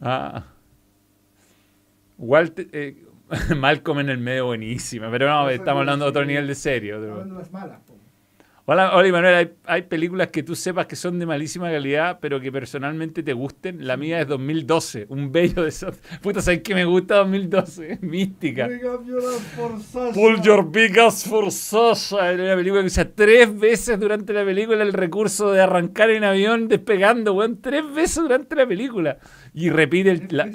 Ah. 0.00 0.44
Walt, 2.18 2.58
eh, 2.72 2.96
Malcolm 3.56 4.00
en 4.00 4.10
el 4.10 4.18
medio 4.18 4.46
buenísima, 4.46 5.10
pero 5.10 5.28
no, 5.28 5.48
estamos 5.50 5.80
hablando 5.80 6.04
de 6.04 6.10
otro 6.10 6.24
nivel 6.24 6.46
de 6.46 6.54
serio. 6.54 6.96
Hablando 6.96 7.34
de 7.34 7.40
las 7.40 7.52
malas. 7.52 7.80
Hola, 8.64 8.94
hola 8.96 9.10
Manuel, 9.10 9.34
hay, 9.34 9.50
hay 9.64 9.82
películas 9.82 10.28
que 10.28 10.44
tú 10.44 10.54
sepas 10.54 10.86
que 10.86 10.94
son 10.94 11.18
de 11.18 11.26
malísima 11.26 11.68
calidad, 11.68 12.18
pero 12.20 12.40
que 12.40 12.52
personalmente 12.52 13.24
te 13.24 13.32
gusten. 13.32 13.84
La 13.88 13.96
mía 13.96 14.20
es 14.20 14.28
2012, 14.28 15.06
un 15.08 15.32
bello 15.32 15.64
de 15.64 15.68
esos. 15.70 15.96
Puta, 16.22 16.40
¿sabes 16.40 16.62
que 16.62 16.72
me 16.72 16.84
gusta 16.84 17.16
2012? 17.16 17.98
Mística. 18.02 18.68
Pull 20.14 20.40
your 20.42 20.70
big 20.70 20.96
ass 21.00 21.24
for 21.28 21.50
Sasha. 21.50 22.30
Era 22.32 22.44
una 22.44 22.54
película 22.56 22.82
que 22.82 22.86
usa 22.86 23.04
tres 23.12 23.58
veces 23.58 23.98
durante 23.98 24.32
la 24.32 24.44
película 24.44 24.80
el 24.84 24.92
recurso 24.92 25.50
de 25.50 25.60
arrancar 25.60 26.10
en 26.10 26.22
avión 26.22 26.68
despegando, 26.68 27.34
weón. 27.34 27.60
Tres 27.60 27.82
veces 27.92 28.22
durante 28.22 28.54
la 28.54 28.66
película. 28.66 29.18
Y 29.54 29.70
repite 29.70 30.10
el. 30.12 30.26
la- 30.30 30.48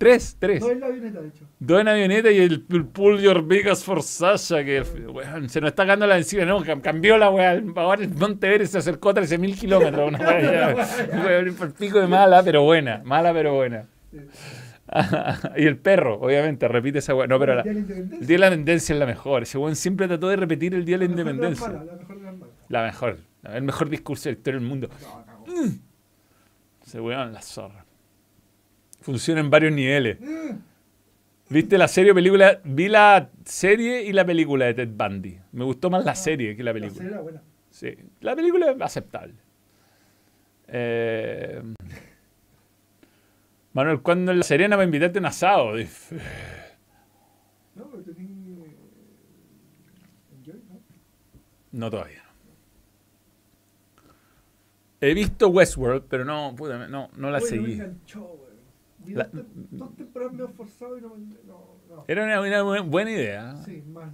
tres, 0.00 0.36
tres. 0.38 0.62
No 0.62 0.70
es 0.70 0.78
la 0.78 0.86
avioneta, 0.86 1.20
de 1.20 1.28
hecho. 1.28 1.44
Dos 1.58 1.80
en 1.82 1.88
avioneta 1.88 2.30
y 2.30 2.38
el, 2.38 2.64
el 2.70 2.86
Pull 2.86 3.20
Your 3.20 3.46
Biggest 3.46 3.84
for 3.84 4.02
Sasha, 4.02 4.64
que 4.64 4.80
weón, 4.80 5.50
se 5.50 5.60
nos 5.60 5.68
está 5.68 5.82
cagando 5.84 6.06
la 6.06 6.16
encima, 6.16 6.46
no, 6.46 6.64
cam- 6.64 6.80
cambió 6.80 7.18
la 7.18 7.28
weá. 7.28 7.62
Ahora 7.76 8.02
el 8.02 8.08
Monte 8.14 8.46
Everest 8.46 8.72
se 8.72 8.78
acercó 8.78 9.10
a 9.10 9.14
13.000 9.14 9.58
kilómetros. 9.58 10.08
Una 10.08 10.18
weá 10.18 11.44
pico 11.78 12.00
de 12.00 12.06
mala, 12.06 12.42
pero 12.42 12.62
buena. 12.62 13.02
Mala, 13.04 13.34
pero 13.34 13.54
buena. 13.54 13.84
Sí. 14.10 14.18
y 15.56 15.66
el 15.66 15.76
perro, 15.76 16.18
obviamente, 16.20 16.66
repite 16.66 16.98
esa 17.00 17.14
weá. 17.14 17.26
No, 17.26 17.38
pero 17.38 17.56
la, 17.56 17.64
la 17.64 17.70
el. 17.70 17.86
Día 17.86 18.18
de 18.20 18.38
la 18.38 18.46
Independencia 18.46 18.94
es 18.94 18.98
la 18.98 19.06
mejor. 19.06 19.42
Ese 19.42 19.58
weón 19.58 19.76
siempre 19.76 20.08
trató 20.08 20.28
de 20.30 20.36
repetir 20.36 20.74
el 20.74 20.84
Día 20.86 20.96
de 20.98 21.06
la 21.08 21.14
mejor 21.14 21.26
de 21.26 21.32
las 21.50 21.58
Independencia. 21.60 21.68
La 22.68 22.82
mejor 22.84 23.16
de. 23.16 23.22
La. 23.42 23.56
El 23.56 23.62
mejor 23.64 23.88
discurso 23.90 24.28
de 24.28 24.32
la 24.34 24.38
historia 24.38 24.58
del 24.60 24.66
mundo. 24.68 24.88
No, 24.88 25.24
cagó. 25.26 25.44
Ese 26.86 27.00
weón, 27.00 27.32
la 27.32 27.42
zorra. 27.42 27.79
Funciona 29.00 29.40
en 29.40 29.50
varios 29.50 29.72
niveles. 29.72 30.18
Eh, 30.20 30.56
¿Viste 31.48 31.78
la 31.78 31.88
serie 31.88 32.12
o 32.12 32.14
película? 32.14 32.60
Vi 32.64 32.88
la 32.88 33.30
serie 33.44 34.02
y 34.04 34.12
la 34.12 34.24
película 34.24 34.66
de 34.66 34.74
Ted 34.74 34.88
Bundy. 34.94 35.38
Me 35.52 35.64
gustó 35.64 35.90
más 35.90 36.04
la 36.04 36.14
serie 36.14 36.54
que 36.56 36.62
la 36.62 36.70
La 36.70 36.74
película. 36.74 36.94
serie 36.96 37.10
era 37.12 37.20
buena. 37.20 37.42
Sí. 37.70 37.94
La 38.20 38.36
película 38.36 38.70
es 38.70 38.80
aceptable. 38.80 39.34
Eh, 40.68 41.60
Manuel, 43.72 44.00
¿cuándo 44.02 44.30
en 44.32 44.38
La 44.38 44.44
Serena 44.44 44.76
me 44.76 44.84
invitaste 44.84 45.18
a 45.18 45.20
un 45.20 45.26
asado? 45.26 45.72
No, 47.74 47.88
pero 47.90 48.02
¿no? 48.16 48.64
No 51.72 51.90
todavía. 51.90 52.22
He 55.00 55.14
visto 55.14 55.48
Westworld, 55.48 56.04
pero 56.08 56.24
no, 56.24 56.54
puta, 56.56 56.86
no, 56.88 57.08
no 57.16 57.30
la 57.30 57.40
seguí. 57.40 57.80
La- 59.14 59.24
dos, 59.24 59.32
tem- 59.32 59.68
dos 59.70 59.96
temporadas 59.96 60.32
medio 60.32 60.48
forzado 60.48 60.98
y 60.98 61.00
no. 61.00 61.16
No, 61.46 61.76
no. 61.88 62.04
Era 62.08 62.24
una, 62.24 62.40
una 62.40 62.62
bu- 62.62 62.84
buena 62.88 63.10
idea. 63.10 63.56
Sí, 63.64 63.82
más. 63.92 64.12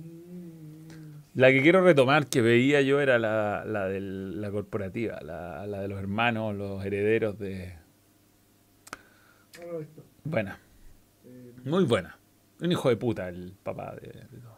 La 1.35 1.51
que 1.51 1.61
quiero 1.61 1.83
retomar, 1.83 2.27
que 2.29 2.41
veía 2.41 2.81
yo, 2.81 2.99
era 3.01 3.19
la, 3.19 3.65
la 3.67 3.87
de 3.89 4.01
la 4.01 4.51
corporativa, 4.51 5.21
la, 5.21 5.67
la 5.67 5.81
de 5.83 5.89
los 5.89 5.99
hermanos, 5.99 6.55
los 6.57 6.83
herederos 6.85 7.39
de... 7.39 7.75
Lo. 9.61 9.85
Buena, 10.25 10.59
Eh, 11.27 11.53
muy 11.65 11.85
buena. 11.85 12.17
Un 12.61 12.73
hijo 12.73 12.89
de 12.89 12.97
puta 12.97 13.29
el 13.29 13.53
papá 13.63 13.95
de, 14.01 14.09
de 14.09 14.39
todo. 14.41 14.57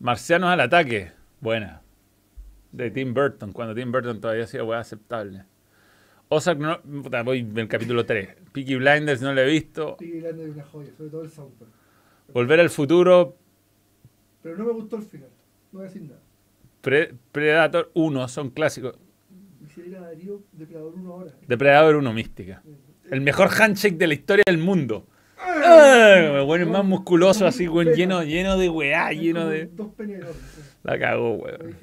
Marcianos 0.00 0.50
al 0.50 0.60
ataque, 0.60 1.12
buena. 1.40 1.82
De 2.72 2.90
Tim 2.90 3.14
Burton, 3.14 3.52
cuando 3.52 3.74
Tim 3.74 3.90
Burton 3.92 4.20
todavía 4.20 4.44
hacía 4.44 4.64
weá 4.64 4.80
aceptable. 4.80 5.44
Ozark, 6.30 6.58
no, 6.58 6.78
voy 7.24 7.38
en 7.40 7.56
el 7.58 7.68
capítulo 7.68 8.04
3. 8.04 8.28
Peaky 8.52 8.76
Blinders 8.76 9.22
no 9.22 9.32
lo 9.32 9.40
he 9.40 9.46
visto. 9.46 9.96
Piggy 9.96 10.20
Blinders 10.20 10.50
es 10.50 10.54
una 10.56 10.64
joya, 10.64 10.90
sobre 10.96 11.10
todo 11.10 11.22
el 11.22 11.30
soundtrack. 11.30 11.70
Volver 12.34 12.60
al 12.60 12.68
futuro, 12.70 13.36
Pero 14.42 14.56
no 14.58 14.64
me 14.66 14.72
gustó 14.72 14.96
el 14.96 15.02
final. 15.02 15.28
No 15.72 15.78
voy 15.78 15.86
a 15.86 15.88
decir 15.88 16.02
nada. 16.02 16.20
Pre- 16.82 17.14
Predator 17.32 17.90
1, 17.94 18.28
son 18.28 18.50
clásicos. 18.50 18.94
Darío 19.90 20.42
Depredador 20.52 20.94
1 20.96 21.12
ahora. 21.12 21.32
Depredador 21.46 21.96
1, 21.96 22.12
mística. 22.12 22.62
El 23.10 23.20
mejor 23.22 23.48
handshake 23.48 23.96
de 23.96 24.06
la 24.06 24.14
historia 24.14 24.44
del 24.46 24.58
mundo. 24.58 25.06
Ah, 25.40 26.42
bueno, 26.44 26.64
es 26.64 26.70
más 26.70 26.84
musculoso, 26.84 27.46
así, 27.46 27.68
weón, 27.68 27.94
lleno, 27.94 28.22
lleno 28.24 28.58
de 28.58 28.68
weá, 28.68 29.12
lleno 29.12 29.46
de. 29.48 29.66
Dos. 29.66 29.88
La 30.82 30.98
cagó, 30.98 31.34
weón. 31.34 31.76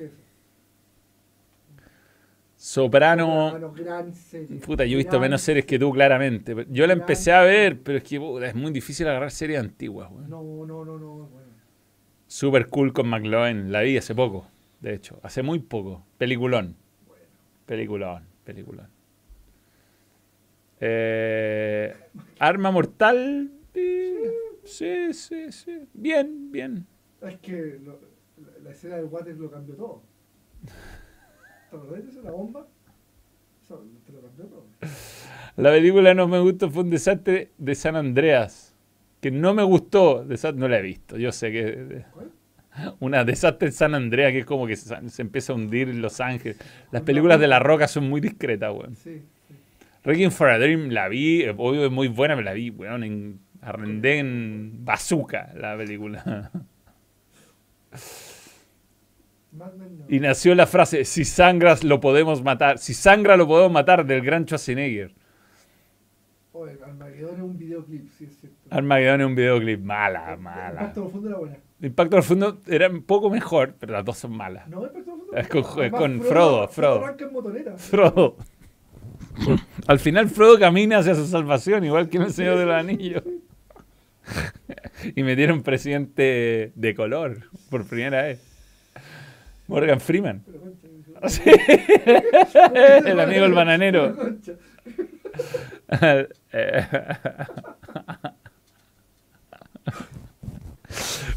Soprano. 2.70 3.52
Soprano, 3.52 3.74
gran 3.74 4.12
serie. 4.12 4.58
Puta, 4.60 4.86
yo 4.86 4.94
he 4.96 4.98
visto 4.98 5.20
menos 5.20 5.40
series 5.42 5.66
que 5.68 5.78
tú, 5.78 5.92
claramente. 5.92 6.66
Yo 6.72 6.88
la 6.88 6.94
empecé 6.94 7.32
a 7.32 7.42
ver, 7.44 7.80
pero 7.80 8.00
es 8.00 8.04
que 8.04 8.20
puta, 8.20 8.48
es 8.48 8.56
muy 8.56 8.72
difícil 8.72 9.08
agarrar 9.08 9.30
series 9.30 9.60
antiguas, 9.60 10.10
weón. 10.12 10.28
No, 10.28 10.42
no, 10.66 10.84
no, 10.84 10.98
no. 10.98 11.14
Bueno. 11.28 11.48
Super 12.26 12.68
cool 12.70 12.92
con 12.92 13.08
McLoin. 13.08 13.72
La 13.72 13.82
vi 13.82 13.98
hace 13.98 14.16
poco, 14.16 14.48
de 14.82 14.96
hecho. 14.96 15.20
Hace 15.22 15.44
muy 15.44 15.60
poco. 15.60 16.04
Peliculón. 16.18 16.76
Bueno. 17.08 17.24
Peliculón, 17.68 18.24
peliculón. 18.44 18.88
Eh, 20.80 21.96
Arma 22.40 22.72
Mortal. 22.72 23.52
eh, 23.76 24.32
Sí, 24.64 25.14
sí, 25.14 25.52
sí. 25.52 25.82
Bien, 25.94 26.52
bien. 26.52 26.88
Es 27.22 27.38
que 27.38 27.80
lo- 27.84 28.00
la, 28.44 28.58
la 28.64 28.72
escena 28.72 28.96
del 28.96 29.06
water 29.06 29.36
lo 29.38 29.52
cambió 29.52 29.76
todo. 29.76 30.02
¿Te 30.66 30.72
acordás 30.72 31.46
de 31.46 31.54
eso? 31.62 31.65
La 32.24 32.32
bomba. 32.32 32.68
Película 35.56 36.14
no 36.14 36.28
me 36.28 36.40
gustó, 36.40 36.70
fue 36.70 36.84
un 36.84 36.90
desastre 36.90 37.52
de 37.58 37.76
San 37.76 37.96
Andreas. 37.96 38.76
Que 39.22 39.32
no 39.32 39.54
me 39.54 39.64
gustó. 39.64 40.26
No 40.56 40.68
la 40.68 40.80
he 40.80 40.82
visto. 40.82 41.18
Yo 41.18 41.32
sé 41.32 41.52
que. 41.52 42.04
¿Cuál? 42.14 42.32
Una 43.00 43.24
desastre 43.24 43.70
en 43.70 43.74
San 43.74 43.96
Andreas, 43.96 44.34
que 44.34 44.40
es 44.40 44.46
como 44.46 44.68
que 44.68 44.76
se, 44.76 45.10
se 45.10 45.22
empieza 45.22 45.54
a 45.54 45.56
hundir 45.56 45.90
en 45.90 46.02
Los 46.02 46.20
Ángeles. 46.20 46.58
Las 46.92 47.04
películas 47.04 47.40
de 47.40 47.48
La 47.48 47.60
Roca 47.60 47.88
son 47.88 48.10
muy 48.10 48.20
discretas, 48.20 48.74
weón. 48.74 48.96
Sí, 48.96 49.22
sí. 49.48 49.56
Requiem 50.04 50.30
for 50.30 50.50
a 50.50 50.60
Dream 50.60 50.90
la 50.90 51.08
vi, 51.08 51.48
obvio 51.48 51.86
es 51.86 51.92
muy 51.92 52.10
buena, 52.10 52.36
pero 52.36 52.46
la 52.46 52.54
vi, 52.54 52.70
weón, 52.70 53.04
en, 53.04 53.40
arrendé 53.62 54.20
en 54.20 54.86
Bazooka 54.86 55.54
la 55.56 55.78
película. 55.78 56.52
Y 60.08 60.20
nació 60.20 60.54
la 60.56 60.68
frase, 60.68 61.06
si 61.06 61.26
sangras 61.26 61.84
lo 61.84 62.00
podemos 62.00 62.44
matar, 62.44 62.78
si 62.78 62.94
sangra 62.94 63.38
lo 63.38 63.48
podemos 63.48 63.72
matar, 63.72 64.06
del 64.06 64.22
gran 64.22 64.46
Schwarzenegger. 64.46 65.14
Oye, 66.52 66.78
Armagedón 66.86 67.36
es 67.36 67.42
un 67.42 67.58
videoclip, 67.58 68.10
sí 68.18 68.26
es 68.26 68.38
cierto. 68.40 68.58
Armageddon 68.70 69.22
es 69.22 69.28
un 69.28 69.36
videoclip, 69.36 69.82
mala, 69.82 70.38
mala. 70.38 70.72
Impacto 70.82 71.02
profundo 71.02 71.30
era 71.30 71.38
buena. 71.38 71.58
Impacto 71.82 72.16
al 72.18 72.24
fondo 72.24 72.62
era 72.68 72.90
un 72.90 73.04
poco 73.04 73.30
mejor, 73.30 73.76
pero 73.78 73.92
las 73.94 74.06
dos 74.06 74.18
son 74.18 74.32
malas. 74.38 74.68
No, 74.70 74.84
Impacto 74.86 75.04
profundo. 75.04 75.34
Es 75.36 75.48
con- 75.50 75.64
Además, 75.66 76.00
con 76.02 76.22
Frodo, 76.22 76.68
Frodo. 76.70 77.04
arranca 77.04 77.26
en 77.26 77.34
motoneta. 77.34 77.78
Frodo. 77.78 78.38
Al 79.88 80.00
final 80.00 80.30
Frodo 80.30 80.58
camina 80.58 81.00
hacia 81.00 81.14
su 81.16 81.26
salvación, 81.28 81.84
igual 81.84 82.08
que 82.10 82.18
en 82.18 82.24
el 82.24 82.32
Señor 82.34 82.58
de 82.58 82.66
los 82.66 82.76
Anillos. 82.76 83.24
Y 85.16 85.22
metieron 85.24 85.62
presidente 85.62 86.72
de 86.74 86.96
color 86.96 87.42
por 87.70 87.86
primera 87.86 88.24
vez. 88.24 88.55
Morgan 89.68 90.00
Freeman. 90.00 90.44
Sí. 91.28 91.42
El 93.06 93.20
amigo 93.20 93.44
del 93.44 93.54
bananero. 93.54 94.16
Concha. 94.16 94.54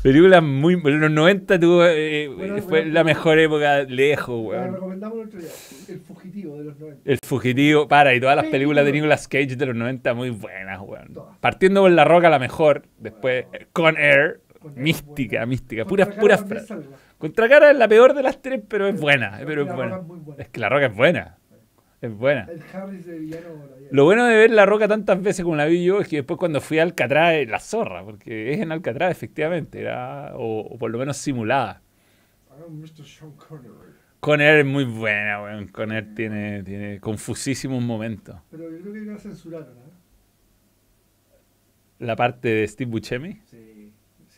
Película 0.02 0.40
muy. 0.40 0.74
En 0.74 1.00
los 1.00 1.10
90 1.10 1.58
tuvo, 1.58 1.84
eh, 1.84 2.62
fue 2.68 2.84
la 2.86 3.02
mejor 3.02 3.38
época 3.38 3.82
lejos, 3.82 4.46
weón. 4.46 4.74
recomendamos 4.74 5.18
el 5.18 5.26
otro 5.26 5.40
día. 5.40 5.48
El 5.88 6.00
Fugitivo 6.00 6.56
de 6.56 6.64
los 6.64 6.78
90. 6.78 7.10
El 7.10 7.18
Fugitivo, 7.24 7.88
para, 7.88 8.14
y 8.14 8.20
todas 8.20 8.36
las 8.36 8.46
películas 8.46 8.84
de 8.84 8.92
Nicolas 8.92 9.26
Cage 9.26 9.56
de 9.56 9.66
los 9.66 9.74
90 9.74 10.14
muy 10.14 10.30
buenas, 10.30 10.78
weón. 10.80 11.14
Partiendo 11.40 11.82
con 11.82 11.96
La 11.96 12.04
Roca, 12.04 12.30
la 12.30 12.38
mejor. 12.38 12.82
Después 12.98 13.46
Con 13.72 13.96
Air, 13.96 14.40
mística, 14.76 15.44
mística. 15.46 15.84
Puras, 15.84 16.08
puras 16.08 16.44
frases. 16.44 16.86
Contra 17.18 17.48
cara 17.48 17.70
es 17.72 17.76
la 17.76 17.88
peor 17.88 18.14
de 18.14 18.22
las 18.22 18.40
tres, 18.40 18.62
pero 18.68 18.86
es 18.86 18.98
buena. 18.98 19.40
Pero 19.44 19.62
es 19.62 19.74
buena. 19.74 20.00
Es 20.38 20.48
que 20.48 20.60
La 20.60 20.68
Roca 20.68 20.86
es 20.86 20.94
buena. 20.94 21.38
Es 22.00 22.16
buena. 22.16 22.46
El 22.48 22.62
Harris 22.72 23.06
de 23.06 23.18
villano. 23.18 23.48
Lo 23.90 24.04
bueno 24.04 24.24
de 24.26 24.36
ver 24.36 24.50
La 24.52 24.66
Roca 24.66 24.86
tantas 24.86 25.20
veces 25.20 25.42
como 25.42 25.56
la 25.56 25.64
vi 25.66 25.84
yo 25.84 26.00
es 26.00 26.06
que 26.06 26.16
después 26.16 26.38
cuando 26.38 26.60
fui 26.60 26.78
a 26.78 26.84
Alcatraz, 26.84 27.46
la 27.48 27.58
zorra, 27.58 28.04
porque 28.04 28.52
es 28.52 28.60
en 28.60 28.70
Alcatraz 28.70 29.10
efectivamente, 29.10 29.80
era, 29.80 30.32
o, 30.36 30.78
por 30.78 30.92
lo 30.92 30.98
menos 30.98 31.16
simulada. 31.16 31.82
Conner 34.20 34.58
es 34.60 34.66
muy 34.66 34.84
buena, 34.84 35.42
weón. 35.42 35.68
Conner 35.68 36.14
tiene, 36.14 36.62
tiene 36.62 37.00
confusísimos 37.00 37.82
momentos. 37.82 38.36
Pero 38.50 38.70
yo 38.70 38.80
creo 38.80 38.92
que 38.92 39.00
la 39.00 39.18
censuraron, 39.18 39.76
¿eh? 39.78 39.90
La 41.98 42.14
parte 42.14 42.48
de 42.48 42.68
Steve 42.68 42.90
Buscemi. 42.90 43.40
Sí, 43.46 43.67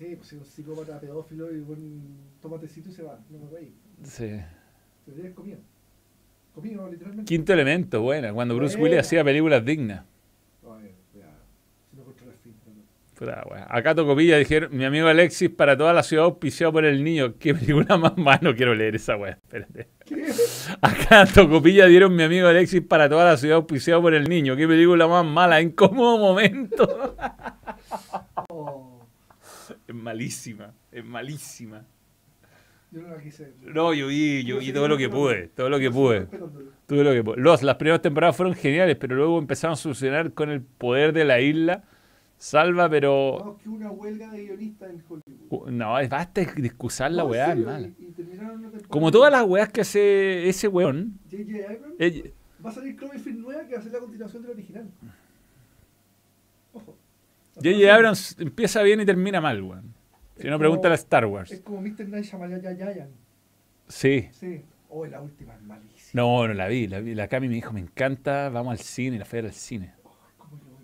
sí, 0.01 0.17
pues 0.17 0.33
es 0.33 0.39
un 0.39 0.45
psicópata 0.47 0.99
pedófilo 0.99 1.55
y 1.55 1.61
un 1.61 2.17
tomatecito 2.41 2.89
y 2.89 2.93
se 2.93 3.03
va, 3.03 3.21
no 3.29 3.39
me 3.39 3.47
voy. 3.47 3.73
Sí. 4.03 4.41
Se 5.05 5.35
comido. 5.35 5.59
Quinto 7.27 7.53
elemento, 7.53 8.01
buena. 8.01 8.33
Cuando 8.33 8.57
Bruce 8.57 8.79
Willis 8.79 8.99
hacía 8.99 9.23
películas 9.23 9.65
dignas. 9.65 10.05
Acá 13.69 13.95
tocó 13.95 14.15
Villa, 14.15 14.37
dijeron, 14.39 14.75
mi 14.75 14.85
amigo 14.85 15.07
Alexis, 15.07 15.51
para 15.51 15.77
toda 15.77 15.93
la 15.93 16.03
ciudad 16.03 16.25
auspiciado 16.25 16.73
por 16.73 16.87
el 16.87 17.05
niño. 17.05 17.35
¿Qué 17.39 17.55
película 17.55 17.99
más 17.99 18.17
mala? 18.17 18.41
No 18.43 18.57
quiero 18.57 18.75
leer 18.75 18.97
esa 18.97 19.17
weá, 19.17 19.33
espérate. 19.33 19.89
Acá 20.81 21.27
Tocopilla 21.27 21.87
dieron 21.87 22.17
mi 22.17 22.23
amigo 22.23 22.49
Alexis 22.49 22.81
para 22.81 23.09
toda 23.09 23.25
la 23.27 23.37
ciudad 23.37 23.57
auspiciado 23.57 24.01
por 24.01 24.15
el 24.15 24.29
niño. 24.29 24.57
¿Qué 24.57 24.67
película 24.67 25.07
más 25.07 25.27
mala? 25.27 25.61
Incómodo 25.61 26.19
momento. 26.19 27.17
Oh. 28.49 28.90
Es 29.91 29.97
malísima, 29.97 30.73
es 30.93 31.05
malísima. 31.05 31.85
Yo 32.93 33.03
no 33.03 33.09
la 33.09 33.21
quise. 33.21 33.55
No, 33.61 33.93
yo 33.93 34.07
vi, 34.07 34.45
yo 34.45 34.61
vi 34.61 34.73
todo 34.73 34.87
lo 34.87 34.97
que 34.97 35.09
pude, 35.09 35.49
todo 35.49 35.69
lo 35.69 35.81
que 35.81 35.91
pude. 35.91 36.29
Todo 36.87 37.03
lo 37.03 37.11
que 37.11 37.25
pude. 37.25 37.39
Los, 37.39 37.65
las 37.65 37.75
primeras 37.75 38.01
temporadas 38.01 38.37
fueron 38.37 38.55
geniales, 38.55 38.95
pero 38.95 39.17
luego 39.17 39.37
empezaron 39.37 39.73
a 39.73 39.77
solucionar 39.77 40.33
con 40.33 40.49
el 40.51 40.63
poder 40.63 41.13
de 41.13 41.25
la 41.25 41.41
isla. 41.41 41.83
Salva, 42.39 42.89
pero. 42.89 43.37
No, 43.45 43.59
que 43.59 43.69
una 43.69 43.91
huelga 43.91 44.31
de 44.31 44.45
guionistas 44.45 44.91
en 44.91 45.03
Hollywood. 45.09 45.47
Uh, 45.49 45.71
no, 45.73 45.95
basta 46.09 46.41
de 46.41 46.67
excusar 46.69 47.11
la 47.11 47.25
weá, 47.25 47.53
mal. 47.57 47.93
Como 48.87 49.11
todas 49.11 49.33
las 49.33 49.43
weas 49.43 49.71
que 49.71 49.81
hace 49.81 50.49
ese 50.49 50.69
weón. 50.69 51.19
J.J. 51.29 51.65
Abrams. 51.65 52.33
Va 52.65 52.71
a 52.71 52.73
salir 52.73 52.95
Cloverfield 52.95 53.41
nueva 53.41 53.67
que 53.67 53.75
va 53.75 53.81
a 53.81 53.83
ser 53.83 53.91
la 53.91 53.99
continuación 53.99 54.43
del 54.43 54.53
original. 54.53 54.89
J.J. 57.57 57.95
Abrams 57.95 58.37
empieza 58.39 58.83
bien 58.83 59.01
y 59.01 59.07
termina 59.07 59.41
mal, 59.41 59.63
weón. 59.63 59.95
Si 60.37 60.49
no, 60.49 60.59
pregunta 60.59 60.89
a 60.89 60.95
Star 60.95 61.27
Wars. 61.27 61.51
Es 61.51 61.61
como 61.61 61.83
Mr. 61.83 62.09
Night 62.09 62.25
Shyamalan. 62.25 63.11
Sí. 63.89 64.29
Sí. 64.33 64.63
Oh, 64.89 65.07
la 65.07 65.21
última 65.21 65.55
es 65.55 65.63
malísima. 65.63 66.23
No, 66.23 66.49
no 66.49 66.55
la 66.55 66.67
vi. 66.67 66.87
La, 66.87 67.01
vi. 67.01 67.15
la 67.15 67.29
Cami 67.29 67.49
me 67.49 67.55
dijo, 67.55 67.73
me 67.73 67.81
encanta, 67.81 68.49
vamos 68.49 68.73
al 68.73 68.79
cine, 68.79 69.19
la 69.19 69.25
fui 69.25 69.41
al 69.41 69.53
cine. 69.53 69.93
Oh, 70.03 70.13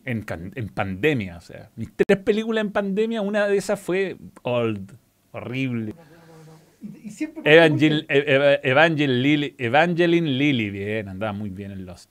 en, 0.04 0.24
en, 0.54 0.68
pandemia, 0.68 1.38
o 1.38 1.40
sea. 1.40 1.70
Mis 1.76 1.88
tres 1.96 2.18
películas 2.18 2.62
en 2.64 2.72
pandemia, 2.72 3.22
una 3.22 3.48
de 3.48 3.56
esas 3.56 3.80
fue 3.80 4.16
Old. 4.42 4.92
Horrible. 5.32 5.94
Y, 7.02 7.10
siempre 7.10 7.42
Evangel, 7.44 8.06
Evangel 8.08 9.22
Lily, 9.22 9.54
Evangeline 9.58 10.38
Lily, 10.38 10.70
bien, 10.70 11.08
andaba 11.08 11.32
muy 11.32 11.50
bien 11.50 11.72
en 11.72 11.84
Lost. 11.84 12.10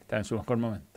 Estaba 0.00 0.20
en 0.20 0.24
su 0.24 0.36
mejor 0.36 0.56
momento. 0.58 0.93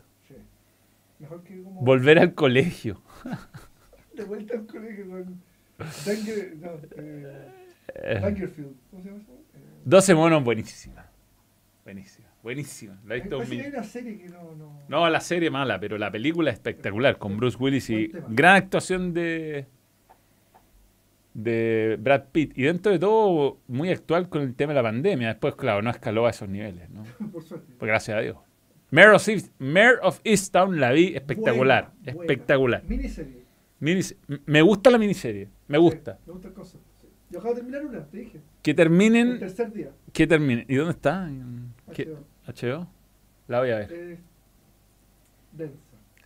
Sí. 1.18 1.24
Mejor 1.24 1.42
que 1.42 1.62
como... 1.62 1.82
Volver 1.82 2.18
al 2.18 2.34
colegio. 2.34 3.02
de 4.14 4.24
vuelta 4.24 4.54
al 4.54 4.66
colegio 4.66 5.08
con 5.08 5.42
Danger, 5.78 6.56
no, 6.56 6.70
eh, 6.96 8.20
Dangerfield. 8.20 8.74
¿Cómo 8.90 9.02
se 9.02 9.08
llama 9.08 9.22
eso? 9.22 9.32
Eh, 9.54 9.58
12 9.84 10.14
monos, 10.14 10.44
buenísima. 10.44 11.06
Buenísima. 11.84 12.28
Buenísima. 12.42 13.00
La 13.06 13.16
he 13.16 13.20
visto 13.20 13.38
un 13.38 13.44
una 13.44 13.82
serie 13.82 14.18
que 14.18 14.28
no, 14.28 14.54
no. 14.54 14.80
No, 14.88 15.08
la 15.08 15.20
serie 15.20 15.50
mala, 15.50 15.78
pero 15.80 15.98
la 15.98 16.10
película 16.10 16.50
espectacular 16.50 17.18
con 17.18 17.36
Bruce 17.36 17.56
Willis 17.58 17.90
y 17.90 18.10
gran 18.28 18.56
actuación 18.56 19.12
de 19.12 19.66
de 21.34 21.96
Brad 22.00 22.24
Pitt. 22.32 22.56
Y 22.58 22.64
dentro 22.64 22.90
de 22.90 22.98
todo, 22.98 23.58
muy 23.68 23.90
actual 23.90 24.28
con 24.28 24.42
el 24.42 24.54
tema 24.54 24.72
de 24.72 24.76
la 24.76 24.82
pandemia. 24.82 25.28
Después, 25.28 25.54
claro, 25.54 25.82
no 25.82 25.90
escaló 25.90 26.26
a 26.26 26.30
esos 26.30 26.48
niveles, 26.48 26.90
¿no? 26.90 27.04
Por 27.32 27.42
suerte. 27.44 27.74
Pues 27.78 27.88
gracias 27.88 28.18
a 28.18 28.20
Dios. 28.20 28.36
Mare 28.90 29.10
of, 29.14 29.28
Mare 29.58 29.98
of 30.02 30.20
Easttown 30.24 30.80
la 30.80 30.92
vi 30.92 31.14
espectacular. 31.14 31.92
espectacular. 32.04 32.82
Miniserie 32.84 33.48
me 33.80 34.62
gusta 34.62 34.90
la 34.90 34.98
miniserie, 34.98 35.48
me 35.68 35.78
gusta. 35.78 36.18
me 36.26 36.32
gusta 36.32 36.48
el 36.48 36.54
cosa. 36.54 36.78
Yo 37.30 37.38
acabo 37.38 37.54
de 37.54 37.60
terminar 37.60 37.84
una, 37.84 38.06
te 38.06 38.18
dije. 38.18 38.40
Que 38.62 38.74
terminen. 38.74 39.32
El 39.32 39.38
tercer 39.38 39.72
día. 39.72 39.90
Que 40.12 40.26
terminen. 40.26 40.64
¿Y 40.66 40.76
dónde 40.76 40.92
está? 40.92 41.28
HBO. 41.86 42.24
HBO. 42.46 42.88
La 43.46 43.60
voy 43.60 43.70
a 43.70 43.76
ver. 43.76 43.92
Eh, 43.92 44.18
densa. 45.52 45.76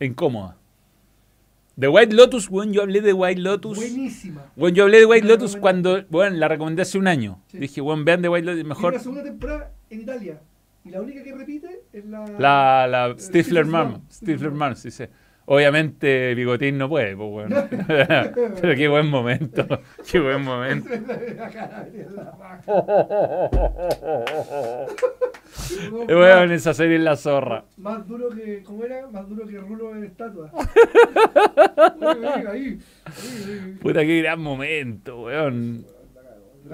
Incómoda. 0.00 0.56
De 1.74 1.88
White 1.88 2.14
Lotus, 2.14 2.48
bueno, 2.48 2.72
yo 2.72 2.82
hablé 2.82 3.00
de 3.00 3.12
White 3.12 3.40
Lotus. 3.40 3.78
Buenísima. 3.78 4.52
Bueno, 4.56 4.76
yo 4.76 4.84
hablé 4.84 4.98
de 4.98 5.06
White 5.06 5.26
Lotus 5.26 5.56
cuando, 5.56 6.04
bueno, 6.10 6.36
la 6.36 6.46
recomendé 6.48 6.82
hace 6.82 6.98
un 6.98 7.08
año. 7.08 7.42
Dije, 7.52 7.80
bueno, 7.80 8.04
vean 8.04 8.22
de 8.22 8.28
White 8.28 8.46
Lotus, 8.46 8.64
mejor. 8.64 8.92
la 8.92 9.00
segunda 9.00 9.24
temporada 9.24 9.72
en 9.90 10.00
Italia. 10.00 10.40
Y 10.84 10.90
la 10.90 11.00
única 11.00 11.22
que 11.22 11.34
repite 11.34 11.84
es 11.92 12.04
la. 12.06 12.24
La, 12.38 12.86
la 12.88 13.06
eh, 13.08 13.18
Stifler 13.18 13.66
Mom. 13.66 14.02
Stifler 14.10 14.50
Mom, 14.50 14.74
sí, 14.74 14.90
sí. 14.90 15.04
Obviamente 15.44 16.34
Bigotín 16.34 16.78
no 16.78 16.88
puede, 16.88 17.16
pues 17.16 17.30
bueno. 17.30 17.68
Pero 18.60 18.76
qué 18.76 18.88
buen 18.88 19.08
momento. 19.08 19.66
Qué 20.10 20.20
buen 20.20 20.42
momento. 20.42 20.88
A 26.08 26.14
ver 26.14 26.52
esa 26.52 26.74
serie 26.74 26.96
en 26.96 27.04
la 27.04 27.16
zorra. 27.16 27.64
Más 27.76 28.06
duro 28.06 28.30
que. 28.30 28.62
¿Cómo 28.62 28.84
era? 28.84 29.06
Más 29.08 29.28
duro 29.28 29.46
que 29.46 29.58
rulo 29.58 29.94
de 29.94 30.06
estatua. 30.06 30.50
Puta, 33.80 34.00
qué 34.00 34.22
gran 34.22 34.40
momento, 34.40 35.22
weón. 35.22 35.84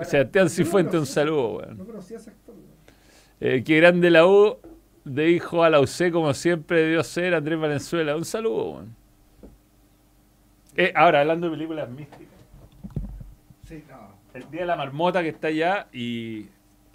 Sebastián 0.02 0.50
Cifuente, 0.50 0.98
un 0.98 1.06
saludo, 1.06 1.56
weón. 1.56 1.78
No 1.78 1.86
conocía 1.86 2.18
ese 2.18 2.30
actor. 2.30 2.54
Eh, 3.40 3.62
qué 3.64 3.76
grande 3.76 4.10
la 4.10 4.26
U 4.26 4.58
de 5.04 5.30
hijo 5.30 5.62
a 5.62 5.70
la 5.70 5.80
UC, 5.80 6.10
como 6.12 6.34
siempre 6.34 6.82
debió 6.82 7.04
ser 7.04 7.34
Andrés 7.34 7.58
Valenzuela. 7.58 8.16
Un 8.16 8.24
saludo. 8.24 8.84
Eh, 10.76 10.92
ahora, 10.94 11.20
hablando 11.20 11.46
de 11.46 11.56
películas 11.56 11.88
místicas. 11.90 12.28
Sí, 13.64 13.84
no. 13.88 14.18
El 14.34 14.50
Día 14.50 14.60
de 14.60 14.66
la 14.66 14.76
Marmota 14.76 15.22
que 15.22 15.28
está 15.28 15.48
allá 15.48 15.88
y 15.92 16.46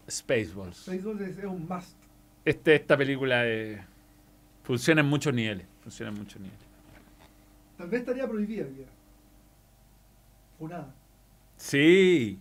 Spaceballs. 0.10 0.78
Spaceballs 0.78 1.22
es, 1.22 1.44
un 1.44 1.68
must. 1.68 1.98
Este, 2.46 2.76
esta 2.76 2.98
película 2.98 3.48
eh, 3.48 3.82
funciona 4.64 5.02
en 5.02 5.08
muchos 5.08 5.34
niveles. 5.34 5.66
Funciona 5.82 6.12
en 6.12 6.18
muchos 6.18 6.42
niveles. 6.42 6.66
Tal 7.78 7.90
vez 7.90 8.02
estaría 8.02 8.28
prohibida 8.28 8.64
ya. 8.64 8.86
Funada. 10.58 10.94
Sí. 11.58 12.40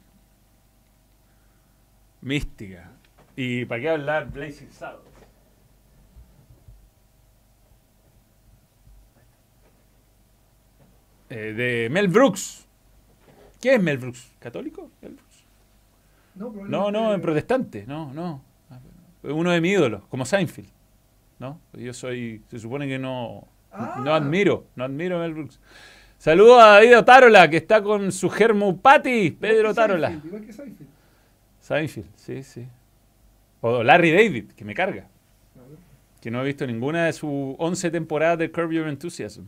Mística. 2.21 2.92
¿Y 3.37 3.65
para 3.65 3.81
qué 3.81 3.89
hablar 3.89 4.31
Blazing 4.31 4.71
Saddles? 4.71 5.13
Eh, 11.31 11.55
de 11.55 11.89
Mel 11.91 12.09
Brooks. 12.09 12.67
¿Qué 13.61 13.75
es 13.75 13.83
Mel 13.83 13.97
Brooks? 13.97 14.33
¿Católico? 14.39 14.91
No, 16.35 16.91
no, 16.91 17.15
en 17.15 17.21
protestante, 17.21 17.85
no, 17.87 18.13
no. 18.13 18.43
Uno 19.23 19.51
de 19.51 19.61
mis 19.61 19.73
ídolos, 19.73 20.03
como 20.09 20.25
Seinfeld. 20.25 20.69
¿no? 21.39 21.61
Yo 21.73 21.93
soy, 21.93 22.43
se 22.49 22.59
supone 22.59 22.87
que 22.87 22.99
no, 22.99 23.49
no 23.73 24.13
ah. 24.13 24.17
admiro, 24.17 24.67
no 24.77 24.85
admiro 24.85 25.17
a 25.17 25.21
Mel 25.21 25.35
Brooks. 25.35 25.59
Saludo 26.17 26.61
a 26.61 26.75
David 26.75 26.99
Otárola, 26.99 27.51
que 27.51 27.57
está 27.57 27.83
con 27.83 28.13
su 28.13 28.31
germo 28.31 28.77
Patti, 28.77 29.33
Pedro 29.33 29.71
Otárola. 29.71 30.13
Igual 30.25 30.45
que 30.47 30.53
Seinfeld. 30.53 30.89
Seinfeld, 31.61 32.07
sí, 32.15 32.43
sí. 32.43 32.69
O 33.63 33.85
Larry 33.85 34.11
David, 34.11 34.53
que 34.57 34.65
me 34.65 34.75
carga. 34.75 35.09
Que 36.21 36.31
no 36.33 36.43
he 36.43 36.45
visto 36.45 36.67
ninguna 36.67 37.07
de 37.07 37.13
sus 37.13 37.55
11 37.59 37.91
temporadas 37.93 38.39
de 38.39 38.51
Curb 38.51 38.73
Your 38.73 38.89
Enthusiasm. 38.89 39.45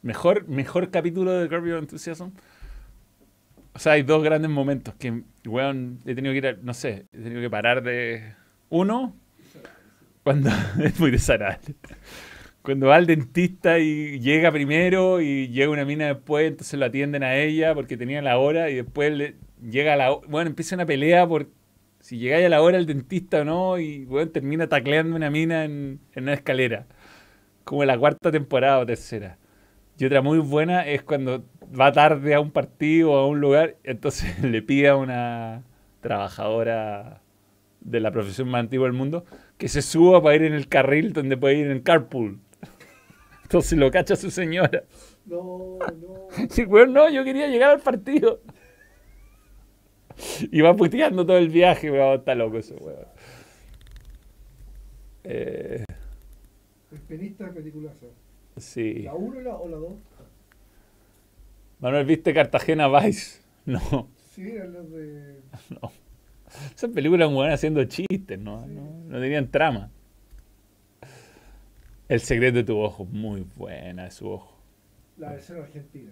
Mejor, 0.00 0.46
mejor 0.48 0.90
capítulo 0.90 1.32
de 1.32 1.48
Curb 1.48 1.66
Your 1.66 1.78
Enthusiasm. 1.78 2.30
O 3.74 3.78
sea, 3.80 3.92
hay 3.92 4.02
dos 4.02 4.22
grandes 4.22 4.50
momentos 4.50 4.94
que, 4.94 5.22
weón, 5.44 5.98
he 6.06 6.14
tenido 6.14 6.32
que 6.32 6.38
ir, 6.38 6.58
no 6.62 6.72
sé, 6.72 7.06
he 7.12 7.18
tenido 7.18 7.40
que 7.40 7.50
parar 7.50 7.82
de... 7.82 8.34
Uno, 8.68 9.16
cuando 10.22 10.50
es 10.82 11.00
muy 11.00 11.10
desagradable. 11.10 11.74
cuando 12.62 12.86
va 12.86 12.96
al 12.96 13.06
dentista 13.06 13.80
y 13.80 14.20
llega 14.20 14.52
primero 14.52 15.20
y 15.20 15.48
llega 15.48 15.72
una 15.72 15.84
mina 15.84 16.06
después, 16.06 16.46
entonces 16.46 16.78
lo 16.78 16.86
atienden 16.86 17.24
a 17.24 17.36
ella 17.36 17.74
porque 17.74 17.96
tenía 17.96 18.22
la 18.22 18.38
hora 18.38 18.70
y 18.70 18.76
después 18.76 19.12
le, 19.12 19.34
llega 19.68 19.96
la 19.96 20.10
bueno, 20.10 20.50
empieza 20.50 20.76
una 20.76 20.86
pelea 20.86 21.26
por 21.26 21.48
si 22.08 22.16
llegáis 22.16 22.46
a 22.46 22.48
la 22.48 22.62
hora 22.62 22.78
el 22.78 22.86
dentista 22.86 23.42
o 23.42 23.44
no 23.44 23.78
y 23.78 24.06
bueno, 24.06 24.30
termina 24.30 24.66
tacleando 24.66 25.14
una 25.14 25.28
mina 25.28 25.66
en, 25.66 26.00
en 26.14 26.22
una 26.22 26.32
escalera. 26.32 26.86
Como 27.64 27.82
en 27.82 27.88
la 27.88 27.98
cuarta 27.98 28.32
temporada 28.32 28.78
o 28.78 28.86
tercera. 28.86 29.36
Y 29.98 30.06
otra 30.06 30.22
muy 30.22 30.38
buena 30.38 30.86
es 30.86 31.02
cuando 31.02 31.44
va 31.78 31.92
tarde 31.92 32.32
a 32.34 32.40
un 32.40 32.50
partido 32.50 33.12
o 33.12 33.18
a 33.18 33.26
un 33.26 33.40
lugar, 33.40 33.76
entonces 33.84 34.42
le 34.42 34.62
pide 34.62 34.88
a 34.88 34.96
una 34.96 35.64
trabajadora 36.00 37.20
de 37.82 38.00
la 38.00 38.10
profesión 38.10 38.48
más 38.48 38.60
antigua 38.60 38.86
del 38.86 38.96
mundo 38.96 39.26
que 39.58 39.68
se 39.68 39.82
suba 39.82 40.22
para 40.22 40.36
ir 40.36 40.44
en 40.44 40.54
el 40.54 40.66
carril 40.66 41.12
donde 41.12 41.36
puede 41.36 41.56
ir 41.56 41.70
en 41.70 41.82
carpool. 41.82 42.40
Entonces 43.42 43.78
lo 43.78 43.90
cacha 43.90 44.16
su 44.16 44.30
señora. 44.30 44.82
No, 45.26 45.76
no. 46.00 46.28
Sí, 46.48 46.64
weón, 46.64 46.94
no, 46.94 47.10
yo 47.10 47.22
quería 47.22 47.48
llegar 47.48 47.72
al 47.72 47.80
partido. 47.80 48.40
Y 50.52 50.60
va 50.60 50.74
puteando 50.74 51.24
todo 51.24 51.38
el 51.38 51.48
viaje, 51.48 51.90
weón, 51.90 52.18
está 52.18 52.34
loco 52.34 52.58
ese 52.58 52.74
weón. 52.74 53.06
Eh, 55.24 55.84
El 56.92 56.98
penista 57.00 57.50
peliculaza. 57.52 58.06
sí. 58.56 59.02
¿La 59.02 59.14
1 59.14 59.50
o 59.58 59.68
la 59.68 59.76
2? 59.76 59.92
Manuel, 61.80 62.06
¿viste 62.06 62.32
Cartagena 62.34 62.88
Vice? 62.88 63.40
No, 63.66 64.08
Sí, 64.34 64.48
eran 64.50 64.72
los 64.72 64.90
de. 64.90 65.40
no. 65.70 65.92
Esa 66.74 66.88
película 66.88 67.24
es 67.26 67.30
un 67.30 67.36
weón 67.36 67.52
haciendo 67.52 67.84
chistes, 67.84 68.38
¿no? 68.38 68.66
No, 68.66 69.02
no 69.06 69.20
tenían 69.20 69.50
trama. 69.50 69.90
El 72.08 72.20
secreto 72.20 72.56
de 72.58 72.64
tu 72.64 72.78
ojo, 72.78 73.04
muy 73.04 73.44
buena 73.56 74.04
de 74.04 74.10
su 74.10 74.26
ojo. 74.30 74.56
La 75.18 75.32
versión 75.32 75.58
argentina. 75.60 76.10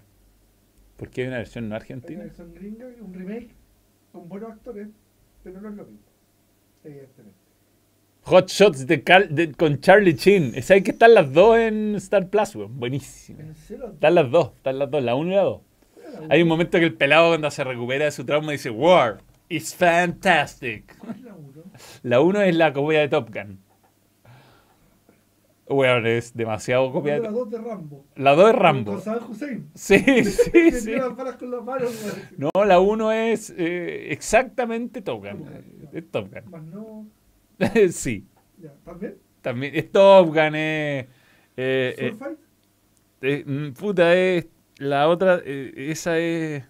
¿Por 0.98 1.08
qué 1.08 1.22
hay 1.22 1.28
una 1.28 1.38
versión 1.38 1.64
no 1.64 1.66
Hay 1.66 1.68
una 1.68 1.76
argentina? 1.76 2.24
versión 2.24 2.52
gringa, 2.52 2.86
un 3.00 3.14
remake 3.14 3.50
con 4.16 4.28
buenos 4.28 4.52
actores, 4.52 4.88
pero 5.44 5.60
no 5.60 5.68
es 5.68 5.74
lo 5.74 5.84
mismo. 5.84 6.00
Evidentemente. 6.84 7.38
Hot 8.22 8.48
Shots 8.48 8.86
de 8.86 9.52
con 9.56 9.78
Charlie 9.80 10.16
Chin. 10.16 10.60
¿Sabes 10.62 10.82
que 10.82 10.90
están 10.90 11.14
las 11.14 11.32
dos 11.32 11.58
en 11.58 11.94
Star 11.96 12.28
Plus, 12.28 12.56
weón? 12.56 12.80
Buenísima. 12.80 13.42
¿En 13.42 13.54
serio? 13.54 13.90
Están 13.92 14.14
las 14.14 14.30
dos, 14.30 14.52
están 14.56 14.78
las 14.78 14.90
dos, 14.90 15.02
la 15.02 15.14
uno 15.14 15.30
y 15.30 15.34
la 15.34 15.42
dos. 15.42 15.60
¿Cuál 15.92 16.24
es 16.24 16.30
Hay 16.30 16.42
un 16.42 16.48
momento 16.48 16.78
que 16.78 16.86
el 16.86 16.94
pelado 16.94 17.28
cuando 17.28 17.50
se 17.50 17.62
recupera 17.62 18.06
de 18.06 18.10
su 18.10 18.24
trauma 18.24 18.52
dice, 18.52 18.70
War 18.70 19.18
is 19.48 19.74
fantastic. 19.74 20.96
¿Cuál 20.98 21.16
es 21.16 21.22
la 21.22 21.34
1? 21.34 21.62
La 22.02 22.20
uno 22.20 22.40
es 22.40 22.56
la 22.56 22.72
copia 22.72 23.00
de 23.00 23.08
Top 23.08 23.32
Gun. 23.32 23.60
Weón, 25.68 26.06
es 26.06 26.32
demasiado 26.34 26.92
copia 26.92 27.18
La 27.18 27.28
de 27.28 27.34
2 27.34 27.50
de 27.50 27.58
Rambo. 27.58 28.04
La 28.14 28.34
dos 28.34 28.46
es 28.46 28.52
Con 28.52 28.62
Rambo. 28.62 29.00
Saddam 29.00 29.30
Hussein. 29.30 29.70
Sí, 29.74 29.98
sí, 30.24 30.70
sí. 30.70 30.92
con 31.38 31.50
las 31.50 31.64
manos. 31.64 31.92
No, 32.38 32.50
la 32.64 32.78
uno 32.78 33.10
es 33.10 33.52
eh, 33.56 34.12
exactamente 34.12 35.02
Top 35.02 35.24
Gun. 35.24 35.44
Es 35.92 36.10
Top 36.10 36.30
Gun. 36.32 36.50
Más 36.50 36.62
no. 36.62 37.06
sí, 37.90 38.26
Ya, 38.58 38.72
¿también? 38.84 39.16
también. 39.42 39.74
Es 39.74 39.90
Top 39.90 40.28
Gun, 40.28 40.54
eh, 40.54 41.08
eh, 41.56 41.94
¿Sword 41.98 42.16
Fight? 42.16 42.38
Eh, 43.22 43.44
mm, 43.44 43.72
puta, 43.72 44.14
es. 44.14 44.46
La 44.78 45.08
otra, 45.08 45.40
eh, 45.44 45.72
esa 45.76 46.18
es. 46.18 46.62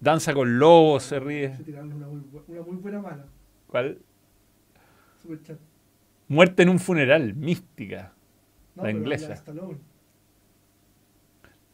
Danza 0.00 0.34
con 0.34 0.58
lobos, 0.58 1.04
se 1.04 1.18
ríe. 1.20 1.56
Se 1.56 1.72
una 1.72 2.06
muy, 2.06 2.22
una 2.48 2.62
muy 2.62 2.76
buena 2.76 3.00
mala. 3.00 3.26
¿Cuál? 3.66 3.98
Super 5.22 5.42
chat. 5.42 5.58
Muerte 6.28 6.62
en 6.62 6.68
un 6.68 6.78
funeral, 6.78 7.34
mística. 7.34 8.12
No, 8.76 8.84
La 8.84 8.90
inglesa. 8.90 9.34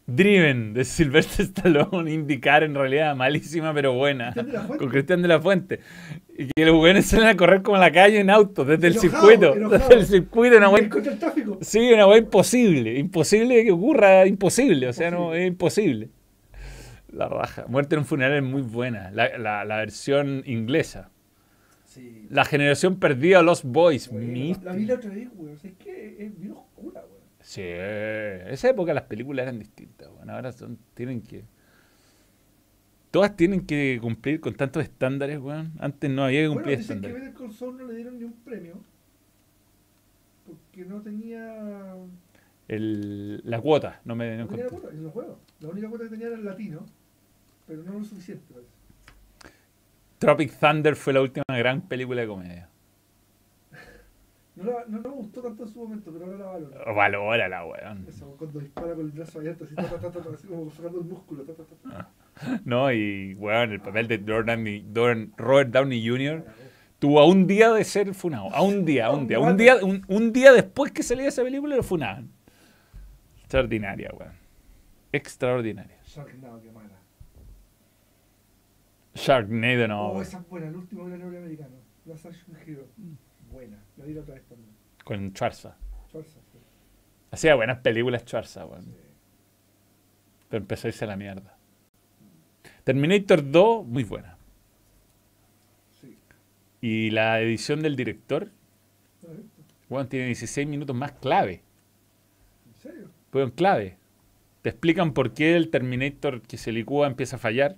Driven, 0.07 0.75
de 0.75 0.85
Sylvester 0.85 1.47
Stallone, 1.47 2.13
indicar 2.13 2.63
en 2.63 2.75
realidad 2.75 3.17
malísima 3.17 3.73
pero 3.73 3.95
buena. 3.95 4.35
Con 4.79 4.89
Cristian 4.91 5.23
de 5.23 5.29
la 5.29 5.41
Fuente. 5.41 5.81
Y 6.37 6.49
que 6.55 6.67
los 6.67 6.77
buenos 6.77 7.07
salen 7.07 7.29
a 7.29 7.37
correr 7.37 7.63
como 7.63 7.77
a 7.77 7.81
la 7.81 7.91
calle 7.91 8.21
en 8.21 8.29
auto, 8.29 8.65
desde 8.67 8.89
el 8.89 8.93
Enojado, 8.99 9.27
circuito. 9.29 9.55
enojado. 9.57 9.79
Desde 9.89 9.95
el 10.01 10.07
circuito, 10.07 10.57
una. 10.59 10.71
Sí, 11.63 11.91
una 11.93 12.07
weá 12.07 12.19
imposible. 12.19 12.99
Imposible 12.99 13.65
que 13.65 13.73
ocurra, 13.73 14.27
imposible. 14.27 14.89
O 14.89 14.93
sea, 14.93 15.11
no, 15.11 15.33
es 15.35 15.47
imposible. 15.47 16.11
La 17.11 17.29
raja. 17.29 17.65
Muerte 17.69 17.95
en 17.95 18.01
un 18.01 18.05
funeral 18.05 18.37
es 18.37 18.43
muy 18.43 18.61
buena. 18.63 19.11
La, 19.11 19.39
la- 19.39 19.65
la 19.65 19.77
versión 19.79 20.43
inglesa. 20.45 21.11
Sí. 21.95 22.27
La 22.31 22.45
generación 22.45 22.99
perdida, 22.99 23.43
Los 23.43 23.63
Boys. 23.63 24.09
Bueno. 24.11 24.59
La 24.63 24.73
vi 24.73 24.85
la 24.85 24.95
otra 24.95 25.11
vez, 25.11 25.29
weón. 25.37 25.55
O 25.55 25.59
sea, 25.59 25.71
es 25.71 25.77
que 25.77 26.25
es 26.27 26.37
bien 26.39 26.53
oscura, 26.53 27.01
weón. 27.03 27.23
Sí, 27.41 27.61
en 27.63 28.49
esa 28.49 28.71
época 28.71 28.93
las 28.95 29.05
películas 29.05 29.45
eran 29.45 29.59
distintas. 29.59 30.11
Bueno, 30.11 30.33
ahora 30.33 30.51
son, 30.53 30.79
tienen 30.95 31.23
que. 31.23 31.45
Todas 33.11 33.37
tienen 33.37 33.65
que 33.65 33.99
cumplir 34.03 34.41
con 34.41 34.55
tantos 34.55 34.83
estándares, 34.83 35.39
weón. 35.39 35.73
Antes 35.79 36.11
no 36.11 36.25
había 36.25 36.41
que 36.41 36.49
Bueno, 36.49 36.63
cumplir 36.63 36.79
dicen 36.79 37.01
que 37.01 37.07
estándares. 37.09 37.33
Better 37.33 37.47
Call 37.49 37.55
Saul 37.57 37.77
no 37.79 37.85
le 37.87 37.95
dieron 37.95 38.19
ni 38.19 38.25
un 38.25 38.33
premio. 38.33 38.75
Porque 40.47 40.85
no 40.85 41.01
tenía. 41.01 41.95
El- 42.67 43.41
la 43.45 43.61
cuota, 43.61 44.01
no 44.05 44.17
me 44.17 44.37
no 44.37 44.45
No 44.45 44.49
tenía 44.49 44.65
la 44.65 44.71
cuota, 44.71 44.89
y 44.93 44.97
se 44.97 45.03
lo 45.03 45.11
juego. 45.11 45.39
La 45.61 45.69
única 45.69 45.89
cuota 45.89 46.05
que 46.05 46.11
tenía 46.11 46.27
era 46.27 46.37
el 46.37 46.45
latino. 46.45 46.85
Pero 47.67 47.83
no 47.85 47.99
lo 47.99 48.05
suficiente, 48.05 48.45
parece. 48.53 48.73
Tropic 50.25 50.59
Thunder 50.59 50.97
fue 50.97 51.13
la 51.13 51.21
última 51.23 51.45
gran 51.57 51.81
película 51.83 52.21
de 52.23 52.27
comedia. 52.27 52.69
No, 54.57 54.71
la- 54.71 54.85
no, 54.87 55.01
no 55.01 55.09
me 55.11 55.15
gustó 55.17 55.43
tanto 55.43 55.65
en 55.65 55.69
su 55.69 55.81
momento, 55.81 56.13
pero 56.13 56.27
ahora 56.27 56.39
la 56.39 56.47
valoro. 56.47 56.95
Valórala, 56.95 57.65
weón. 57.67 58.07
Eso, 58.09 58.37
cuando 58.39 58.61
dispara 58.61 58.95
con 58.95 59.05
el 59.07 59.11
brazo 59.11 59.39
abierto, 59.41 59.65
así, 59.65 59.75
ta, 59.75 59.83
ta, 59.83 60.11
ta, 60.11 60.21
así 60.33 60.47
como 60.47 60.71
sacando 60.71 61.01
el 61.01 61.05
músculo. 61.07 61.43
Ta, 61.43 61.53
ta, 61.55 61.65
ta, 61.65 62.09
ta. 62.37 62.61
¿no? 62.65 62.93
Y, 62.93 63.35
weón, 63.35 63.73
el 63.73 63.81
papel 63.81 64.07
de 64.07 64.19
Robert 64.19 64.47
Downey, 64.47 64.85
Doran- 64.93 65.33
Robert 65.37 65.71
Downey 65.71 66.09
Jr. 66.09 66.45
tuvo 67.01 67.19
a 67.21 67.27
un 67.27 67.49
día 67.49 67.73
de 67.73 67.83
ser 67.85 68.15
funado. 68.15 68.55
A 68.55 68.63
un 68.63 68.85
día, 68.85 69.07
a 69.07 69.11
un 69.11 69.27
día. 69.27 69.41
Un 69.41 69.57
día, 69.57 69.77
un, 69.83 70.05
un 70.07 70.33
día 70.33 70.53
después 70.53 70.93
que 70.93 71.03
salía 71.03 71.29
esa 71.29 71.43
película 71.43 71.75
lo 71.75 71.83
funaban. 71.83 72.31
Extraordinaria, 73.41 74.11
weón. 74.17 74.33
Extraordinaria. 75.13 75.97
Sharknado. 76.07 76.61
Sharknado 79.15 79.89
no. 79.89 80.09
Oh, 80.09 80.23
esa 80.23 80.39
es 80.39 80.49
buena, 80.49 80.69
el 80.69 80.77
último 80.77 81.05
gran 81.05 81.21
héroe 81.21 81.39
americano. 81.39 81.77
La 82.05 82.15
Action 82.15 82.57
Hero. 82.67 82.87
Buena, 83.51 83.79
la 83.97 84.05
vi 84.05 84.15
la 84.15 84.21
otra 84.21 84.35
vez 84.35 84.45
también. 84.45 84.71
Con 85.05 85.31
Schwarza. 85.31 85.77
Schwarza, 86.09 86.41
sí. 86.53 86.59
Hacía 87.31 87.55
buenas 87.55 87.79
películas 87.79 88.23
Schwarza, 88.23 88.67
weón. 88.67 88.85
Sí. 88.85 88.91
Pero 90.49 90.63
empezó 90.63 90.87
a 90.87 90.91
irse 90.91 91.05
a 91.05 91.09
la 91.09 91.17
mierda. 91.17 91.57
Terminator 92.85 93.51
2, 93.51 93.87
muy 93.87 94.05
buena. 94.05 94.37
Sí. 96.01 96.19
Y 96.81 97.11
la 97.11 97.41
edición 97.41 97.83
del 97.83 97.97
director, 97.97 98.51
weón, 99.89 100.09
tiene 100.09 100.27
16 100.27 100.69
minutos 100.69 100.95
más 100.95 101.13
clave. 101.13 101.63
¿En 102.67 102.75
serio? 102.75 103.11
Weón, 103.33 103.51
clave. 103.53 103.97
Te 104.63 104.71
explican 104.71 105.13
por 105.13 105.33
qué 105.35 105.57
el 105.57 105.71
Terminator 105.71 106.43
que 106.43 106.57
se 106.57 106.73
licúa 106.73 107.07
empieza 107.07 107.37
a 107.37 107.39
fallar. 107.39 107.77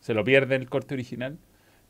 Se 0.00 0.14
lo 0.14 0.24
pierde 0.24 0.54
en 0.56 0.62
el 0.62 0.68
corte 0.70 0.94
original. 0.94 1.38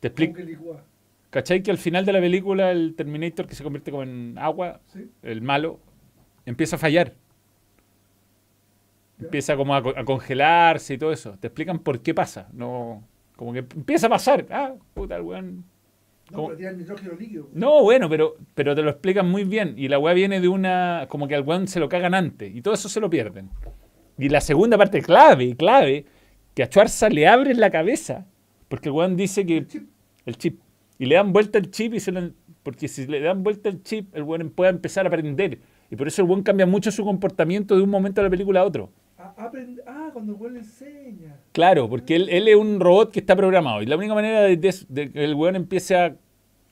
Te 0.00 0.10
¿Cómo 0.10 0.24
explica. 0.24 0.34
que 0.34 0.44
licúa? 0.44 0.84
¿Cachai 1.30 1.62
que 1.62 1.70
al 1.70 1.78
final 1.78 2.06
de 2.06 2.12
la 2.12 2.20
película 2.20 2.70
el 2.70 2.94
Terminator 2.94 3.46
que 3.46 3.54
se 3.54 3.62
convierte 3.62 3.90
como 3.90 4.02
en 4.02 4.36
agua, 4.38 4.80
¿Sí? 4.86 5.10
el 5.22 5.42
malo, 5.42 5.78
empieza 6.46 6.76
a 6.76 6.78
fallar? 6.78 7.14
Ya. 9.18 9.24
Empieza 9.26 9.56
como 9.56 9.74
a, 9.74 9.78
a 9.78 10.04
congelarse 10.04 10.94
y 10.94 10.98
todo 10.98 11.12
eso. 11.12 11.36
Te 11.40 11.48
explican 11.48 11.80
por 11.80 12.00
qué 12.00 12.14
pasa. 12.14 12.48
No, 12.52 13.02
como 13.36 13.52
que 13.52 13.58
empieza 13.58 14.06
a 14.06 14.10
pasar. 14.10 14.46
Ah, 14.50 14.74
puta, 14.94 15.16
el 15.16 15.22
weón. 15.22 15.64
No, 16.30 16.44
pero 16.46 16.56
tiran 16.56 16.78
nitrógeno 16.78 17.14
líquido. 17.14 17.48
No, 17.52 17.82
bueno, 17.82 18.08
pero, 18.08 18.36
pero 18.54 18.74
te 18.74 18.82
lo 18.82 18.90
explican 18.90 19.28
muy 19.28 19.44
bien. 19.44 19.74
Y 19.76 19.88
la 19.88 19.98
weá 19.98 20.14
viene 20.14 20.40
de 20.40 20.48
una. 20.48 21.06
Como 21.08 21.26
que 21.26 21.34
al 21.34 21.42
weón 21.42 21.66
se 21.68 21.80
lo 21.80 21.88
cagan 21.88 22.14
antes. 22.14 22.54
Y 22.54 22.62
todo 22.62 22.74
eso 22.74 22.88
se 22.88 23.00
lo 23.00 23.10
pierden. 23.10 23.50
Y 24.18 24.28
la 24.28 24.40
segunda 24.40 24.76
parte 24.78 25.00
clave, 25.02 25.56
clave, 25.56 26.04
que 26.58 26.64
a 26.64 26.66
Schwarza 26.66 27.08
le 27.08 27.28
abren 27.28 27.60
la 27.60 27.70
cabeza. 27.70 28.26
Porque 28.68 28.88
el 28.88 28.94
weón 28.96 29.16
dice 29.16 29.46
que. 29.46 29.58
El 29.58 29.68
chip. 29.68 29.88
El 30.26 30.36
chip. 30.38 30.60
Y 30.98 31.06
le 31.06 31.14
dan 31.14 31.32
vuelta 31.32 31.56
el 31.58 31.70
chip 31.70 31.94
y 31.94 32.00
se 32.00 32.10
lo. 32.10 32.32
Porque 32.64 32.88
si 32.88 33.06
le 33.06 33.20
dan 33.20 33.44
vuelta 33.44 33.68
el 33.68 33.80
chip, 33.84 34.12
el 34.12 34.24
weón 34.24 34.50
puede 34.50 34.70
empezar 34.72 35.06
a 35.06 35.08
aprender. 35.08 35.60
Y 35.88 35.94
por 35.94 36.08
eso 36.08 36.20
el 36.22 36.28
weón 36.28 36.42
cambia 36.42 36.66
mucho 36.66 36.90
su 36.90 37.04
comportamiento 37.04 37.76
de 37.76 37.82
un 37.82 37.90
momento 37.90 38.20
de 38.20 38.26
la 38.26 38.30
película 38.30 38.60
a 38.60 38.64
otro. 38.64 38.90
Ah, 39.16 39.34
aprende- 39.38 39.82
ah, 39.86 40.10
cuando 40.12 40.32
el 40.34 40.40
weón 40.40 40.54
le 40.54 40.58
enseña. 40.58 41.36
Claro, 41.52 41.88
porque 41.88 42.16
él, 42.16 42.28
él 42.28 42.48
es 42.48 42.56
un 42.56 42.80
robot 42.80 43.12
que 43.12 43.20
está 43.20 43.36
programado. 43.36 43.80
Y 43.80 43.86
la 43.86 43.96
única 43.96 44.14
manera 44.14 44.40
de, 44.40 44.56
de- 44.56 44.74
de 44.88 45.12
que 45.12 45.24
el 45.24 45.34
weón 45.36 45.54
empiece 45.54 45.94
a 45.94 46.16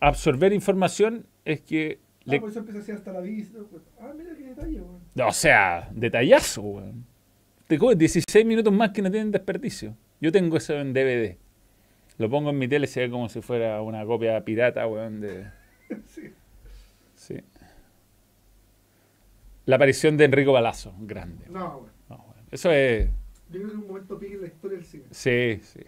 absorber 0.00 0.52
información 0.52 1.26
es 1.44 1.60
que. 1.60 2.00
Ah, 2.00 2.22
le- 2.32 2.40
por 2.40 2.50
eso 2.50 2.58
empieza 2.58 2.80
así 2.80 2.90
hasta 2.90 3.12
la 3.12 3.20
vista. 3.20 3.60
pues. 3.70 3.82
Ah, 4.00 4.12
mira 4.18 4.30
qué 4.36 4.42
detalle, 4.48 4.80
weón. 4.80 5.28
O 5.28 5.32
sea, 5.32 5.88
detallazo, 5.94 6.62
weón. 6.62 7.06
Te 7.66 7.78
coge 7.78 7.96
16 7.96 8.46
minutos 8.46 8.72
más 8.72 8.90
que 8.90 9.02
no 9.02 9.10
tienen 9.10 9.32
desperdicio. 9.32 9.96
Yo 10.20 10.30
tengo 10.32 10.56
eso 10.56 10.74
en 10.74 10.92
DVD. 10.92 11.36
Lo 12.18 12.30
pongo 12.30 12.50
en 12.50 12.58
mi 12.58 12.68
tele, 12.68 12.86
se 12.86 13.00
ve 13.00 13.10
como 13.10 13.28
si 13.28 13.42
fuera 13.42 13.82
una 13.82 14.04
copia 14.06 14.42
pirata, 14.44 14.86
weón, 14.86 15.20
de... 15.20 15.46
sí. 16.06 16.32
Sí. 17.14 17.36
La 19.66 19.76
aparición 19.76 20.16
de 20.16 20.24
Enrico 20.26 20.52
Palazzo, 20.52 20.94
grande. 21.00 21.46
No, 21.50 21.88
bueno. 22.08 22.24
Eso 22.50 22.70
es. 22.70 23.08
Yo 23.50 23.58
creo 23.60 23.62
que 23.62 23.68
es 23.68 23.74
un 23.74 23.86
momento 23.88 24.18
pique 24.18 24.34
en 24.34 24.40
la 24.42 24.46
historia 24.46 24.76
del 24.78 24.86
cine. 24.86 25.04
Sí, 25.10 25.58
sí. 25.62 25.80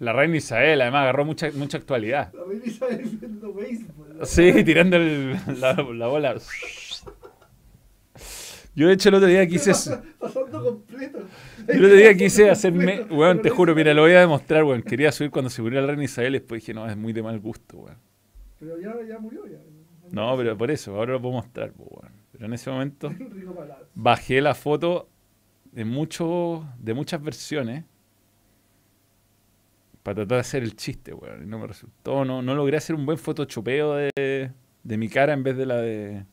La 0.00 0.12
reina 0.12 0.36
Isabel, 0.36 0.80
además, 0.82 1.02
agarró 1.02 1.24
mucha, 1.24 1.50
mucha 1.52 1.78
actualidad. 1.78 2.32
La 2.34 2.44
reina 2.44 2.64
Isabel 2.66 3.02
viendo 3.20 3.54
béisbol. 3.54 4.18
Sí, 4.26 4.64
tirando 4.64 4.96
el- 4.96 5.34
la, 5.60 5.74
la 5.74 6.06
bola. 6.08 6.34
Yo, 8.74 8.88
de 8.88 8.94
hecho, 8.94 9.08
el 9.08 9.14
otro 9.16 9.28
día 9.28 9.46
quise. 9.46 9.72
Pasando 10.18 10.64
completo. 10.64 11.18
El 11.68 11.84
otro 11.84 11.96
día 11.96 12.14
quise 12.16 12.50
hacerme. 12.50 13.02
Weón, 13.04 13.36
te 13.38 13.44
Pero 13.44 13.54
juro, 13.54 13.74
mira, 13.74 13.94
lo 13.94 14.02
voy 14.02 14.12
a 14.12 14.20
demostrar, 14.20 14.64
weón. 14.64 14.82
Quería 14.82 15.12
subir 15.12 15.30
cuando 15.30 15.48
se 15.48 15.62
murió 15.62 15.80
la 15.80 15.86
reina 15.86 16.04
Isabel 16.04 16.34
y 16.34 16.38
después 16.38 16.60
dije, 16.62 16.74
no, 16.74 16.88
es 16.88 16.96
muy 16.96 17.12
de 17.12 17.22
mal 17.22 17.38
gusto, 17.38 17.78
weón. 17.78 17.98
Pero 18.58 18.80
ya, 18.80 18.94
ya 19.06 19.18
murió, 19.18 19.46
ya. 19.46 19.58
No, 20.10 20.36
pero 20.36 20.56
por 20.56 20.70
eso, 20.70 20.94
ahora 20.96 21.12
lo 21.12 21.20
puedo 21.20 21.34
mostrar, 21.34 21.72
weón. 21.76 22.12
Pero 22.32 22.46
en 22.46 22.52
ese 22.52 22.70
momento 22.70 23.12
bajé 23.94 24.40
la 24.40 24.54
foto 24.54 25.08
de, 25.70 25.84
mucho, 25.84 26.66
de 26.78 26.94
muchas 26.94 27.22
versiones 27.22 27.84
para 30.02 30.16
tratar 30.16 30.36
de 30.36 30.40
hacer 30.40 30.62
el 30.64 30.74
chiste, 30.76 31.14
weón. 31.14 31.44
Y 31.44 31.46
no 31.46 31.58
me 31.58 31.66
resultó, 31.66 32.24
no, 32.24 32.42
no 32.42 32.54
logré 32.54 32.76
hacer 32.76 32.96
un 32.96 33.06
buen 33.06 33.18
photoshopeo 33.18 33.94
de, 33.94 34.50
de 34.82 34.96
mi 34.98 35.08
cara 35.08 35.32
en 35.32 35.42
vez 35.42 35.56
de 35.56 35.66
la 35.66 35.76
de. 35.76 36.26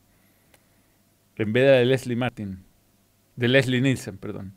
En 1.36 1.52
vez 1.52 1.64
de 1.64 1.70
la 1.70 1.76
de 1.78 1.84
Leslie 1.86 2.16
Martin. 2.16 2.64
De 3.36 3.48
Leslie 3.48 3.80
Nielsen, 3.80 4.18
perdón. 4.18 4.54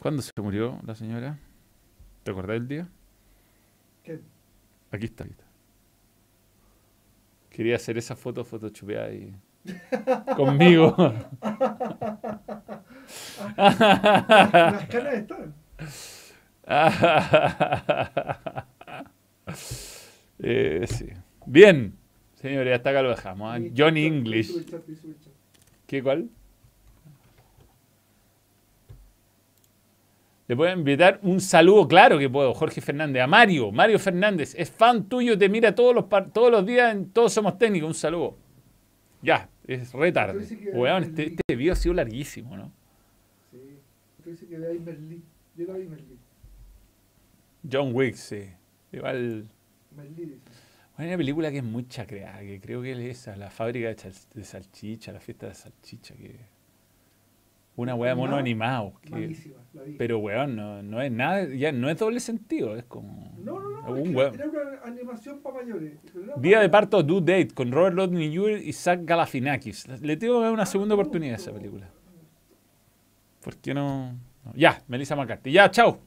¿Cuándo 0.00 0.22
se 0.22 0.32
murió 0.40 0.78
la 0.84 0.94
señora? 0.94 1.38
¿Te 2.22 2.30
acordás 2.30 2.54
del 2.54 2.68
día? 2.68 2.88
¿Qué? 4.04 4.20
Aquí 4.90 5.06
está, 5.06 5.24
aquí 5.24 5.32
está. 5.32 5.44
Quería 7.50 7.76
hacer 7.76 7.98
esa 7.98 8.14
foto 8.14 8.44
photoshopeada 8.44 9.12
y. 9.12 9.34
conmigo. 10.36 10.94
Las 13.56 14.86
caras 14.86 15.14
están. 15.14 15.54
Eh, 20.40 20.86
sí. 20.86 21.08
Bien, 21.46 21.98
señores, 22.40 22.74
hasta 22.76 22.90
acá 22.90 23.02
lo 23.02 23.10
dejamos. 23.10 23.60
Y- 23.60 23.72
Johnny 23.76 24.06
English. 24.06 24.52
¿Qué 25.86 26.02
cuál? 26.02 26.28
Le 30.46 30.56
puedo 30.56 30.72
invitar 30.72 31.20
un 31.22 31.42
saludo, 31.42 31.86
claro 31.86 32.18
que 32.18 32.30
puedo, 32.30 32.54
Jorge 32.54 32.80
Fernández, 32.80 33.22
a 33.22 33.26
Mario, 33.26 33.70
Mario 33.70 33.98
Fernández, 33.98 34.54
es 34.56 34.70
fan 34.70 35.06
tuyo, 35.06 35.36
te 35.36 35.46
mira 35.50 35.74
todos 35.74 35.94
los, 35.94 36.06
todos 36.32 36.50
los 36.50 36.64
días 36.64 36.94
en 36.94 37.10
Todos 37.10 37.34
Somos 37.34 37.58
Técnicos, 37.58 37.88
un 37.88 37.94
saludo. 37.94 38.34
Ya, 39.20 39.50
es 39.66 39.92
re 39.92 40.10
tarde. 40.10 40.46
Weón, 40.72 41.02
es 41.02 41.08
este, 41.10 41.26
este 41.26 41.56
video 41.56 41.74
ha 41.74 41.76
sido 41.76 41.94
larguísimo, 41.94 42.56
¿no? 42.56 42.72
Sí. 43.50 44.36
Que 44.48 44.56
ve 44.56 44.68
ahí 44.68 44.78
Merlí. 44.78 45.22
Yo 45.54 45.66
la 45.66 45.74
vi 45.74 45.86
Merlí. 45.86 46.18
John 47.70 47.90
Wick, 47.94 48.14
sí. 48.14 48.44
Igual, 48.92 49.46
Merlí 49.94 50.38
hay 50.98 51.06
una 51.06 51.16
película 51.16 51.50
que 51.52 51.58
es 51.58 51.64
muy 51.64 51.86
chacreada, 51.86 52.40
que 52.40 52.60
creo 52.60 52.82
que 52.82 52.90
es 52.90 52.98
esa, 52.98 53.36
la 53.36 53.50
fábrica 53.50 53.88
de, 53.88 54.44
salchicha, 54.44 55.12
la 55.12 55.20
fiesta 55.20 55.46
de 55.46 55.54
salchicha, 55.54 56.14
que... 56.16 56.58
Una 57.76 57.94
weá 57.94 58.16
mono 58.16 58.34
¿Animado? 58.34 58.94
que-. 59.02 59.36
Pero, 59.96 60.18
weón, 60.18 60.56
no, 60.56 60.82
no 60.82 61.00
es 61.00 61.12
nada, 61.12 61.44
ya 61.44 61.70
no 61.70 61.88
es 61.88 61.96
doble 61.96 62.18
sentido, 62.18 62.74
es 62.74 62.82
como. 62.82 63.32
no, 63.38 63.60
no, 63.60 63.80
no. 63.82 63.92
un 63.92 64.16
weón. 64.16 64.34
Era 64.34 64.48
una 64.48 64.82
animación 64.82 65.38
para 65.38 65.58
mayores. 65.58 65.92
Día 66.38 66.58
de 66.58 66.68
parto 66.68 67.04
Due 67.04 67.20
Date 67.20 67.54
con 67.54 67.70
Robert 67.70 67.94
Rodney 67.94 68.36
Jr. 68.36 68.58
y 68.64 68.72
Zach 68.72 68.98
Galafinakis. 69.04 69.86
Le 70.02 70.16
tengo 70.16 70.38
que 70.38 70.46
dar 70.46 70.52
una 70.52 70.66
segunda 70.66 70.96
oportunidad 70.96 71.34
a 71.34 71.36
esa 71.36 71.52
película. 71.52 71.88
¿Por 73.40 73.56
qué 73.58 73.72
no? 73.72 74.14
no? 74.44 74.52
Ya, 74.56 74.82
Melissa 74.88 75.14
McCarthy. 75.14 75.52
Ya, 75.52 75.70
chao. 75.70 76.00